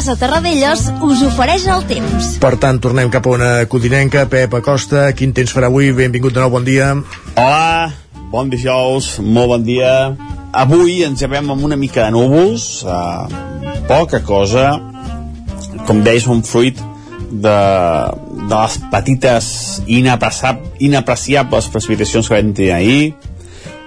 Casa 0.00 0.14
Terradellos 0.16 0.86
us 1.04 1.20
ofereix 1.26 1.66
el 1.68 1.82
temps. 1.84 2.38
Per 2.40 2.54
tant, 2.56 2.78
tornem 2.80 3.10
cap 3.12 3.26
a 3.28 3.32
una 3.34 3.48
codinenca. 3.68 4.22
Pep 4.32 4.54
Acosta, 4.56 5.02
quin 5.12 5.34
temps 5.36 5.52
farà 5.52 5.68
avui? 5.68 5.90
Benvingut 5.92 6.32
de 6.32 6.40
nou, 6.40 6.48
bon 6.54 6.64
dia. 6.64 6.86
Hola, 7.34 7.92
bon 8.32 8.48
dijous, 8.48 9.10
molt 9.20 9.52
bon 9.52 9.66
dia. 9.66 10.16
Avui 10.56 11.04
ens 11.04 11.20
llevem 11.20 11.52
amb 11.52 11.68
una 11.68 11.76
mica 11.76 12.06
de 12.06 12.16
núvols, 12.16 12.80
uh, 12.88 13.28
poca 13.92 14.22
cosa. 14.24 14.80
Com 15.84 16.00
deies, 16.00 16.24
un 16.32 16.40
fruit 16.48 16.80
de, 17.28 17.56
de 18.48 18.56
les 18.56 18.80
petites 18.96 19.52
inapreciables 19.84 21.68
precipitacions 21.76 22.24
que 22.24 22.40
vam 22.40 22.56
tenir 22.56 22.72
ahir, 22.78 23.12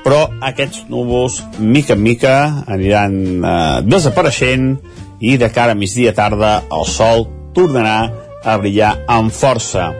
però 0.06 0.27
aquests 0.45 0.85
núvols, 0.94 1.41
mica 1.57 1.98
en 1.98 2.06
mica, 2.06 2.38
aniran 2.69 3.23
uh, 3.41 3.81
desapareixent 3.81 4.76
i 5.19 5.38
de 5.38 5.49
cara 5.53 5.73
a 5.73 5.80
migdia 5.80 6.14
tarda 6.15 6.64
el 6.72 6.85
sol 6.90 7.27
tornarà 7.53 7.98
a 8.44 8.57
brillar 8.60 8.95
amb 9.07 9.34
força. 9.34 9.91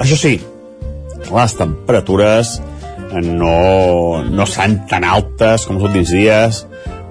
Això 0.00 0.16
sí, 0.18 0.38
les 1.28 1.54
temperatures 1.58 2.56
no, 3.12 4.22
no 4.24 4.46
seran 4.46 4.80
tan 4.90 5.06
altes 5.06 5.66
com 5.66 5.78
els 5.78 5.88
últims 5.90 6.12
dies, 6.14 6.64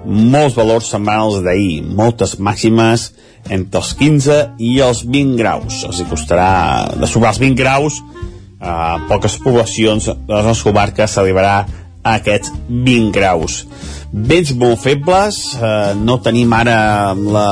molts 0.08 0.56
valors 0.56 0.90
semblants 0.92 1.40
d'ahir, 1.44 1.82
moltes 1.82 2.36
màximes 2.38 3.10
entre 3.48 3.80
els 3.80 3.92
15 3.98 4.38
i 4.64 4.78
els 4.84 5.02
20 5.08 5.36
graus. 5.40 5.82
Els 5.88 6.02
costarà 6.10 6.94
de 6.96 7.08
sobrar 7.10 7.34
els 7.34 7.42
20 7.42 7.58
graus 7.58 8.00
a 8.60 8.98
poques 9.08 9.38
poblacions 9.42 10.08
de 10.08 10.40
les 10.48 10.62
comarques 10.66 11.12
s'arribarà 11.14 11.58
a 12.02 12.16
aquests 12.18 12.52
20 12.68 13.12
graus 13.14 13.62
vents 14.12 14.54
molt 14.56 14.80
febles 14.82 15.40
eh, 15.58 15.94
no 16.00 16.18
tenim 16.24 16.52
ara 16.56 16.78
la, 17.14 17.48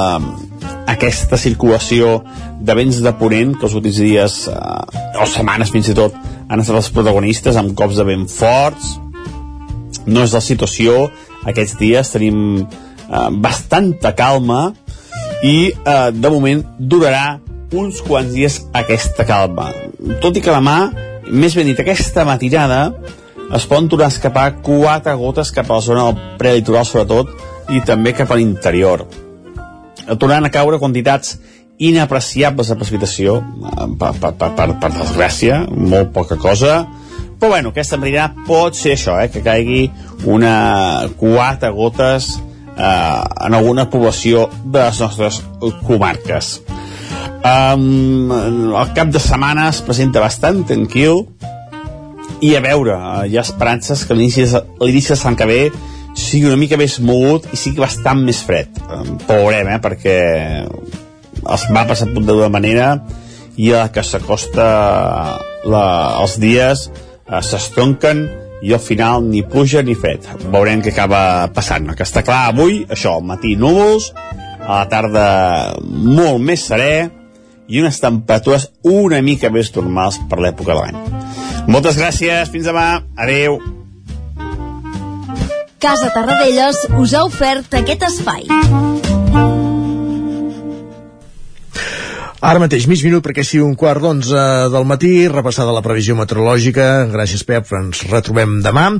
aquesta 0.89 1.37
circulació 1.37 2.20
de 2.61 2.74
vents 2.78 3.03
de 3.05 3.12
ponent 3.19 3.55
que 3.59 3.66
els 3.69 3.77
últims 3.77 4.01
dies 4.01 4.39
eh, 4.51 5.20
o 5.20 5.28
setmanes 5.28 5.73
fins 5.74 5.91
i 5.93 5.97
tot 5.99 6.16
han 6.49 6.62
estat 6.62 6.78
els 6.78 6.91
protagonistes 6.95 7.59
amb 7.59 7.74
cops 7.78 7.99
de 7.99 8.07
vent 8.07 8.27
forts. 8.31 8.97
No 10.07 10.23
és 10.23 10.35
la 10.37 10.43
situació. 10.45 11.09
Aquests 11.47 11.74
dies 11.81 12.12
tenim 12.15 12.39
eh, 12.62 13.28
bastanta 13.43 14.15
calma 14.19 14.70
i 15.43 15.73
eh, 15.73 16.09
de 16.15 16.31
moment 16.31 16.62
durarà 16.78 17.41
uns 17.77 17.99
quants 18.07 18.33
dies 18.33 18.61
aquesta 18.78 19.27
calma. 19.27 19.73
Tot 20.23 20.39
i 20.39 20.43
que 20.43 20.55
demà 20.55 20.78
més 21.27 21.57
ben 21.59 21.66
dit 21.66 21.81
aquesta 21.83 22.24
matinada 22.27 22.93
es 23.55 23.66
poden 23.66 23.89
tornar 23.89 24.09
a 24.09 24.14
escapar 24.14 24.47
quatre 24.62 25.14
gotes 25.14 25.52
cap 25.55 25.70
a 25.70 25.78
la 25.78 25.85
zona 25.85 26.06
del 26.06 26.39
prelitoral 26.40 26.86
sobretot 26.86 27.31
i 27.70 27.82
també 27.86 28.14
cap 28.14 28.31
a 28.31 28.39
l'interior. 28.39 29.06
Tornant 30.18 30.47
a 30.47 30.52
caure 30.55 30.81
quantitats 30.82 31.36
inapreciables 31.78 32.70
de 32.70 32.77
precipitació 32.78 33.36
eh, 33.40 33.89
per, 33.98 34.12
per, 34.20 34.32
per, 34.39 34.52
per, 34.56 34.68
per 34.81 34.93
desgràcia 34.94 35.64
molt 35.70 36.12
poca 36.14 36.39
cosa. 36.40 36.85
Però 37.36 37.52
bueno, 37.52 37.70
aquesta 37.74 37.98
matinada 38.01 38.47
pot 38.47 38.78
ser 38.78 38.94
això, 38.97 39.18
eh, 39.20 39.28
que 39.32 39.44
caigui 39.44 39.86
una 40.24 41.06
quatre 41.20 41.70
gotes 41.77 42.32
eh, 42.77 43.23
en 43.47 43.59
alguna 43.59 43.90
població 43.93 44.48
de 44.64 44.86
les 44.86 45.02
nostres 45.05 45.43
comarques. 45.86 46.56
Um, 47.47 48.32
el 48.32 48.94
cap 48.97 49.12
de 49.14 49.20
setmana 49.23 49.68
es 49.70 49.78
presenta 49.86 50.18
bastant 50.18 50.64
tranquil 50.66 51.20
i 52.41 52.55
a 52.57 52.61
veure, 52.61 52.97
eh, 52.97 53.29
hi 53.31 53.39
ha 53.39 53.45
esperances 53.45 54.05
que 54.05 54.15
l'inici 54.15 54.45
de 54.45 54.63
l'any 54.81 55.37
que 55.37 55.47
ve 55.49 55.61
sigui 56.17 56.49
una 56.49 56.57
mica 56.61 56.77
més 56.77 56.99
mogut 57.01 57.47
i 57.53 57.57
sigui 57.57 57.81
bastant 57.81 58.23
més 58.25 58.43
fred. 58.45 58.69
Veurem, 59.29 59.69
eh, 59.69 59.81
perquè 59.81 60.17
els 61.47 61.67
mapes 61.71 62.03
apunten 62.03 62.27
d'una 62.27 62.53
manera 62.53 62.89
i 63.57 63.73
a 63.73 63.87
la 63.87 63.93
que 63.93 64.03
s'acosta 64.05 64.67
els 65.67 66.37
dies 66.41 66.89
eh, 66.91 67.41
s'estronquen 67.41 68.27
i 68.63 68.73
al 68.73 68.81
final 68.81 69.25
ni 69.25 69.43
pluja 69.43 69.83
ni 69.83 69.95
fred. 69.95 70.25
Veurem 70.53 70.83
què 70.85 70.93
acaba 70.93 71.49
passant 71.55 71.89
que 71.95 72.05
està 72.05 72.25
clar 72.25 72.51
avui, 72.53 72.85
això, 72.89 73.17
al 73.17 73.25
matí 73.25 73.57
núvols 73.57 74.13
a 74.67 74.83
la 74.83 74.87
tarda 74.91 75.27
molt 75.81 76.43
més 76.43 76.65
serè 76.69 77.09
i 77.67 77.81
unes 77.81 78.01
temperatures 78.03 78.71
una 78.85 79.23
mica 79.23 79.51
més 79.51 79.73
normals 79.77 80.21
per 80.31 80.41
l'època 80.43 80.75
de 80.75 80.81
l'any 80.81 81.45
moltes 81.66 81.98
gràcies, 81.98 82.52
fins 82.52 82.68
demà. 82.68 83.02
Adeu. 83.16 83.60
Casa 85.82 86.09
Tarradellas 86.14 86.86
us 86.98 87.12
ha 87.14 87.26
ofert 87.28 87.74
aquest 87.76 88.06
espai. 88.09 88.47
Ara 92.47 92.60
mateix, 92.62 92.84
mig 92.86 93.01
minut 93.02 93.24
perquè 93.24 93.43
sigui 93.43 93.64
un 93.64 93.72
quart 93.78 94.02
d'onze 94.05 94.43
del 94.70 94.84
matí, 94.86 95.10
repassada 95.32 95.72
la 95.74 95.82
previsió 95.82 96.14
meteorològica. 96.18 97.06
Gràcies, 97.10 97.43
Pep, 97.48 97.72
ens 97.74 98.05
retrobem 98.10 98.60
demà. 98.64 98.90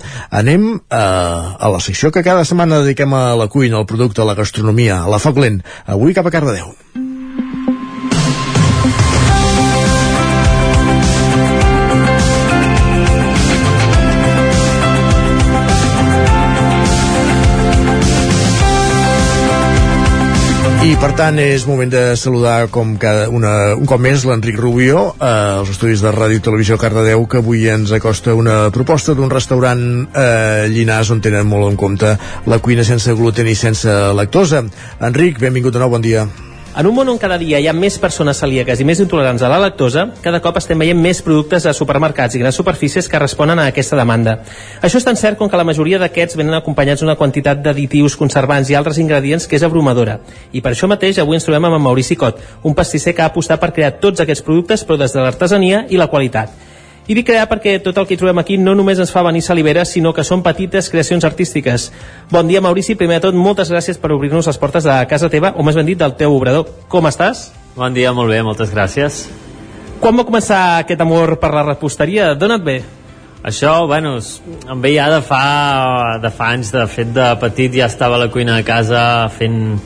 Anem 0.41 0.65
eh, 0.75 0.97
a 0.97 1.71
la 1.71 1.83
secció 1.85 2.11
que 2.11 2.25
cada 2.27 2.47
setmana 2.49 2.81
dediquem 2.83 3.15
a 3.15 3.37
la 3.39 3.47
cuina, 3.53 3.79
al 3.79 3.87
producte, 3.87 4.25
a 4.25 4.29
la 4.29 4.35
gastronomia, 4.39 5.03
a 5.05 5.13
la 5.13 5.23
foc 5.23 5.39
lent. 5.45 5.63
Avui 5.87 6.17
cap 6.17 6.27
a 6.27 6.35
Cardedeu. 6.35 6.75
Per 20.97 21.11
tant 21.13 21.37
és 21.39 21.67
moment 21.69 21.91
de 21.93 22.01
saludar 22.17 22.71
com 22.73 22.95
cada 23.01 23.27
una, 23.29 23.51
un 23.77 23.85
cop 23.89 24.01
més 24.01 24.25
l'Enric 24.25 24.57
Rubió 24.59 25.03
eh, 25.13 25.29
als 25.29 25.75
estudis 25.75 26.01
de 26.01 26.13
Ràdio 26.15 26.41
Televisió 26.49 26.79
Cardedeu 26.81 27.27
que 27.29 27.43
avui 27.43 27.69
ens 27.69 27.93
acosta 27.93 28.35
una 28.35 28.73
proposta 28.73 29.15
d'un 29.15 29.31
restaurant 29.31 29.85
eh, 30.09 30.67
Llinars 30.73 31.13
on 31.13 31.21
tenen 31.21 31.47
molt 31.53 31.69
en 31.69 31.79
compte 31.85 32.17
la 32.49 32.61
cuina 32.65 32.85
sense 32.89 33.13
gluten 33.15 33.47
i 33.47 33.55
sense 33.55 33.93
lactosa. 34.17 34.65
Enric, 35.05 35.41
benvingut 35.45 35.77
de 35.77 35.85
nou, 35.85 35.93
bon 35.93 36.05
dia. 36.05 36.25
En 36.77 36.85
un 36.85 36.93
món 36.93 37.09
on 37.09 37.17
cada 37.17 37.39
dia 37.41 37.57
hi 37.57 37.71
ha 37.71 37.73
més 37.73 37.95
persones 37.97 38.37
celíaques 38.37 38.83
i 38.83 38.85
més 38.85 38.99
intolerants 39.01 39.41
a 39.41 39.49
la 39.49 39.57
lactosa, 39.63 40.03
cada 40.21 40.43
cop 40.45 40.59
estem 40.61 40.83
veient 40.85 40.99
més 41.01 41.23
productes 41.25 41.65
a 41.65 41.73
supermercats 41.73 42.37
i 42.37 42.43
grans 42.43 42.59
superfícies 42.61 43.09
que 43.09 43.21
responen 43.23 43.63
a 43.63 43.65
aquesta 43.71 43.97
demanda. 43.97 44.35
Això 44.85 45.01
és 45.01 45.09
tan 45.09 45.17
cert 45.17 45.41
com 45.41 45.49
que 45.49 45.57
la 45.57 45.65
majoria 45.65 46.03
d'aquests 46.03 46.37
venen 46.37 46.59
acompanyats 46.59 47.01
d'una 47.01 47.17
quantitat 47.17 47.65
d'additius, 47.65 48.19
conservants 48.21 48.69
i 48.69 48.77
altres 48.77 49.01
ingredients 49.01 49.49
que 49.49 49.57
és 49.57 49.65
abrumadora. 49.65 50.19
I 50.53 50.61
per 50.61 50.75
això 50.75 50.85
mateix 50.85 51.17
avui 51.25 51.41
ens 51.41 51.49
trobem 51.49 51.65
amb 51.65 51.81
en 51.81 51.87
Maurici 51.89 52.21
Cot, 52.21 52.45
un 52.69 52.77
pastisser 52.77 53.17
que 53.17 53.25
ha 53.25 53.33
apostat 53.33 53.63
per 53.63 53.73
crear 53.73 53.95
tots 53.97 54.21
aquests 54.21 54.45
productes 54.45 54.85
però 54.85 55.01
des 55.01 55.17
de 55.17 55.25
l'artesania 55.25 55.87
i 55.89 55.97
la 55.97 56.13
qualitat. 56.13 56.66
I 57.07 57.15
dic 57.15 57.29
crear 57.29 57.47
perquè 57.47 57.77
tot 57.83 57.99
el 58.01 58.07
que 58.07 58.17
hi 58.17 58.19
trobem 58.19 58.41
aquí 58.43 58.57
no 58.59 58.75
només 58.75 58.99
ens 58.99 59.13
fa 59.15 59.23
venir 59.23 59.45
salivera, 59.47 59.85
sinó 59.87 60.11
que 60.15 60.25
són 60.27 60.43
petites 60.43 60.89
creacions 60.91 61.25
artístiques. 61.25 61.93
Bon 62.33 62.49
dia, 62.49 62.61
Maurici. 62.61 62.97
Primer 62.99 63.21
de 63.21 63.29
tot, 63.29 63.39
moltes 63.39 63.71
gràcies 63.71 64.01
per 64.03 64.11
obrir-nos 64.11 64.49
les 64.51 64.59
portes 64.59 64.85
de 64.85 64.97
casa 65.07 65.31
teva, 65.31 65.53
o 65.55 65.63
més 65.63 65.79
ben 65.79 65.87
dit, 65.87 65.99
del 65.99 66.17
teu 66.19 66.35
obrador. 66.35 66.67
Com 66.91 67.07
estàs? 67.07 67.53
Bon 67.77 67.95
dia, 67.95 68.11
molt 68.17 68.35
bé, 68.35 68.43
moltes 68.43 68.75
gràcies. 68.75 69.27
Quan 70.03 70.19
va 70.19 70.27
començar 70.27 70.61
aquest 70.83 71.01
amor 71.01 71.37
per 71.39 71.55
la 71.55 71.63
reposteria? 71.71 72.33
D'on 72.35 72.59
et 72.59 72.67
ve? 72.67 72.77
Això, 73.47 73.87
bueno, 73.87 74.17
em 74.73 74.81
ve 74.83 74.97
ja 74.97 75.07
de 75.13 75.21
fa, 75.23 76.19
de 76.19 76.33
fa 76.35 76.51
anys, 76.57 76.73
de 76.75 76.83
fet 76.91 77.13
de 77.15 77.29
petit 77.39 77.79
ja 77.79 77.87
estava 77.87 78.19
a 78.19 78.25
la 78.25 78.33
cuina 78.35 78.57
de 78.59 78.67
casa 78.67 79.29
fent, 79.31 79.77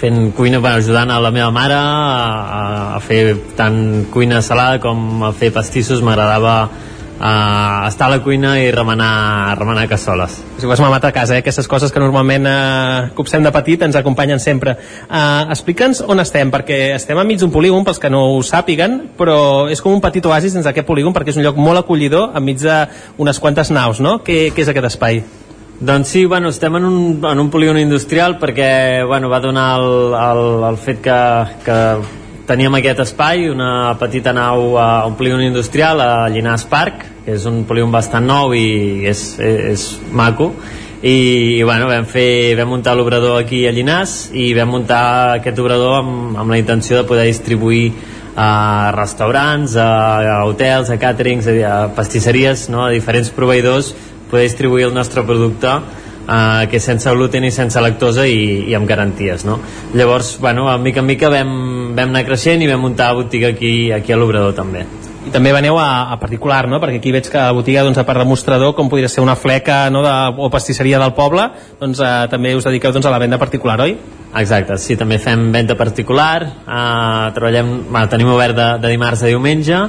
fent 0.00 0.32
cuina, 0.36 0.60
bueno, 0.60 0.80
ajudant 0.80 1.10
a 1.10 1.20
la 1.20 1.32
meva 1.34 1.50
mare 1.54 1.76
a, 1.76 2.96
a 2.96 3.00
fer 3.00 3.36
tant 3.56 4.06
cuina 4.12 4.42
salada 4.42 4.80
com 4.82 5.24
a 5.24 5.32
fer 5.36 5.52
pastissos, 5.54 6.02
m'agradava 6.04 6.58
a 7.18 7.86
estar 7.88 8.08
a 8.08 8.10
la 8.10 8.22
cuina 8.22 8.58
i 8.60 8.70
remenar, 8.70 9.56
remenar 9.58 9.88
cassoles. 9.88 10.36
Si 10.58 10.66
ho 10.66 10.72
has 10.72 10.80
mamat 10.80 11.06
a 11.08 11.12
casa, 11.12 11.36
eh? 11.36 11.40
aquestes 11.40 11.68
coses 11.68 11.92
que 11.92 12.00
normalment 12.00 12.44
eh, 12.48 13.08
copsem 13.16 13.42
de 13.44 13.52
petit 13.54 13.82
ens 13.82 13.96
acompanyen 13.96 14.40
sempre. 14.40 14.76
Eh, 15.08 15.46
Explica'ns 15.54 16.02
on 16.04 16.20
estem, 16.20 16.52
perquè 16.52 16.92
estem 16.96 17.18
enmig 17.18 17.40
d'un 17.40 17.54
polígon, 17.54 17.86
pels 17.88 18.02
que 18.02 18.12
no 18.12 18.26
ho 18.34 18.44
sàpiguen, 18.44 19.00
però 19.16 19.70
és 19.72 19.80
com 19.80 19.96
un 19.96 20.04
petit 20.04 20.24
oasis 20.28 20.58
dins 20.58 20.68
d'aquest 20.68 20.88
polígon, 20.88 21.16
perquè 21.16 21.32
és 21.32 21.40
un 21.40 21.46
lloc 21.46 21.56
molt 21.56 21.80
acollidor 21.80 22.36
enmig 22.36 22.60
d'unes 22.60 23.40
quantes 23.40 23.72
naus, 23.72 24.00
no? 24.04 24.18
Què, 24.20 24.50
què 24.52 24.66
és 24.66 24.72
aquest 24.74 24.92
espai? 24.92 25.24
Doncs 25.78 26.08
sí, 26.08 26.24
bueno, 26.24 26.48
estem 26.48 26.74
en 26.76 26.84
un, 26.86 27.20
en 27.22 27.38
un 27.38 27.50
polígon 27.50 27.76
industrial 27.76 28.38
perquè 28.40 29.04
bueno, 29.04 29.28
va 29.28 29.42
donar 29.44 29.76
el, 29.76 30.14
el, 30.16 30.64
el 30.70 30.78
fet 30.80 31.02
que, 31.04 31.18
que 31.66 31.76
teníem 32.48 32.78
aquest 32.78 33.02
espai, 33.04 33.44
una 33.52 33.92
petita 34.00 34.32
nau 34.32 34.78
a 34.80 35.04
un 35.04 35.18
polígon 35.20 35.44
industrial 35.44 36.00
a 36.00 36.30
Llinars 36.32 36.64
Park, 36.70 37.04
que 37.26 37.36
és 37.36 37.44
un 37.44 37.66
polígon 37.68 37.92
bastant 37.92 38.24
nou 38.24 38.56
i 38.56 39.04
és, 39.04 39.26
és, 39.36 39.60
és 39.74 39.86
maco, 40.16 40.54
i, 41.04 41.60
bueno, 41.60 41.92
vam, 41.92 42.08
fer, 42.08 42.56
vam 42.56 42.72
muntar 42.72 42.96
l'obrador 42.96 43.36
aquí 43.42 43.66
a 43.68 43.76
Llinars 43.76 44.30
i 44.32 44.54
vam 44.56 44.72
muntar 44.78 45.04
aquest 45.42 45.60
obrador 45.60 46.00
amb, 46.00 46.40
amb 46.40 46.56
la 46.56 46.62
intenció 46.62 47.02
de 47.02 47.04
poder 47.04 47.28
distribuir 47.28 47.90
a 48.32 48.92
restaurants, 48.96 49.76
a, 49.76 49.92
a 50.40 50.42
hotels, 50.48 50.88
a 50.88 50.96
càterings, 51.00 51.52
a, 51.52 51.56
a 51.68 51.88
pastisseries, 51.92 52.70
no? 52.72 52.86
a 52.88 52.92
diferents 52.96 53.28
proveïdors 53.36 53.92
poder 54.30 54.44
distribuir 54.48 54.86
el 54.88 54.94
nostre 54.94 55.24
producte 55.26 55.72
eh, 55.72 56.66
que 56.70 56.80
és 56.80 56.86
sense 56.92 57.10
gluten 57.14 57.46
i 57.46 57.52
sense 57.54 57.80
lactosa 57.82 58.26
i, 58.26 58.70
i 58.70 58.76
amb 58.78 58.88
garanties 58.88 59.46
no? 59.48 59.58
llavors, 59.94 60.36
bueno, 60.40 60.68
a 60.70 60.78
mica 60.78 61.02
en 61.02 61.10
mica 61.10 61.32
vam, 61.32 61.50
vam 61.96 62.08
anar 62.08 62.26
creixent 62.28 62.62
i 62.62 62.70
vam 62.70 62.86
muntar 62.88 63.14
botiga 63.14 63.54
aquí, 63.54 63.92
aquí 63.92 64.12
a 64.12 64.20
l'Obrador 64.20 64.56
també 64.56 64.86
i 65.26 65.32
també 65.34 65.50
veneu 65.50 65.74
a, 65.82 66.12
a 66.14 66.16
particular, 66.22 66.68
no? 66.70 66.78
perquè 66.78 67.00
aquí 67.00 67.10
veig 67.10 67.26
que 67.26 67.40
la 67.40 67.54
botiga, 67.56 67.82
doncs, 67.82 67.98
a 67.98 68.04
part 68.06 68.22
de 68.22 68.28
mostrador, 68.30 68.76
com 68.78 68.90
podria 68.90 69.10
ser 69.10 69.24
una 69.24 69.34
fleca 69.34 69.88
no? 69.90 70.04
de, 70.04 70.12
o 70.38 70.50
pastisseria 70.54 71.00
del 71.02 71.16
poble, 71.18 71.48
doncs 71.80 71.98
eh, 71.98 72.12
també 72.30 72.54
us 72.54 72.68
dediqueu 72.68 72.94
doncs, 72.94 73.08
a 73.10 73.14
la 73.14 73.18
venda 73.18 73.40
particular, 73.42 73.80
oi? 73.82 73.96
Exacte, 74.38 74.76
sí, 74.78 74.94
també 75.00 75.18
fem 75.22 75.48
venda 75.50 75.74
particular, 75.78 76.46
eh, 76.46 77.32
treballem, 77.34 77.72
bueno, 77.88 78.06
tenim 78.12 78.30
obert 78.36 78.54
de, 78.54 78.68
de 78.84 78.92
dimarts 78.94 79.24
a 79.26 79.32
diumenge, 79.32 79.82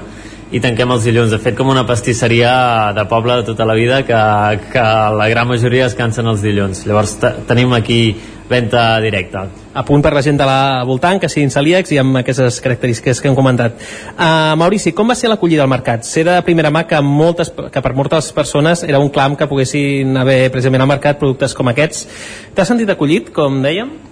i 0.51 0.61
tanquem 0.63 0.91
els 0.95 1.03
dilluns. 1.07 1.33
De 1.33 1.39
fet, 1.43 1.55
com 1.57 1.69
una 1.73 1.85
pastisseria 1.87 2.93
de 2.95 3.03
poble 3.09 3.41
de 3.41 3.45
tota 3.49 3.67
la 3.67 3.75
vida 3.75 4.03
que, 4.07 4.21
que 4.71 4.87
la 5.19 5.27
gran 5.29 5.47
majoria 5.49 5.87
es 5.89 5.95
cansen 5.97 6.27
els 6.31 6.43
dilluns. 6.45 6.85
Llavors 6.87 7.17
tenim 7.49 7.75
aquí 7.75 8.01
venda 8.47 9.01
directa. 9.03 9.43
A 9.77 9.83
punt 9.85 10.01
per 10.01 10.13
la 10.15 10.23
gent 10.23 10.39
de 10.39 10.47
la 10.47 10.85
voltant, 10.87 11.19
que 11.19 11.29
siguin 11.29 11.51
celíacs 11.53 11.91
i 11.91 11.99
amb 12.01 12.21
aquestes 12.21 12.61
característiques 12.63 13.19
que 13.21 13.27
hem 13.29 13.35
comentat. 13.37 13.75
Uh, 14.15 14.55
Maurici, 14.57 14.95
com 14.95 15.11
va 15.11 15.17
ser 15.19 15.29
l'acollida 15.29 15.67
al 15.67 15.71
mercat? 15.71 16.07
Sé 16.07 16.23
de 16.25 16.39
primera 16.47 16.71
mà 16.73 16.85
que, 16.87 17.01
moltes, 17.03 17.51
que 17.51 17.83
per 17.83 17.93
moltes 17.97 18.31
persones 18.33 18.87
era 18.87 19.03
un 19.03 19.11
clam 19.13 19.35
que 19.35 19.49
poguessin 19.51 20.15
haver 20.17 20.47
precisament 20.55 20.87
al 20.87 20.93
mercat 20.95 21.19
productes 21.19 21.53
com 21.57 21.69
aquests. 21.73 22.07
T'has 22.55 22.71
sentit 22.71 22.89
acollit, 22.95 23.33
com 23.35 23.59
dèiem? 23.67 24.06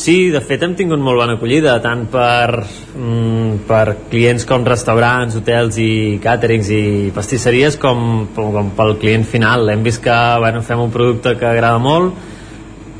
Sí, 0.00 0.30
de 0.32 0.40
fet 0.40 0.62
hem 0.64 0.72
tingut 0.78 1.00
molt 1.04 1.18
bona 1.20 1.34
acollida, 1.36 1.74
tant 1.84 2.06
per, 2.08 2.62
mm, 2.96 3.66
per 3.68 3.96
clients 4.08 4.46
com 4.48 4.64
restaurants, 4.64 5.36
hotels 5.36 5.76
i 5.76 6.18
càterings 6.24 6.70
i 6.72 7.10
pastisseries 7.12 7.76
com, 7.76 8.28
com 8.34 8.70
pel 8.78 8.96
client 9.02 9.26
final. 9.28 9.68
Hem 9.68 9.82
vist 9.84 10.00
que 10.02 10.16
bueno, 10.38 10.62
fem 10.62 10.80
un 10.80 10.90
producte 10.90 11.36
que 11.36 11.44
agrada 11.44 11.76
molt, 11.78 12.14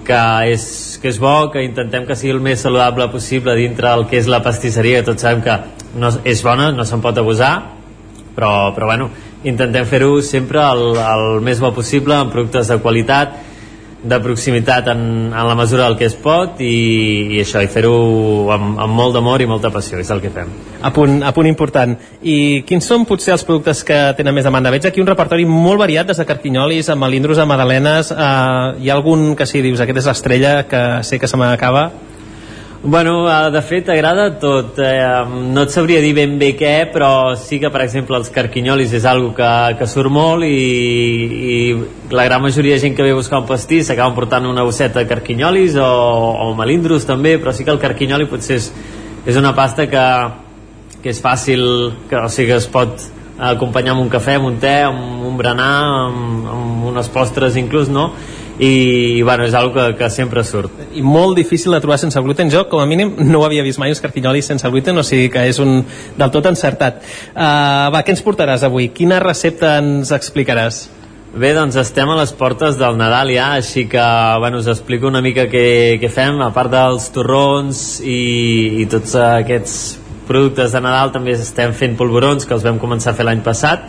que 0.04 0.20
és, 0.52 0.98
que 1.00 1.08
és 1.08 1.18
bo, 1.18 1.50
que 1.50 1.64
intentem 1.64 2.04
que 2.04 2.16
sigui 2.16 2.34
el 2.34 2.44
més 2.44 2.60
saludable 2.60 3.08
possible 3.08 3.56
dintre 3.56 3.88
del 3.88 4.06
que 4.10 4.18
és 4.20 4.28
la 4.28 4.42
pastisseria, 4.44 5.00
que 5.00 5.08
tots 5.08 5.24
sabem 5.24 5.40
que 5.40 5.56
no, 5.96 6.12
és 6.24 6.42
bona, 6.44 6.70
no 6.70 6.84
se'n 6.84 7.00
pot 7.00 7.16
abusar, 7.16 7.54
però, 8.36 8.74
però 8.76 8.92
bueno, 8.92 9.08
intentem 9.44 9.88
fer-ho 9.88 10.20
sempre 10.20 10.60
el, 10.60 11.00
el 11.00 11.40
més 11.40 11.64
bo 11.64 11.72
possible, 11.72 12.18
amb 12.18 12.32
productes 12.34 12.68
de 12.68 12.76
qualitat, 12.84 13.40
de 14.02 14.18
proximitat 14.20 14.88
en, 14.88 15.00
en 15.28 15.48
la 15.48 15.54
mesura 15.54 15.84
del 15.84 15.96
que 16.00 16.06
es 16.08 16.16
pot 16.16 16.60
i, 16.64 17.36
i 17.36 17.40
això, 17.42 17.60
i 17.60 17.68
fer-ho 17.68 17.94
amb, 18.54 18.78
amb 18.80 18.96
molt 18.96 19.16
d'amor 19.16 19.44
i 19.44 19.48
molta 19.50 19.70
passió, 19.72 19.98
és 20.00 20.10
el 20.10 20.22
que 20.22 20.32
fem. 20.32 20.52
A 20.80 20.92
punt, 20.96 21.20
a 21.26 21.32
punt 21.36 21.48
important. 21.50 21.96
I 22.22 22.62
quins 22.68 22.88
són 22.88 23.04
potser 23.08 23.34
els 23.36 23.44
productes 23.44 23.84
que 23.84 23.98
tenen 24.16 24.36
més 24.36 24.48
demanda? 24.48 24.72
Veig 24.72 24.88
aquí 24.88 25.04
un 25.04 25.10
repertori 25.10 25.44
molt 25.48 25.82
variat, 25.82 26.08
des 26.08 26.20
de 26.20 26.28
carquinyolis, 26.28 26.88
a 26.88 26.96
melindros, 26.96 27.38
a 27.38 27.48
madalenes, 27.48 28.14
eh, 28.14 28.20
hi 28.80 28.90
ha 28.90 28.96
algun 28.96 29.34
que 29.36 29.48
sí, 29.48 29.60
dius, 29.64 29.82
aquest 29.84 30.00
és 30.00 30.08
l'estrella, 30.08 30.54
que 30.70 30.84
sé 31.04 31.20
que 31.20 31.28
se 31.28 31.40
m'acaba, 31.40 31.90
Bueno, 32.82 33.28
eh, 33.28 33.50
de 33.50 33.60
fet 33.60 33.90
agrada 33.92 34.38
tot 34.40 34.78
eh, 34.80 35.04
no 35.28 35.66
et 35.66 35.72
sabria 35.74 36.00
dir 36.00 36.14
ben 36.16 36.38
bé 36.40 36.54
què 36.56 36.86
però 36.88 37.34
sí 37.36 37.58
que 37.60 37.68
per 37.68 37.82
exemple 37.84 38.16
els 38.16 38.30
carquinyolis 38.32 38.94
és 38.96 39.04
algo 39.04 39.34
que, 39.36 39.50
que 39.76 39.88
surt 39.90 40.08
molt 40.08 40.48
i, 40.48 40.54
i 41.36 41.58
la 42.16 42.24
gran 42.24 42.40
majoria 42.40 42.78
de 42.78 42.80
gent 42.86 42.96
que 42.96 43.04
ve 43.04 43.12
a 43.12 43.18
buscar 43.18 43.42
un 43.42 43.50
pastís 43.50 43.84
s'acaben 43.84 44.16
portant 44.16 44.48
una 44.48 44.64
bosseta 44.64 45.02
de 45.02 45.10
carquinyolis 45.12 45.76
o, 45.76 45.90
o 46.46 46.48
melindros 46.56 47.04
també 47.04 47.36
però 47.36 47.52
sí 47.52 47.68
que 47.68 47.74
el 47.76 47.82
carquinyoli 47.84 48.30
potser 48.32 48.56
és, 48.62 48.72
és 49.28 49.36
una 49.36 49.52
pasta 49.52 49.84
que, 49.84 50.08
que 51.02 51.12
és 51.12 51.20
fàcil 51.20 51.66
que, 52.08 52.16
o 52.16 52.32
sigui 52.32 52.54
que 52.54 52.62
es 52.62 52.72
pot 52.72 53.10
acompanyar 53.40 53.92
amb 53.92 54.06
un 54.06 54.08
cafè, 54.12 54.38
amb 54.40 54.48
un 54.48 54.56
te, 54.60 54.78
amb 54.88 55.28
un 55.28 55.36
berenar 55.36 55.74
amb, 56.08 56.48
amb 56.56 56.92
unes 56.94 57.12
postres 57.12 57.60
inclús 57.60 57.92
no? 57.92 58.14
I, 58.60 59.22
bueno, 59.22 59.46
és 59.48 59.54
una 59.56 59.72
que, 59.72 59.86
que 59.96 60.10
sempre 60.12 60.44
surt. 60.44 60.76
I 60.92 61.00
molt 61.00 61.38
difícil 61.38 61.72
de 61.72 61.80
trobar 61.80 61.96
sense 61.98 62.20
gluten. 62.20 62.50
Jo, 62.52 62.66
com 62.68 62.82
a 62.82 62.86
mínim, 62.86 63.14
no 63.24 63.40
ho 63.40 63.46
havia 63.46 63.64
vist 63.64 63.80
mai, 63.80 63.94
uns 63.94 64.02
carquinyolis 64.04 64.50
sense 64.52 64.68
gluten, 64.68 65.00
o 65.00 65.04
sigui 65.06 65.30
que 65.32 65.46
és 65.48 65.60
un 65.64 65.80
del 66.18 66.32
tot 66.34 66.50
encertat. 66.50 67.00
Uh, 67.32 67.88
va, 67.94 68.02
què 68.04 68.12
ens 68.12 68.24
portaràs 68.26 68.66
avui? 68.68 68.90
Quina 68.92 69.22
recepta 69.24 69.78
ens 69.80 70.12
explicaràs? 70.12 70.82
Bé, 71.30 71.54
doncs 71.54 71.78
estem 71.78 72.10
a 72.10 72.18
les 72.18 72.34
portes 72.36 72.76
del 72.76 72.98
Nadal 72.98 73.30
ja, 73.32 73.52
així 73.56 73.86
que 73.88 74.04
bueno, 74.42 74.58
us 74.58 74.68
explico 74.68 75.06
una 75.08 75.22
mica 75.22 75.46
què, 75.48 75.96
què 76.02 76.10
fem, 76.10 76.40
a 76.42 76.50
part 76.52 76.72
dels 76.74 77.06
torrons 77.14 78.00
i, 78.02 78.82
i 78.82 78.86
tots 78.90 79.14
aquests 79.14 79.76
productes 80.26 80.74
de 80.74 80.82
Nadal 80.82 81.14
també 81.14 81.38
estem 81.38 81.70
fent 81.78 81.94
polvorons 81.96 82.44
que 82.44 82.56
els 82.58 82.66
vam 82.66 82.82
començar 82.82 83.14
a 83.14 83.18
fer 83.20 83.28
l'any 83.30 83.44
passat 83.46 83.86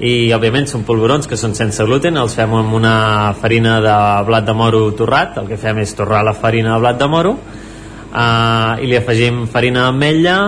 i 0.00 0.32
òbviament 0.32 0.68
són 0.70 0.86
polvorons 0.88 1.28
que 1.28 1.36
són 1.36 1.52
sense 1.56 1.84
gluten 1.84 2.16
els 2.16 2.34
fem 2.36 2.54
amb 2.56 2.72
una 2.76 3.34
farina 3.40 3.78
de 3.84 3.96
blat 4.28 4.46
de 4.48 4.54
moro 4.56 4.86
torrat 4.96 5.36
el 5.42 5.50
que 5.50 5.60
fem 5.60 5.82
és 5.82 5.92
torrar 5.96 6.22
la 6.24 6.32
farina 6.32 6.72
de 6.74 6.80
blat 6.80 7.00
de 7.00 7.08
moro 7.10 7.34
uh, 7.36 8.80
i 8.80 8.88
li 8.88 8.96
afegim 8.96 9.44
farina 9.52 9.90
d'ametlla, 9.90 10.38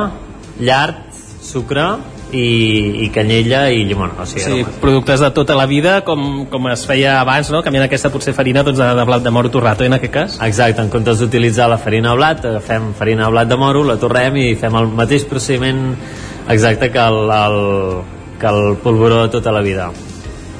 llard, 0.60 1.04
sucre 1.42 1.86
i, 2.32 3.04
i 3.04 3.08
canyella 3.12 3.66
i 3.70 3.84
llimona. 3.84 4.16
O 4.22 4.26
sigui, 4.26 4.44
Sí, 4.44 4.78
productes 4.80 5.20
de 5.20 5.30
tota 5.36 5.54
la 5.58 5.66
vida, 5.68 5.98
com, 6.06 6.46
com 6.50 6.70
es 6.72 6.86
feia 6.88 7.18
abans, 7.20 7.50
no? 7.52 7.60
canviant 7.64 7.84
aquesta 7.86 8.10
potser 8.14 8.32
farina 8.36 8.64
doncs, 8.64 8.80
de, 8.80 8.88
de 8.96 9.04
blat 9.08 9.24
de 9.24 9.34
moro 9.34 9.52
torrat, 9.52 9.84
oi, 9.84 9.90
en 9.92 9.98
aquest 9.98 10.14
cas? 10.14 10.38
Exacte, 10.48 10.80
en 10.80 10.90
comptes 10.92 11.20
d'utilitzar 11.20 11.68
la 11.68 11.78
farina 11.82 12.12
de 12.14 12.22
blat, 12.22 12.44
agafem 12.54 12.92
farina 12.98 13.28
de 13.28 13.36
blat 13.36 13.52
de 13.52 13.60
moro, 13.60 13.84
la 13.84 13.98
torrem 14.00 14.40
i 14.40 14.48
fem 14.56 14.80
el 14.80 14.88
mateix 14.96 15.28
procediment 15.28 15.92
exacte 16.52 16.88
que 16.94 17.04
el, 17.04 17.20
el, 17.36 17.60
que 18.42 18.50
el 18.50 18.76
polvoró 18.82 19.22
de 19.22 19.28
tota 19.30 19.52
la 19.54 19.62
vida. 19.62 19.92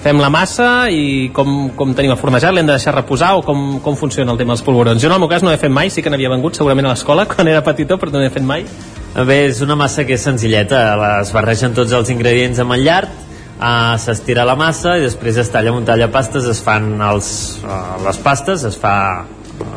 Fem 0.03 0.19
la 0.19 0.31
massa 0.35 0.89
i 0.91 1.31
com, 1.35 1.71
com 1.79 1.93
tenim 1.95 2.11
el 2.15 2.19
fornejat, 2.19 2.51
l'hem 2.55 2.67
de 2.67 2.75
deixar 2.75 2.95
reposar 2.95 3.37
o 3.39 3.43
com, 3.47 3.77
com 3.83 3.99
funciona 3.99 4.35
el 4.35 4.39
tema 4.41 4.57
dels 4.57 4.65
polvorons? 4.67 5.03
Jo 5.03 5.11
en 5.11 5.15
el 5.15 5.23
meu 5.23 5.31
cas 5.31 5.45
no 5.47 5.53
he 5.53 5.59
fet 5.61 5.71
mai, 5.71 5.93
sí 5.95 6.03
que 6.03 6.11
n'havia 6.11 6.31
vengut 6.33 6.59
segurament 6.59 6.89
a 6.89 6.95
l'escola 6.95 7.27
quan 7.31 7.51
era 7.51 7.63
petitó, 7.67 7.99
però 7.99 8.15
no 8.15 8.23
he 8.23 8.31
fet 8.35 8.47
mai. 8.47 8.67
Bé, 9.15 9.45
és 9.51 9.61
una 9.63 9.77
massa 9.79 10.07
que 10.09 10.17
és 10.17 10.25
senzilleta, 10.27 10.81
es 11.21 11.31
barregen 11.35 11.77
tots 11.77 11.95
els 11.95 12.11
ingredients 12.11 12.63
amb 12.65 12.75
el 12.75 12.87
llard, 12.87 13.13
uh, 13.59 13.95
s'estira 14.03 14.47
la 14.49 14.57
massa 14.59 14.97
i 14.99 15.05
després 15.05 15.39
es 15.39 15.53
talla 15.55 15.71
amb 15.71 15.83
un 15.83 15.87
tallapastes, 15.87 16.51
es 16.51 16.63
fan 16.65 16.97
els, 17.13 17.29
uh, 17.63 18.01
les 18.07 18.19
pastes, 18.25 18.67
es, 18.67 18.79
fa, 18.79 18.97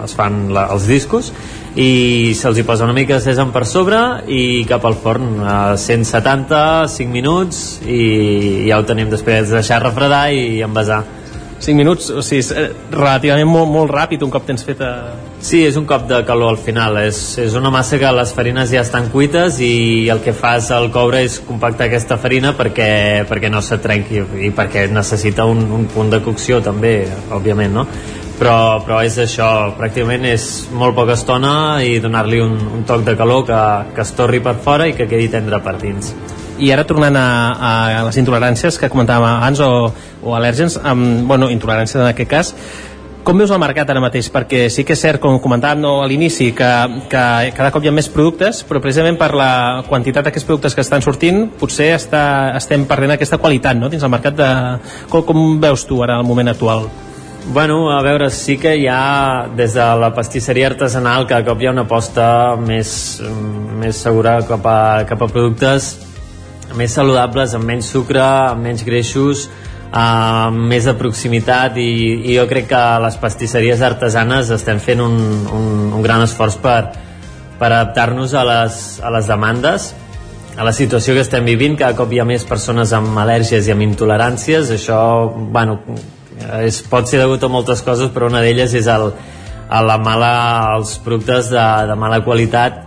es 0.06 0.18
fan 0.18 0.48
la, 0.56 0.69
els 0.73 0.90
discos 0.90 1.34
i 1.76 2.31
se'ls 2.39 2.57
hi 2.57 2.64
posa 2.64 2.85
una 2.88 2.95
mica 2.95 3.18
de 3.18 3.23
sèsam 3.23 3.52
per 3.52 3.65
sobre 3.68 3.99
i 4.31 4.64
cap 4.68 4.85
al 4.88 4.95
forn 4.95 5.41
a 5.43 5.76
170, 5.76 6.88
5 6.93 7.11
minuts 7.11 7.61
i 7.84 8.65
ja 8.69 8.80
ho 8.80 8.88
tenim 8.88 9.11
després 9.11 9.49
de 9.49 9.60
deixar 9.60 9.81
refredar 9.84 10.30
i 10.31 10.64
envasar 10.64 11.03
5 11.60 11.76
minuts, 11.76 12.10
o 12.11 12.22
sigui, 12.23 12.41
és 12.43 12.49
eh, 12.52 12.65
relativament 12.91 13.47
molt, 13.47 13.69
molt 13.72 13.91
ràpid 13.91 14.23
un 14.26 14.31
cop 14.31 14.43
tens 14.47 14.64
feta... 14.64 14.89
Sí, 15.45 15.61
és 15.65 15.77
un 15.80 15.85
cop 15.88 16.03
de 16.10 16.19
calor 16.27 16.56
al 16.56 16.60
final. 16.60 16.97
És, 17.06 17.19
és 17.41 17.56
una 17.57 17.72
massa 17.73 17.99
que 18.02 18.11
les 18.18 18.34
farines 18.35 18.72
ja 18.73 18.84
estan 18.84 19.07
cuites 19.14 19.60
i 19.64 20.07
el 20.11 20.22
que 20.26 20.34
fas 20.35 20.72
al 20.76 20.89
coure 20.93 21.23
és 21.26 21.39
compactar 21.47 21.88
aquesta 21.88 22.18
farina 22.22 22.53
perquè, 22.57 22.89
perquè 23.30 23.52
no 23.53 23.64
se 23.65 23.80
trenqui 23.81 24.23
i 24.47 24.52
perquè 24.56 24.88
necessita 24.91 25.47
un, 25.49 25.64
un 25.80 25.88
punt 25.91 26.11
de 26.14 26.22
cocció 26.26 26.61
també, 26.65 26.97
òbviament, 27.34 27.73
no? 27.80 27.88
Però, 28.36 28.84
però 28.84 28.99
és 29.06 29.16
això, 29.22 29.48
pràcticament 29.78 30.26
és 30.28 30.45
molt 30.76 30.95
poca 30.98 31.16
estona 31.16 31.82
i 31.88 32.02
donar-li 32.03 32.41
un, 32.44 32.57
un 32.80 32.82
toc 32.88 33.06
de 33.07 33.14
calor 33.16 33.45
que, 33.48 33.60
que 33.95 34.03
es 34.03 34.12
torri 34.18 34.41
per 34.44 34.57
fora 34.64 34.90
i 34.90 34.95
que 34.98 35.07
quedi 35.07 35.30
tendre 35.32 35.62
per 35.64 35.78
dins. 35.80 36.12
I 36.60 36.72
ara 36.72 36.84
tornant 36.88 37.16
a, 37.20 37.28
a 37.56 38.02
les 38.07 38.20
intoleràncies 38.20 38.80
que 38.80 38.91
comentàvem 38.91 39.28
abans 39.30 39.62
o, 39.64 39.70
o 40.24 40.36
al·lèrgens, 40.36 40.76
amb, 40.84 41.24
bueno, 41.28 41.48
intoleràncies 41.52 42.02
en 42.02 42.10
aquest 42.10 42.32
cas, 42.32 42.52
com 43.26 43.40
veus 43.41 43.49
el 43.49 43.57
mercat 43.57 43.90
ara 43.90 44.03
mateix? 44.03 44.28
Perquè 44.30 44.68
sí 44.70 44.84
que 44.86 44.94
és 44.94 45.02
cert, 45.02 45.18
com 45.24 45.40
comentàvem 45.41 45.82
no, 45.82 45.95
a 46.03 46.06
l'inici, 46.06 46.52
que, 46.53 46.70
que 47.10 47.24
cada 47.57 47.72
cop 47.74 47.82
hi 47.82 47.90
ha 47.90 47.95
més 47.95 48.12
productes, 48.14 48.62
però 48.68 48.84
precisament 48.84 49.18
per 49.18 49.32
la 49.34 49.49
quantitat 49.88 50.28
d'aquests 50.28 50.45
productes 50.45 50.78
que 50.78 50.86
estan 50.86 51.02
sortint, 51.02 51.48
potser 51.57 51.90
està, 51.95 52.22
estem 52.60 52.86
perdent 52.86 53.16
aquesta 53.16 53.40
qualitat 53.41 53.80
no? 53.80 53.90
dins 53.90 54.06
el 54.06 54.14
mercat. 54.14 54.38
De... 54.38 54.52
Com, 55.10 55.26
com 55.26 55.44
veus 55.64 55.88
tu 55.90 56.03
ara 56.06 56.20
el 56.22 56.28
moment 56.28 56.53
actual? 56.53 56.86
Bueno, 57.47 57.91
a 57.91 58.01
veure, 58.01 58.31
sí 58.34 58.57
que 58.57 58.73
hi 58.76 58.88
ha 58.89 59.45
des 59.55 59.76
de 59.77 59.84
la 60.01 60.09
pastisseria 60.15 60.65
artesanal 60.72 61.27
cada 61.30 61.45
cop 61.45 61.61
hi 61.61 61.67
ha 61.69 61.73
una 61.76 61.84
aposta 61.85 62.55
més, 62.57 62.89
més 63.77 63.99
segura 64.01 64.39
cap 64.49 64.65
a, 64.65 64.80
cap 65.05 65.22
a 65.22 65.27
productes 65.30 65.91
més 66.76 66.95
saludables, 66.97 67.53
amb 67.53 67.69
menys 67.69 67.91
sucre, 67.93 68.23
amb 68.23 68.65
menys 68.65 68.81
greixos, 68.84 69.45
amb 69.93 70.65
més 70.72 70.89
de 70.89 70.95
proximitat 70.97 71.77
i, 71.77 71.91
i 72.31 72.39
jo 72.39 72.47
crec 72.49 72.67
que 72.73 72.81
les 73.05 73.19
pastisseries 73.22 73.85
artesanes 73.85 74.49
estem 74.57 74.81
fent 74.81 75.05
un, 75.05 75.15
un, 75.45 75.69
un 75.93 76.03
gran 76.03 76.26
esforç 76.26 76.57
per, 76.65 76.80
per 77.61 77.69
adaptar-nos 77.69 78.34
a, 78.34 78.43
les, 78.49 78.81
a 79.05 79.13
les 79.13 79.30
demandes 79.30 79.91
a 80.57 80.65
la 80.65 80.73
situació 80.73 81.13
que 81.13 81.22
estem 81.22 81.45
vivint, 81.45 81.77
cada 81.77 81.93
cop 81.95 82.11
hi 82.15 82.19
ha 82.23 82.27
més 82.27 82.43
persones 82.47 82.91
amb 82.95 83.17
al·lèrgies 83.19 83.67
i 83.67 83.73
amb 83.76 83.84
intoleràncies, 83.84 84.72
això, 84.72 84.99
bueno, 85.51 85.81
és, 86.62 86.82
pot 86.90 87.07
ser 87.07 87.22
degut 87.22 87.44
a 87.44 87.52
moltes 87.52 87.84
coses, 87.86 88.12
però 88.14 88.30
una 88.32 88.44
d'elles 88.44 88.74
és 88.76 88.90
el, 88.91 89.12
a 89.70 89.82
la 89.86 89.98
mala, 90.02 90.34
els 90.78 90.98
productes 91.06 91.49
de, 91.53 91.66
de 91.90 91.95
mala 91.99 92.22
qualitat 92.26 92.82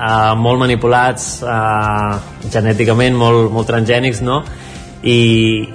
eh, 0.00 0.34
molt 0.36 0.60
manipulats 0.60 1.30
eh, 1.44 2.48
genèticament, 2.50 3.16
molt, 3.16 3.50
molt 3.52 3.70
transgènics, 3.70 4.22
no? 4.26 4.42
I, 5.00 5.20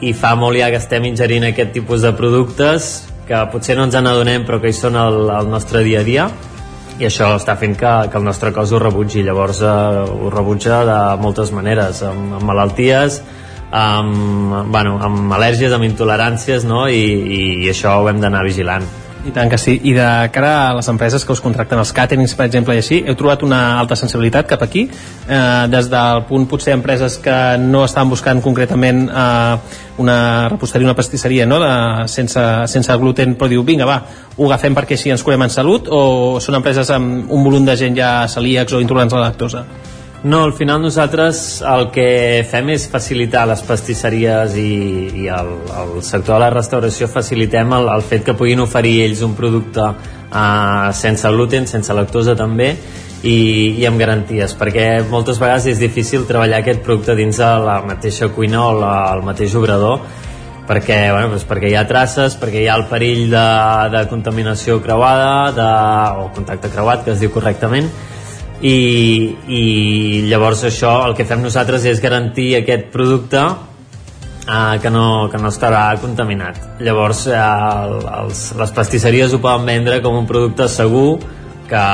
I 0.06 0.14
fa 0.14 0.36
molt 0.38 0.60
ja 0.60 0.70
que 0.70 0.78
estem 0.78 1.08
ingerint 1.10 1.48
aquest 1.48 1.72
tipus 1.74 2.04
de 2.06 2.12
productes 2.14 3.08
que 3.26 3.40
potser 3.50 3.74
no 3.78 3.88
ens 3.88 3.96
n'adonem 3.98 4.44
però 4.46 4.60
que 4.62 4.70
hi 4.70 4.76
són 4.78 4.98
al, 5.02 5.24
al 5.34 5.50
nostre 5.50 5.82
dia 5.86 6.04
a 6.04 6.06
dia 6.06 6.28
i 7.00 7.08
això 7.08 7.32
està 7.36 7.56
fent 7.60 7.74
que, 7.76 7.94
que 8.12 8.20
el 8.20 8.24
nostre 8.24 8.54
cos 8.56 8.72
ho 8.72 8.80
rebutgi 8.80 9.24
llavors 9.26 9.64
eh, 9.66 9.72
ho 10.06 10.30
rebutja 10.30 10.84
de 10.86 11.00
moltes 11.24 11.50
maneres 11.56 12.04
amb, 12.06 12.36
amb 12.38 12.46
malalties 12.46 13.18
amb, 13.72 14.72
bueno, 14.72 15.00
amb 15.02 15.34
al·lèrgies, 15.38 15.74
amb 15.74 15.88
intoleràncies 15.88 16.68
no? 16.68 16.86
I, 16.90 17.02
i 17.66 17.72
això 17.72 17.98
ho 18.02 18.12
hem 18.12 18.22
d'anar 18.22 18.46
vigilant 18.46 18.86
I 19.26 19.32
tant 19.34 19.50
que 19.50 19.58
sí. 19.58 19.74
I 19.90 19.94
de 19.98 20.08
cara 20.30 20.52
a 20.70 20.74
les 20.78 20.88
empreses 20.92 21.24
que 21.26 21.34
us 21.34 21.42
contracten 21.42 21.80
els 21.82 21.92
càterings, 21.98 22.36
per 22.38 22.46
exemple, 22.46 22.76
i 22.78 22.82
així, 22.84 23.00
heu 23.10 23.16
trobat 23.18 23.42
una 23.46 23.80
alta 23.80 23.98
sensibilitat 23.98 24.46
cap 24.52 24.62
aquí? 24.62 24.84
Eh, 24.86 25.66
des 25.74 25.90
del 25.90 26.22
punt, 26.30 26.46
potser, 26.50 26.76
empreses 26.78 27.18
que 27.24 27.38
no 27.62 27.82
estan 27.88 28.12
buscant 28.12 28.44
concretament 28.46 29.08
eh, 29.10 29.80
una 30.06 30.20
reposteria, 30.52 30.86
una 30.86 30.98
pastisseria, 30.98 31.50
no?, 31.50 31.58
de, 31.64 31.74
sense, 32.12 32.46
sense 32.70 33.00
gluten, 33.02 33.34
però 33.40 33.50
diu, 33.50 33.66
vinga, 33.66 33.90
va, 33.90 33.98
ho 34.38 34.46
agafem 34.46 34.78
perquè 34.78 34.94
així 35.00 35.16
ens 35.16 35.26
curem 35.26 35.48
en 35.48 35.54
salut, 35.58 35.90
o 35.90 36.38
són 36.44 36.62
empreses 36.62 36.94
amb 36.94 37.34
un 37.34 37.50
volum 37.50 37.66
de 37.66 37.78
gent 37.82 37.98
ja 37.98 38.14
celíacs 38.30 38.78
o 38.78 38.84
intolerants 38.86 39.18
a 39.18 39.24
la 39.24 39.32
lactosa? 39.32 39.66
No, 40.26 40.44
al 40.44 40.54
final 40.54 40.82
nosaltres 40.82 41.62
el 41.62 41.92
que 41.94 42.42
fem 42.50 42.72
és 42.74 42.88
facilitar 42.90 43.44
les 43.46 43.60
pastisseries 43.62 44.56
i, 44.58 44.70
i 45.22 45.28
el, 45.30 45.52
el 45.70 45.92
sector 46.02 46.40
de 46.40 46.40
la 46.42 46.48
restauració 46.50 47.06
facilitem 47.06 47.76
el, 47.78 47.92
el 47.94 48.02
fet 48.02 48.24
que 48.26 48.34
puguin 48.34 48.64
oferir 48.64 48.96
ells 49.04 49.22
un 49.22 49.36
producte 49.38 49.84
uh, 49.86 50.88
sense 50.98 51.30
gluten, 51.30 51.68
sense 51.70 51.94
lactosa 51.94 52.34
també 52.40 52.72
i, 53.22 53.36
i 53.78 53.86
amb 53.86 54.02
garanties 54.02 54.58
perquè 54.58 54.88
moltes 55.12 55.38
vegades 55.38 55.70
és 55.76 55.84
difícil 55.84 56.26
treballar 56.26 56.64
aquest 56.64 56.82
producte 56.90 57.14
dins 57.22 57.44
de 57.44 57.52
la 57.68 57.78
mateixa 57.86 58.32
cuina 58.34 58.66
o 58.66 58.74
la, 58.82 58.96
el 59.14 59.22
mateix 59.30 59.54
obrador 59.62 60.02
perquè, 60.66 61.04
bueno, 61.12 61.36
doncs 61.36 61.46
perquè 61.46 61.70
hi 61.70 61.78
ha 61.78 61.86
traces, 61.86 62.34
perquè 62.42 62.66
hi 62.66 62.66
ha 62.66 62.82
el 62.82 62.88
perill 62.90 63.28
de, 63.30 63.46
de 63.94 64.04
contaminació 64.10 64.82
creuada 64.82 65.54
de, 65.54 65.72
o 66.26 66.32
contacte 66.34 66.74
creuat, 66.74 67.06
que 67.06 67.14
es 67.14 67.22
diu 67.22 67.30
correctament 67.30 67.94
i, 68.66 68.76
i 69.52 69.62
llavors 70.30 70.66
això 70.68 70.98
el 71.06 71.16
que 71.18 71.28
fem 71.28 71.44
nosaltres 71.44 71.86
és 71.92 72.02
garantir 72.04 72.50
aquest 72.62 72.90
producte 72.94 73.42
eh, 73.46 74.76
que, 74.82 74.92
no, 74.94 75.06
que 75.32 75.42
no 75.42 75.52
estarà 75.54 75.86
contaminat 76.02 76.82
llavors 76.86 77.26
eh, 77.30 77.40
els, 78.22 78.46
les 78.58 78.76
pastisseries 78.76 79.36
ho 79.36 79.42
poden 79.44 79.68
vendre 79.70 80.02
com 80.06 80.18
un 80.18 80.30
producte 80.30 80.70
segur 80.72 81.20
que, 81.66 81.86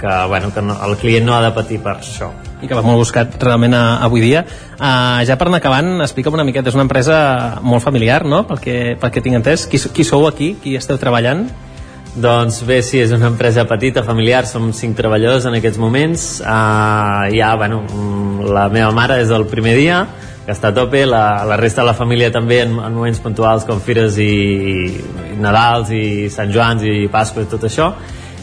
que, 0.00 0.14
bueno, 0.30 0.54
que 0.54 0.62
no, 0.62 0.78
el 0.86 0.96
client 0.96 1.26
no 1.26 1.34
ha 1.36 1.42
de 1.42 1.50
patir 1.54 1.80
per 1.82 1.98
això 1.98 2.30
i 2.60 2.68
que 2.68 2.76
va 2.76 2.84
molt 2.84 3.00
buscat 3.00 3.36
realment 3.40 3.72
a, 3.72 3.84
avui 4.04 4.20
dia. 4.20 4.42
Uh, 4.76 5.22
ja 5.24 5.38
per 5.40 5.48
anar 5.48 5.62
acabant, 5.62 5.94
explica'm 6.04 6.36
una 6.36 6.44
miqueta, 6.44 6.68
és 6.68 6.76
una 6.76 6.84
empresa 6.84 7.16
molt 7.64 7.80
familiar, 7.80 8.18
no?, 8.28 8.42
pel 8.48 8.60
que, 8.60 8.76
pel 9.00 9.14
que 9.14 9.22
tinc 9.24 9.38
entès. 9.38 9.64
Qui, 9.70 9.80
qui 9.96 10.04
sou 10.04 10.26
aquí? 10.28 10.52
Qui 10.60 10.76
esteu 10.76 11.00
treballant? 11.00 11.46
Doncs 12.10 12.64
bé, 12.66 12.80
sí, 12.82 12.98
és 12.98 13.12
una 13.14 13.28
empresa 13.30 13.66
petita, 13.70 14.02
familiar, 14.02 14.42
som 14.50 14.72
cinc 14.74 14.96
treballadors 14.98 15.46
en 15.46 15.54
aquests 15.60 15.78
moments. 15.78 16.24
Uh, 16.42 17.30
ja, 17.36 17.52
bueno, 17.60 17.84
la 18.50 18.66
meva 18.72 18.90
mare 18.96 19.20
és 19.22 19.30
del 19.30 19.46
primer 19.46 19.76
dia, 19.78 20.00
que 20.44 20.50
està 20.50 20.72
a 20.72 20.74
tope, 20.74 21.04
la, 21.06 21.44
la 21.46 21.58
resta 21.60 21.84
de 21.84 21.90
la 21.92 21.94
família 21.94 22.32
també 22.34 22.64
en, 22.64 22.74
en 22.82 22.96
moments 22.96 23.22
puntuals 23.22 23.66
com 23.68 23.78
Fires 23.84 24.18
i, 24.18 24.32
i 25.30 25.38
Nadals 25.38 25.92
i 25.94 26.04
Sant 26.34 26.50
Joans 26.50 26.82
i 26.82 27.06
Pasqua 27.12 27.46
i 27.46 27.50
tot 27.52 27.68
això 27.68 27.92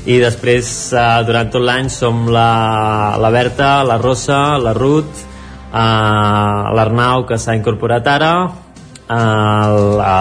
i 0.07 0.17
després 0.23 0.67
eh, 0.95 1.05
durant 1.27 1.49
tot 1.51 1.63
l'any 1.67 1.89
som 1.91 2.27
la, 2.31 3.17
la 3.19 3.31
Berta, 3.33 3.81
la 3.83 3.97
Rosa, 3.99 4.55
la 4.63 4.71
Ruth, 4.77 5.23
eh, 5.67 6.63
l'Arnau 6.79 7.25
que 7.27 7.39
s'ha 7.41 7.57
incorporat 7.59 8.07
ara, 8.07 8.31
eh, 9.03 9.67
la, 9.99 10.13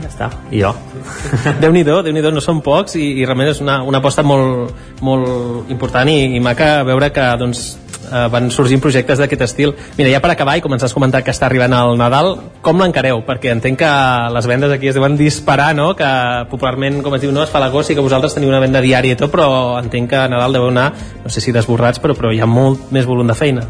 ja 0.00 0.08
està, 0.08 0.30
i 0.50 0.62
jo. 0.62 0.72
Déu-n'hi-do, 1.62 2.00
déu 2.06 2.14
nhi 2.14 2.24
déu 2.24 2.32
no 2.34 2.42
són 2.44 2.62
pocs 2.64 2.96
i, 3.00 3.06
i 3.20 3.26
realment 3.26 3.52
és 3.52 3.60
una, 3.64 3.80
una 3.86 4.00
aposta 4.00 4.24
molt, 4.26 4.74
molt 5.04 5.70
important 5.72 6.08
i, 6.10 6.18
i 6.36 6.42
maca 6.44 6.80
veure 6.88 7.10
que 7.14 7.26
doncs, 7.40 7.64
eh, 8.10 8.28
van 8.32 8.50
sorgint 8.50 8.82
projectes 8.82 9.20
d'aquest 9.20 9.44
estil. 9.46 9.74
Mira, 9.98 10.10
ja 10.12 10.20
per 10.22 10.32
acabar, 10.32 10.56
i 10.58 10.64
com 10.64 10.72
ens 10.74 10.84
has 10.86 10.94
comentat 10.96 11.24
que 11.26 11.34
està 11.34 11.46
arribant 11.48 11.74
el 11.76 11.96
Nadal, 12.00 12.32
com 12.64 12.80
l'encareu? 12.82 13.22
Perquè 13.26 13.52
entenc 13.54 13.80
que 13.82 13.92
les 14.34 14.48
vendes 14.50 14.72
aquí 14.74 14.90
es 14.90 14.98
deuen 14.98 15.18
disparar, 15.20 15.72
no? 15.76 15.92
Que 15.98 16.10
popularment, 16.50 17.02
com 17.06 17.16
es 17.16 17.24
diu, 17.24 17.34
no, 17.34 17.44
es 17.44 17.52
fa 17.52 17.62
l'agost 17.62 17.92
i 17.92 17.98
que 17.98 18.04
vosaltres 18.04 18.36
teniu 18.36 18.52
una 18.52 18.62
venda 18.62 18.82
diària 18.84 19.16
i 19.16 19.20
tot, 19.20 19.32
però 19.32 19.78
entenc 19.80 20.10
que 20.14 20.26
Nadal 20.32 20.58
deveu 20.58 20.72
anar, 20.72 20.90
no 21.24 21.32
sé 21.32 21.44
si 21.44 21.54
desborrats, 21.54 22.02
però, 22.02 22.16
però 22.18 22.34
hi 22.34 22.42
ha 22.42 22.50
molt 22.50 22.90
més 22.94 23.08
volum 23.08 23.30
de 23.30 23.38
feina. 23.38 23.68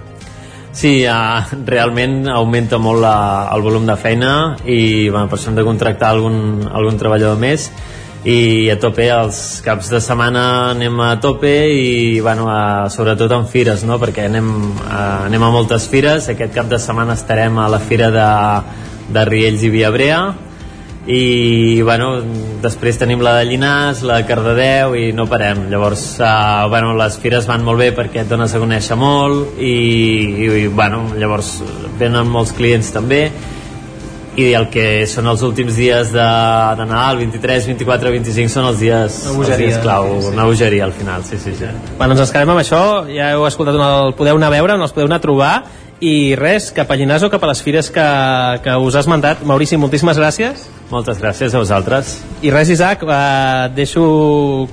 Sí, 0.72 1.02
uh, 1.02 1.42
realment 1.66 2.28
augmenta 2.30 2.78
molt 2.78 3.02
la, 3.02 3.48
el 3.51 3.62
volum 3.64 3.88
de 3.88 3.97
feina 3.98 4.56
i 4.62 5.09
bueno, 5.10 5.26
per 5.26 5.38
això 5.38 5.51
hem 5.51 5.56
de 5.59 5.64
contractar 5.66 6.12
algun, 6.14 6.36
algun 6.70 7.01
treballador 7.01 7.40
més. 7.42 7.70
I 8.20 8.68
a 8.68 8.76
tope 8.76 9.06
els 9.10 9.38
caps 9.64 9.88
de 9.90 9.98
setmana 10.05 10.42
anem 10.74 10.98
a 11.01 11.14
tope 11.24 11.51
i 11.72 12.20
bueno, 12.20 12.47
a, 12.52 12.86
sobretot 12.92 13.32
en 13.32 13.48
fires 13.48 13.82
no? 13.88 13.97
perquè 13.98 14.28
anem, 14.28 14.52
a, 14.84 15.01
anem 15.26 15.42
a 15.42 15.51
moltes 15.51 15.88
fires. 15.90 16.28
Aquest 16.30 16.55
cap 16.55 16.70
de 16.70 16.78
setmana 16.78 17.18
estarem 17.18 17.59
a 17.59 17.66
la 17.72 17.80
fira 17.80 18.12
de, 18.14 18.28
de 19.10 19.26
Riells 19.26 19.66
i 19.66 19.72
Viabrea 19.74 20.20
i 21.11 21.82
bueno, 21.82 22.20
després 22.62 22.99
tenim 23.01 23.23
la 23.24 23.35
de 23.41 23.47
Llinars, 23.49 24.05
la 24.07 24.20
de 24.20 24.27
Cardedeu 24.28 24.95
i 24.95 25.09
no 25.16 25.27
parem, 25.31 25.65
llavors 25.73 26.05
uh, 26.23 26.69
bueno, 26.70 26.93
les 26.99 27.16
fires 27.19 27.49
van 27.51 27.65
molt 27.66 27.81
bé 27.82 27.91
perquè 27.97 28.23
et 28.23 28.31
dones 28.31 28.55
a 28.55 28.61
conèixer 28.62 28.99
molt 29.01 29.59
i, 29.59 29.73
i 30.47 30.69
bueno, 30.69 31.09
llavors 31.19 31.57
venen 31.99 32.31
molts 32.31 32.55
clients 32.55 32.93
també 32.95 33.24
i 34.39 34.53
el 34.55 34.69
que 34.70 34.87
són 35.11 35.27
els 35.27 35.43
últims 35.43 35.74
dies 35.74 36.12
de, 36.15 36.28
de 36.78 36.87
Nadal, 36.87 37.19
23, 37.24 37.66
24, 37.73 38.15
25 38.15 38.55
són 38.55 38.70
els 38.70 38.78
dies, 38.81 39.20
els 39.27 39.55
dies 39.59 39.81
clau, 39.82 40.12
sí. 40.20 40.31
una 40.31 40.47
bogeria 40.47 40.87
al 40.87 40.95
final, 40.95 41.27
sí, 41.27 41.41
sí, 41.43 41.57
sí. 41.59 41.69
Bueno, 41.99 42.15
ens 42.15 42.31
quedem 42.31 42.55
amb 42.55 42.62
això, 42.62 42.82
ja 43.11 43.32
heu 43.35 43.47
escoltat, 43.51 43.74
el 43.74 44.15
podeu 44.19 44.39
anar 44.39 44.53
a 44.53 44.57
veure, 44.61 44.78
on 44.78 44.87
els 44.87 44.95
podeu 44.95 45.11
anar 45.11 45.19
a 45.19 45.27
trobar 45.27 45.55
i 46.01 46.37
res, 46.39 46.70
cap 46.73 46.89
a 46.89 46.97
Llinars 46.97 47.27
o 47.27 47.32
cap 47.32 47.43
a 47.45 47.51
les 47.51 47.61
fires 47.61 47.91
que, 47.93 48.11
que 48.65 48.77
us 48.81 48.95
has 48.97 49.11
mandat. 49.11 49.43
Maurici, 49.45 49.77
moltíssimes 49.77 50.16
gràcies. 50.16 50.70
Moltes 50.91 51.21
gràcies 51.23 51.55
a 51.55 51.61
vosaltres. 51.62 52.17
I 52.43 52.51
res, 52.51 52.71
Isaac, 52.73 53.05
eh, 53.07 53.67
et 53.69 53.75
deixo 53.77 54.03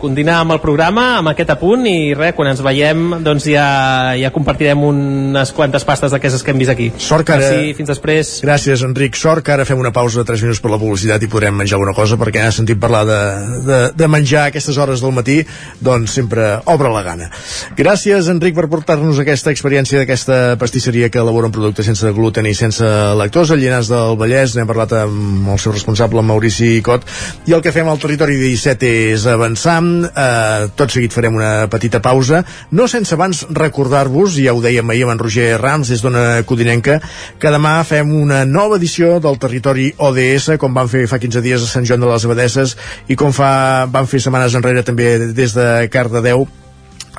continuar 0.01 0.39
amb 0.41 0.55
el 0.55 0.59
programa, 0.63 1.19
amb 1.19 1.29
aquest 1.29 1.51
apunt, 1.53 1.83
i 1.85 2.15
res, 2.17 2.33
quan 2.33 2.49
ens 2.49 2.63
veiem 2.65 3.19
doncs 3.21 3.45
ja, 3.51 4.15
ja 4.17 4.31
compartirem 4.33 4.81
unes 4.81 5.51
quantes 5.53 5.85
pastes 5.85 6.15
d'aquestes 6.15 6.41
que 6.41 6.55
hem 6.55 6.63
vist 6.63 6.73
aquí. 6.73 6.87
Sort 6.97 7.27
que 7.27 7.35
ara... 7.35 7.51
Merci, 7.51 7.75
fins 7.77 7.91
després. 7.93 8.31
Gràcies, 8.41 8.81
Enric. 8.87 9.19
Sort 9.19 9.45
que 9.45 9.53
ara 9.53 9.67
fem 9.69 9.77
una 9.77 9.91
pausa 9.93 10.23
de 10.23 10.25
3 10.31 10.47
minuts 10.47 10.61
per 10.63 10.71
la 10.73 10.79
publicitat 10.81 11.21
i 11.21 11.29
podrem 11.29 11.53
menjar 11.61 11.77
una 11.83 11.93
cosa, 11.93 12.17
perquè 12.17 12.47
he 12.47 12.55
sentit 12.55 12.81
parlar 12.81 13.03
de, 13.05 13.19
de, 13.67 13.79
de 13.93 14.09
menjar 14.09 14.47
a 14.47 14.53
aquestes 14.53 14.81
hores 14.81 15.05
del 15.05 15.13
matí, 15.13 15.37
doncs 15.85 16.17
sempre 16.17 16.49
obre 16.65 16.89
la 16.95 17.05
gana. 17.05 17.29
Gràcies, 17.77 18.31
Enric, 18.33 18.57
per 18.57 18.65
portar-nos 18.73 19.21
aquesta 19.21 19.53
experiència 19.53 20.01
d'aquesta 20.01 20.57
pastisseria 20.57 21.11
que 21.13 21.21
elabora 21.21 21.51
un 21.51 21.53
producte 21.53 21.85
sense 21.85 22.09
gluten 22.17 22.49
i 22.49 22.57
sense 22.57 22.89
lactosa, 23.21 23.59
Llinars 23.59 23.93
del 23.93 24.17
Vallès. 24.17 24.57
N'hem 24.57 24.73
parlat 24.73 24.97
amb 25.03 25.53
el 25.53 25.61
seu 25.61 25.77
responsable 25.77 26.06
responsable 26.07 26.21
Maurici 26.21 26.81
Cot. 26.81 27.03
I 27.47 27.53
el 27.53 27.61
que 27.61 27.71
fem 27.71 27.87
al 27.87 27.99
territori 27.99 28.37
17 28.39 28.89
és 29.13 29.25
avançar. 29.27 29.77
Eh, 29.77 30.69
tot 30.75 30.91
seguit 30.91 31.13
farem 31.13 31.35
una 31.35 31.67
petita 31.69 32.01
pausa. 32.01 32.43
No 32.71 32.87
sense 32.87 33.13
abans 33.13 33.45
recordar-vos 33.49 34.37
ja 34.37 34.53
ho 34.53 34.61
dèiem 34.61 34.89
ahir 34.89 35.03
amb 35.03 35.15
en 35.15 35.19
Roger 35.19 35.57
Rams 35.59 35.89
des 35.89 36.01
d'una 36.01 36.43
Codinenca 36.45 36.99
que 37.39 37.51
demà 37.51 37.83
fem 37.83 38.13
una 38.15 38.45
nova 38.45 38.77
edició 38.77 39.19
del 39.19 39.37
territori 39.37 39.93
ODS 39.97 40.57
com 40.59 40.73
van 40.73 40.87
fer 40.87 41.07
fa 41.07 41.19
15 41.19 41.41
dies 41.41 41.63
a 41.63 41.67
Sant 41.67 41.85
Joan 41.85 42.01
de 42.01 42.07
les 42.07 42.25
Abadesses 42.25 42.77
i 43.07 43.15
com 43.15 43.33
fa, 43.33 43.85
van 43.91 44.07
fer 44.07 44.21
setmanes 44.21 44.55
enrere 44.55 44.83
també 44.83 45.33
des 45.33 45.53
de 45.53 45.87
Cardedeu 45.91 46.47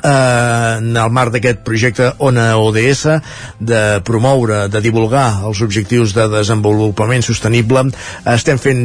en 0.03 0.95
el 0.95 1.11
marc 1.11 1.33
d'aquest 1.35 1.63
projecte 1.65 2.11
ONA 2.19 2.47
ODS 2.57 3.19
de 3.59 3.81
promoure, 4.05 4.67
de 4.71 4.81
divulgar 4.81 5.43
els 5.47 5.61
objectius 5.65 6.13
de 6.17 6.27
desenvolupament 6.31 7.23
sostenible 7.25 7.85
estem 8.29 8.59
fent 8.61 8.81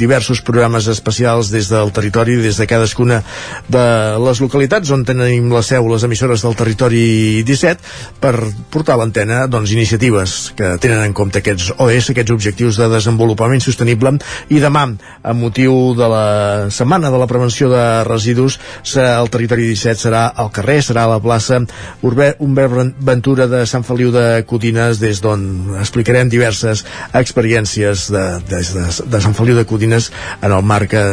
diversos 0.00 0.40
programes 0.44 0.88
especials 0.90 1.50
des 1.52 1.68
del 1.72 1.92
territori 1.96 2.36
des 2.42 2.58
de 2.60 2.66
cadascuna 2.68 3.22
de 3.68 3.84
les 4.24 4.40
localitats 4.42 4.90
on 4.94 5.04
tenim 5.06 5.50
la 5.52 5.62
seu 5.62 5.86
les 5.88 6.04
emissores 6.06 6.42
del 6.44 6.56
territori 6.58 7.42
17 7.46 8.20
per 8.20 8.34
portar 8.70 8.96
a 8.96 9.02
l'antena 9.02 9.44
doncs, 9.50 9.72
iniciatives 9.72 10.52
que 10.56 10.74
tenen 10.82 11.02
en 11.04 11.14
compte 11.16 11.40
aquests 11.40 11.72
ODS, 11.78 12.10
aquests 12.12 12.34
objectius 12.34 12.78
de 12.80 12.88
desenvolupament 12.92 13.62
sostenible. 13.64 14.14
I 14.54 14.60
demà, 14.62 14.84
amb 15.22 15.40
motiu 15.40 15.94
de 15.98 16.08
la 16.10 16.26
setmana 16.74 17.10
de 17.12 17.20
la 17.20 17.28
prevenció 17.30 17.70
de 17.72 17.84
residus, 18.08 18.58
el 18.94 19.30
territori 19.32 19.68
17 19.70 20.06
serà 20.06 20.26
el 20.42 20.50
carrer, 20.54 20.80
serà 20.84 21.04
a 21.04 21.12
la 21.14 21.20
plaça 21.22 21.60
Humbert 22.04 22.94
Ventura 23.04 23.46
de 23.50 23.64
Sant 23.66 23.84
Feliu 23.86 24.12
de 24.14 24.42
Codines, 24.48 25.00
des 25.02 25.20
d'on 25.24 25.74
explicarem 25.80 26.30
diverses 26.32 26.84
experiències 27.12 28.08
de, 28.12 28.24
de, 28.48 28.62
de, 28.76 28.86
de 29.10 29.22
Sant 29.22 29.36
Feliu 29.36 29.58
de 29.58 29.66
Codines 29.68 30.10
en 30.40 30.52
el 30.52 30.62
marc 30.66 30.94
eh, 30.94 31.04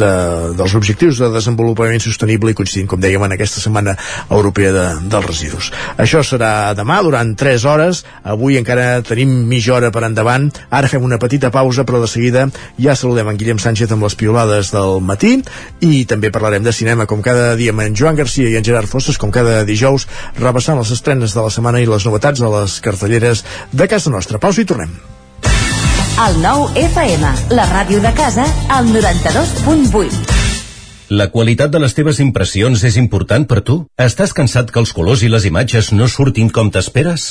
de, 0.00 0.12
dels 0.58 0.74
objectius 0.78 1.22
de 1.22 1.30
desenvolupament 1.34 2.02
sostenible 2.02 2.52
i 2.52 2.58
coincidint, 2.58 2.88
com 2.90 3.00
dèiem, 3.02 3.24
en 3.24 3.36
aquesta 3.36 3.62
setmana 3.62 3.96
europea 4.30 4.72
de, 4.74 4.86
dels 5.10 5.28
residus. 5.28 5.70
Això 5.98 6.22
serà 6.26 6.74
demà, 6.78 7.00
durant 7.04 7.34
3 7.38 7.64
hores. 7.68 8.04
Avui 8.24 8.58
encara 8.60 9.00
tenim 9.06 9.30
mitja 9.48 9.76
hora 9.76 9.92
per 9.94 10.04
endavant. 10.06 10.50
Ara 10.70 10.90
fem 10.90 11.04
una 11.04 11.20
petita 11.20 11.52
pausa, 11.54 11.86
però 11.88 12.02
de 12.02 12.10
seguida 12.10 12.46
ja 12.78 12.96
saludem 12.96 13.32
en 13.32 13.38
Guillem 13.40 13.62
Sánchez 13.62 13.92
amb 13.94 14.06
les 14.06 14.16
piolades 14.18 14.72
del 14.74 15.00
matí 15.04 15.38
i 15.84 16.04
també 16.08 16.32
parlarem 16.34 16.64
de 16.64 16.74
cinema, 16.74 17.06
com 17.06 17.22
cada 17.24 17.54
dia 17.58 17.74
amb 17.74 17.84
en 17.84 17.96
Joan 17.98 18.18
Garcia 18.18 18.48
i 18.50 18.56
en 18.58 18.66
Gerard 18.66 18.87
Fosses, 18.88 19.20
com 19.20 19.30
cada 19.34 19.62
dijous, 19.68 20.08
repassant 20.40 20.80
les 20.80 20.90
estrenes 20.96 21.36
de 21.36 21.44
la 21.44 21.52
setmana 21.52 21.82
i 21.82 21.86
les 21.88 22.08
novetats 22.08 22.40
de 22.40 22.50
les 22.56 22.80
cartelleres 22.84 23.44
de 23.72 23.88
casa 23.88 24.10
nostra. 24.10 24.40
Pausa 24.42 24.64
i 24.64 24.68
tornem. 24.68 24.96
El 26.18 26.40
nou 26.42 26.66
FM, 26.74 27.28
la 27.54 27.68
ràdio 27.70 28.00
de 28.02 28.10
casa, 28.16 28.48
al 28.74 28.90
92.8. 28.90 30.38
La 31.14 31.30
qualitat 31.32 31.70
de 31.72 31.80
les 31.80 31.94
teves 31.96 32.18
impressions 32.20 32.82
és 32.84 32.98
important 33.00 33.46
per 33.48 33.62
tu? 33.64 33.78
Estàs 33.96 34.34
cansat 34.36 34.74
que 34.74 34.82
els 34.82 34.92
colors 34.92 35.22
i 35.22 35.30
les 35.32 35.46
imatges 35.48 35.92
no 35.94 36.10
surtin 36.10 36.50
com 36.52 36.68
t'esperes? 36.74 37.30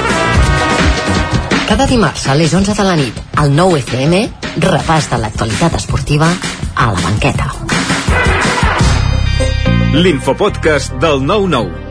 Cada 1.71 1.85
dimarts 1.87 2.25
a 2.27 2.33
les 2.35 2.51
11 2.51 2.73
de 2.75 2.83
la 2.83 2.97
nit, 2.99 3.19
al 3.39 3.53
9 3.55 3.77
FM, 3.79 4.17
repàs 4.65 5.05
de 5.07 5.19
l'actualitat 5.21 5.77
esportiva 5.77 6.27
a 6.75 6.87
la 6.91 6.99
banqueta. 6.99 7.47
L'infopodcast 9.95 10.99
del 10.99 11.23
9-9 11.23 11.90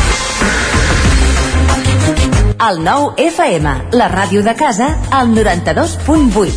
El 2.61 2.83
9 2.85 3.15
FM, 3.17 3.71
la 3.97 4.05
ràdio 4.11 4.43
de 4.45 4.51
casa, 4.53 4.91
al 5.09 5.31
92.8. 5.33 6.51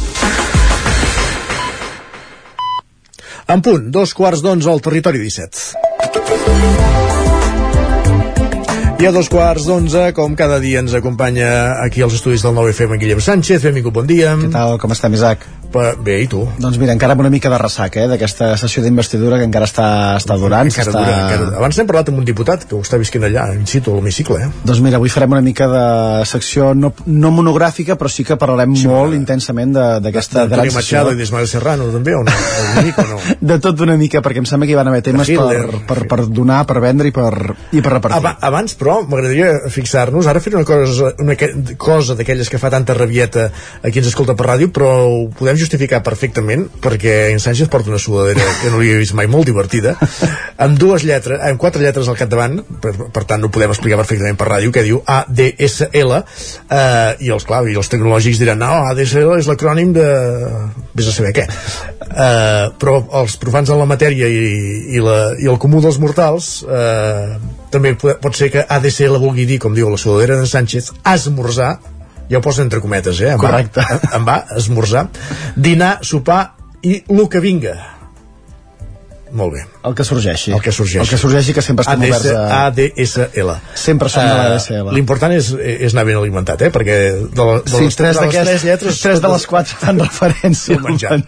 En 3.54 3.62
punt, 3.64 3.86
dos 3.88 4.12
quarts 4.12 4.42
d'onze 4.44 4.68
al 4.68 4.84
territori 4.84 5.22
17. 5.22 5.80
I 9.00 9.08
a 9.08 9.14
dos 9.16 9.32
quarts 9.32 9.64
d'onze, 9.64 10.12
com 10.12 10.36
cada 10.36 10.60
dia 10.60 10.84
ens 10.84 10.92
acompanya 10.92 11.80
aquí 11.80 12.04
als 12.04 12.20
estudis 12.20 12.44
del 12.44 12.52
9FM 12.52 12.98
en 12.98 13.00
Guillem 13.00 13.24
Sánchez. 13.24 13.64
Benvingut, 13.64 13.96
bon 13.96 14.04
dia. 14.04 14.36
Què 14.36 14.52
tal, 14.52 14.76
com 14.84 14.92
estem, 14.92 15.16
Isaac? 15.16 15.48
Pa, 15.74 15.88
bé, 15.98 16.20
i 16.22 16.26
tu? 16.30 16.44
Doncs 16.62 16.76
mira, 16.78 16.92
encara 16.94 17.16
amb 17.16 17.22
una 17.24 17.30
mica 17.34 17.50
de 17.50 17.58
ressac, 17.58 17.96
eh, 17.98 18.04
d'aquesta 18.06 18.52
sessió 18.60 18.82
d'investidura 18.84 19.40
que 19.40 19.46
encara 19.48 19.66
està, 19.66 19.86
està 20.20 20.36
durant. 20.38 20.68
Encara 20.70 20.84
s'està- 20.86 21.00
dura, 21.02 21.14
encara... 21.24 21.48
Abans 21.58 21.78
n'hem 21.80 21.88
parlat 21.88 22.10
amb 22.12 22.20
un 22.22 22.28
diputat 22.28 22.62
que 22.70 22.76
ho 22.76 22.82
està 22.84 22.98
visquent 23.00 23.24
allà, 23.26 23.48
in 23.58 23.66
situ, 23.66 23.90
a 23.90 23.98
l'hemicicle, 23.98 24.38
eh? 24.38 24.50
Doncs 24.62 24.78
mira, 24.84 25.00
avui 25.02 25.10
farem 25.10 25.34
una 25.34 25.42
mica 25.42 25.66
de 25.72 25.82
secció 26.30 26.68
no, 26.78 26.92
no 27.10 27.32
monogràfica, 27.34 27.96
però 27.98 28.08
sí 28.12 28.22
que 28.28 28.36
parlarem 28.38 28.76
sí, 28.78 28.86
molt 28.86 29.16
intensament 29.18 29.74
de- 29.74 29.88
d'aquesta 30.04 30.44
gran 30.46 30.60
Antoni 30.62 30.76
Machado 30.76 31.08
i 31.10 31.16
sessió. 31.16 31.18
d'Ismael 31.24 31.48
Serrano, 31.50 31.88
també, 31.90 32.14
o 32.14 32.22
no? 32.22 32.30
O 32.30 32.68
l'únic, 32.76 32.98
o 33.02 33.06
no? 33.10 33.18
De 33.54 33.58
tot 33.66 33.82
una 33.82 33.96
mica, 33.98 34.22
perquè 34.22 34.44
em 34.44 34.46
sembla 34.46 34.70
que 34.70 34.76
hi 34.76 34.78
van 34.78 34.92
haver 34.92 35.02
temes 35.10 35.26
per, 35.26 35.34
Hitler. 35.34 35.82
per, 35.90 35.98
per 36.14 36.20
donar, 36.30 36.60
per 36.70 36.78
vendre 36.86 37.10
i 37.10 37.16
per, 37.18 37.32
i 37.74 37.82
per 37.82 37.96
repartir. 37.98 38.20
Aba 38.22 38.36
abans, 38.52 38.76
però, 38.78 39.00
m'agradaria 39.02 39.68
fixar-nos, 39.74 40.30
ara 40.30 40.38
fer 40.44 40.54
una 40.54 40.64
cosa, 40.70 41.10
una 41.18 41.34
cosa 41.76 42.14
d'aquelles 42.14 42.48
que 42.52 42.62
fa 42.62 42.70
tanta 42.70 42.94
rabieta 42.94 43.50
a 43.82 43.90
qui 43.90 43.98
ens 43.98 44.12
escolta 44.14 44.38
per 44.38 44.46
ràdio, 44.52 44.70
però 44.70 44.94
ho 45.10 45.20
podem 45.34 45.58
justificar 45.64 46.02
perfectament, 46.06 46.66
perquè 46.84 47.32
en 47.32 47.40
Sánchez 47.42 47.70
porta 47.72 47.90
una 47.90 48.00
sudadera 48.02 48.44
que 48.60 48.70
no 48.70 48.78
l'havia 48.78 49.00
vist 49.00 49.16
mai 49.16 49.28
molt 49.30 49.48
divertida, 49.48 49.96
amb 50.64 50.78
dues 50.80 51.06
lletres, 51.08 51.40
amb 51.42 51.60
quatre 51.60 51.82
lletres 51.82 52.08
al 52.08 52.18
capdavant, 52.20 52.60
per, 52.84 52.94
per 53.14 53.24
tant 53.28 53.42
no 53.42 53.50
podem 53.54 53.74
explicar 53.74 53.98
perfectament 54.00 54.38
per 54.40 54.50
ràdio, 54.52 54.72
que 54.74 54.84
diu 54.86 55.00
ADSL, 55.02 56.14
eh, 56.20 57.10
i 57.24 57.32
els, 57.34 57.48
clar, 57.48 57.64
i 57.70 57.78
els 57.80 57.90
tecnològics 57.92 58.42
diran, 58.42 58.60
no, 58.62 58.72
ADSL 58.92 59.34
és 59.40 59.50
l'acrònim 59.50 59.94
de... 59.96 60.06
vés 60.94 61.10
a 61.10 61.16
saber 61.16 61.34
què. 61.36 61.48
Eh, 61.48 62.66
però 62.78 63.00
els 63.22 63.38
profans 63.42 63.72
en 63.72 63.80
la 63.80 63.88
matèria 63.90 64.28
i, 64.30 64.46
i, 64.94 65.02
la, 65.02 65.18
i 65.40 65.50
el 65.50 65.58
comú 65.62 65.82
dels 65.82 65.98
mortals 66.02 66.60
eh, 66.68 67.38
també 67.74 67.94
pot 67.98 68.30
ser 68.36 68.52
que 68.54 68.62
ADSL 68.62 69.18
vulgui 69.18 69.48
dir, 69.48 69.58
com 69.62 69.74
diu 69.74 69.90
la 69.90 69.98
sudadera 69.98 70.38
de 70.38 70.46
Sánchez, 70.46 70.92
esmorzar, 71.10 71.72
ja 72.30 72.38
ho 72.38 72.44
posa 72.44 72.64
entre 72.64 72.80
cometes, 72.84 73.20
eh? 73.20 73.32
Em 73.34 73.40
Correcte. 73.40 73.84
Va, 73.84 74.12
em 74.18 74.28
va, 74.28 74.38
esmorzar, 74.58 75.08
dinar, 75.56 75.98
sopar 76.02 76.54
i 76.84 77.00
el 77.08 77.28
que 77.32 77.40
vinga. 77.44 77.93
Molt 79.34 79.52
bé. 79.56 79.64
El 79.84 79.94
que 79.98 80.04
sorgeixi. 80.06 80.52
El 80.54 80.60
que 80.62 80.70
sorgeixi. 80.70 81.00
El 81.02 81.08
que 81.10 81.18
sorgeixi 81.18 81.52
que 81.56 81.62
sempre 81.66 81.82
estem 81.82 82.02
ADS, 82.06 82.10
oberts 82.10 82.28
a... 82.38 82.66
ADSL. 82.68 83.48
Sempre 83.74 84.08
som 84.12 84.22
de 84.22 84.34
l'ADSL. 84.38 84.90
Eh, 84.92 84.94
L'important 84.94 85.32
és, 85.34 85.48
és 85.58 85.94
anar 85.96 86.04
ben 86.06 86.18
alimentat, 86.20 86.62
eh? 86.62 86.70
Perquè 86.74 86.98
de, 87.34 87.46
la, 87.48 87.56
de, 87.64 87.72
Sí, 87.74 87.80
les, 87.88 87.96
tres 87.98 88.20
de 88.20 88.28
les 88.28 88.36
tres 88.38 88.66
lletres... 88.68 89.00
tres 89.02 89.22
de 89.24 89.32
les 89.32 89.46
quatre 89.50 89.74
fan 89.80 89.98
referència 89.98 90.76
al 90.78 90.84
menjar. 90.86 91.18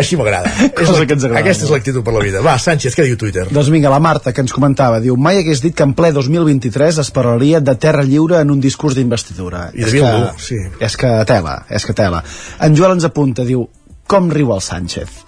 Així 0.00 0.16
m'agrada. 0.16 0.54
Cosa 0.78 1.04
que 1.04 1.18
ens 1.18 1.26
agrada 1.28 1.42
Aquesta 1.44 1.68
és 1.68 1.74
l'actitud 1.74 2.06
per 2.06 2.14
la 2.16 2.24
vida. 2.24 2.40
Va, 2.46 2.56
Sánchez, 2.58 2.96
què 2.96 3.04
diu 3.10 3.20
Twitter? 3.20 3.44
Doncs 3.52 3.68
vinga, 3.74 3.92
la 3.92 4.00
Marta, 4.00 4.32
que 4.32 4.40
ens 4.46 4.56
comentava, 4.56 5.02
diu, 5.04 5.18
mai 5.20 5.42
hagués 5.42 5.60
dit 5.64 5.76
que 5.76 5.84
en 5.84 5.92
ple 5.98 6.14
2023 6.16 7.02
es 7.04 7.12
parlaria 7.12 7.60
de 7.60 7.76
terra 7.76 8.02
lliure 8.08 8.40
en 8.40 8.50
un 8.56 8.64
discurs 8.64 8.96
d'investidura. 8.96 9.68
I 9.76 9.84
És 9.84 9.92
que- 9.92 10.16
sí. 10.40 10.62
És 10.80 10.96
que 10.96 11.12
tela, 11.28 11.60
és 11.68 11.84
que 11.84 11.92
tela. 11.92 12.24
En 12.64 12.74
Joel 12.74 12.96
ens 12.96 13.04
apunta, 13.04 13.44
diu, 13.44 13.68
com 14.08 14.32
riu 14.32 14.52
el 14.56 14.60
Sánchez? 14.64 15.23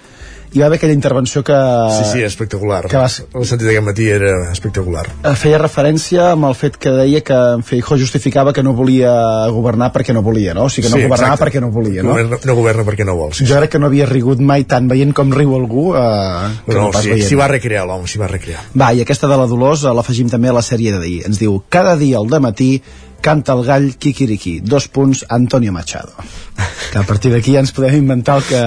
Hi 0.56 0.60
va 0.62 0.66
haver 0.70 0.78
aquella 0.78 0.94
intervenció 0.96 1.42
que... 1.44 1.54
Sí, 1.98 2.04
sí, 2.14 2.22
espectacular. 2.24 2.86
que 2.88 2.96
vas- 2.96 3.18
El 3.34 3.44
sentit 3.44 3.66
d'aquest 3.68 3.84
matí 3.84 4.06
era 4.08 4.30
espectacular. 4.52 5.02
eh, 5.22 5.34
feia 5.36 5.58
referència 5.60 6.30
amb 6.32 6.46
el 6.48 6.54
fet 6.56 6.78
que 6.80 6.90
deia 6.96 7.20
que 7.20 7.34
en 7.56 7.62
Feijó 7.62 7.98
justificava 8.00 8.54
que 8.56 8.62
no 8.62 8.72
volia 8.72 9.12
governar 9.52 9.90
perquè 9.92 10.14
no 10.16 10.22
volia, 10.22 10.54
no? 10.54 10.64
O 10.64 10.70
sigui, 10.70 10.86
que 10.88 10.94
no 10.94 10.96
Sí, 10.96 11.02
governava 11.04 11.34
exacte. 11.34 11.44
perquè 11.44 11.60
no 11.60 11.70
volia, 11.70 12.02
no? 12.02 12.10
Governa, 12.14 12.38
no 12.44 12.54
governa 12.56 12.84
perquè 12.88 13.04
no 13.04 13.16
vol. 13.16 13.34
Sí, 13.34 13.44
Jo 13.46 13.56
crec 13.60 13.70
que 13.76 13.78
no 13.78 13.86
havia 13.92 14.06
rigut 14.06 14.40
mai 14.40 14.64
tant 14.64 14.88
veient 14.88 15.12
com 15.12 15.30
riu 15.32 15.54
algú 15.56 15.94
eh, 15.94 16.00
que 16.64 16.72
no, 16.74 16.86
no, 16.86 16.90
pas 16.90 17.02
sí, 17.04 17.10
veient. 17.10 17.28
s'hi 17.28 17.34
va 17.36 17.48
recrear 17.52 17.84
l'home, 17.86 18.08
s'hi 18.08 18.18
va 18.18 18.26
recrear. 18.32 18.64
Va, 18.80 18.94
i 18.96 19.02
aquesta 19.04 19.28
de 19.28 19.36
la 19.36 19.46
Dolors 19.46 19.84
eh, 19.84 19.92
l'afegim 19.92 20.30
també 20.32 20.48
a 20.48 20.56
la 20.56 20.62
sèrie 20.64 20.92
de 20.96 21.00
dir. 21.04 21.18
Ens 21.26 21.38
diu, 21.38 21.60
cada 21.68 21.96
dia 22.00 22.16
al 22.16 22.32
matí 22.40 22.80
canta 23.26 23.56
el 23.58 23.64
gall 23.66 23.88
Kikiriki, 23.98 24.60
dos 24.62 24.86
punts 24.88 25.24
Antonio 25.28 25.72
Machado. 25.74 26.14
Que 26.92 26.98
a 26.98 27.04
partir 27.04 27.32
d'aquí 27.34 27.56
ja 27.56 27.60
ens 27.64 27.72
podem 27.74 27.98
inventar 27.98 28.38
el 28.38 28.44
que, 28.46 28.60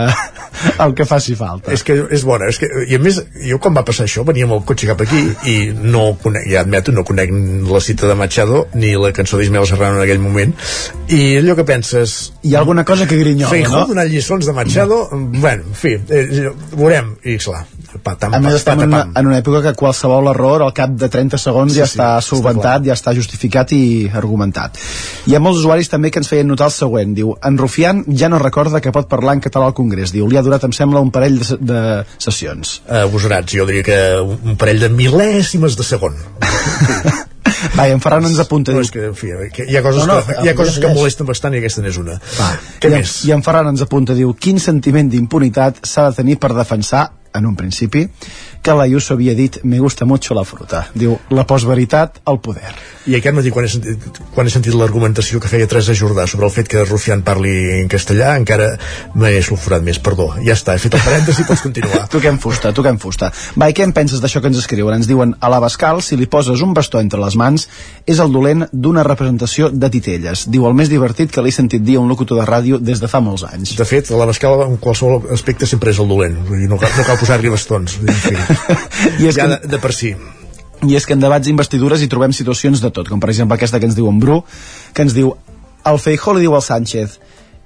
el 0.83 0.93
que 0.97 1.05
faci 1.07 1.35
falta. 1.39 1.71
És 1.73 1.83
que 1.87 1.95
és 2.11 2.25
bona, 2.27 2.49
és 2.51 2.59
que, 2.59 2.67
i 2.89 2.97
a 2.97 2.99
més, 3.01 3.21
jo 3.47 3.59
quan 3.63 3.77
va 3.77 3.85
passar 3.87 4.05
això, 4.05 4.25
venia 4.27 4.47
amb 4.47 4.57
el 4.57 4.63
cotxe 4.67 4.89
cap 4.89 5.01
aquí 5.05 5.21
i 5.47 5.55
no 5.71 6.03
conec, 6.21 6.49
ja 6.51 6.65
admeto, 6.65 6.93
no 6.95 7.05
conec 7.07 7.31
la 7.69 7.81
cita 7.83 8.09
de 8.09 8.17
Machado 8.19 8.65
ni 8.75 8.91
la 8.99 9.13
cançó 9.15 9.39
d'Ismael 9.39 9.67
Serrano 9.69 10.01
en 10.01 10.05
aquell 10.05 10.21
moment, 10.23 10.53
i 11.07 11.21
allò 11.39 11.55
que 11.57 11.65
penses... 11.69 12.19
Hi 12.43 12.55
ha 12.55 12.63
alguna 12.63 12.85
cosa 12.85 13.07
que 13.07 13.17
grinyola, 13.19 13.53
Feijó 13.55 13.77
no? 13.77 13.85
donant 13.93 14.11
lliçons 14.11 14.49
de 14.49 14.57
Machado, 14.57 15.05
bueno, 15.13 15.63
en 15.63 15.77
fi, 15.79 15.95
eh, 15.95 16.51
veurem, 16.75 17.15
i 17.23 17.39
clar, 17.41 17.63
patam, 18.03 18.33
A 18.35 18.39
més, 18.43 18.59
estem 18.59 18.83
en 18.83 18.91
una, 18.91 19.01
en 19.17 19.29
una 19.29 19.39
època 19.39 19.61
que 19.65 19.73
qualsevol 19.79 20.29
error 20.33 20.63
al 20.65 20.73
cap 20.77 20.93
de 20.99 21.09
30 21.09 21.39
segons 21.41 21.73
Sí, 21.73 21.79
ja 21.81 21.87
sí, 21.87 21.97
està 21.97 22.09
està 22.17 22.27
solventat, 22.29 22.85
ja 22.87 22.95
està 22.97 23.13
justificat 23.17 23.73
i 23.75 24.09
argumentat. 24.21 24.77
Hi 25.29 25.35
ha 25.35 25.41
molts 25.43 25.61
usuaris 25.63 25.91
també 25.91 26.11
que 26.11 26.21
ens 26.21 26.29
feien 26.31 26.47
notar 26.49 26.69
el 26.69 26.75
següent. 26.75 27.15
Diu, 27.17 27.33
en 27.45 27.57
Rufián 27.61 28.03
ja 28.09 28.29
no 28.31 28.41
recorda 28.41 28.81
que 28.81 28.93
pot 28.95 29.09
parlar 29.11 29.37
en 29.37 29.43
català 29.45 29.69
al 29.69 29.77
Congrés. 29.77 30.13
Diu, 30.15 30.27
li 30.29 30.39
ha 30.39 30.45
durat, 30.45 30.63
em 30.65 30.75
sembla, 30.75 31.03
un 31.03 31.11
parell 31.15 31.39
de, 31.41 31.59
de 31.71 31.81
sessions. 32.17 32.79
Eh, 32.87 33.03
agosarats, 33.05 33.53
jo 33.53 33.67
diria 33.69 33.85
que 33.85 33.99
un 34.23 34.59
parell 34.59 34.85
de 34.85 34.93
mil·lèsimes 34.93 35.77
de 35.79 35.87
segon. 35.87 36.17
Va, 37.75 37.87
i 37.89 37.91
en 37.91 37.99
Ferran 38.03 38.27
ens 38.27 38.39
apunta. 38.39 38.71
No, 38.75 38.83
és 38.85 38.91
que, 38.93 39.09
en 39.09 39.15
fi, 39.17 39.31
que 39.53 39.65
hi 39.67 39.77
ha 39.77 39.83
coses, 39.83 40.05
No, 40.07 40.19
no, 40.19 40.25
que, 40.25 40.37
hi 40.45 40.51
ha 40.51 40.55
coses 40.55 40.79
que 40.79 40.91
molesten 40.93 41.27
bastant 41.27 41.55
i 41.55 41.59
aquesta 41.59 41.83
n'és 41.83 41.97
una. 41.99 42.19
Va, 42.37 42.49
Què 42.79 42.91
i, 42.91 42.93
més? 42.93 43.15
I 43.27 43.33
en 43.35 43.43
Ferran 43.45 43.71
ens 43.73 43.83
apunta, 43.83 44.15
diu, 44.17 44.31
quin 44.39 44.61
sentiment 44.63 45.09
d'impunitat 45.11 45.81
s'ha 45.87 46.09
de 46.09 46.21
tenir 46.21 46.37
per 46.39 46.53
defensar, 46.55 47.09
en 47.39 47.49
un 47.49 47.57
principi, 47.59 48.05
que 48.61 48.75
l'Ayuso 48.75 49.15
havia 49.15 49.33
dit 49.35 49.59
me 49.63 49.79
gusta 49.79 50.05
mucho 50.05 50.35
la 50.35 50.43
fruta. 50.43 50.85
Diu, 50.93 51.17
la 51.31 51.45
postveritat 51.47 52.21
al 52.27 52.39
poder. 52.43 52.73
I 53.09 53.15
aquest 53.17 53.35
matí, 53.35 53.49
quan 53.49 53.65
he 53.65 53.69
sentit, 53.71 54.19
quan 54.35 54.47
he 54.47 54.51
sentit 54.53 54.75
l'argumentació 54.75 55.39
que 55.41 55.49
feia 55.49 55.67
Teresa 55.69 55.95
Jordà 55.97 56.27
sobre 56.27 56.45
el 56.45 56.53
fet 56.53 56.67
que 56.69 56.83
Rufián 56.83 57.23
parli 57.25 57.53
en 57.79 57.87
castellà, 57.89 58.35
encara 58.37 58.73
m'he 59.15 59.31
sulfurat 59.45 59.83
més. 59.85 60.01
Perdó, 60.03 60.27
ja 60.43 60.53
està, 60.53 60.75
he 60.75 60.83
fet 60.83 60.97
el 60.99 61.03
parèntesi, 61.05 61.45
pots 61.47 61.63
continuar. 61.65 62.03
Toquem 62.13 62.37
fusta, 62.43 62.73
toquem 62.75 62.99
fusta. 63.01 63.31
Va, 63.57 63.69
i 63.71 63.75
què 63.77 63.87
en 63.87 63.95
penses 63.95 64.21
d'això 64.21 64.43
que 64.43 64.51
ens 64.51 64.59
escriuen? 64.61 64.99
Ens 64.99 65.09
diuen, 65.09 65.33
a 65.39 65.49
l'Abascal, 65.51 66.03
si 66.05 66.19
li 66.19 66.27
poses 66.29 66.61
un 66.65 66.75
bastó 66.77 67.01
entre 67.01 67.21
les 67.23 67.39
mans, 67.39 67.65
és 68.05 68.19
el 68.19 68.33
dolent 68.35 68.67
d'una 68.71 69.05
representació 69.07 69.71
de 69.71 69.89
titelles. 69.89 70.45
Diu, 70.51 70.67
el 70.67 70.77
més 70.77 70.91
divertit 70.91 71.31
que 71.31 71.41
li 71.41 71.53
he 71.53 71.55
sentit 71.55 71.83
dir 71.85 71.97
a 71.97 72.03
un 72.03 72.11
locutor 72.11 72.41
de 72.41 72.47
ràdio 72.49 72.79
des 72.83 73.01
de 73.01 73.09
fa 73.09 73.23
molts 73.23 73.47
anys. 73.47 73.73
De 73.79 73.87
fet, 73.87 74.11
la 74.11 74.27
Bascal 74.29 74.67
en 74.67 74.77
qualsevol 74.81 75.31
aspecte 75.33 75.69
sempre 75.69 75.95
és 75.95 76.03
el 76.03 76.11
dolent. 76.11 76.37
No 76.69 76.77
cal, 76.81 76.93
no 76.97 77.07
cal 77.07 77.17
posar-li 77.29 77.49
bastons. 77.53 77.99
En 78.01 78.15
fi, 78.17 78.33
I 79.21 79.29
és 79.29 79.35
ja 79.37 79.45
que- 79.45 79.49
de, 79.61 79.73
de 79.75 79.79
per 79.83 79.93
si. 79.93 80.15
I 80.87 80.95
és 80.95 81.05
que 81.05 81.13
en 81.13 81.19
debats 81.21 81.45
d'investidures 81.45 82.01
hi 82.01 82.07
trobem 82.09 82.31
situacions 82.33 82.81
de 82.81 82.89
tot, 82.95 83.09
com 83.11 83.19
per 83.19 83.29
exemple 83.29 83.57
aquesta 83.59 83.79
que 83.79 83.85
ens 83.89 83.97
diu 83.97 84.07
en 84.09 84.19
Bru, 84.19 84.39
que 84.95 85.03
ens 85.03 85.13
diu, 85.13 85.33
el 85.85 85.99
Feijó 85.99 86.33
li 86.33 86.45
diu 86.45 86.55
al 86.55 86.63
Sánchez, 86.63 87.17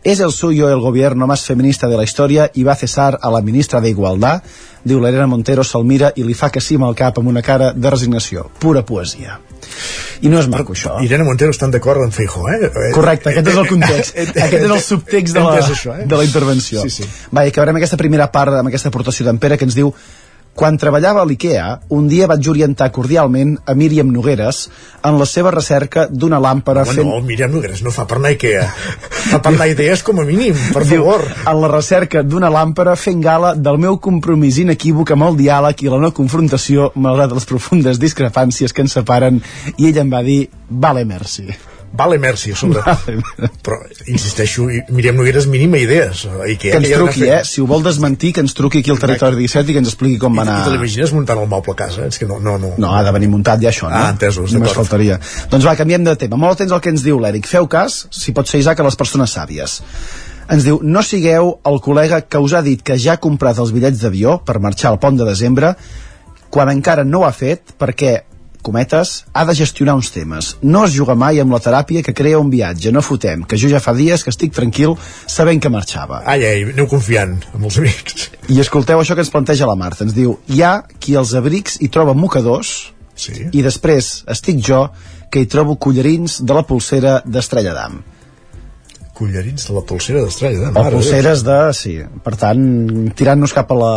es 0.03 0.19
el 0.19 0.31
suyo 0.31 0.69
el 0.69 0.79
gobierno 0.79 1.27
más 1.27 1.43
feminista 1.43 1.87
de 1.87 1.97
la 1.97 2.03
historia 2.03 2.51
y 2.53 2.63
va 2.63 2.73
a 2.73 2.75
cesar 2.75 3.19
a 3.21 3.31
la 3.31 3.41
ministra 3.41 3.79
de 3.81 3.89
Igualdad, 3.89 4.43
diu 4.83 4.99
l'Helena 4.99 5.27
Montero, 5.31 5.63
se'l 5.63 5.85
mira 5.87 6.11
i 6.15 6.25
li 6.27 6.35
fa 6.35 6.49
que 6.51 6.61
sí 6.61 6.75
amb 6.75 6.89
el 6.89 6.95
cap 6.99 7.19
amb 7.19 7.31
una 7.31 7.41
cara 7.41 7.71
de 7.73 7.89
resignació. 7.89 8.49
Pura 8.59 8.83
poesia. 8.85 9.39
I 10.23 10.31
no 10.31 10.39
és 10.39 10.49
maco, 10.51 10.75
això. 10.75 10.97
Irene 11.03 11.23
Montero 11.27 11.55
estan 11.55 11.71
d'acord 11.71 12.03
amb 12.03 12.13
Feijó, 12.15 12.43
eh? 12.51 12.91
Correcte, 12.95 13.31
aquest 13.31 13.47
és 13.53 13.61
el 13.61 13.69
context. 13.69 14.19
Aquest 14.47 14.59
és 14.59 14.69
el 14.69 14.83
subtext 14.83 15.35
de 15.35 15.43
la, 15.43 15.55
això, 15.63 15.95
eh? 15.95 16.07
de 16.07 16.19
la 16.19 16.27
intervenció. 16.27 16.83
Sí, 16.83 16.91
sí. 16.91 17.07
Va, 17.31 17.45
i 17.47 17.53
acabarem 17.53 17.79
aquesta 17.79 17.99
primera 17.99 18.27
part 18.31 18.59
amb 18.59 18.71
aquesta 18.71 18.91
aportació 18.91 19.27
d'en 19.27 19.39
Pere 19.39 19.57
que 19.59 19.67
ens 19.67 19.75
diu 19.79 19.93
Quan 20.53 20.77
treballava 20.77 21.23
a 21.23 21.25
l'IKEA, 21.25 21.65
un 21.97 22.05
dia 22.07 22.27
vaig 22.29 22.45
orientar 22.51 22.91
cordialment 22.93 23.55
a 23.65 23.73
Míriam 23.73 24.11
Nogueres 24.13 24.67
en 25.03 25.17
la 25.17 25.25
seva 25.25 25.49
recerca 25.51 26.05
d'una 26.11 26.37
làmpara 26.43 26.83
Home, 26.85 26.93
fent... 26.93 27.09
no, 27.09 27.17
Míriam 27.25 27.51
Nogueres 27.55 27.81
no 27.81 27.89
fa 27.95 28.05
per 28.05 28.19
anar 28.19 28.29
a 28.29 28.37
Ikea. 28.37 28.67
fa 29.31 29.39
per 29.41 29.53
anar 29.55 29.67
idees 29.71 30.05
com 30.05 30.21
a 30.21 30.27
mínim, 30.29 30.53
per 30.75 30.85
Diu, 30.85 31.01
favor. 31.07 31.25
en 31.49 31.61
la 31.63 31.73
recerca 31.73 32.21
d'una 32.21 32.53
làmpara 32.53 32.93
fent 32.95 33.21
gala 33.25 33.55
del 33.57 33.81
meu 33.81 33.97
compromís 33.97 34.61
inequívoc 34.61 35.15
amb 35.17 35.31
el 35.31 35.41
diàleg 35.41 35.81
i 35.87 35.89
la 35.89 36.01
no 36.05 36.13
confrontació 36.13 36.91
malgrat 36.95 37.33
les 37.33 37.49
profundes 37.49 37.97
discrepàncies 37.99 38.73
que 38.73 38.85
ens 38.85 38.93
separen 39.01 39.41
i 39.77 39.89
ella 39.89 40.05
em 40.05 40.13
va 40.13 40.21
dir 40.21 40.43
vale 40.69 41.01
merci 41.09 41.49
Vale, 41.93 42.17
merci, 42.17 42.51
a 42.51 42.55
sobre. 42.57 42.81
Però, 43.61 43.75
insisteixo, 44.09 44.65
i- 44.73 44.79
Míriam 44.89 45.15
Nogueres 45.15 45.45
mínima 45.45 45.77
idees. 45.77 46.23
a 46.25 46.47
Ikea, 46.49 46.71
que 46.71 46.77
ens 46.79 46.89
truqui, 46.97 47.27
eh? 47.29 47.41
Si 47.45 47.61
ho 47.61 47.67
vol 47.69 47.83
desmentir, 47.85 48.31
que 48.33 48.41
ens 48.41 48.55
truqui 48.57 48.79
aquí 48.81 48.89
al 48.89 48.97
territori 48.97 49.37
17 49.37 49.69
i 49.69 49.75
que 49.75 49.81
ens 49.83 49.91
expliqui 49.91 50.17
com 50.17 50.33
va 50.33 50.41
I, 50.41 50.47
anar... 50.47 50.55
i 50.63 50.65
te 50.65 50.73
l'imagines 50.73 51.13
muntant 51.13 51.37
el 51.43 51.47
moble 51.51 51.75
a 51.75 51.79
casa? 51.83 52.07
És 52.09 52.17
que 52.17 52.25
no, 52.25 52.39
no, 52.41 52.57
no. 52.57 52.71
No, 52.81 52.95
ha 52.97 53.03
de 53.05 53.13
venir 53.13 53.29
muntat 53.29 53.61
ja 53.61 53.69
això, 53.69 53.91
no? 53.91 53.99
Ah, 53.99 54.09
entesos, 54.09 54.55
Només 54.57 54.73
faltaria. 54.73 55.19
Doncs 55.53 55.69
va, 55.69 55.75
canviem 55.77 56.03
de 56.09 56.15
tema. 56.17 56.35
Molt 56.41 56.57
atents 56.57 56.73
al 56.73 56.81
que 56.81 56.89
ens 56.89 57.05
diu 57.05 57.21
l'Eric. 57.21 57.45
Feu 57.47 57.69
cas, 57.69 58.07
si 58.09 58.33
pot 58.33 58.49
ser 58.49 58.63
Isaac, 58.65 58.81
a 58.81 58.89
les 58.89 58.97
persones 58.97 59.37
sàvies. 59.37 59.77
Ens 60.49 60.65
diu, 60.65 60.81
no 60.81 61.05
sigueu 61.05 61.59
el 61.69 61.77
col·lega 61.79 62.23
que 62.27 62.41
us 62.41 62.57
ha 62.57 62.63
dit 62.65 62.81
que 62.83 62.97
ja 62.97 63.13
ha 63.15 63.21
comprat 63.21 63.61
els 63.61 63.69
bitllets 63.71 64.01
d'avió 64.01 64.39
per 64.43 64.57
marxar 64.59 64.89
al 64.91 64.99
pont 64.99 65.15
de 65.21 65.29
desembre 65.29 65.75
quan 66.49 66.69
encara 66.73 67.05
no 67.05 67.21
ho 67.21 67.25
ha 67.29 67.31
fet 67.33 67.71
perquè 67.79 68.23
cometes, 68.63 69.13
ha 69.33 69.43
de 69.45 69.55
gestionar 69.57 69.95
uns 69.99 70.09
temes. 70.15 70.53
No 70.63 70.85
es 70.87 70.95
juga 70.95 71.15
mai 71.19 71.41
amb 71.43 71.53
la 71.53 71.59
teràpia 71.63 72.03
que 72.05 72.15
crea 72.15 72.39
un 72.41 72.49
viatge, 72.53 72.93
no 72.95 73.03
fotem, 73.05 73.43
que 73.43 73.59
jo 73.59 73.69
ja 73.71 73.81
fa 73.83 73.93
dies 73.97 74.23
que 74.23 74.31
estic 74.33 74.55
tranquil 74.55 74.95
sabent 75.27 75.61
que 75.61 75.71
marxava. 75.73 76.23
Ai, 76.25 76.41
ai, 76.47 76.63
aneu 76.71 76.87
confiant 76.89 77.37
amb 77.53 77.67
els 77.69 77.81
amics. 77.83 78.29
I 78.49 78.59
escolteu 78.63 79.03
això 79.03 79.17
que 79.17 79.25
ens 79.25 79.33
planteja 79.33 79.69
la 79.69 79.77
Marta. 79.79 80.07
Ens 80.07 80.15
diu, 80.15 80.37
hi 80.47 80.63
ha 80.63 80.79
qui 80.99 81.17
als 81.19 81.35
abrics 81.37 81.77
hi 81.83 81.91
troba 81.93 82.15
mocadors 82.17 82.73
sí. 83.15 83.49
i 83.51 83.61
després 83.65 84.23
estic 84.31 84.63
jo 84.63 84.87
que 85.33 85.43
hi 85.43 85.49
trobo 85.49 85.77
collarins 85.81 86.41
de 86.45 86.57
la 86.57 86.65
pulsera 86.67 87.19
d'Estrella 87.25 87.73
d'Am. 87.77 88.01
Collarins 89.13 89.67
de 89.69 89.73
la 89.75 89.83
polsera 89.85 90.23
d'estrella. 90.23 90.71
O 90.73 90.83
pulseres 90.89 91.43
de... 91.45 91.57
Sí, 91.77 91.93
per 92.25 92.33
tant, 92.41 92.63
tirant-nos 93.17 93.53
cap 93.53 93.69
a 93.73 93.77
la 93.77 93.93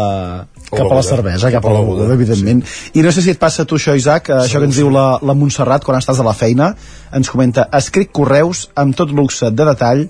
cap 0.71 0.81
a 0.81 0.85
la 0.85 1.01
beguda. 1.01 1.09
cervesa, 1.09 1.51
cap 1.53 1.65
a 1.65 1.73
la 1.73 1.81
beguda, 1.81 2.13
evidentment. 2.15 2.65
I 2.95 3.03
no 3.03 3.13
sé 3.13 3.23
si 3.23 3.31
et 3.31 3.39
passa 3.39 3.63
a 3.63 3.67
tu 3.67 3.77
això, 3.77 3.97
Isaac, 3.97 4.31
eh, 4.31 4.41
això 4.45 4.59
que 4.59 4.69
ens 4.71 4.77
diu 4.77 4.91
la, 4.91 5.19
la 5.23 5.35
Montserrat 5.35 5.85
quan 5.85 5.99
estàs 5.99 6.21
a 6.21 6.27
la 6.27 6.35
feina, 6.35 6.75
ens 7.13 7.31
comenta, 7.31 7.69
escric 7.73 8.13
correus 8.13 8.69
amb 8.75 8.97
tot 8.97 9.11
luxe 9.11 9.51
de 9.51 9.69
detall 9.69 10.07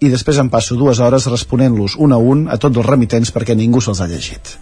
i 0.00 0.08
després 0.08 0.40
em 0.40 0.48
passo 0.48 0.76
dues 0.76 0.98
hores 0.98 1.26
responent-los 1.26 1.96
un 1.98 2.12
a 2.12 2.18
un 2.18 2.48
a 2.48 2.56
tots 2.56 2.76
els 2.76 2.86
remitents 2.86 3.32
perquè 3.34 3.56
ningú 3.56 3.80
se'ls 3.84 4.00
ha 4.00 4.08
llegit. 4.10 4.56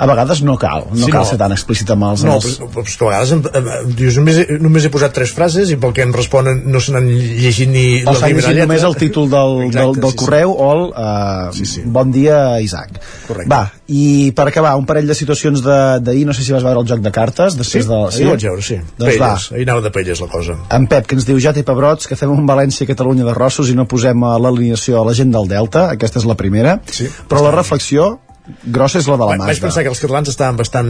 A 0.00 0.06
vegades 0.08 0.40
no 0.42 0.54
cal, 0.56 0.86
no 0.90 1.04
Sí, 1.06 1.10
cal 1.12 1.20
no. 1.22 1.28
ser 1.28 1.36
tan 1.38 1.52
explícit 1.52 1.90
amb 1.92 2.04
els... 2.08 2.22
No, 2.24 2.36
els... 2.38 2.46
però, 2.58 2.68
però, 2.72 2.84
però 2.88 3.08
a 3.08 3.10
vegades 3.10 3.32
em, 3.36 3.42
em, 3.52 3.66
em, 3.68 3.90
dius, 3.98 4.16
només, 4.16 4.38
he- 4.40 4.58
només 4.64 4.84
he 4.86 4.90
posat 4.94 5.12
tres 5.12 5.32
frases 5.36 5.70
i 5.70 5.76
pel 5.76 5.92
que 5.92 6.02
em 6.06 6.12
responen 6.16 6.62
no 6.72 6.80
se 6.80 6.94
n'han 6.94 7.08
llegit 7.10 7.68
ni 7.68 7.84
o 8.00 8.06
la 8.08 8.14
s'ha 8.16 8.30
primera 8.30 8.48
llegit 8.48 8.56
lletra. 8.56 8.66
només 8.66 8.86
el 8.88 8.96
títol 8.96 9.28
del, 9.28 9.52
Exacte, 9.66 9.80
del, 9.84 10.00
del 10.00 10.10
sí, 10.10 10.16
sí. 10.16 10.24
correu 10.24 10.54
o 10.56 10.70
el 10.72 10.82
uh, 10.88 11.52
sí, 11.58 11.66
sí. 11.66 11.82
bon 11.84 12.10
dia 12.14 12.38
Isaac 12.64 12.96
Correcte. 13.28 13.50
va, 13.52 13.60
i 13.92 14.32
per 14.36 14.46
acabar 14.48 14.72
un 14.80 14.86
parell 14.88 15.06
de 15.10 15.14
situacions 15.18 15.60
d'ahir, 15.66 16.24
no 16.26 16.32
sé 16.32 16.44
si 16.46 16.52
vas 16.56 16.64
veure 16.64 16.80
el 16.80 16.88
joc 16.88 17.04
de 17.04 17.12
cartes 17.12 17.58
després 17.60 17.84
Sí, 17.84 17.88
de, 17.90 18.00
ho 18.00 18.30
vaig 18.32 18.46
veure, 18.48 18.62
sí. 18.64 18.80
doncs 18.96 19.20
va, 19.20 19.34
Paelles, 19.34 19.50
ahir 19.52 19.66
anava 19.68 19.84
de 19.84 19.90
paelles 19.98 20.20
la 20.24 20.30
cosa. 20.32 20.56
en 20.70 20.86
Pep 20.88 21.06
que 21.10 21.14
ens 21.18 21.26
diu 21.28 21.38
ja 21.42 21.52
té 21.52 21.62
pebrots 21.66 22.08
que 22.08 22.16
fem 22.16 22.32
un 22.32 22.46
València 22.48 22.84
i 22.84 22.88
Catalunya 22.88 23.28
de 23.28 23.34
Rossos 23.36 23.68
i 23.68 23.76
no 23.76 23.84
posem 23.90 24.24
a 24.24 24.38
l'alineació 24.40 25.02
a 25.02 25.04
la 25.04 25.12
gent 25.12 25.30
del 25.36 25.48
Delta 25.50 25.90
aquesta 25.92 26.18
és 26.22 26.24
la 26.24 26.38
primera, 26.40 26.78
Sí, 26.90 27.10
però 27.28 27.44
la 27.44 27.52
reflexió 27.52 28.18
grossa 28.64 29.00
és 29.00 29.08
la 29.10 29.16
de 29.16 29.24
la 29.24 29.34
Va, 29.34 29.36
vaig 29.36 29.44
Magda 29.44 29.66
pensar 29.66 29.84
que 29.84 29.92
els 29.92 30.00
catalans 30.02 30.32
estaven 30.32 30.58
bastant... 30.60 30.88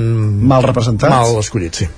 Mal 0.53 0.65
representats? 0.67 1.13
Mal 1.13 1.41
escollits, 1.41 1.83
sí. 1.83 1.89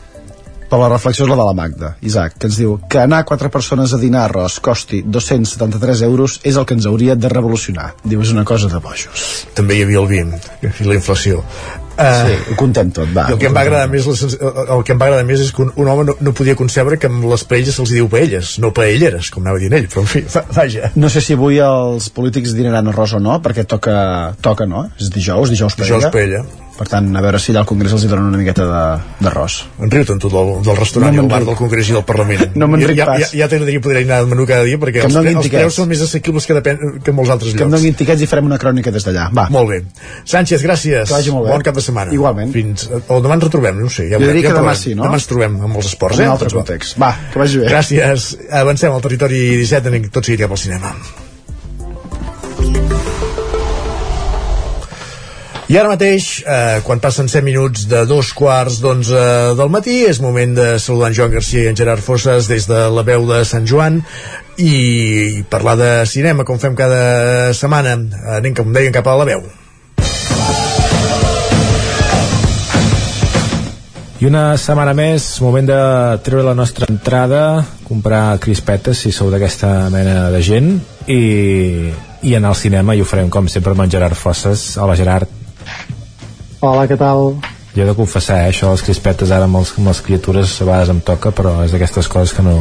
però 0.72 0.86
la 0.86 0.92
reflexió 0.94 1.26
és 1.26 1.30
la 1.30 1.36
de 1.36 1.46
la 1.48 1.54
Magda, 1.56 1.92
Isaac, 2.08 2.38
que 2.40 2.48
ens 2.48 2.58
diu 2.60 2.78
que 2.88 3.02
anar 3.02 3.22
quatre 3.28 3.50
persones 3.52 3.92
a 3.92 4.00
dinar 4.00 4.24
arròs 4.28 4.58
costi 4.64 5.02
273 5.04 6.04
euros 6.08 6.38
és 6.48 6.56
el 6.56 6.64
que 6.68 6.78
ens 6.78 6.88
hauria 6.88 7.16
de 7.16 7.28
revolucionar. 7.28 7.92
Diu, 8.04 8.22
és 8.24 8.32
una 8.32 8.46
cosa 8.48 8.72
de 8.72 8.80
bojos. 8.80 9.28
També 9.58 9.76
hi 9.76 9.86
havia 9.86 10.00
el 10.00 10.08
vi 10.08 10.22
i 10.22 10.88
la 10.88 10.96
inflació. 10.96 11.42
Uh, 11.92 12.26
sí, 12.26 12.36
ho 12.52 12.56
contem 12.60 12.90
tot, 12.94 13.10
va. 13.14 13.26
I 13.28 13.34
el 13.36 13.40
que 13.40 13.50
em 13.50 13.56
va 13.56 13.64
agradar 13.66 13.90
més, 13.92 14.06
el 14.08 14.84
que 14.86 14.94
em 14.94 15.00
va 15.02 15.08
agradar 15.10 15.26
més 15.28 15.44
és 15.44 15.52
que 15.52 15.64
un, 15.66 15.72
un 15.76 15.92
home 15.92 16.06
no, 16.08 16.16
no 16.20 16.32
podia 16.36 16.56
concebre 16.58 16.98
que 16.98 17.10
amb 17.10 17.26
les 17.30 17.44
paelles 17.48 17.76
se'ls 17.76 17.92
diu 17.92 18.08
paelles, 18.12 18.56
no 18.62 18.72
paelleres, 18.76 19.30
com 19.34 19.44
anava 19.44 19.60
dient 19.62 19.76
ell, 19.78 19.88
però 19.92 20.06
en 20.06 20.10
fi, 20.10 20.24
va, 20.32 20.44
vaja. 20.56 20.92
No 20.96 21.12
sé 21.12 21.22
si 21.24 21.36
avui 21.38 21.60
els 21.62 22.08
polítics 22.16 22.56
dinaran 22.56 22.88
arròs 22.92 23.16
o 23.18 23.22
no, 23.22 23.38
perquè 23.44 23.66
toca, 23.68 24.34
toca 24.40 24.68
no? 24.68 24.88
És 24.98 25.12
dijous, 25.12 25.52
dijous 25.52 25.78
paella. 25.78 25.98
Dijous 25.98 26.12
paella. 26.14 26.44
Per 26.72 26.86
tant, 26.88 27.04
a 27.14 27.20
veure 27.22 27.38
si 27.38 27.50
allà 27.52 27.60
al 27.62 27.66
Congrés 27.68 27.92
els 27.92 28.06
hi 28.06 28.08
donen 28.08 28.30
una 28.30 28.38
miqueta 28.40 28.64
d'arròs. 29.20 29.58
En 29.84 29.90
riu 29.92 30.06
tant 30.08 30.18
tu 30.18 30.30
del, 30.32 30.48
del 30.64 30.78
restaurant 30.78 31.12
No 31.12 31.20
i 31.20 31.22
el 31.26 31.28
bar 31.30 31.42
del 31.44 31.58
Congrés 31.58 31.90
i 31.92 31.94
del 31.94 32.02
Parlament. 32.08 32.56
No 32.58 32.66
me'n 32.72 32.80
ric 32.88 32.96
ja, 32.98 33.06
pas. 33.10 33.20
ja, 33.20 33.28
ja 33.42 33.48
t'agradaria 33.52 33.82
poder 33.84 34.00
anar 34.00 34.22
al 34.22 34.30
menú 34.30 34.46
cada 34.48 34.64
dia 34.66 34.80
perquè 34.80 35.04
els, 35.04 35.14
pre, 35.14 35.34
els 35.36 35.50
preus 35.52 35.76
són 35.76 35.90
més 35.92 36.00
assequibles 36.02 36.48
que, 36.48 36.56
depèn, 36.56 36.80
que 37.04 37.14
molts 37.14 37.30
altres 37.34 37.52
Que 37.52 37.66
em 37.66 37.68
llocs. 37.68 37.76
donin 37.76 37.98
tiquets 38.00 38.24
i 38.24 38.28
farem 38.30 38.48
una 38.48 38.58
crònica 38.58 38.90
des 38.94 39.04
d'allà. 39.04 39.28
Va. 39.36 39.44
Molt 39.52 39.68
bé. 39.68 39.82
Sánchez, 40.32 40.64
gràcies. 40.64 41.04
Que 41.12 41.18
vagi 41.18 41.36
molt 41.36 41.46
bé. 41.46 41.52
Bon 41.52 41.66
cap 41.68 41.76
de 41.76 41.81
setmana. 41.84 42.14
Igualment. 42.14 42.52
Fins, 42.54 42.86
o 43.08 43.18
demà 43.24 43.38
ens 43.38 43.48
retrobem, 43.48 43.80
no 43.80 43.90
ho 43.90 43.92
sé. 43.92 44.08
Ja, 44.10 44.20
Jo 44.20 44.30
diria 44.30 44.48
ja 44.48 44.54
que 44.54 44.60
demà 44.62 44.76
sí, 44.78 44.94
no? 44.98 45.06
Demà 45.08 45.18
ens 45.20 45.28
trobem 45.30 45.58
amb 45.68 45.82
els 45.82 45.90
esports, 45.92 46.20
En 46.20 46.24
eh? 46.24 46.30
un 46.30 46.36
altre 46.36 46.52
context. 46.54 46.96
Va, 47.02 47.12
que 47.32 47.42
vagi 47.42 47.60
bé. 47.62 47.68
Gràcies. 47.72 48.30
Avancem 48.62 48.94
al 48.94 49.04
territori 49.04 49.42
17, 49.60 49.92
anem 49.92 50.08
tot 50.14 50.24
seguit 50.24 50.46
cap 50.46 50.56
al 50.56 50.62
cinema. 50.64 50.96
I 55.72 55.78
ara 55.80 55.88
mateix, 55.88 56.42
eh, 56.44 56.80
quan 56.84 57.00
passen 57.00 57.30
7 57.32 57.40
minuts 57.46 57.86
de 57.88 58.02
dos 58.04 58.34
quarts 58.36 58.80
d'onze 58.82 59.22
del 59.56 59.70
matí, 59.72 60.02
és 60.04 60.20
moment 60.20 60.52
de 60.58 60.66
saludar 60.78 61.08
en 61.08 61.16
Joan 61.16 61.32
Garcia 61.32 61.62
i 61.62 61.70
en 61.70 61.78
Gerard 61.78 62.04
Fosses 62.04 62.48
des 62.50 62.66
de 62.68 62.82
la 62.92 63.04
veu 63.06 63.24
de 63.30 63.40
Sant 63.48 63.64
Joan 63.64 64.02
i 64.58 65.42
parlar 65.48 65.78
de 65.80 65.90
cinema, 66.04 66.44
com 66.44 66.60
fem 66.60 66.76
cada 66.76 67.54
setmana. 67.56 67.96
Anem, 68.36 68.52
com 68.52 68.72
deien, 68.74 68.92
cap 68.92 69.08
a 69.08 69.16
la 69.16 69.24
veu. 69.24 69.61
I 74.22 74.26
una 74.28 74.52
setmana 74.60 74.92
més, 74.94 75.24
moment 75.42 75.66
de 75.66 75.76
treure 76.22 76.44
la 76.46 76.54
nostra 76.54 76.86
entrada, 76.90 77.64
comprar 77.88 78.36
crispetes, 78.44 79.00
si 79.02 79.10
sou 79.10 79.32
d'aquesta 79.32 79.88
mena 79.90 80.28
de 80.30 80.42
gent, 80.46 80.68
i, 81.10 81.90
i 82.22 82.36
anar 82.38 82.52
al 82.52 82.58
cinema, 82.60 82.94
i 82.94 83.02
ho 83.02 83.08
farem 83.08 83.32
com 83.34 83.48
sempre 83.50 83.74
amb 83.74 83.82
en 83.82 83.90
Gerard 83.90 84.14
Fosses. 84.14 84.62
Hola 84.78 84.94
Gerard. 85.00 85.26
Hola, 86.62 86.86
què 86.86 86.94
tal? 87.00 87.32
Jo 87.74 87.82
he 87.82 87.88
de 87.88 87.96
confessar, 87.98 88.44
eh, 88.44 88.52
això 88.52 88.68
de 88.70 88.76
les 88.76 88.86
crispetes 88.86 89.32
ara 89.34 89.48
amb, 89.50 89.58
els, 89.58 89.74
amb 89.80 89.90
les 89.90 90.02
criatures 90.06 90.54
a 90.60 90.68
vegades 90.70 90.92
em 90.94 91.02
toca, 91.02 91.32
però 91.34 91.56
és 91.66 91.74
d'aquestes 91.74 92.06
coses 92.12 92.36
que 92.36 92.46
no... 92.46 92.56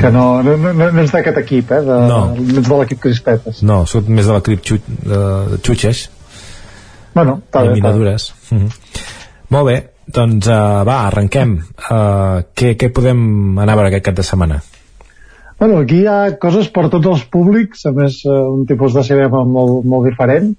Que 0.00 0.10
no, 0.10 0.42
no, 0.42 0.56
no, 0.58 0.72
no 0.74 1.02
ets 1.04 1.12
d'aquest 1.14 1.38
equip, 1.44 1.70
eh? 1.70 1.84
De, 1.86 1.98
No. 2.10 2.22
no 2.34 2.58
ets 2.64 2.66
de 2.66 2.78
l'equip 2.80 3.04
Crispetes. 3.04 3.62
No, 3.62 3.84
soc 3.86 4.08
més 4.10 4.26
de 4.26 4.34
la 4.34 4.42
crip 4.42 4.64
xut, 4.66 4.88
de, 5.06 5.20
de 5.54 5.60
xutxes, 5.62 6.08
Bueno, 7.14 7.38
està 7.46 7.62
bé, 7.62 7.68
bé. 7.68 7.76
eliminadures. 7.76 8.32
Mhm. 8.50 8.66
Molt 9.54 9.68
bé, 9.70 9.76
doncs 10.06 10.46
uh, 10.46 10.82
va, 10.86 11.00
arrenquem. 11.08 11.56
Uh, 11.90 12.46
què, 12.54 12.74
què 12.78 12.90
podem 12.94 13.58
anar 13.58 13.74
a 13.74 13.78
veure 13.80 13.90
aquest 13.92 14.06
cap 14.08 14.18
de 14.18 14.26
setmana? 14.26 14.60
Bueno, 15.58 15.80
aquí 15.82 16.02
hi 16.02 16.06
ha 16.10 16.36
coses 16.40 16.68
per 16.68 16.86
tots 16.92 17.08
els 17.08 17.24
públics, 17.32 17.86
a 17.88 17.92
més 17.96 18.18
eh, 18.28 18.30
un 18.30 18.66
tipus 18.68 18.92
de 18.92 19.02
cinema 19.06 19.40
molt, 19.48 19.86
molt 19.88 20.04
diferent. 20.04 20.50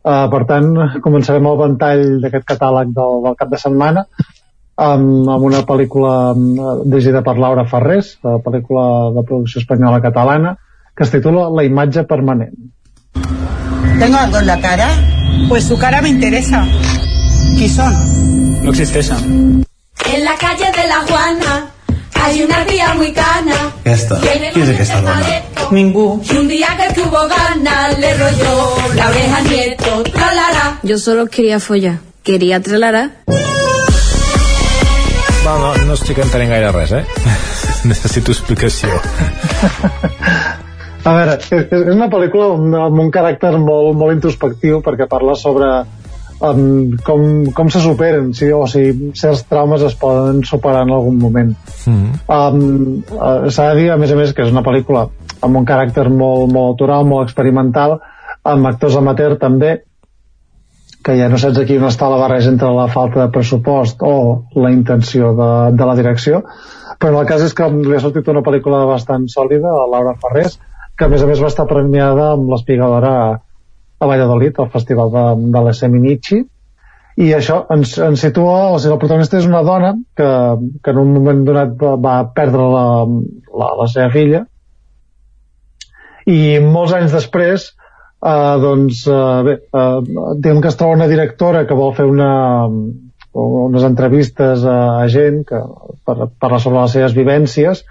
Uh, 0.00 0.24
per 0.32 0.46
tant, 0.48 0.70
començarem 1.04 1.44
el 1.44 1.58
ventall 1.60 2.04
d'aquest 2.22 2.46
catàleg 2.54 2.94
del, 2.96 3.18
del 3.26 3.36
cap 3.36 3.50
de 3.52 3.60
setmana 3.60 4.06
amb, 4.80 5.28
amb 5.28 5.44
una 5.44 5.60
pel·lícula 5.68 6.14
dirigida 6.86 7.20
per 7.26 7.36
Laura 7.36 7.66
Ferrés, 7.68 8.14
la 8.24 8.38
pel·lícula 8.40 8.84
de 9.16 9.26
producció 9.28 9.60
espanyola 9.60 10.00
catalana, 10.00 10.56
que 10.96 11.04
es 11.04 11.12
titula 11.12 11.50
La 11.52 11.64
imatge 11.68 12.04
permanent. 12.08 12.56
¿Tengo 14.00 14.16
algo 14.16 14.38
en 14.38 14.46
la 14.46 14.60
cara? 14.60 14.88
Pues 15.48 15.64
su 15.64 15.78
cara 15.78 16.00
me 16.00 16.08
interesa. 16.08 16.64
¿Qui 17.58 17.68
son? 17.68 18.39
No 18.62 18.70
existeixen. 18.70 19.64
En 20.12 20.24
la 20.24 20.36
calle 20.36 20.70
de 20.76 20.86
la 20.88 21.00
Juana 21.08 21.70
hay 22.22 22.42
una 22.42 22.64
tía 22.66 22.94
muy 22.94 23.12
cana. 23.12 23.56
Aquesta. 23.80 24.20
Qui 24.20 24.60
és 24.60 24.68
aquesta 24.74 25.00
dona? 25.00 25.20
testaneto. 25.20 25.68
Y 26.32 26.36
un 26.36 26.48
día 26.48 26.68
que 26.76 26.94
tuvo 27.00 27.28
ganas 27.28 27.98
le 27.98 28.14
rolló 28.14 28.76
la 28.94 29.08
oreja 29.08 29.40
nieto. 29.42 30.02
Tralará. 30.02 30.78
Yo 30.82 30.98
solo 30.98 31.26
quería 31.26 31.60
follar. 31.60 32.00
Quería 32.22 32.60
tralara. 32.60 33.10
Va, 35.46 35.58
no, 35.58 35.74
no 35.86 35.94
estic 35.94 36.18
entenent 36.20 36.50
gaire 36.50 36.72
res, 36.72 36.92
eh? 36.92 37.04
Necessito 37.88 38.30
explicació. 38.32 38.90
A 41.00 41.14
veure, 41.16 41.38
és, 41.40 41.70
és 41.72 41.94
una 41.94 42.10
pel·lícula 42.12 42.50
amb, 42.58 42.74
amb 42.76 43.00
un 43.06 43.08
caràcter 43.14 43.54
molt, 43.56 43.94
molt 43.96 44.12
introspectiu 44.18 44.82
perquè 44.84 45.08
parla 45.08 45.32
sobre 45.38 45.70
um, 46.40 46.96
com, 47.06 47.26
com 47.56 47.72
se 47.72 47.82
superen 47.84 48.32
si, 48.36 48.50
o 48.52 48.66
si 48.70 48.86
certs 49.18 49.44
traumes 49.50 49.84
es 49.86 49.96
poden 50.00 50.42
superar 50.48 50.86
en 50.86 50.94
algun 50.96 51.20
moment. 51.20 51.52
Mm. 51.86 52.22
Um, 52.26 53.04
uh, 53.16 53.50
S'ha 53.50 53.70
de 53.70 53.82
dir, 53.82 53.90
a 53.92 53.98
més 54.00 54.12
a 54.12 54.18
més, 54.18 54.34
que 54.36 54.46
és 54.46 54.54
una 54.54 54.64
pel·lícula 54.66 55.08
amb 55.40 55.60
un 55.60 55.68
caràcter 55.68 56.08
molt, 56.08 56.50
molt 56.52 56.74
autoral, 56.74 57.06
molt 57.08 57.28
experimental, 57.28 57.98
amb 58.44 58.68
actors 58.68 58.96
amateur 58.96 59.36
també, 59.40 59.78
que 59.80 59.90
que 61.02 61.16
ja 61.16 61.28
no 61.32 61.38
saps 61.40 61.58
aquí 61.60 61.78
on 61.80 61.88
està 61.88 62.10
la 62.12 62.20
barreja 62.20 62.50
entre 62.52 62.70
la 62.76 62.88
falta 62.92 63.22
de 63.22 63.32
pressupost 63.32 64.02
o 64.04 64.14
la 64.60 64.72
intenció 64.74 65.32
de, 65.36 65.50
de 65.76 65.86
la 65.88 65.96
direcció 65.96 66.42
però 67.00 67.22
el 67.22 67.28
cas 67.28 67.44
és 67.46 67.54
que 67.56 67.68
li 67.72 67.96
ha 67.96 68.02
sortit 68.04 68.28
una 68.28 68.44
pel·lícula 68.44 68.82
bastant 68.88 69.24
sòlida, 69.32 69.70
a 69.72 69.86
Laura 69.88 70.16
Ferrés 70.20 70.58
que 70.98 71.06
a 71.06 71.12
més 71.12 71.22
a 71.24 71.30
més 71.30 71.40
va 71.40 71.48
estar 71.48 71.68
premiada 71.68 72.34
amb 72.34 72.52
l'espigadora 72.52 73.14
a, 74.00 74.06
Valladolid 74.06 74.58
al 74.58 74.70
festival 74.72 75.12
de, 75.12 75.24
de 75.52 75.62
la 75.66 75.74
Seminichi 75.76 76.40
i 77.20 77.32
això 77.36 77.64
ens, 77.74 77.96
ens 78.00 78.22
situa, 78.24 78.70
o 78.72 78.78
sigui, 78.78 78.94
el 78.94 79.02
protagonista 79.02 79.38
és 79.40 79.48
una 79.48 79.60
dona 79.66 79.92
que, 80.16 80.30
que 80.80 80.94
en 80.94 81.02
un 81.02 81.12
moment 81.16 81.42
donat 81.44 81.74
va, 81.80 81.96
va 82.00 82.14
perdre 82.36 82.68
la, 82.72 82.86
la, 83.60 83.68
la 83.82 83.88
seva 83.92 84.08
filla. 84.14 84.44
I 86.30 86.40
molts 86.64 86.94
anys 86.96 87.12
després 87.16 87.66
eh, 87.68 88.56
doncs 88.62 89.04
eh, 89.10 89.20
bé, 89.48 89.56
eh, 89.68 90.00
diguem 90.38 90.62
que 90.64 90.72
es 90.72 90.80
troba 90.80 90.96
una 90.96 91.10
directora 91.10 91.66
que 91.68 91.76
vol 91.76 91.94
fer 91.98 92.08
una 92.08 92.32
unes 93.30 93.84
entrevistes 93.86 94.64
a, 94.66 94.78
a 95.04 95.08
gent 95.08 95.44
que, 95.46 95.58
per 96.06 96.30
parlar 96.42 96.58
sobre 96.62 96.80
les 96.80 96.96
seves 96.96 97.14
vivències 97.14 97.84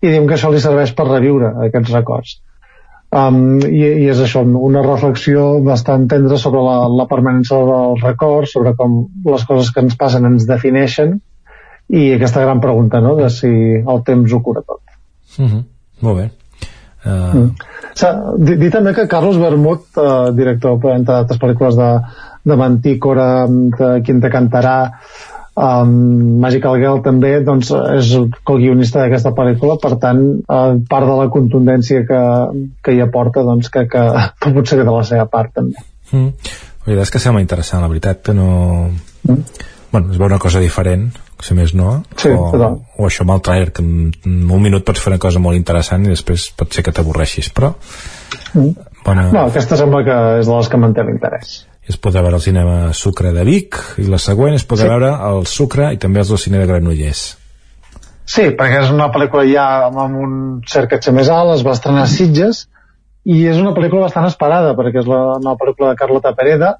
i 0.00 0.06
diguem 0.06 0.28
que 0.28 0.36
això 0.36 0.52
li 0.52 0.62
serveix 0.62 0.92
per 0.94 1.08
reviure 1.08 1.50
aquests 1.66 1.94
records 1.96 2.36
um, 3.20 3.40
i, 3.64 3.82
i 4.04 4.08
és 4.12 4.20
això, 4.24 4.42
una 4.42 4.82
reflexió 4.86 5.46
bastant 5.64 6.08
tendra 6.10 6.38
sobre 6.40 6.62
la, 6.66 6.76
la 6.90 7.08
permanència 7.10 7.60
dels 7.70 8.04
records, 8.04 8.54
sobre 8.56 8.74
com 8.78 9.04
les 9.26 9.46
coses 9.48 9.72
que 9.72 9.84
ens 9.86 9.98
passen 10.00 10.28
ens 10.30 10.48
defineixen 10.50 11.18
i 11.94 12.06
aquesta 12.14 12.42
gran 12.44 12.62
pregunta 12.64 13.00
no? 13.04 13.14
de 13.18 13.28
si 13.32 13.52
el 13.76 14.02
temps 14.06 14.32
ho 14.32 14.40
cura 14.42 14.64
tot 14.64 14.80
mm 15.38 15.46
-hmm. 15.46 15.62
molt 16.00 16.18
bé 16.22 16.30
Uh... 17.04 17.36
Mm. 17.36 17.50
Dir, 18.42 18.56
dir 18.58 18.70
també 18.74 18.94
que 18.96 19.06
Carlos 19.06 19.36
Bermud, 19.38 19.84
uh, 20.00 20.32
director 20.34 20.80
entre 20.90 21.14
altres 21.20 21.38
pel·lícules 21.38 21.76
de, 21.78 21.90
de 22.50 22.56
Mantícora, 22.58 23.26
de 23.78 23.90
Quin 24.06 24.22
te 24.24 24.30
cantarà, 24.32 24.78
um, 25.54 25.94
Magical 26.42 26.78
Girl 26.82 27.02
també, 27.04 27.36
doncs 27.46 27.72
és 27.96 28.12
el 28.18 28.28
guionista 28.46 29.02
d'aquesta 29.02 29.34
pel·lícula, 29.36 29.78
per 29.82 29.94
tant, 30.02 30.22
uh, 30.44 30.76
part 30.90 31.10
de 31.10 31.18
la 31.20 31.28
contundència 31.34 32.04
que, 32.08 32.22
que 32.84 32.96
hi 32.96 33.02
aporta, 33.04 33.44
doncs 33.46 33.70
que, 33.74 33.86
que 33.90 34.54
potser 34.54 34.82
de 34.82 34.90
la 34.90 35.04
seva 35.06 35.28
part 35.30 35.54
també. 35.60 35.84
Mm. 36.12 36.32
La 36.84 36.90
veritat 36.90 37.08
és 37.08 37.14
que 37.14 37.22
sembla 37.22 37.44
interessant, 37.44 37.84
la 37.84 37.92
veritat 37.92 38.24
que 38.26 38.36
no... 38.36 38.48
Mm. 39.28 39.70
Bueno, 39.94 40.10
es 40.10 40.18
veu 40.18 40.26
una 40.26 40.42
cosa 40.42 40.58
diferent, 40.58 41.12
si 41.44 41.54
més 41.56 41.74
no 41.76 41.98
sí, 42.16 42.30
o, 42.32 42.70
o 42.98 43.06
això 43.06 43.24
amb 43.24 43.34
el 43.36 43.42
trailer 43.44 43.72
que 43.74 43.84
en 43.84 44.34
un 44.48 44.62
minut 44.62 44.84
pots 44.86 45.02
fer 45.02 45.12
una 45.12 45.20
cosa 45.22 45.42
molt 45.42 45.58
interessant 45.58 46.06
i 46.06 46.12
després 46.12 46.48
pot 46.58 46.72
ser 46.72 46.84
que 46.86 46.94
t'avorreixis 46.94 47.50
però 47.54 47.72
mm. 48.54 48.70
bona... 49.04 49.28
no, 49.34 49.46
aquesta 49.50 49.78
sembla 49.80 50.04
que 50.06 50.18
és 50.40 50.48
de 50.48 50.56
les 50.56 50.70
que 50.72 50.80
manté 50.80 51.04
l'interès 51.06 51.56
es 51.88 51.98
podrà 52.00 52.22
veure 52.24 52.38
al 52.40 52.44
cinema 52.44 52.92
Sucre 52.96 53.32
de 53.36 53.44
Vic 53.46 53.78
i 54.02 54.08
la 54.10 54.20
següent 54.22 54.56
es 54.56 54.66
podrà 54.66 54.86
sí. 54.86 54.92
veure 54.92 55.10
al 55.28 55.46
Sucre 55.50 55.92
i 55.94 56.00
també 56.00 56.22
als 56.22 56.32
del 56.32 56.42
cine 56.42 56.60
de 56.62 56.68
Granollers 56.70 57.24
Sí, 58.24 58.46
perquè 58.56 58.78
és 58.80 58.92
una 58.92 59.10
pel·lícula 59.12 59.44
ja 59.44 59.64
amb 59.90 60.16
un 60.16 60.36
cert 60.64 60.88
catxer 60.88 61.12
més 61.12 61.28
alt, 61.28 61.58
es 61.58 61.64
va 61.66 61.74
estrenar 61.76 62.06
a 62.06 62.10
Sitges 62.10 62.64
i 63.24 63.42
és 63.48 63.60
una 63.60 63.74
pel·lícula 63.76 64.06
bastant 64.06 64.28
esperada 64.30 64.72
perquè 64.78 65.02
és 65.02 65.08
la 65.10 65.38
nova 65.42 65.58
pel·lícula 65.60 65.92
de 65.92 66.00
Carlota 66.00 66.32
Pereda 66.36 66.76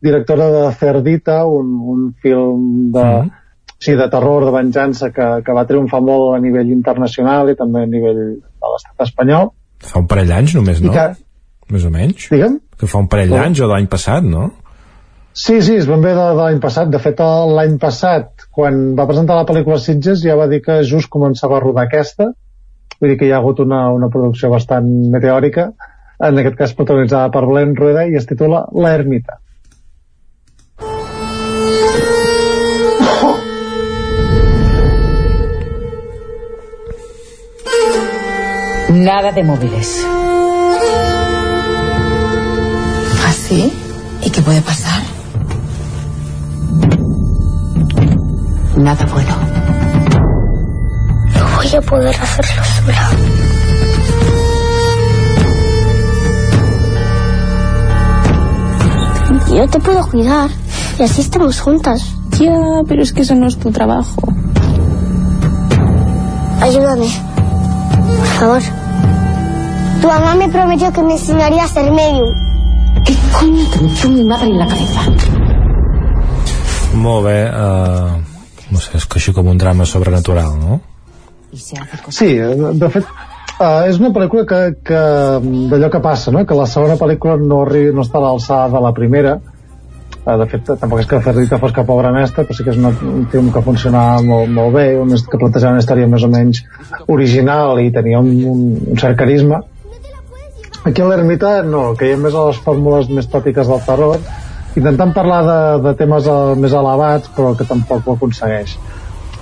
directora 0.00 0.48
de 0.50 0.64
Cerdita, 0.80 1.44
un, 1.44 1.76
un 1.92 2.08
film 2.22 2.90
de, 2.94 3.04
mm 3.04 3.40
sí, 3.80 3.94
de 3.96 4.08
terror, 4.12 4.44
de 4.44 4.52
venjança, 4.52 5.10
que, 5.10 5.26
que 5.44 5.56
va 5.56 5.64
triomfar 5.66 6.02
molt 6.04 6.36
a 6.36 6.40
nivell 6.42 6.70
internacional 6.74 7.50
i 7.50 7.56
també 7.58 7.86
a 7.86 7.88
nivell 7.88 8.20
de 8.36 8.72
l'estat 8.74 9.06
espanyol. 9.08 9.50
Fa 9.80 10.02
un 10.02 10.08
parell 10.10 10.28
d'anys 10.28 10.54
només, 10.58 10.82
no? 10.84 10.92
que, 10.92 11.06
Més 11.70 11.86
o 11.86 11.90
menys? 11.94 12.26
Digue'm? 12.32 12.58
Que 12.80 12.88
fa 12.90 12.98
un 13.02 13.08
parell 13.10 13.30
d'anys 13.34 13.62
o 13.62 13.68
l'any 13.70 13.86
passat, 13.90 14.26
no? 14.26 14.48
Sí, 15.32 15.60
sí, 15.62 15.76
es 15.78 15.86
ben 15.86 16.02
bé 16.02 16.10
de, 16.16 16.24
de 16.34 16.42
l'any 16.42 16.58
passat. 16.62 16.90
De 16.90 16.98
fet, 16.98 17.20
l'any 17.54 17.76
passat, 17.82 18.48
quan 18.50 18.80
va 18.98 19.06
presentar 19.06 19.36
la 19.38 19.46
pel·lícula 19.46 19.78
Sitges, 19.78 20.24
ja 20.26 20.34
va 20.38 20.48
dir 20.50 20.58
que 20.64 20.80
just 20.86 21.10
començava 21.12 21.58
a 21.58 21.62
rodar 21.62 21.86
aquesta. 21.86 22.32
Vull 23.00 23.12
dir 23.12 23.18
que 23.20 23.28
hi 23.28 23.30
ha 23.32 23.38
hagut 23.38 23.62
una, 23.62 23.84
una 23.94 24.10
producció 24.12 24.50
bastant 24.52 24.90
meteòrica, 25.14 25.70
en 26.20 26.40
aquest 26.42 26.58
cas 26.58 26.74
protagonitzada 26.76 27.30
per 27.32 27.46
Belén 27.46 27.76
Rueda, 27.78 28.04
i 28.10 28.18
es 28.18 28.26
titula 28.28 28.66
La 28.74 28.96
Ermita. 28.98 29.38
Nada 38.90 39.30
de 39.32 39.44
móviles. 39.46 39.94
¿Así? 43.50 43.72
¿Y 44.22 44.30
qué 44.30 44.42
puede 44.42 44.60
pasar? 44.60 45.02
Nada 48.76 49.04
bueno. 49.06 49.36
No 51.34 51.56
voy 51.56 51.74
a 51.74 51.80
poder 51.80 52.14
hacerlo 52.14 52.62
sola. 52.64 53.10
Yo 59.52 59.68
te 59.68 59.80
puedo 59.80 60.06
cuidar 60.08 60.48
y 61.00 61.02
así 61.02 61.22
estamos 61.22 61.60
juntas. 61.60 62.04
Ya, 62.38 62.52
pero 62.86 63.02
es 63.02 63.12
que 63.12 63.22
eso 63.22 63.34
no 63.34 63.48
es 63.48 63.58
tu 63.58 63.72
trabajo. 63.72 64.14
Ayúdame. 66.60 67.08
Por 68.16 68.26
favor. 68.26 68.62
Tu 70.00 70.06
mamá 70.06 70.36
me 70.36 70.48
prometió 70.48 70.92
que 70.92 71.02
me 71.02 71.14
enseñaría 71.14 71.64
a 71.64 71.68
ser 71.68 71.90
medium. 71.90 72.49
¿Qué 73.04 73.14
coño 73.38 73.64
te 73.72 73.80
metió 73.82 74.10
mi 74.10 74.24
madre 74.24 74.48
en 74.48 74.58
la 74.58 74.66
cabeza? 74.66 75.00
Molt 76.94 77.26
bé, 77.26 77.38
uh, 77.46 78.18
no 78.70 78.80
sé, 78.82 78.96
és 78.98 79.06
que 79.06 79.20
així 79.20 79.32
com 79.32 79.46
un 79.48 79.58
drama 79.58 79.86
sobrenatural, 79.86 80.56
no? 80.58 80.80
Sí, 81.54 82.34
de 82.36 82.90
fet, 82.92 83.06
uh, 83.60 83.86
és 83.88 84.00
una 84.02 84.10
pel·lícula 84.14 84.44
que, 84.46 84.60
que 84.86 85.00
d'allò 85.70 85.90
que 85.92 86.02
passa, 86.02 86.34
no? 86.34 86.44
que 86.46 86.58
la 86.58 86.66
segona 86.66 86.98
pel·lícula 87.00 87.38
no, 87.40 87.62
arri, 87.64 87.86
no 87.94 88.04
està 88.06 88.18
a 88.18 88.26
l'alçada 88.26 88.68
de 88.74 88.84
la 88.84 88.92
primera, 88.96 89.36
uh, 89.38 90.36
de 90.42 90.50
fet, 90.50 90.74
tampoc 90.82 91.04
és 91.04 91.10
que 91.10 91.22
Cerdita 91.24 91.60
fos 91.62 91.74
cap 91.76 91.90
obra 91.94 92.12
mestra, 92.14 92.44
però 92.44 92.58
sí 92.58 92.66
que 92.66 92.74
és 92.74 92.82
una, 92.82 92.92
un 93.14 93.26
film 93.32 93.52
que 93.54 93.64
funcionava 93.64 94.20
molt, 94.26 94.50
molt 94.60 94.76
bé, 94.76 94.88
un, 94.98 95.14
que 95.14 95.40
plantejava 95.40 95.78
una 95.78 95.84
història 95.84 96.10
més 96.10 96.26
o 96.26 96.32
menys 96.32 96.64
original 97.06 97.80
i 97.80 97.92
tenia 97.94 98.20
un, 98.20 98.34
un, 98.50 98.64
un 98.90 99.00
cert 99.00 99.18
carisma, 99.18 99.62
Aquí 100.88 101.02
a 101.02 101.08
l'ermita 101.10 101.58
no, 101.62 101.90
ha 101.92 102.12
més 102.16 102.34
a 102.34 102.46
les 102.48 102.60
fórmules 102.64 103.10
més 103.12 103.28
tòpiques 103.28 103.68
del 103.68 103.82
terror, 103.84 104.22
intentant 104.80 105.12
parlar 105.12 105.40
de, 105.44 105.58
de 105.84 105.92
temes 105.98 106.28
uh, 106.30 106.54
més 106.56 106.72
elevats, 106.72 107.28
però 107.36 107.52
que 107.58 107.66
tampoc 107.68 108.06
ho 108.06 108.16
aconsegueix. 108.16 108.78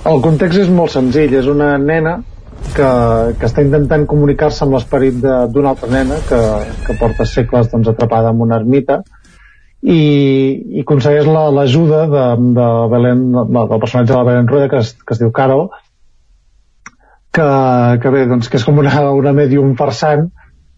El 0.09 0.19
context 0.23 0.65
és 0.65 0.73
molt 0.73 0.91
senzill, 0.91 1.37
és 1.39 1.47
una 1.47 1.77
nena 1.79 2.17
que, 2.75 2.89
que 3.39 3.47
està 3.47 3.63
intentant 3.63 4.05
comunicar-se 4.09 4.65
amb 4.65 4.75
l'esperit 4.75 5.19
d'una 5.23 5.73
altra 5.73 5.89
nena 5.91 6.19
que, 6.27 6.39
que 6.85 6.95
porta 6.99 7.27
segles 7.27 7.69
doncs, 7.71 7.91
atrapada 7.91 8.33
en 8.33 8.43
una 8.43 8.59
ermita 8.59 8.99
i, 9.79 9.99
i 9.99 10.83
aconsegueix 10.83 11.27
l'ajuda 11.29 12.01
la, 12.05 12.25
de, 12.35 12.49
de 12.57 12.67
Belén, 12.91 13.23
del 13.31 13.77
personatge 13.77 14.11
de 14.11 14.17
la 14.17 14.25
Belén 14.27 14.49
Rueda 14.51 14.67
que 14.71 14.81
es, 14.83 14.91
que 14.99 15.15
es 15.15 15.21
diu 15.23 15.31
Carol 15.35 15.69
que, 17.31 17.47
que 18.03 18.11
bé, 18.11 18.25
doncs, 18.27 18.51
que 18.51 18.59
és 18.59 18.67
com 18.67 18.79
una, 18.83 18.93
una 19.15 19.35
medium 19.35 19.75
farsant 19.79 20.27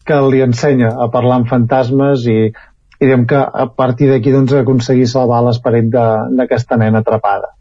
que 0.07 0.17
li 0.31 0.41
ensenya 0.43 0.91
a 0.97 1.07
parlar 1.13 1.41
amb 1.41 1.49
fantasmes 1.49 2.27
i, 2.29 2.37
i 2.51 3.03
diguem 3.05 3.25
que 3.29 3.39
a 3.39 3.65
partir 3.77 4.11
d'aquí 4.11 4.33
doncs, 4.33 4.53
aconseguir 4.57 5.07
salvar 5.09 5.41
l'esperit 5.45 5.89
d'aquesta 5.91 6.77
nena 6.81 7.01
atrapada. 7.01 7.53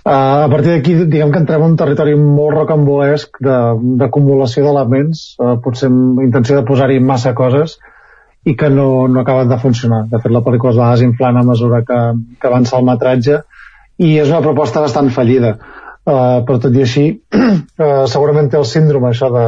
Uh, 0.00 0.46
a 0.46 0.48
partir 0.48 0.72
d'aquí 0.72 0.94
diguem 1.12 1.32
que 1.32 1.40
entrem 1.42 1.60
en 1.60 1.74
un 1.74 1.76
territori 1.76 2.14
molt 2.16 2.54
rocambolesc 2.56 3.36
d'acumulació 4.00 4.64
d'elements, 4.64 5.24
uh, 5.36 5.58
potser 5.60 5.90
amb 5.90 6.22
intenció 6.24 6.56
de 6.56 6.64
posar-hi 6.68 7.00
massa 7.04 7.34
coses 7.36 7.76
i 8.48 8.54
que 8.56 8.70
no, 8.72 9.08
no 9.12 9.20
acaben 9.20 9.50
de 9.50 9.58
funcionar. 9.60 10.06
De 10.08 10.22
fet, 10.22 10.32
la 10.32 10.40
pel·lícula 10.46 10.72
es 10.72 10.80
va 10.80 10.94
desinflant 10.94 11.36
a 11.36 11.44
mesura 11.44 11.82
que, 11.84 12.00
que 12.40 12.48
avança 12.48 12.78
el 12.78 12.88
metratge 12.88 13.42
i 14.00 14.14
és 14.22 14.32
una 14.32 14.40
proposta 14.40 14.80
bastant 14.80 15.12
fallida. 15.12 15.58
Uh, 16.08 16.40
però 16.48 16.56
tot 16.64 16.72
i 16.72 16.86
així, 16.86 17.04
uh, 17.36 18.06
segurament 18.14 18.48
té 18.48 18.56
el 18.56 18.64
síndrome 18.64 19.10
això 19.10 19.28
de, 19.34 19.46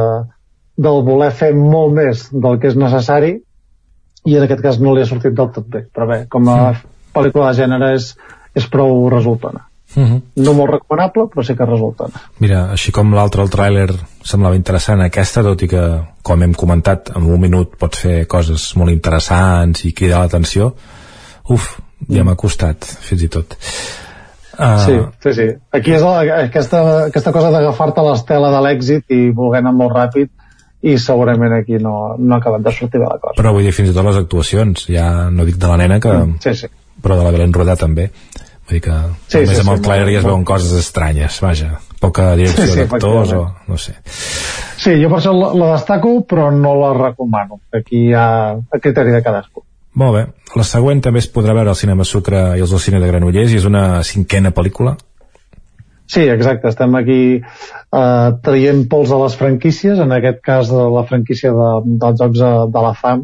del 0.77 1.03
voler 1.05 1.31
fer 1.35 1.51
molt 1.55 1.93
més 1.93 2.27
del 2.31 2.57
que 2.59 2.71
és 2.71 2.77
necessari 2.79 3.35
i 4.25 4.37
en 4.37 4.45
aquest 4.45 4.63
cas 4.63 4.79
no 4.81 4.93
li 4.95 5.03
ha 5.03 5.09
sortit 5.09 5.35
del 5.37 5.51
tot 5.53 5.67
bé 5.69 5.85
però 5.93 6.07
bé, 6.09 6.23
com 6.31 6.49
a 6.49 6.57
sí. 6.73 6.87
pel·lícula 7.13 7.51
de 7.51 7.59
gènere 7.61 7.93
és, 7.97 8.13
és 8.55 8.67
prou 8.71 9.09
resultona 9.13 9.67
uh 9.95 10.03
-huh. 10.03 10.21
no 10.35 10.53
molt 10.53 10.71
recomanable 10.71 11.27
però 11.33 11.45
sí 11.45 11.55
que 11.55 11.65
resultona 11.65 12.21
Mira, 12.39 12.71
així 12.71 12.91
com 12.91 13.13
l'altre 13.13 13.43
el 13.43 13.49
tràiler 13.49 13.89
semblava 14.23 14.55
interessant 14.55 15.01
aquesta, 15.01 15.43
tot 15.43 15.61
i 15.61 15.67
que 15.67 16.01
com 16.21 16.41
hem 16.41 16.53
comentat, 16.53 17.11
en 17.15 17.23
un 17.23 17.39
minut 17.39 17.77
pots 17.77 17.99
fer 17.99 18.27
coses 18.27 18.75
molt 18.75 18.91
interessants 18.91 19.85
i 19.85 19.93
cridar 19.93 20.19
l'atenció 20.19 20.73
uf, 21.49 21.79
ja 22.09 22.23
m'ha 22.23 22.35
costat 22.35 22.85
fins 22.85 23.23
i 23.23 23.27
tot 23.27 23.57
Uh... 24.53 24.77
Sí, 24.85 24.99
sí, 25.23 25.33
sí. 25.33 25.47
Aquí 25.71 25.95
és 25.95 26.01
la, 26.01 26.19
aquesta, 26.43 27.05
aquesta 27.07 27.31
cosa 27.33 27.49
d'agafar-te 27.49 28.03
l'estela 28.05 28.51
de 28.53 28.59
l'èxit 28.61 29.09
i 29.09 29.31
voler 29.33 29.63
anar 29.63 29.73
molt 29.73 29.95
ràpid 29.95 30.29
i 30.83 30.97
segurament 30.99 31.53
aquí 31.55 31.77
no, 31.79 32.15
no 32.19 32.35
ha 32.35 32.39
acabat 32.41 32.61
de 32.65 32.71
sortir 32.75 32.99
bé 32.99 33.07
la 33.07 33.19
cosa. 33.21 33.37
Però 33.39 33.53
vull 33.55 33.63
dir, 33.63 33.71
fins 33.75 33.89
i 33.89 33.93
tot 33.95 34.03
les 34.05 34.17
actuacions, 34.19 34.87
ja 34.91 35.29
no 35.31 35.45
dic 35.47 35.55
de 35.61 35.69
la 35.71 35.77
nena 35.79 35.99
que... 36.03 36.11
Sí, 36.43 36.53
sí. 36.63 36.67
però 37.03 37.15
de 37.19 37.23
la 37.25 37.31
Belén 37.35 37.53
Rodà 37.55 37.73
també 37.79 38.09
vull 38.13 38.77
dir 38.77 38.81
que 38.85 38.93
Sí, 39.27 39.39
només 39.41 39.57
sí, 39.57 39.61
amb 39.63 39.69
sí, 39.69 39.73
el 39.73 39.81
trailer 39.83 40.11
ja 40.13 40.19
es 40.21 40.25
veuen 40.27 40.43
coses 40.47 40.71
estranyes 40.79 41.39
vaja, 41.43 41.71
poca 41.99 42.29
direcció 42.39 42.65
Sí, 42.65 42.71
sí, 42.71 42.79
d'actors 42.85 43.33
o 43.35 43.41
no 43.67 43.77
sé 43.77 43.95
Sí, 44.83 44.93
jo 45.01 45.09
per 45.11 45.17
això 45.21 45.31
la, 45.35 45.49
la 45.55 45.67
destaco, 45.77 46.13
però 46.27 46.49
no 46.51 46.73
la 46.75 46.89
recomano. 46.97 47.61
Aquí 47.71 48.09
hi 48.09 48.13
ha 48.13 48.25
a 48.51 48.79
criteri 48.83 49.11
de 49.15 49.21
cadascú. 49.23 49.63
molt 49.95 50.15
bé, 50.17 50.23
la 50.59 50.63
següent 50.67 51.01
també 51.05 51.19
es 51.23 51.27
podrà 51.31 51.53
veure 51.55 51.69
al 51.71 51.77
Cinema 51.79 52.03
Sucre 52.03 52.39
i 52.57 52.63
els 52.65 52.71
del 52.73 52.81
Cine 52.83 52.99
de 52.99 53.07
Granollers 53.07 53.51
i 53.53 53.59
és 53.61 53.67
una 53.69 54.01
cinquena 54.03 54.51
pel·lícula 54.51 54.95
Sí, 56.05 56.25
exacte. 56.29 56.69
Estem 56.69 56.95
aquí 56.99 57.21
eh, 57.39 58.29
traient 58.43 58.83
pols 58.91 59.13
a 59.13 59.21
les 59.23 59.37
franquícies, 59.39 59.99
en 59.99 60.11
aquest 60.11 60.43
cas 60.43 60.69
de 60.69 60.89
la 60.97 61.05
franquícia 61.09 61.53
de, 61.55 61.71
dels 62.01 62.19
Jocs 62.19 62.43
de, 62.43 62.51
de 62.75 62.83
la 62.85 62.93
Fam, 62.97 63.23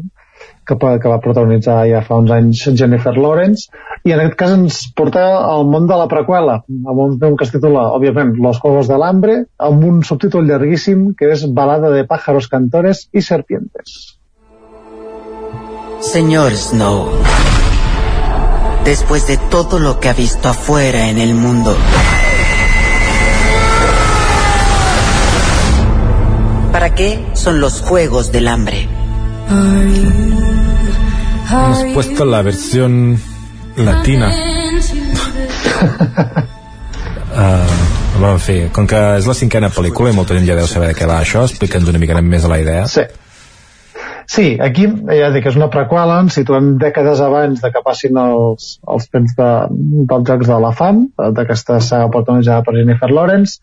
que, 0.66 0.76
que 1.02 1.08
va 1.10 1.20
protagonitzar 1.22 1.82
ja 1.90 2.02
fa 2.06 2.18
uns 2.20 2.30
anys 2.34 2.62
Jennifer 2.78 3.14
Lawrence, 3.16 3.68
i 4.06 4.14
en 4.14 4.22
aquest 4.22 4.38
cas 4.40 4.54
ens 4.56 4.80
porta 4.96 5.24
al 5.40 5.66
món 5.68 5.88
de 5.90 5.98
la 5.98 6.08
preqüela, 6.10 6.60
amb 6.64 7.02
un 7.04 7.18
film 7.20 7.36
que 7.36 7.46
es 7.48 7.52
titula, 7.54 7.88
òbviament, 7.96 8.36
Los 8.40 8.60
Juegos 8.62 8.88
del 8.88 9.04
Hambre, 9.06 9.42
amb 9.58 9.84
un 9.84 10.00
subtítol 10.06 10.48
llarguíssim 10.48 11.10
que 11.18 11.32
és 11.34 11.44
Balada 11.52 11.90
de 11.92 12.06
pájaros 12.08 12.48
cantores 12.48 13.08
y 13.12 13.22
serpientes. 13.22 14.16
Señor 16.00 16.52
Snow, 16.56 17.10
después 18.84 19.26
de 19.26 19.36
todo 19.50 19.78
lo 19.78 20.00
que 20.00 20.08
ha 20.08 20.14
visto 20.14 20.48
afuera 20.48 21.10
en 21.10 21.18
el 21.18 21.34
mundo, 21.34 21.76
¿para 26.80 26.94
qué 26.94 27.22
son 27.34 27.60
los 27.60 27.82
Juegos 27.82 28.32
del 28.32 28.48
Hambre? 28.48 28.88
hemos 31.50 31.84
puesto 31.92 32.24
la 32.24 32.40
versión 32.40 33.18
latina 33.76 34.30
uh, 37.36 38.24
en 38.24 38.38
fi, 38.40 38.70
com 38.72 38.86
que 38.88 38.96
és 39.18 39.26
la 39.28 39.34
cinquena 39.36 39.68
pel·lícula 39.74 40.08
i 40.08 40.16
molta 40.16 40.32
gent 40.38 40.46
ja 40.48 40.56
deu 40.56 40.68
saber 40.70 40.88
de 40.92 40.96
què 40.96 41.04
va 41.10 41.18
això 41.20 41.42
explica'ns 41.44 41.90
una 41.92 42.00
mica 42.00 42.16
més 42.22 42.48
a 42.48 42.52
la 42.54 42.60
idea 42.64 42.86
Sí. 42.88 43.04
Sí, 44.30 44.56
aquí 44.62 44.86
ja 44.86 45.28
dic, 45.34 45.46
és 45.50 45.56
una 45.58 45.68
prequela, 45.74 46.20
ens 46.22 46.36
situem 46.38 46.78
dècades 46.78 47.20
abans 47.20 47.60
de 47.60 47.68
que 47.74 47.80
passin 47.84 48.16
els, 48.22 48.78
els 48.86 49.08
temps 49.10 49.32
de, 49.36 49.50
dels 50.06 50.28
Jocs 50.28 50.46
de 50.46 50.58
la 50.62 50.70
Fam, 50.70 51.00
d'aquesta 51.34 51.80
saga 51.82 52.06
protagonitzada 52.14 52.62
per 52.62 52.76
Jennifer 52.76 53.10
Lawrence, 53.10 53.58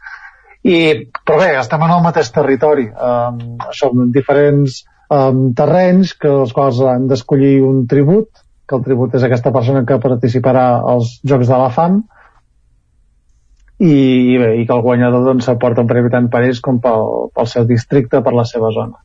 i, 0.64 0.78
però 1.26 1.38
bé, 1.42 1.54
estem 1.60 1.84
en 1.86 1.94
el 1.96 2.04
mateix 2.06 2.32
territori, 2.34 2.88
um, 2.90 3.40
en 3.88 4.12
diferents 4.16 4.82
um, 5.14 5.48
terrenys 5.58 6.14
que 6.18 6.32
els 6.44 6.54
quals 6.56 6.82
han 6.82 7.08
d'escollir 7.12 7.60
un 7.64 7.86
tribut, 7.88 8.30
que 8.68 8.76
el 8.76 8.84
tribut 8.84 9.16
és 9.16 9.24
aquesta 9.24 9.54
persona 9.56 9.86
que 9.88 10.00
participarà 10.04 10.68
als 10.94 11.18
Jocs 11.24 11.48
de 11.48 11.60
la 11.62 11.70
Fam, 11.74 12.02
i, 13.78 13.94
i 14.34 14.38
bé, 14.42 14.54
i 14.58 14.66
que 14.66 14.74
el 14.74 14.82
guanyador 14.82 15.28
doncs 15.28 15.46
s'aporta 15.46 15.84
un 15.84 15.90
premi 15.90 16.10
tant 16.14 16.32
per 16.34 16.42
ells 16.48 16.64
com 16.66 16.82
pel, 16.84 17.30
pel 17.36 17.50
seu 17.52 17.68
districte, 17.70 18.24
per 18.26 18.34
la 18.34 18.46
seva 18.50 18.74
zona. 18.74 18.98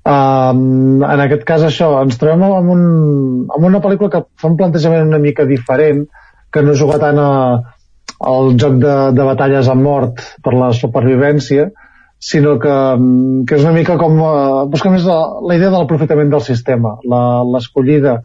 Um, 0.00 1.02
en 1.04 1.20
aquest 1.26 1.44
cas 1.44 1.62
això, 1.66 1.90
ens 2.00 2.16
trobem 2.18 2.46
amb, 2.46 2.70
un, 2.72 2.84
amb 3.52 3.66
una 3.68 3.82
pel·lícula 3.84 4.08
que 4.14 4.22
fa 4.40 4.48
un 4.48 4.56
plantejament 4.56 5.10
una 5.10 5.20
mica 5.20 5.44
diferent, 5.44 6.06
que 6.50 6.62
no 6.64 6.74
juga 6.74 6.96
tant 7.02 7.20
a, 7.20 7.30
al 8.20 8.52
joc 8.60 8.76
de, 8.82 8.96
de 9.16 9.26
batalles 9.26 9.68
a 9.68 9.76
mort 9.78 10.20
per 10.44 10.52
la 10.54 10.72
supervivència, 10.76 11.70
sinó 12.20 12.58
que, 12.60 12.74
mm, 12.96 13.46
que 13.48 13.56
és 13.56 13.64
una 13.64 13.76
mica 13.76 13.96
com 14.00 14.18
uh, 14.20 14.66
busca 14.68 14.92
més 14.92 15.06
la, 15.08 15.20
la 15.40 15.56
idea 15.56 15.70
de 15.70 15.78
l'aprofitament 15.78 16.32
del 16.32 16.44
sistema, 16.44 16.98
l'escollida 17.54 18.20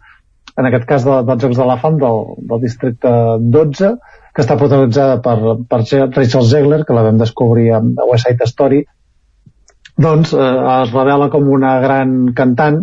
en 0.56 0.68
aquest 0.68 0.86
cas 0.90 1.06
de, 1.08 1.22
dels 1.28 1.42
Jocs 1.44 1.60
de 1.60 1.68
la 1.68 1.78
Fam 1.80 1.98
del, 2.02 2.22
del 2.50 2.62
districte 2.64 3.12
12 3.56 3.94
que 4.36 4.44
està 4.44 4.58
protagonitzada 4.60 5.22
per, 5.24 5.38
per 5.70 5.80
Rachel 6.12 6.44
Zegler 6.48 6.84
que 6.88 6.96
la 6.96 7.06
vam 7.08 7.20
descobrir 7.20 7.70
a 7.72 7.80
West 8.10 8.28
Side 8.28 8.48
Story. 8.52 8.82
Doncs 9.96 10.34
eh, 10.36 10.50
es 10.82 10.92
revela 10.92 11.30
com 11.32 11.48
una 11.56 11.78
gran 11.84 12.34
cantant 12.36 12.82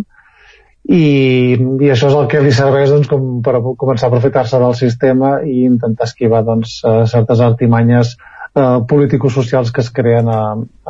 i, 0.82 1.54
i 1.54 1.90
això 1.92 2.08
és 2.10 2.16
el 2.18 2.26
que 2.30 2.42
li 2.42 2.52
serveix 2.54 2.90
doncs, 2.90 3.08
com 3.10 3.38
per 3.44 3.60
començar 3.78 4.08
a 4.08 4.10
aprofitar-se 4.10 4.58
del 4.58 4.74
sistema 4.78 5.36
i 5.46 5.62
intentar 5.68 6.08
esquivar 6.08 6.42
doncs, 6.46 6.80
eh, 6.82 7.04
certes 7.10 7.40
artimanyes 7.40 8.16
eh, 8.16 8.80
político-socials 8.88 9.70
que 9.70 9.84
es 9.84 9.92
creen 9.94 10.28
a, 10.28 10.42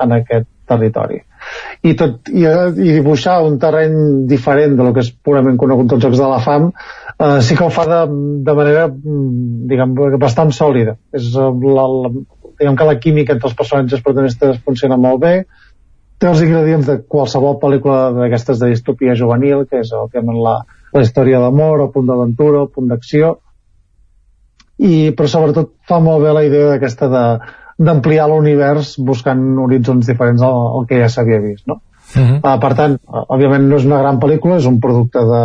en 0.05 0.17
aquest 0.17 0.49
territori. 0.69 1.21
I, 1.83 1.93
tot, 1.99 2.31
i, 2.33 2.47
eh, 2.49 2.71
i 2.73 2.97
dibuixar 2.97 3.41
un 3.45 3.59
terreny 3.61 4.27
diferent 4.31 4.79
de 4.79 4.87
lo 4.87 4.95
que 4.97 5.05
és 5.05 5.13
purament 5.13 5.59
conegut 5.61 5.91
dels 5.91 6.05
Jocs 6.07 6.21
de 6.23 6.29
la 6.31 6.41
Fam 6.41 6.71
eh, 6.71 7.41
sí 7.45 7.59
que 7.59 7.67
ho 7.67 7.73
fa 7.75 7.85
de, 7.91 8.03
de 8.47 8.55
manera 8.57 8.87
mm, 8.89 9.67
diguem, 9.71 9.97
bastant 10.23 10.55
sòlida. 10.57 10.97
És 11.13 11.35
eh, 11.35 11.51
la, 11.69 11.85
la, 11.85 12.13
diguem 12.61 12.79
que 12.79 12.89
la 12.89 12.97
química 13.03 13.37
entre 13.37 13.51
els 13.51 13.59
personatges 13.59 14.05
protagonistes 14.07 14.63
funciona 14.65 14.97
molt 14.97 15.21
bé 15.27 15.35
té 16.23 16.29
els 16.31 16.43
ingredients 16.45 16.87
de 16.87 17.01
qualsevol 17.11 17.59
pel·lícula 17.63 18.13
d'aquestes 18.15 18.61
de 18.63 18.71
distopia 18.71 19.17
juvenil, 19.19 19.65
que 19.67 19.81
és 19.83 19.91
òbviament 19.99 20.39
la, 20.45 20.61
la 20.95 21.03
història 21.03 21.41
d'amor, 21.43 21.83
el 21.83 21.91
punt 21.95 22.07
d'aventura, 22.07 22.63
el 22.63 22.71
punt 22.71 22.93
d'acció, 22.93 23.33
i 24.79 25.11
però 25.19 25.29
sobretot 25.31 25.75
fa 25.89 25.99
molt 26.03 26.23
bé 26.23 26.35
la 26.37 26.47
idea 26.47 26.71
d'aquesta 26.71 27.11
de 27.11 27.25
d'ampliar 27.83 28.29
l'univers 28.31 28.93
buscant 29.03 29.41
horitzons 29.59 30.07
diferents 30.07 30.43
al, 30.47 30.59
al 30.79 30.85
que 30.87 31.01
ja 31.01 31.09
s'havia 31.11 31.41
vist, 31.43 31.65
no? 31.67 31.81
uh 32.15 32.21
-huh. 32.21 32.39
Uh, 32.39 32.59
per 32.61 32.75
tant, 32.79 32.99
òbviament 33.09 33.67
no 33.69 33.77
és 33.77 33.85
una 33.85 33.99
gran 33.99 34.21
pel·lícula, 34.21 34.57
és 34.57 34.67
un 34.67 34.79
producte 34.81 35.19
de, 35.19 35.45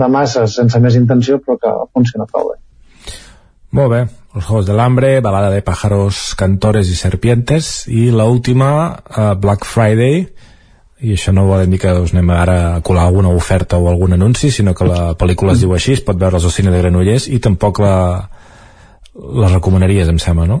de 0.00 0.08
masses 0.08 0.56
sense 0.56 0.80
més 0.80 0.96
intenció, 0.96 1.38
però 1.38 1.58
que 1.60 1.72
funciona 1.92 2.26
prou 2.32 2.50
bé. 2.50 2.56
Molt 3.70 3.90
bé, 3.90 4.06
Los 4.36 4.44
Juegos 4.44 4.66
del 4.66 4.80
Hambre, 4.80 5.22
Balada 5.22 5.48
de 5.48 5.62
pájaros, 5.62 6.34
cantores 6.36 6.90
y 6.90 6.94
serpientes 6.94 7.88
i 7.88 8.10
la 8.10 8.26
última, 8.26 9.02
uh, 9.08 9.32
Black 9.40 9.64
Friday 9.64 10.26
i 11.00 11.14
això 11.16 11.32
no 11.32 11.46
vol 11.48 11.64
dir 11.72 11.78
que 11.80 11.94
us 11.96 12.12
anem 12.12 12.34
ara 12.36 12.56
a 12.74 12.82
colar 12.84 13.06
alguna 13.08 13.32
oferta 13.32 13.78
o 13.80 13.88
algun 13.88 14.12
anunci, 14.12 14.50
sinó 14.52 14.74
que 14.76 14.84
la 14.84 15.14
pel·lícula 15.16 15.54
es 15.56 15.64
diu 15.64 15.72
així, 15.72 15.94
es 15.96 16.04
pot 16.04 16.20
veure 16.20 16.36
al 16.36 16.52
cine 16.52 16.68
de 16.68 16.82
Granollers 16.82 17.30
i 17.32 17.40
tampoc 17.40 17.80
la, 17.80 17.96
la 19.16 19.50
recomanaries, 19.54 20.12
em 20.12 20.20
sembla, 20.20 20.44
no? 20.52 20.60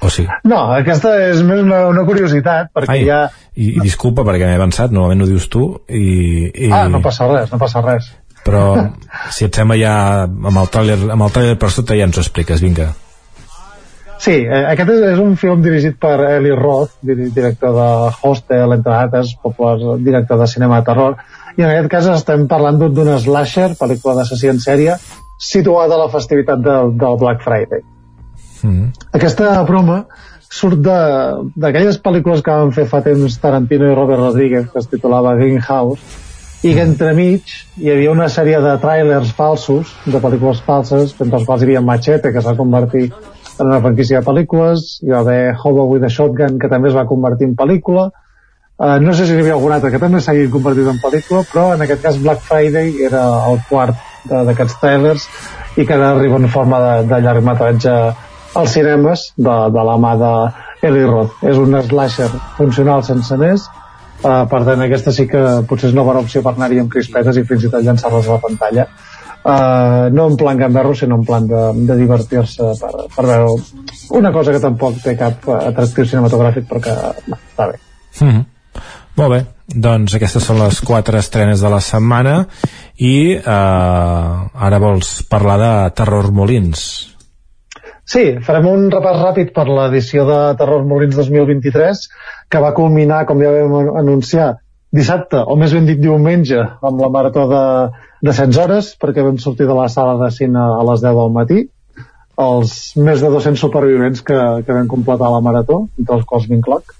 O 0.00 0.08
sí? 0.08 0.24
No, 0.48 0.62
aquesta 0.72 1.12
és 1.28 1.44
més 1.44 1.60
una, 1.60 1.84
una 1.92 2.06
curiositat, 2.08 2.72
perquè 2.72 2.96
Ai, 2.96 3.04
ja... 3.12 3.26
i, 3.52 3.74
i 3.76 3.84
disculpa 3.84 4.24
perquè 4.24 4.48
m'he 4.48 4.56
avançat, 4.56 4.88
normalment 4.88 5.26
ho 5.26 5.30
dius 5.34 5.52
tu 5.52 5.68
i, 5.84 6.48
i... 6.48 6.72
Ah, 6.72 6.88
no 6.88 7.04
passa 7.04 7.28
res, 7.28 7.52
no 7.52 7.60
passa 7.60 7.84
res. 7.84 8.08
però 8.42 8.64
si 9.36 9.44
et 9.52 9.60
sembla 9.60 9.76
ja 9.76 9.94
amb 10.24 10.56
el 10.56 10.72
tràiler 10.72 10.98
amb 11.12 11.28
el 11.28 11.36
tràiler 11.36 11.60
per 11.60 11.70
sota 11.76 11.92
ja 11.92 12.08
ens 12.08 12.16
ho 12.16 12.24
expliques, 12.24 12.64
vinga 12.64 12.88
Sí, 14.22 14.36
eh, 14.46 14.60
aquest 14.70 14.90
és, 14.94 15.00
és 15.16 15.18
un 15.18 15.32
film 15.40 15.62
dirigit 15.64 15.96
per 15.98 16.14
Eli 16.36 16.52
Roth, 16.54 16.92
di- 17.02 17.30
director 17.34 17.72
de 17.74 17.86
Hostel, 18.22 18.72
entre 18.76 18.92
altres, 18.94 19.32
popular 19.42 19.96
director 19.98 20.38
de 20.38 20.46
cinema 20.46 20.78
de 20.78 20.86
terror, 20.86 21.16
i 21.56 21.62
en 21.64 21.70
aquest 21.72 21.88
cas 21.90 22.06
estem 22.14 22.44
parlant 22.48 22.78
d'un- 22.78 23.16
slasher, 23.18 23.72
pel·lícula 23.80 24.14
d'assassí 24.20 24.48
en 24.52 24.60
sèrie, 24.62 24.94
situada 25.42 25.96
a 25.96 26.04
la 26.04 26.08
festivitat 26.12 26.62
del, 26.62 26.92
del 26.98 27.16
Black 27.18 27.42
Friday. 27.42 27.82
mm. 28.62 28.92
Aquesta 29.18 29.56
broma 29.66 30.04
surt 30.48 30.78
de- 30.78 31.50
d'aquelles 31.56 31.98
pel·lícules 32.04 32.42
que 32.46 32.50
van 32.62 32.70
fer 32.72 32.86
fa 32.86 33.02
temps 33.02 33.40
Tarantino 33.40 33.90
i 33.90 33.94
Robert 33.94 34.20
Rodríguez, 34.20 34.70
que 34.70 34.78
es 34.78 34.86
titulava 34.86 35.34
Greenhouse, 35.34 36.00
i 36.62 36.74
que 36.76 36.82
entremig 36.86 37.42
hi 37.76 37.90
havia 37.90 38.12
una 38.12 38.28
sèrie 38.30 38.60
de 38.62 38.78
trailers 38.78 39.32
falsos, 39.34 39.96
de 40.06 40.20
pel·lícules 40.22 40.60
falses, 40.62 41.16
entre 41.18 41.38
els 41.40 41.44
quals 41.46 41.62
hi 41.62 41.64
havia 41.72 41.80
Machete, 41.80 42.30
que 42.30 42.38
es 42.38 42.46
va 42.46 42.54
convertir 42.54 43.08
en 43.58 43.68
una 43.68 43.80
franquícia 43.84 44.20
de 44.20 44.26
pel·lícules, 44.26 44.98
hi 45.02 45.12
va 45.12 45.20
haver 45.20 45.54
Hobo 45.62 45.86
with 45.90 46.04
a 46.08 46.10
Shotgun, 46.10 46.58
que 46.58 46.70
també 46.72 46.90
es 46.90 46.98
va 46.98 47.08
convertir 47.08 47.50
en 47.50 47.56
pel·lícula, 47.58 48.10
Uh, 48.82 48.98
no 48.98 49.12
sé 49.14 49.26
si 49.28 49.36
hi 49.36 49.42
havia 49.44 49.52
algun 49.54 49.70
altre 49.76 49.92
que 49.92 49.98
també 50.02 50.18
s'hagi 50.18 50.48
convertit 50.50 50.88
en 50.90 50.96
pel·lícula, 50.98 51.44
però 51.46 51.66
en 51.74 51.84
aquest 51.84 52.00
cas 52.02 52.16
Black 52.18 52.40
Friday 52.42 52.88
era 53.06 53.20
el 53.46 53.60
quart 53.68 54.00
d'aquests 54.26 54.80
trailers 54.80 55.26
i 55.78 55.84
que 55.86 55.94
ara 55.94 56.08
arriba 56.14 56.40
en 56.40 56.48
forma 56.50 56.80
de, 56.82 56.94
de 57.12 57.20
llargmetratge 57.22 57.92
als 58.58 58.74
cinemes 58.74 59.28
de, 59.36 59.54
de 59.76 59.84
la 59.86 59.94
mà 60.02 60.16
de 60.18 60.32
Eli 60.88 61.04
Roth. 61.06 61.36
És 61.46 61.60
un 61.62 61.78
slasher 61.84 62.26
funcional 62.56 63.04
sense 63.06 63.38
més, 63.38 63.68
uh, 64.24 64.42
per 64.50 64.64
tant 64.66 64.82
aquesta 64.82 65.14
sí 65.14 65.28
que 65.30 65.44
potser 65.68 65.92
és 65.92 65.94
una 65.94 66.08
bona 66.08 66.24
opció 66.26 66.42
per 66.42 66.56
anar-hi 66.56 66.82
amb 66.82 66.90
crispetes 66.90 67.38
i 67.38 67.46
fins 67.46 67.68
i 67.68 67.70
tot 67.76 67.86
llançar-les 67.86 68.26
a 68.26 68.38
la 68.38 68.42
pantalla. 68.48 68.88
Uh, 69.42 70.06
no 70.14 70.28
en 70.30 70.36
plan 70.38 70.56
gamberro, 70.56 70.94
sinó 70.94 71.16
en 71.18 71.24
plan 71.26 71.48
de, 71.50 71.62
de 71.88 71.96
divertir-se 71.98 72.68
per, 72.78 72.92
per 73.10 73.24
veure 73.26 73.56
una 74.14 74.30
cosa 74.30 74.52
que 74.54 74.60
tampoc 74.62 75.00
té 75.02 75.16
cap 75.18 75.48
eh, 75.48 75.56
atractiu 75.72 76.06
cinematogràfic 76.06 76.68
però 76.68 76.82
que 76.84 76.94
va, 76.94 77.38
està 77.38 77.66
bé. 77.72 77.80
Mm 78.20 78.28
-hmm. 78.28 78.44
Molt 79.16 79.32
bé, 79.34 79.40
doncs 79.66 80.14
aquestes 80.14 80.44
són 80.46 80.60
les 80.62 80.80
quatre 80.80 81.18
estrenes 81.18 81.60
de 81.60 81.68
la 81.68 81.80
setmana 81.80 82.46
i 82.96 83.34
eh, 83.34 83.44
ara 84.68 84.78
vols 84.78 85.22
parlar 85.28 85.58
de 85.58 85.90
Terror 85.98 86.30
Molins. 86.30 86.84
Sí, 88.04 88.24
farem 88.46 88.66
un 88.66 88.90
repàs 88.90 89.18
ràpid 89.18 89.52
per 89.56 89.66
l'edició 89.68 90.24
de 90.28 90.38
Terror 90.58 90.84
Molins 90.84 91.16
2023 91.16 92.08
que 92.48 92.60
va 92.60 92.74
culminar, 92.74 93.24
com 93.26 93.42
ja 93.42 93.50
vam 93.50 93.96
anunciar, 93.98 94.48
dissabte, 94.92 95.36
o 95.36 95.56
més 95.56 95.72
ben 95.72 95.86
dit 95.86 96.00
diumenge, 96.00 96.62
amb 96.82 97.00
la 97.00 97.08
marató 97.08 97.46
de, 97.48 97.62
de 98.22 98.30
16 98.30 98.58
hores, 98.62 98.88
perquè 99.02 99.22
vam 99.26 99.38
sortir 99.42 99.66
de 99.66 99.74
la 99.74 99.88
sala 99.90 100.14
de 100.20 100.30
cine 100.30 100.58
a 100.62 100.82
les 100.86 101.02
10 101.02 101.16
del 101.18 101.32
matí, 101.34 101.62
els 102.42 102.74
més 102.96 103.20
de 103.20 103.30
200 103.30 103.60
supervivents 103.60 104.22
que, 104.24 104.38
que 104.66 104.76
vam 104.76 104.90
completar 104.90 105.30
la 105.32 105.42
marató, 105.44 105.86
entre 105.98 106.20
els 106.20 106.28
quals 106.28 106.46
m'incloc. 106.50 106.94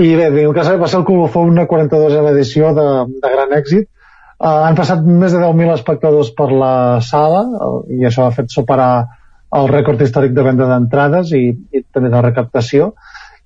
I 0.00 0.06
bé, 0.18 0.30
el 0.42 0.54
que 0.56 0.64
va 0.80 0.88
ser 0.88 1.00
el 1.02 1.04
colofó 1.06 1.44
una 1.46 1.68
42a 1.70 2.24
edició 2.32 2.72
de, 2.74 2.86
de 3.20 3.34
gran 3.34 3.52
èxit. 3.54 3.90
Uh, 4.34 4.64
han 4.66 4.74
passat 4.74 5.04
més 5.06 5.30
de 5.30 5.38
10.000 5.38 5.70
espectadors 5.76 6.32
per 6.34 6.48
la 6.50 7.00
sala 7.06 7.44
uh, 7.46 7.76
i 7.94 8.02
això 8.08 8.24
ha 8.26 8.32
fet 8.34 8.50
superar 8.50 9.06
el 9.54 9.68
rècord 9.70 10.00
històric 10.02 10.34
de 10.34 10.42
venda 10.42 10.66
d'entrades 10.66 11.30
i, 11.38 11.44
i 11.70 11.84
també 11.94 12.10
de 12.10 12.22
recaptació 12.24 12.88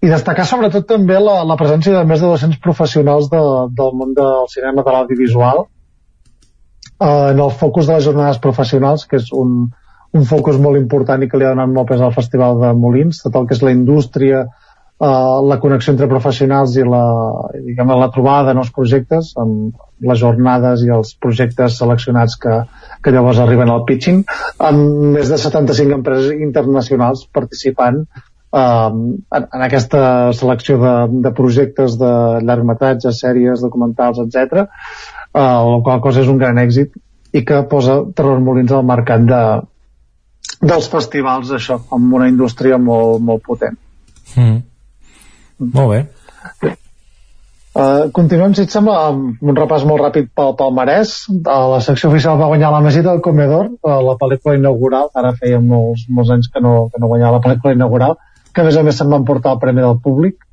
i 0.01 0.09
destacar 0.09 0.47
sobretot 0.49 0.87
també 0.89 1.19
la, 1.21 1.43
la 1.45 1.59
presència 1.61 1.93
de 1.93 2.07
més 2.09 2.25
de 2.25 2.31
200 2.33 2.63
professionals 2.65 3.29
de, 3.29 3.43
del 3.77 3.93
món 4.01 4.17
del 4.17 4.49
cinema 4.49 4.87
de 4.87 4.95
l'audiovisual 4.97 5.67
eh, 7.01 7.31
en 7.33 7.41
el 7.41 7.51
focus 7.51 7.87
de 7.87 7.99
les 7.99 8.05
jornades 8.05 8.41
professionals 8.45 9.07
que 9.07 9.21
és 9.21 9.33
un, 9.33 9.69
un 10.13 10.25
focus 10.29 10.61
molt 10.63 10.81
important 10.81 11.23
i 11.23 11.29
que 11.29 11.41
li 11.41 11.47
ha 11.47 11.55
donat 11.55 11.75
molt 11.75 11.91
pes 11.91 12.05
al 12.05 12.17
Festival 12.17 12.61
de 12.63 12.73
Molins 12.79 13.23
tot 13.25 13.37
el 13.39 13.49
que 13.49 13.57
és 13.59 13.65
la 13.65 13.75
indústria 13.75 14.45
eh, 14.45 15.39
la 15.51 15.59
connexió 15.63 15.95
entre 15.95 16.11
professionals 16.11 16.77
i 16.77 16.87
la, 16.87 17.05
diguem, 17.67 17.93
la 18.03 18.11
trobada 18.15 18.51
de 18.51 18.59
nous 18.59 18.73
projectes 18.75 19.35
amb 19.41 19.77
les 20.11 20.21
jornades 20.21 20.85
i 20.87 20.93
els 20.95 21.15
projectes 21.19 21.79
seleccionats 21.81 22.39
que, 22.39 22.63
que 23.03 23.15
llavors 23.15 23.41
arriben 23.43 23.71
al 23.73 23.85
pitching 23.89 24.25
amb 24.71 25.15
més 25.19 25.31
de 25.33 25.39
75 25.39 26.01
empreses 26.01 26.43
internacionals 26.49 27.27
participant 27.35 28.05
um, 28.51 29.01
en, 29.35 29.49
en 29.55 29.65
aquesta 29.67 30.33
selecció 30.37 30.79
de, 30.83 30.95
de 31.25 31.33
projectes 31.37 31.99
de 32.01 32.13
llargmetratges, 32.45 33.21
sèries, 33.25 33.65
documentals, 33.65 34.21
etc. 34.25 34.69
Uh, 35.33 35.41
la 35.41 35.81
qual 35.85 36.03
cosa 36.05 36.25
és 36.25 36.31
un 36.33 36.41
gran 36.41 36.61
èxit 36.61 36.97
i 37.37 37.45
que 37.45 37.63
posa 37.69 38.01
Terror 38.17 38.41
Molins 38.41 38.73
al 38.73 38.87
mercat 38.89 39.27
de, 39.29 39.43
dels 40.63 40.89
festivals, 40.91 41.53
això, 41.55 41.79
amb 41.95 42.19
una 42.19 42.29
indústria 42.31 42.79
molt, 42.83 43.23
molt 43.23 43.45
potent. 43.47 43.77
Mm. 44.35 44.61
Molt 45.75 45.91
bé. 45.93 46.75
Uh, 47.79 48.09
continuem, 48.15 48.55
si 48.57 48.65
et 48.65 48.73
sembla, 48.75 48.95
amb 49.11 49.43
un 49.45 49.59
repàs 49.59 49.85
molt 49.87 50.03
ràpid 50.03 50.33
pel 50.35 50.57
palmarès. 50.59 51.13
Uh, 51.31 51.69
la 51.75 51.83
secció 51.85 52.11
oficial 52.11 52.39
va 52.41 52.49
guanyar 52.51 52.73
la 52.75 52.81
Mesita 52.83 53.13
del 53.13 53.23
Comedor, 53.23 53.69
uh, 53.85 53.99
la 54.03 54.17
pel·lícula 54.19 54.57
inaugural. 54.59 55.13
Ara 55.15 55.35
feia 55.39 55.61
molts, 55.63 56.09
molts 56.09 56.33
anys 56.35 56.51
que 56.51 56.63
no, 56.65 56.89
que 56.91 56.99
no 56.99 57.11
guanyava 57.13 57.39
la 57.39 57.45
pel·lícula 57.45 57.77
inaugural 57.77 58.19
que 58.53 58.63
a 58.63 58.67
més 58.67 58.77
a 58.77 58.85
més 58.87 58.99
se'n 58.99 59.11
van 59.13 59.27
portar 59.29 59.55
el 59.55 59.63
Premi 59.63 59.85
del 59.85 60.01
Públic. 60.05 60.45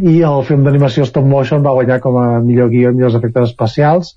I 0.00 0.20
el 0.26 0.44
film 0.48 0.64
d'animació 0.66 1.04
stop 1.06 1.26
motion 1.28 1.64
va 1.64 1.74
guanyar 1.76 2.00
com 2.04 2.16
a 2.18 2.26
millor 2.42 2.70
guió 2.72 2.90
i 2.90 2.96
millors 2.96 3.18
efectes 3.18 3.50
especials. 3.50 4.14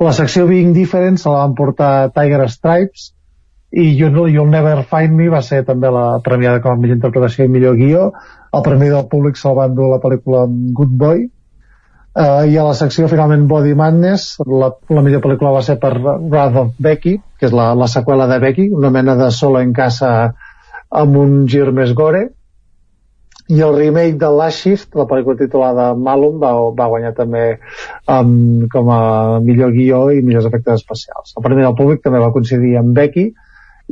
La 0.00 0.12
secció 0.16 0.46
Being 0.48 0.74
Different 0.76 1.18
se 1.18 1.30
la 1.30 1.44
van 1.44 1.56
portar 1.58 2.10
Tiger 2.14 2.48
Stripes 2.52 3.12
i 3.70 3.84
You'll, 3.98 4.28
You'll 4.32 4.50
Never 4.52 4.82
Find 4.88 5.16
Me 5.16 5.28
va 5.32 5.42
ser 5.44 5.62
també 5.68 5.90
la 5.92 6.20
premiada 6.24 6.62
com 6.64 6.72
a 6.72 6.80
millor 6.80 6.96
interpretació 6.96 7.44
i 7.44 7.52
millor 7.52 7.76
guió. 7.80 8.12
El 8.54 8.64
Premi 8.64 8.88
del 8.92 9.08
Públic 9.10 9.36
se'l 9.36 9.56
van 9.58 9.74
dur 9.76 9.90
la 9.92 10.00
pel·lícula 10.04 10.46
Good 10.48 10.94
Boy. 11.02 11.26
Uh, 12.18 12.48
i 12.50 12.56
a 12.58 12.64
la 12.66 12.74
secció 12.74 13.06
finalment 13.06 13.44
Body 13.46 13.76
Madness 13.78 14.40
la, 14.48 14.72
la 14.90 15.02
millor 15.06 15.20
pel·lícula 15.22 15.52
va 15.54 15.60
ser 15.62 15.76
per 15.78 15.92
Wrath 16.00 16.56
of 16.58 16.70
Becky 16.82 17.12
que 17.38 17.46
és 17.46 17.52
la, 17.54 17.68
la 17.78 17.86
seqüela 17.86 18.26
de 18.26 18.40
Becky 18.42 18.64
una 18.74 18.90
mena 18.90 19.14
de 19.14 19.28
solo 19.36 19.60
en 19.62 19.70
casa 19.76 20.32
amb 20.90 21.16
un 21.20 21.40
gir 21.50 21.68
més 21.74 21.94
gore 21.96 22.28
i 23.48 23.62
el 23.64 23.74
remake 23.76 24.18
de 24.20 24.28
Last 24.28 24.60
Shift, 24.60 24.90
la 24.98 25.06
pel·lícula 25.08 25.38
titulada 25.40 25.88
Malum, 25.96 26.36
va, 26.40 26.52
va 26.76 26.88
guanyar 26.92 27.14
també 27.16 27.44
um, 28.04 28.66
com 28.72 28.90
a 28.92 29.00
millor 29.40 29.72
guió 29.72 30.02
i 30.12 30.20
millors 30.20 30.48
efectes 30.50 30.82
especials. 30.82 31.32
El 31.32 31.46
Premi 31.46 31.64
del 31.64 31.76
Públic 31.78 32.02
també 32.04 32.20
va 32.20 32.32
coincidir 32.34 32.76
amb 32.80 32.92
Becky 32.96 33.30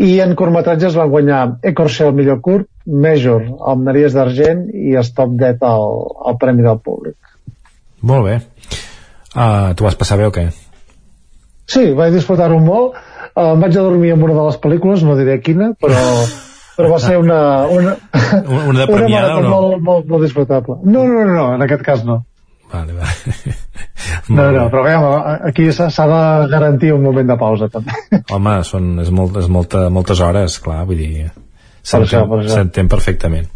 i 0.05 0.11
en 0.21 0.35
curtmetratges 0.37 0.99
van 1.01 1.09
guanyar 1.09 1.41
Ecorse 1.65 2.05
el 2.05 2.13
millor 2.19 2.43
curt, 2.45 2.69
Major 2.85 3.47
el 3.49 3.81
Naries 3.87 4.13
d'Argent 4.13 4.67
i 4.77 4.93
Stop 5.09 5.39
Dead 5.41 5.65
al, 5.65 5.89
al 6.29 6.37
Premi 6.43 6.67
del 6.67 6.83
Públic. 6.85 7.17
Molt 8.05 8.29
bé. 8.29 8.39
Uh, 9.33 9.73
tu 9.77 9.89
vas 9.89 9.97
passar 9.97 10.21
bé 10.21 10.29
o 10.29 10.35
què? 10.37 10.51
Sí, 11.67 11.95
vaig 11.97 12.13
disfrutar-ho 12.13 12.61
molt. 12.61 13.01
Uh, 13.33 13.55
em 13.55 13.65
vaig 13.65 13.73
a 13.73 13.87
dormir 13.89 14.13
amb 14.13 14.29
una 14.29 14.37
de 14.37 14.51
les 14.51 14.61
pel·lícules, 14.61 15.01
no 15.05 15.17
diré 15.17 15.41
quina, 15.41 15.73
però 15.81 16.03
però 16.77 16.93
va 16.93 17.01
ser 17.03 17.19
una 17.19 17.41
una, 17.73 17.97
una 18.69 18.81
de 18.81 18.87
premiada 18.91 19.37
una 19.37 19.39
o 19.39 19.43
no? 19.43 19.53
molt, 19.55 19.83
molt, 19.83 20.09
molt 20.11 20.27
disfrutable 20.27 20.79
no, 20.85 21.07
no, 21.07 21.25
no, 21.25 21.35
no, 21.35 21.47
en 21.57 21.67
aquest 21.67 21.85
cas 21.87 22.05
no 22.05 22.23
vale, 22.73 22.93
vale. 22.93 23.57
no, 24.37 24.51
no, 24.53 24.67
però 24.73 24.85
veiem, 24.85 25.09
aquí 25.49 25.69
s'ha 25.73 26.07
de 26.13 26.23
garantir 26.53 26.93
un 26.95 27.05
moment 27.07 27.33
de 27.33 27.39
pausa 27.41 27.71
també 27.73 27.97
home, 28.37 28.57
són, 28.69 28.95
és, 29.05 29.13
molt, 29.15 29.39
és 29.43 29.51
molta, 29.53 29.87
moltes 29.93 30.23
hores 30.25 30.61
clar, 30.63 30.85
vull 30.89 31.03
dir 31.03 31.29
s'entén 31.87 32.91
perfectament 32.91 33.47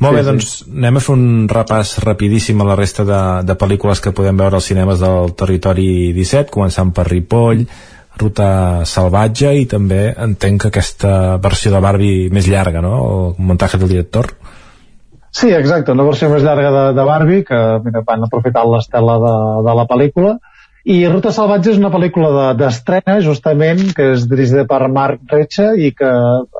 molt 0.00 0.16
sí, 0.16 0.16
bé, 0.16 0.24
doncs 0.24 0.50
sí. 0.62 0.66
anem 0.78 0.96
a 0.96 1.02
fer 1.04 1.14
un 1.14 1.24
repàs 1.50 1.94
rapidíssim 2.04 2.60
a 2.62 2.66
la 2.70 2.76
resta 2.78 3.04
de, 3.04 3.20
de 3.48 3.56
pel·lícules 3.60 4.00
que 4.00 4.14
podem 4.16 4.38
veure 4.40 4.56
als 4.56 4.68
cinemes 4.70 5.00
del 5.02 5.34
territori 5.36 5.88
17, 6.16 6.48
començant 6.54 6.92
per 6.96 7.04
Ripoll, 7.10 7.66
Ruta 8.20 8.50
Salvatge 8.88 9.54
i 9.56 9.66
també 9.70 10.10
entenc 10.12 10.64
que 10.64 10.70
aquesta 10.70 11.38
versió 11.42 11.72
de 11.72 11.80
Barbie 11.82 12.28
més 12.34 12.48
llarga, 12.50 12.82
no? 12.84 12.94
El 13.08 13.46
muntatge 13.50 13.80
del 13.80 13.92
director. 13.94 14.32
Sí, 15.30 15.50
exacte, 15.54 15.94
una 15.94 16.04
versió 16.04 16.28
més 16.30 16.42
llarga 16.42 16.70
de, 16.74 16.84
de 16.96 17.06
Barbie 17.06 17.44
que 17.46 17.58
mira, 17.84 18.02
van 18.06 18.26
aprofitar 18.26 18.66
l'estela 18.66 19.16
de, 19.22 19.34
de 19.66 19.76
la 19.78 19.86
pel·lícula 19.90 20.38
i 20.88 21.02
Ruta 21.06 21.32
Salvatge 21.32 21.74
és 21.74 21.80
una 21.80 21.90
pel·lícula 21.92 22.52
d'estrena 22.56 23.18
de, 23.18 23.24
justament 23.26 23.82
que 23.96 24.14
és 24.14 24.24
dirigida 24.30 24.64
per 24.68 24.86
Marc 24.88 25.20
Retxa 25.28 25.74
i 25.76 25.92
que 25.96 26.10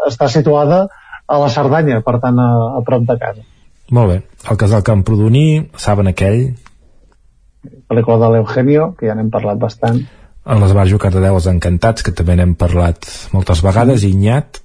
està 0.07 0.29
situada 0.29 0.85
a 1.31 1.39
la 1.41 1.49
Cerdanya, 1.53 2.01
per 2.05 2.19
tant 2.21 2.39
a, 2.43 2.51
a 2.77 2.83
prop 2.85 3.07
de 3.09 3.17
casa. 3.21 3.45
Molt 3.97 4.13
bé. 4.13 4.19
El 4.51 4.59
casal 4.61 4.85
Camprodoní, 4.87 5.71
saben 5.79 6.11
aquell? 6.11 6.51
Pel·lícula 7.91 8.19
de 8.21 8.31
l'Eugenio, 8.35 8.91
que 8.99 9.09
ja 9.09 9.17
n'hem 9.17 9.31
parlat 9.33 9.61
bastant 9.63 10.03
a 10.51 10.57
l'Esbarjo 10.59 10.99
Cardedeu 10.99 11.39
els 11.39 11.47
Encantats, 11.51 12.03
que 12.03 12.15
també 12.17 12.35
n'hem 12.39 12.57
parlat 12.59 13.07
moltes 13.35 13.63
vegades, 13.63 14.03
i 14.03 14.11
Nyat. 14.19 14.59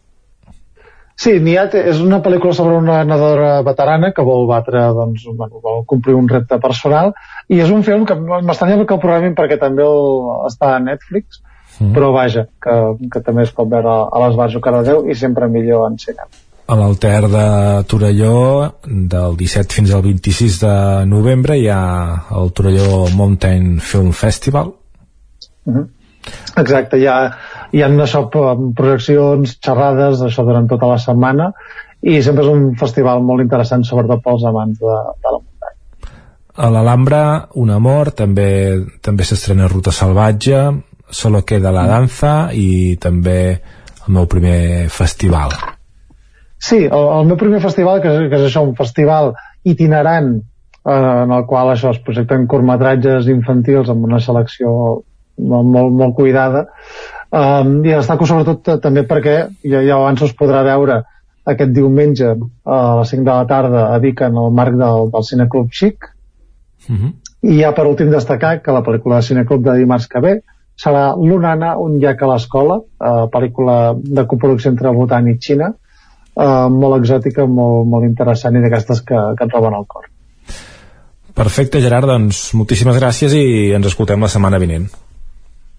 Sí, 1.16 1.38
Niat 1.40 1.78
és 1.80 2.02
una 2.03 2.20
pel·lícula 2.26 2.56
sobre 2.57 2.76
una 2.76 3.03
nedadora 3.07 3.62
veterana 3.64 4.10
que 4.16 4.26
vol 4.26 4.49
batre, 4.49 4.82
doncs, 4.98 5.28
bueno, 5.30 5.62
vol 5.64 5.86
complir 5.88 6.18
un 6.18 6.28
repte 6.32 6.57
personal 6.64 7.14
i 7.48 7.62
és 7.64 7.72
un 7.72 7.86
film 7.88 8.03
que 8.10 8.18
m'estranya 8.20 8.82
que 8.82 8.98
el 8.98 9.03
programin 9.03 9.38
perquè 9.38 9.60
també 9.62 9.86
el, 9.86 10.26
està 10.49 10.74
a 10.76 10.82
Netflix 10.84 11.40
mm. 11.80 11.94
però 11.95 12.12
vaja, 12.16 12.48
que, 12.60 12.76
que 13.14 13.22
també 13.24 13.45
es 13.45 13.53
pot 13.56 13.70
veure 13.72 13.94
a 14.10 14.24
l'Esbarjo 14.26 14.60
Cardedeu 14.66 15.06
i 15.07 15.16
sempre 15.16 15.48
millor 15.52 15.88
en 15.88 15.99
cinema. 16.02 16.28
A 16.66 16.76
l'Alter 16.80 17.28
de 17.30 17.48
Torelló, 17.88 18.38
del 18.84 19.36
17 19.38 19.78
fins 19.78 19.94
al 19.94 20.02
26 20.02 20.57
de 20.64 20.78
novembre, 21.07 21.60
hi 21.62 21.70
ha 21.70 21.84
el 22.41 22.49
Torelló 22.57 23.06
Mountain 23.14 23.78
Film 23.80 24.12
Festival, 24.18 24.74
Uh 25.66 25.74
-huh. 25.74 25.88
Exacte, 26.58 26.98
hi 26.98 27.08
ha, 27.08 27.18
hi 27.72 27.82
ha 27.84 27.90
això, 27.90 28.30
projeccions, 28.76 29.58
xerrades, 29.62 30.22
això 30.22 30.46
durant 30.46 30.68
tota 30.68 30.88
la 30.88 30.98
setmana 30.98 31.52
i 32.02 32.22
sempre 32.22 32.44
és 32.46 32.50
un 32.52 32.76
festival 32.80 33.22
molt 33.26 33.42
interessant 33.42 33.84
sobretot 33.84 34.24
pels 34.24 34.46
amants 34.46 34.80
de, 34.80 34.98
de 35.24 35.34
la 35.34 35.40
muntanya. 35.40 36.12
A 36.56 36.70
l'Alhambra, 36.72 37.22
Un 37.56 37.70
amor, 37.70 38.12
també 38.12 38.50
també 39.02 39.24
s'estrena 39.24 39.68
Ruta 39.68 39.92
salvatge, 39.92 40.66
Solo 41.10 41.44
queda 41.46 41.72
la 41.72 41.86
danza 41.86 42.50
i 42.54 42.98
també 42.98 43.40
el 44.08 44.14
meu 44.14 44.26
primer 44.26 44.90
festival. 44.90 45.54
Sí, 46.58 46.80
el, 46.86 47.08
el 47.20 47.28
meu 47.30 47.38
primer 47.38 47.60
festival, 47.62 48.02
que 48.02 48.10
és, 48.10 48.30
que 48.30 48.40
és 48.40 48.48
això, 48.48 48.64
un 48.66 48.74
festival 48.76 49.34
itinerant 49.64 50.32
eh, 50.40 50.96
en 50.96 51.34
el 51.36 51.46
qual 51.46 51.70
això 51.70 51.92
es 51.94 52.02
projecten 52.06 52.48
curtmetratges 52.50 53.30
infantils 53.30 53.92
amb 53.94 54.08
una 54.10 54.22
selecció 54.24 54.72
molt, 55.38 55.68
molt, 55.68 55.91
molt 55.94 56.16
cuidada 56.16 56.66
um, 57.30 57.78
i 57.86 57.91
destaco 57.91 58.28
sobretot 58.30 58.82
també 58.84 59.03
perquè 59.07 59.36
ja, 59.64 59.82
ja 59.82 59.98
abans 59.98 60.24
es 60.26 60.34
podrà 60.38 60.64
veure 60.68 61.02
aquest 61.45 61.72
diumenge 61.76 62.32
a 62.66 62.80
les 62.99 63.14
5 63.14 63.24
de 63.24 63.32
la 63.32 63.45
tarda 63.49 63.86
a 63.94 63.99
Vic 64.02 64.24
en 64.26 64.38
el 64.41 64.52
marc 64.56 64.78
del, 64.80 65.12
del 65.14 65.28
Cineclub 65.30 65.72
Xic 65.72 66.10
uh 66.10 66.14
Mhm. 66.88 66.98
-huh. 67.02 67.14
i 67.41 67.62
ja 67.62 67.72
per 67.74 67.88
últim 67.88 68.12
destacar 68.12 68.62
que 68.62 68.72
la 68.72 68.84
pel·lícula 68.84 69.16
de 69.16 69.22
Cineclub 69.22 69.64
de 69.64 69.78
dimarts 69.78 70.07
que 70.07 70.20
ve 70.20 70.41
serà 70.78 71.16
L'Unana, 71.16 71.78
un 71.78 71.99
llac 71.99 72.22
a 72.22 72.28
l'escola 72.28 72.76
uh, 72.76 73.28
pel·lícula 73.32 73.95
de 73.98 74.26
coproducció 74.28 74.72
entre 74.72 74.91
Bhutan 74.91 75.28
i 75.28 75.38
Xina 75.40 75.74
uh, 76.36 76.70
molt 76.70 76.99
exòtica, 77.02 77.45
molt, 77.48 77.88
molt 77.88 78.03
interessant 78.06 78.56
i 78.56 78.62
d'aquestes 78.62 79.02
que, 79.02 79.16
que 79.38 79.44
et 79.45 79.52
roben 79.52 79.74
el 79.74 79.86
cor 79.88 80.06
Perfecte, 81.36 81.82
Gerard, 81.82 82.07
doncs 82.07 82.53
moltíssimes 82.53 82.95
gràcies 82.95 83.34
i 83.34 83.74
ens 83.76 83.88
escoltem 83.88 84.22
la 84.22 84.30
setmana 84.32 84.57
vinent. 84.57 84.88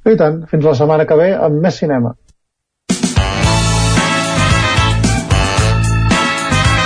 I 0.06 0.14
tant, 0.14 0.44
fins 0.50 0.62
la 0.62 0.74
setmana 0.78 1.06
que 1.08 1.16
ve 1.18 1.32
amb 1.34 1.58
més 1.62 1.80
cinema. 1.82 2.14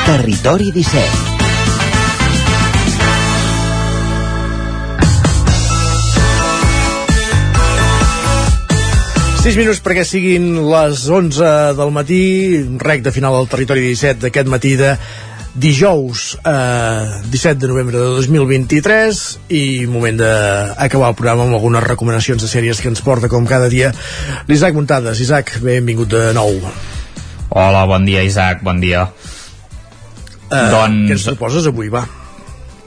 Territori 0.06 0.72
17 0.74 1.30
6 9.40 9.56
minuts 9.56 9.78
perquè 9.80 10.02
siguin 10.04 10.50
les 10.68 11.04
11 11.08 11.52
del 11.78 11.92
matí, 11.96 12.24
rec 12.80 13.00
de 13.04 13.12
final 13.14 13.36
del 13.38 13.48
territori 13.48 13.86
17 13.86 14.26
d'aquest 14.26 14.50
matí 14.52 14.74
de 14.76 14.90
dijous 15.54 16.38
eh, 16.46 17.22
17 17.30 17.58
de 17.58 17.68
novembre 17.68 17.98
de 17.98 18.04
2023 18.20 19.22
i 19.56 19.86
moment 19.90 20.20
d'acabar 20.20 21.10
el 21.10 21.18
programa 21.18 21.46
amb 21.46 21.58
algunes 21.58 21.84
recomanacions 21.84 22.42
de 22.42 22.50
sèries 22.50 22.80
que 22.80 22.90
ens 22.92 23.02
porta 23.02 23.28
com 23.28 23.48
cada 23.48 23.68
dia 23.72 23.90
l'Isaac 24.48 24.76
Muntades. 24.78 25.20
Isaac, 25.20 25.58
benvingut 25.64 26.12
de 26.12 26.30
nou. 26.36 26.54
Hola, 27.50 27.84
bon 27.90 28.06
dia 28.06 28.22
Isaac, 28.22 28.62
bon 28.62 28.80
dia. 28.80 29.08
Eh, 30.50 30.66
doncs... 30.70 31.06
Què 31.10 31.18
ens 31.18 31.28
proposes 31.32 31.66
avui, 31.70 31.90
va? 31.90 32.06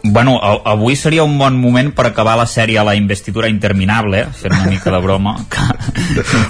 Bueno, 0.03 0.35
avui 0.67 0.97
seria 0.99 1.23
un 1.23 1.37
bon 1.39 1.55
moment 1.55 1.93
per 1.95 2.09
acabar 2.09 2.35
la 2.35 2.43
sèrie 2.43 2.81
La 2.83 2.95
investidura 2.99 3.47
interminable, 3.47 4.25
fent 4.35 4.51
una 4.51 4.67
mica 4.67 4.91
de 4.91 4.99
broma, 4.99 5.37
que, 5.51 5.63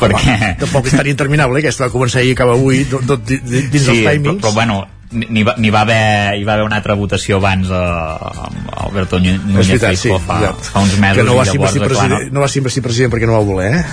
perquè... 0.02 0.56
Tampoc 0.64 0.90
és 0.90 0.98
tan 0.98 1.10
interminable, 1.10 1.62
eh, 1.62 1.68
aquesta 1.68 1.86
va 1.86 1.94
començar 1.94 2.26
i 2.26 2.34
acaba 2.34 2.58
avui, 2.58 2.82
tot, 2.90 3.06
tot 3.06 3.22
dins 3.30 3.46
sí, 3.46 3.70
dels 3.70 3.86
timings. 3.86 4.26
Però, 4.26 4.40
però 4.42 4.54
bueno, 4.58 4.80
n'hi 5.14 5.44
va, 5.46 5.56
va, 5.58 5.82
haver, 5.82 6.40
hi 6.40 6.44
va 6.48 6.56
haver 6.58 6.66
una 6.66 6.80
altra 6.82 6.96
votació 6.98 7.38
abans 7.38 7.70
a, 7.72 7.84
a 8.18 8.86
Alberto 8.88 9.20
Núñez 9.22 9.68
veritat, 9.70 9.96
sí, 10.00 10.12
fa, 10.26 10.40
ja. 10.42 10.52
fa 10.54 10.84
uns 10.84 10.96
mesos 11.02 11.22
que 11.22 11.26
no 11.28 11.38
va, 11.38 11.46
llavors, 11.48 11.78
president, 11.80 12.14
no, 12.14 12.38
no 12.38 12.44
va 12.44 12.50
ser 12.52 12.62
investir 12.64 12.84
president 12.86 13.14
perquè 13.14 13.30
no 13.30 13.38
va 13.38 13.44
voler 13.48 13.70
eh? 13.80 13.84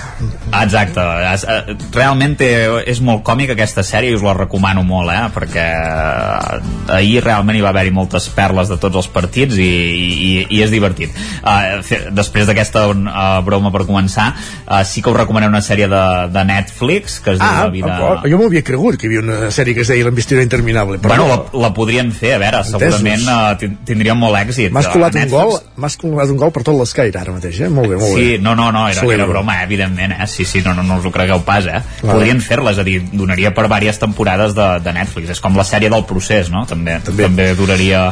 exacte 0.61 1.01
eh, 1.01 1.75
realment 1.95 2.35
té, 2.39 2.49
és 2.91 3.01
molt 3.05 3.23
còmic 3.27 3.53
aquesta 3.55 3.83
sèrie 3.85 4.13
i 4.13 4.17
us 4.17 4.25
la 4.25 4.35
recomano 4.37 4.83
molt 4.87 5.13
eh? 5.13 5.21
perquè 5.35 5.67
eh, 5.67 6.97
ahir 6.97 7.23
realment 7.25 7.59
hi 7.59 7.63
va 7.65 7.71
haver-hi 7.73 7.93
moltes 7.95 8.29
perles 8.35 8.71
de 8.71 8.79
tots 8.81 9.01
els 9.03 9.09
partits 9.11 9.59
i, 9.61 9.69
i, 9.69 10.31
i 10.49 10.61
és 10.65 10.73
divertit 10.73 11.15
uh, 11.41 11.81
després 12.15 12.49
d'aquesta 12.49 12.87
uh, 12.91 13.39
broma 13.45 13.73
per 13.73 13.85
començar 13.89 14.31
uh, 14.33 14.81
sí 14.87 15.03
que 15.03 15.11
us 15.11 15.19
recomanaré 15.19 15.51
una 15.51 15.63
sèrie 15.65 15.89
de, 15.91 16.03
de 16.33 16.45
Netflix 16.47 17.19
que 17.21 17.35
es 17.35 17.41
diu 17.41 17.47
ah, 17.47 17.67
La 17.67 17.73
vida... 17.73 17.97
jo 18.25 18.39
m'ho 18.39 18.49
havia 18.49 18.65
cregut 18.65 18.97
que 18.99 19.07
hi 19.07 19.11
havia 19.11 19.25
una 19.25 19.51
sèrie 19.53 19.77
que 19.77 19.85
es 19.85 19.91
deia 19.91 20.07
L'Investidura 20.07 20.45
Interminable 20.47 21.01
però 21.01 21.10
bueno, 21.11 21.27
la, 21.29 21.37
la 21.65 21.71
podrien 21.75 22.11
fer, 22.15 22.33
a 22.37 22.41
veure, 22.41 22.61
segurament 22.67 23.25
uh, 23.27 23.71
tindríem 23.87 24.19
molt 24.19 24.39
èxit. 24.41 24.71
M'has 24.73 24.89
colat, 24.91 25.17
un 25.19 25.31
gol, 25.31 25.53
m'has 25.81 25.97
colat 26.01 26.33
un 26.33 26.39
gol 26.41 26.53
per 26.55 26.63
tot 26.67 26.77
l'Sky 26.79 27.09
ara 27.11 27.35
mateix, 27.35 27.61
eh? 27.67 27.69
Molt 27.71 27.91
bé, 27.91 27.99
molt 28.01 28.15
sí, 28.15 28.29
bé. 28.33 28.37
no, 28.43 28.55
no, 28.59 28.69
no, 28.75 28.87
era, 28.91 29.05
era 29.15 29.27
broma, 29.29 29.59
eh, 29.59 29.67
evidentment, 29.69 30.15
eh? 30.17 30.29
Sí, 30.31 30.47
sí, 30.47 30.63
no, 30.65 30.75
no, 30.77 30.85
no 30.87 31.01
us 31.01 31.07
ho 31.07 31.13
cregueu 31.13 31.43
pas, 31.47 31.67
eh? 31.67 31.81
Vale. 32.01 32.13
Podrien 32.13 32.41
fer-la, 32.43 32.75
és 32.75 32.81
a 32.81 32.87
dir, 32.87 32.99
donaria 33.11 33.53
per 33.55 33.67
diverses 33.67 34.01
temporades 34.01 34.55
de, 34.57 34.69
de 34.83 34.95
Netflix. 34.95 35.35
És 35.35 35.43
com 35.43 35.59
la 35.59 35.67
sèrie 35.67 35.91
del 35.91 36.07
procés, 36.09 36.49
no? 36.53 36.65
També, 36.69 36.99
també. 37.05 37.29
també 37.29 37.51
duraria 37.59 38.09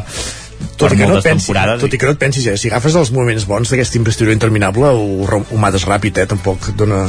tot 0.80 0.93
i, 0.93 0.97
que 0.99 1.07
no 1.07 1.17
et 1.17 1.26
pensis, 1.26 1.55
tot 1.80 1.93
i 1.93 1.99
que 1.99 2.07
no 2.07 2.13
et 2.15 2.19
pensis, 2.19 2.45
eh? 2.47 2.55
si 2.59 2.69
agafes 2.69 2.95
els 2.99 3.11
moments 3.15 3.45
bons 3.47 3.71
d'aquesta 3.71 3.99
investidura 3.99 4.35
interminable 4.35 4.91
ho, 4.95 5.39
ho 5.39 5.59
mates 5.59 5.85
ràpid, 5.88 6.19
eh? 6.23 6.27
tampoc 6.27 6.71
dona 6.80 7.05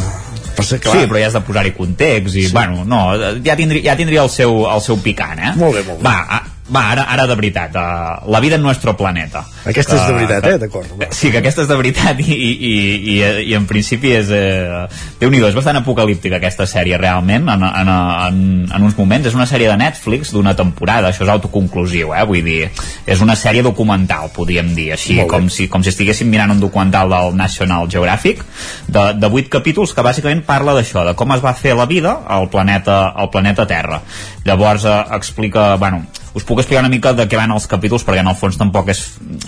ser, 0.67 0.81
clar. 0.85 0.97
Sí, 0.97 1.11
però 1.11 1.21
ja 1.23 1.29
has 1.31 1.37
de 1.39 1.45
posar-hi 1.47 1.75
context 1.77 2.37
i, 2.37 2.47
sí. 2.49 2.55
bueno, 2.55 2.85
no, 2.89 3.03
ja 3.45 3.57
tindria, 3.59 3.91
ja 3.91 3.99
tindria 3.99 4.25
el 4.27 4.33
seu, 4.33 4.65
el 4.71 4.83
seu 4.85 5.01
picant, 5.05 5.39
eh? 5.39 5.53
Molt 5.61 5.79
bé, 5.79 5.85
molt 5.89 6.03
bé. 6.03 6.09
Va, 6.09 6.41
va, 6.71 6.85
ara, 6.93 7.05
ara 7.11 7.27
de 7.27 7.37
veritat, 7.39 7.75
uh, 7.75 8.31
La 8.31 8.41
vida 8.41 8.57
en 8.57 8.63
nuestro 8.63 8.97
planeta. 8.97 9.45
Aquesta 9.67 9.97
és 9.97 10.07
de 10.07 10.15
veritat, 10.15 10.47
eh? 10.47 10.59
D'acord. 10.63 10.93
Sí, 11.13 11.31
que 11.31 11.41
aquesta 11.43 11.65
és 11.65 11.69
de 11.69 11.77
veritat 11.77 12.21
i, 12.23 12.33
i, 12.33 12.53
i, 12.71 13.17
i 13.51 13.55
en 13.59 13.67
principi 13.69 14.15
és... 14.17 14.31
Eh, 14.33 14.85
Déu-n'hi-do, 15.21 15.51
és 15.51 15.57
bastant 15.57 15.77
apocalíptica 15.81 16.39
aquesta 16.39 16.65
sèrie, 16.69 16.97
realment, 17.01 17.49
en, 17.53 17.65
en, 17.67 17.91
en, 17.91 18.39
en 18.71 18.87
uns 18.87 18.97
moments. 18.97 19.27
És 19.29 19.37
una 19.37 19.49
sèrie 19.51 19.69
de 19.69 19.77
Netflix 19.81 20.33
d'una 20.33 20.55
temporada, 20.57 21.11
això 21.11 21.27
és 21.27 21.33
autoconclusiu, 21.33 22.15
eh? 22.17 22.25
Vull 22.29 22.47
dir, 22.47 22.71
és 23.05 23.25
una 23.25 23.37
sèrie 23.37 23.65
documental, 23.67 24.31
podríem 24.37 24.73
dir, 24.77 24.91
així, 24.97 25.19
com 25.29 25.51
si, 25.53 25.69
com 25.69 25.85
si 25.85 25.93
estiguéssim 25.93 26.31
mirant 26.33 26.55
un 26.55 26.63
documental 26.63 27.13
del 27.13 27.37
National 27.37 27.91
Geographic, 27.91 28.45
de, 28.89 29.05
de 29.21 29.33
8 29.43 29.53
capítols 29.53 29.93
que 29.97 30.07
bàsicament 30.07 30.45
parla 30.47 30.77
d'això, 30.79 31.05
de 31.09 31.17
com 31.19 31.37
es 31.37 31.45
va 31.45 31.55
fer 31.59 31.77
la 31.77 31.89
vida 31.91 32.17
al 32.31 32.49
planeta, 32.53 33.03
al 33.11 33.31
planeta 33.35 33.69
Terra. 33.69 34.01
Llavors 34.47 34.87
eh, 34.89 34.97
explica, 35.19 35.75
bueno, 35.77 36.07
us 36.35 36.45
puc 36.47 36.61
explicar 36.61 36.85
una 36.85 36.93
mica 36.93 37.13
de 37.17 37.27
què 37.29 37.39
van 37.39 37.51
els 37.55 37.67
capítols 37.71 38.05
perquè 38.07 38.23
en 38.23 38.31
el 38.31 38.37
fons 38.39 38.59
tampoc 38.61 38.91
és, 38.93 39.01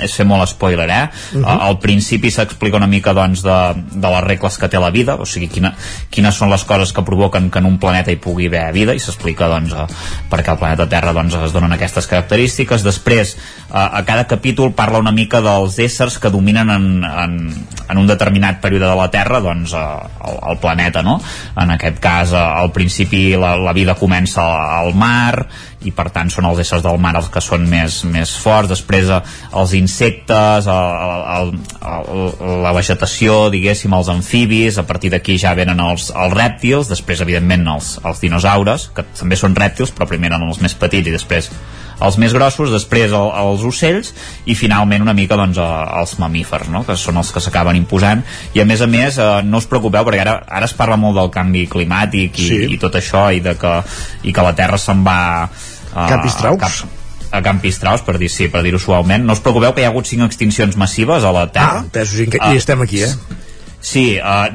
és 0.03 0.15
fer 0.17 0.27
molt 0.27 0.49
spoiler 0.51 0.89
eh? 0.91 1.03
Uh 1.35 1.43
-huh. 1.43 1.59
al 1.69 1.79
principi 1.79 2.31
s'explica 2.31 2.77
una 2.77 2.87
mica 2.87 3.13
doncs, 3.13 3.43
de, 3.43 3.59
de 3.95 4.09
les 4.09 4.25
regles 4.25 4.59
que 4.59 4.69
té 4.69 4.79
la 4.79 4.91
vida 4.91 5.15
o 5.15 5.27
sigui, 5.27 5.49
quina, 5.49 5.75
quines 6.11 6.35
són 6.35 6.51
les 6.51 6.65
coses 6.65 6.93
que 6.93 7.03
provoquen 7.03 7.51
que 7.51 7.59
en 7.59 7.67
un 7.67 7.79
planeta 7.79 8.11
hi 8.11 8.17
pugui 8.17 8.47
haver 8.47 8.73
vida 8.73 8.95
i 8.95 8.99
s'explica 8.99 9.49
doncs, 9.49 9.73
eh, 9.73 9.87
per 10.29 10.43
què 10.43 10.51
al 10.51 10.59
planeta 10.59 10.89
Terra 10.89 11.13
doncs, 11.13 11.35
es 11.35 11.53
donen 11.53 11.73
aquestes 11.73 12.07
característiques 12.07 12.83
després 12.83 13.37
eh, 13.37 13.99
a 13.99 14.03
cada 14.05 14.27
capítol 14.27 14.73
parla 14.73 14.99
una 14.99 15.13
mica 15.13 15.41
dels 15.41 15.79
éssers 15.79 16.19
que 16.19 16.31
dominen 16.31 16.71
en, 16.71 17.05
en, 17.05 17.67
en 17.89 17.99
un 17.99 18.07
determinat 18.07 18.61
període 18.61 18.87
de 18.87 18.97
la 18.97 19.11
Terra 19.11 19.41
doncs, 19.41 19.73
eh, 19.73 19.79
el, 19.79 20.51
el 20.51 20.59
planeta 20.59 21.03
no? 21.03 21.21
en 21.57 21.71
aquest 21.71 21.99
cas 21.99 22.33
eh, 22.33 22.37
al 22.37 22.73
principi 22.73 23.37
la, 23.37 23.57
la 23.57 23.73
vida 23.73 23.95
comença 23.95 24.43
al 24.43 24.95
mar 24.95 25.47
i 25.89 25.93
per 25.95 26.09
tant 26.15 26.31
són 26.33 26.49
els 26.49 26.63
éssers 26.65 26.85
del 26.85 27.01
mar 27.03 27.15
els 27.19 27.29
que 27.33 27.43
són 27.45 27.67
més, 27.69 28.03
més 28.09 28.33
forts, 28.43 28.71
després 28.73 29.11
eh, 29.11 29.21
els 29.61 29.75
insectes, 29.79 30.69
el, 30.71 31.13
el, 31.37 31.53
el, 31.93 32.33
la 32.65 32.75
vegetació, 32.77 33.45
diguéssim, 33.53 33.95
els 33.99 34.11
amfibis, 34.13 34.81
a 34.81 34.87
partir 34.89 35.13
d'aquí 35.15 35.39
ja 35.41 35.55
venen 35.59 35.81
els, 35.83 36.11
els 36.15 36.35
rèptils, 36.37 36.91
després 36.93 37.23
evidentment 37.25 37.69
els, 37.77 37.95
els 38.05 38.25
dinosaures, 38.25 38.91
que 38.97 39.07
també 39.13 39.39
són 39.39 39.57
rèptils, 39.59 39.95
però 39.95 40.09
primer 40.11 40.33
eren 40.33 40.49
els 40.49 40.63
més 40.63 40.77
petits 40.79 41.09
i 41.09 41.15
després 41.15 41.51
els 42.03 42.19
més 42.19 42.35
grossos, 42.35 42.73
després 42.73 43.13
el, 43.15 43.29
els 43.43 43.65
ocells 43.67 44.13
i 44.51 44.57
finalment 44.59 45.05
una 45.05 45.15
mica 45.17 45.39
doncs, 45.39 45.59
els 45.59 46.15
mamífers, 46.21 46.71
no? 46.73 46.85
que 46.87 46.97
són 46.99 47.21
els 47.21 47.33
que 47.35 47.43
s'acaben 47.43 47.79
imposant 47.79 48.25
i 48.57 48.63
a 48.63 48.67
més 48.69 48.83
a 48.83 48.89
més 48.91 49.19
eh, 49.19 49.29
no 49.47 49.63
us 49.63 49.69
preocupeu 49.71 50.07
perquè 50.09 50.25
ara, 50.25 50.39
ara 50.49 50.69
es 50.69 50.77
parla 50.79 50.99
molt 51.01 51.19
del 51.21 51.31
canvi 51.35 51.67
climàtic 51.71 52.41
i, 52.43 52.49
sí. 52.49 52.63
i 52.77 52.81
tot 52.83 52.99
això 52.99 53.29
i, 53.35 53.43
de 53.45 53.55
que, 53.61 53.77
i 54.27 54.35
que 54.35 54.47
la 54.47 54.57
Terra 54.59 54.81
se'n 54.81 55.05
va 55.07 55.21
Uh, 55.93 56.09
Capistraus? 56.09 56.59
Cap, 56.61 56.99
a 57.33 57.41
Campistraus, 57.45 58.03
per 58.05 58.19
dir 58.21 58.29
sí, 58.33 58.49
per 58.53 58.65
dir-ho 58.65 58.81
suaument. 58.81 59.25
No 59.25 59.37
us 59.37 59.41
preocupeu 59.45 59.73
que 59.77 59.85
hi 59.85 59.87
ha 59.89 59.93
hagut 59.93 60.09
cinc 60.09 60.27
extincions 60.27 60.77
massives 60.81 61.25
a 61.25 61.33
la 61.33 61.47
Terra. 61.53 61.85
Ah, 61.85 62.05
i, 62.17 62.29
uh, 62.29 62.53
i 62.53 62.61
estem 62.61 62.85
aquí, 62.85 63.05
eh? 63.07 63.13
Sí, 63.83 64.15
uh, 64.23 64.47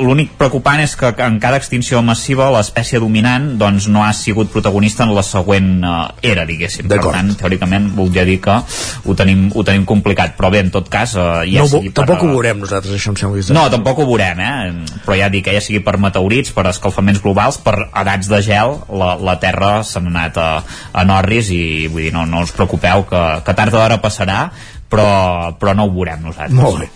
l'únic 0.00 0.32
preocupant 0.40 0.80
és 0.80 0.94
que 0.96 1.10
en 1.20 1.36
cada 1.42 1.58
extinció 1.60 2.00
massiva 2.02 2.48
l'espècie 2.54 2.98
dominant 3.02 3.52
doncs, 3.60 3.90
no 3.92 4.00
ha 4.06 4.10
sigut 4.16 4.48
protagonista 4.52 5.04
en 5.04 5.12
la 5.14 5.24
següent 5.26 5.68
uh, 5.84 5.98
era, 6.24 6.46
diguéssim. 6.48 6.88
Per 6.88 6.98
tant, 7.04 7.34
teòricament, 7.36 7.90
voldria 7.96 8.24
dir 8.24 8.38
que 8.40 8.56
ho 9.04 9.16
tenim, 9.18 9.50
ho 9.52 9.64
tenim 9.68 9.84
complicat. 9.88 10.32
Però 10.38 10.48
bé, 10.52 10.64
en 10.64 10.72
tot 10.72 10.88
cas... 10.92 11.12
Uh, 11.18 11.42
ja 11.44 11.66
no, 11.66 11.68
sigui 11.68 11.92
per, 11.92 12.06
tampoc 12.06 12.24
ho 12.24 12.30
veurem 12.32 12.64
nosaltres, 12.64 12.96
això 12.96 13.12
em 13.12 13.20
sembla. 13.20 13.44
No, 13.56 13.66
tampoc 13.72 14.00
ho 14.00 14.08
veurem, 14.08 14.40
eh? 14.40 15.00
Però 15.04 15.18
ja 15.20 15.28
dic 15.32 15.44
que 15.50 15.56
ja 15.58 15.64
sigui 15.64 15.82
per 15.84 15.98
meteorits, 16.00 16.54
per 16.56 16.64
escalfaments 16.72 17.20
globals, 17.20 17.60
per 17.60 17.76
edats 17.84 18.32
de 18.32 18.40
gel, 18.46 18.78
la, 18.96 19.12
la 19.20 19.36
Terra 19.42 19.74
s'ha 19.84 20.00
anat 20.00 20.40
a, 20.40 20.50
a 20.96 21.04
Norris 21.04 21.52
i 21.52 21.62
vull 21.92 22.08
dir, 22.08 22.14
no, 22.16 22.24
no 22.24 22.46
us 22.46 22.56
preocupeu 22.56 23.04
que, 23.12 23.26
que 23.44 23.56
tard 23.60 23.76
d'hora 23.76 24.00
passarà, 24.00 24.46
però, 24.90 25.52
però 25.60 25.76
no 25.76 25.86
ho 25.86 25.92
veurem 25.92 26.24
nosaltres. 26.30 26.56
Molt 26.56 26.80
bé. 26.86 26.90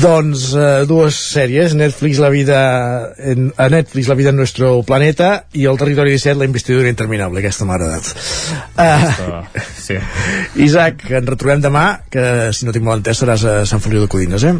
Doncs 0.00 0.46
uh, 0.56 0.84
dues 0.88 1.16
sèries, 1.34 1.74
Netflix 1.76 2.18
la 2.22 2.30
vida 2.32 2.58
en, 3.18 3.50
a 3.60 3.68
Netflix 3.68 4.08
la 4.08 4.16
vida 4.16 4.32
en 4.32 4.38
nuestro 4.40 4.70
planeta 4.88 5.44
i 5.52 5.66
el 5.68 5.76
territori 5.78 6.14
17 6.16 6.40
la 6.40 6.48
investidura 6.48 6.88
interminable, 6.88 7.42
aquesta 7.42 7.68
m'ha 7.68 7.76
agradat. 7.76 8.08
Uh, 8.72 9.42
sí. 9.76 9.98
Isaac, 10.66 11.04
ens 11.10 11.28
retrobem 11.28 11.62
demà, 11.64 11.84
que 12.10 12.24
si 12.56 12.66
no 12.66 12.72
tinc 12.72 12.88
mal 12.88 13.02
entès 13.02 13.20
seràs 13.20 13.44
a 13.44 13.58
Sant 13.68 13.84
Feliu 13.84 14.06
de 14.06 14.10
Codines, 14.10 14.48
eh? 14.48 14.56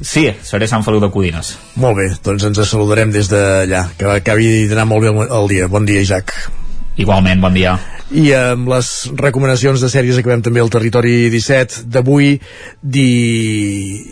Sí, 0.00 0.26
seré 0.42 0.66
Sant 0.70 0.82
Feliu 0.86 1.02
de 1.04 1.12
Codines. 1.12 1.54
Molt 1.80 2.00
bé, 2.00 2.08
doncs 2.24 2.48
ens 2.48 2.64
saludarem 2.66 3.12
des 3.14 3.28
d'allà. 3.30 3.86
Que 4.00 4.10
acabi 4.16 4.64
d'anar 4.70 4.88
molt 4.90 5.06
bé 5.06 5.12
el 5.28 5.50
dia. 5.52 5.68
Bon 5.70 5.86
dia, 5.86 6.02
Isaac. 6.02 6.34
Igualment, 6.98 7.40
bon 7.44 7.54
dia 7.54 7.76
i 8.14 8.28
amb 8.30 8.68
les 8.70 8.88
recomanacions 9.18 9.82
de 9.82 9.88
sèries 9.90 10.20
acabem 10.20 10.42
també 10.44 10.60
el 10.62 10.70
territori 10.70 11.28
17 11.32 11.88
d'avui 11.90 12.36
di... 12.78 13.06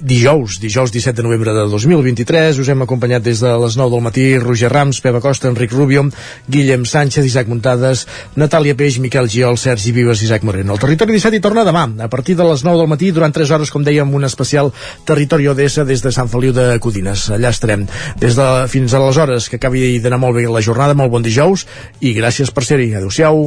dijous, 0.03 0.59
dijous 0.59 0.91
17 0.91 1.20
de 1.20 1.24
novembre 1.27 1.55
de 1.55 1.62
2023 1.70 2.59
us 2.59 2.70
hem 2.73 2.83
acompanyat 2.83 3.23
des 3.23 3.39
de 3.45 3.53
les 3.62 3.77
9 3.79 3.95
del 3.95 4.03
matí 4.03 4.27
Roger 4.43 4.73
Rams, 4.73 4.99
Peba 5.05 5.20
Costa, 5.23 5.47
Enric 5.53 5.70
Rubio 5.77 6.09
Guillem 6.51 6.83
Sánchez, 6.83 7.29
Isaac 7.31 7.47
Muntades 7.47 8.05
Natàlia 8.35 8.74
Peix, 8.74 8.99
Miquel 8.99 9.31
Giol, 9.31 9.59
Sergi 9.61 9.95
Vives 9.95 10.24
Isaac 10.27 10.43
Moreno. 10.43 10.74
El 10.74 10.83
territori 10.83 11.15
17 11.15 11.39
hi 11.39 11.45
torna 11.45 11.62
demà 11.69 11.87
a 12.03 12.11
partir 12.11 12.35
de 12.35 12.47
les 12.49 12.66
9 12.66 12.83
del 12.83 12.91
matí 12.91 13.12
durant 13.15 13.31
3 13.31 13.55
hores 13.55 13.70
com 13.70 13.87
dèiem 13.87 14.11
un 14.11 14.27
especial 14.27 14.73
territori 15.07 15.47
ODS 15.53 15.87
des 15.87 16.03
de 16.03 16.11
Sant 16.11 16.33
Feliu 16.33 16.51
de 16.57 16.73
Codines. 16.83 17.29
Allà 17.31 17.55
estarem. 17.55 17.87
Des 18.19 18.35
de, 18.35 18.49
fins 18.73 18.99
aleshores 18.99 19.47
que 19.47 19.62
acabi 19.62 20.01
d'anar 20.03 20.19
molt 20.19 20.41
bé 20.41 20.49
la 20.51 20.65
jornada, 20.65 20.99
molt 20.99 21.15
bon 21.15 21.23
dijous 21.23 21.69
i 22.01 22.16
gràcies 22.19 22.51
per 22.51 22.66
ser-hi, 22.66 22.97
adeu-siau 22.99 23.47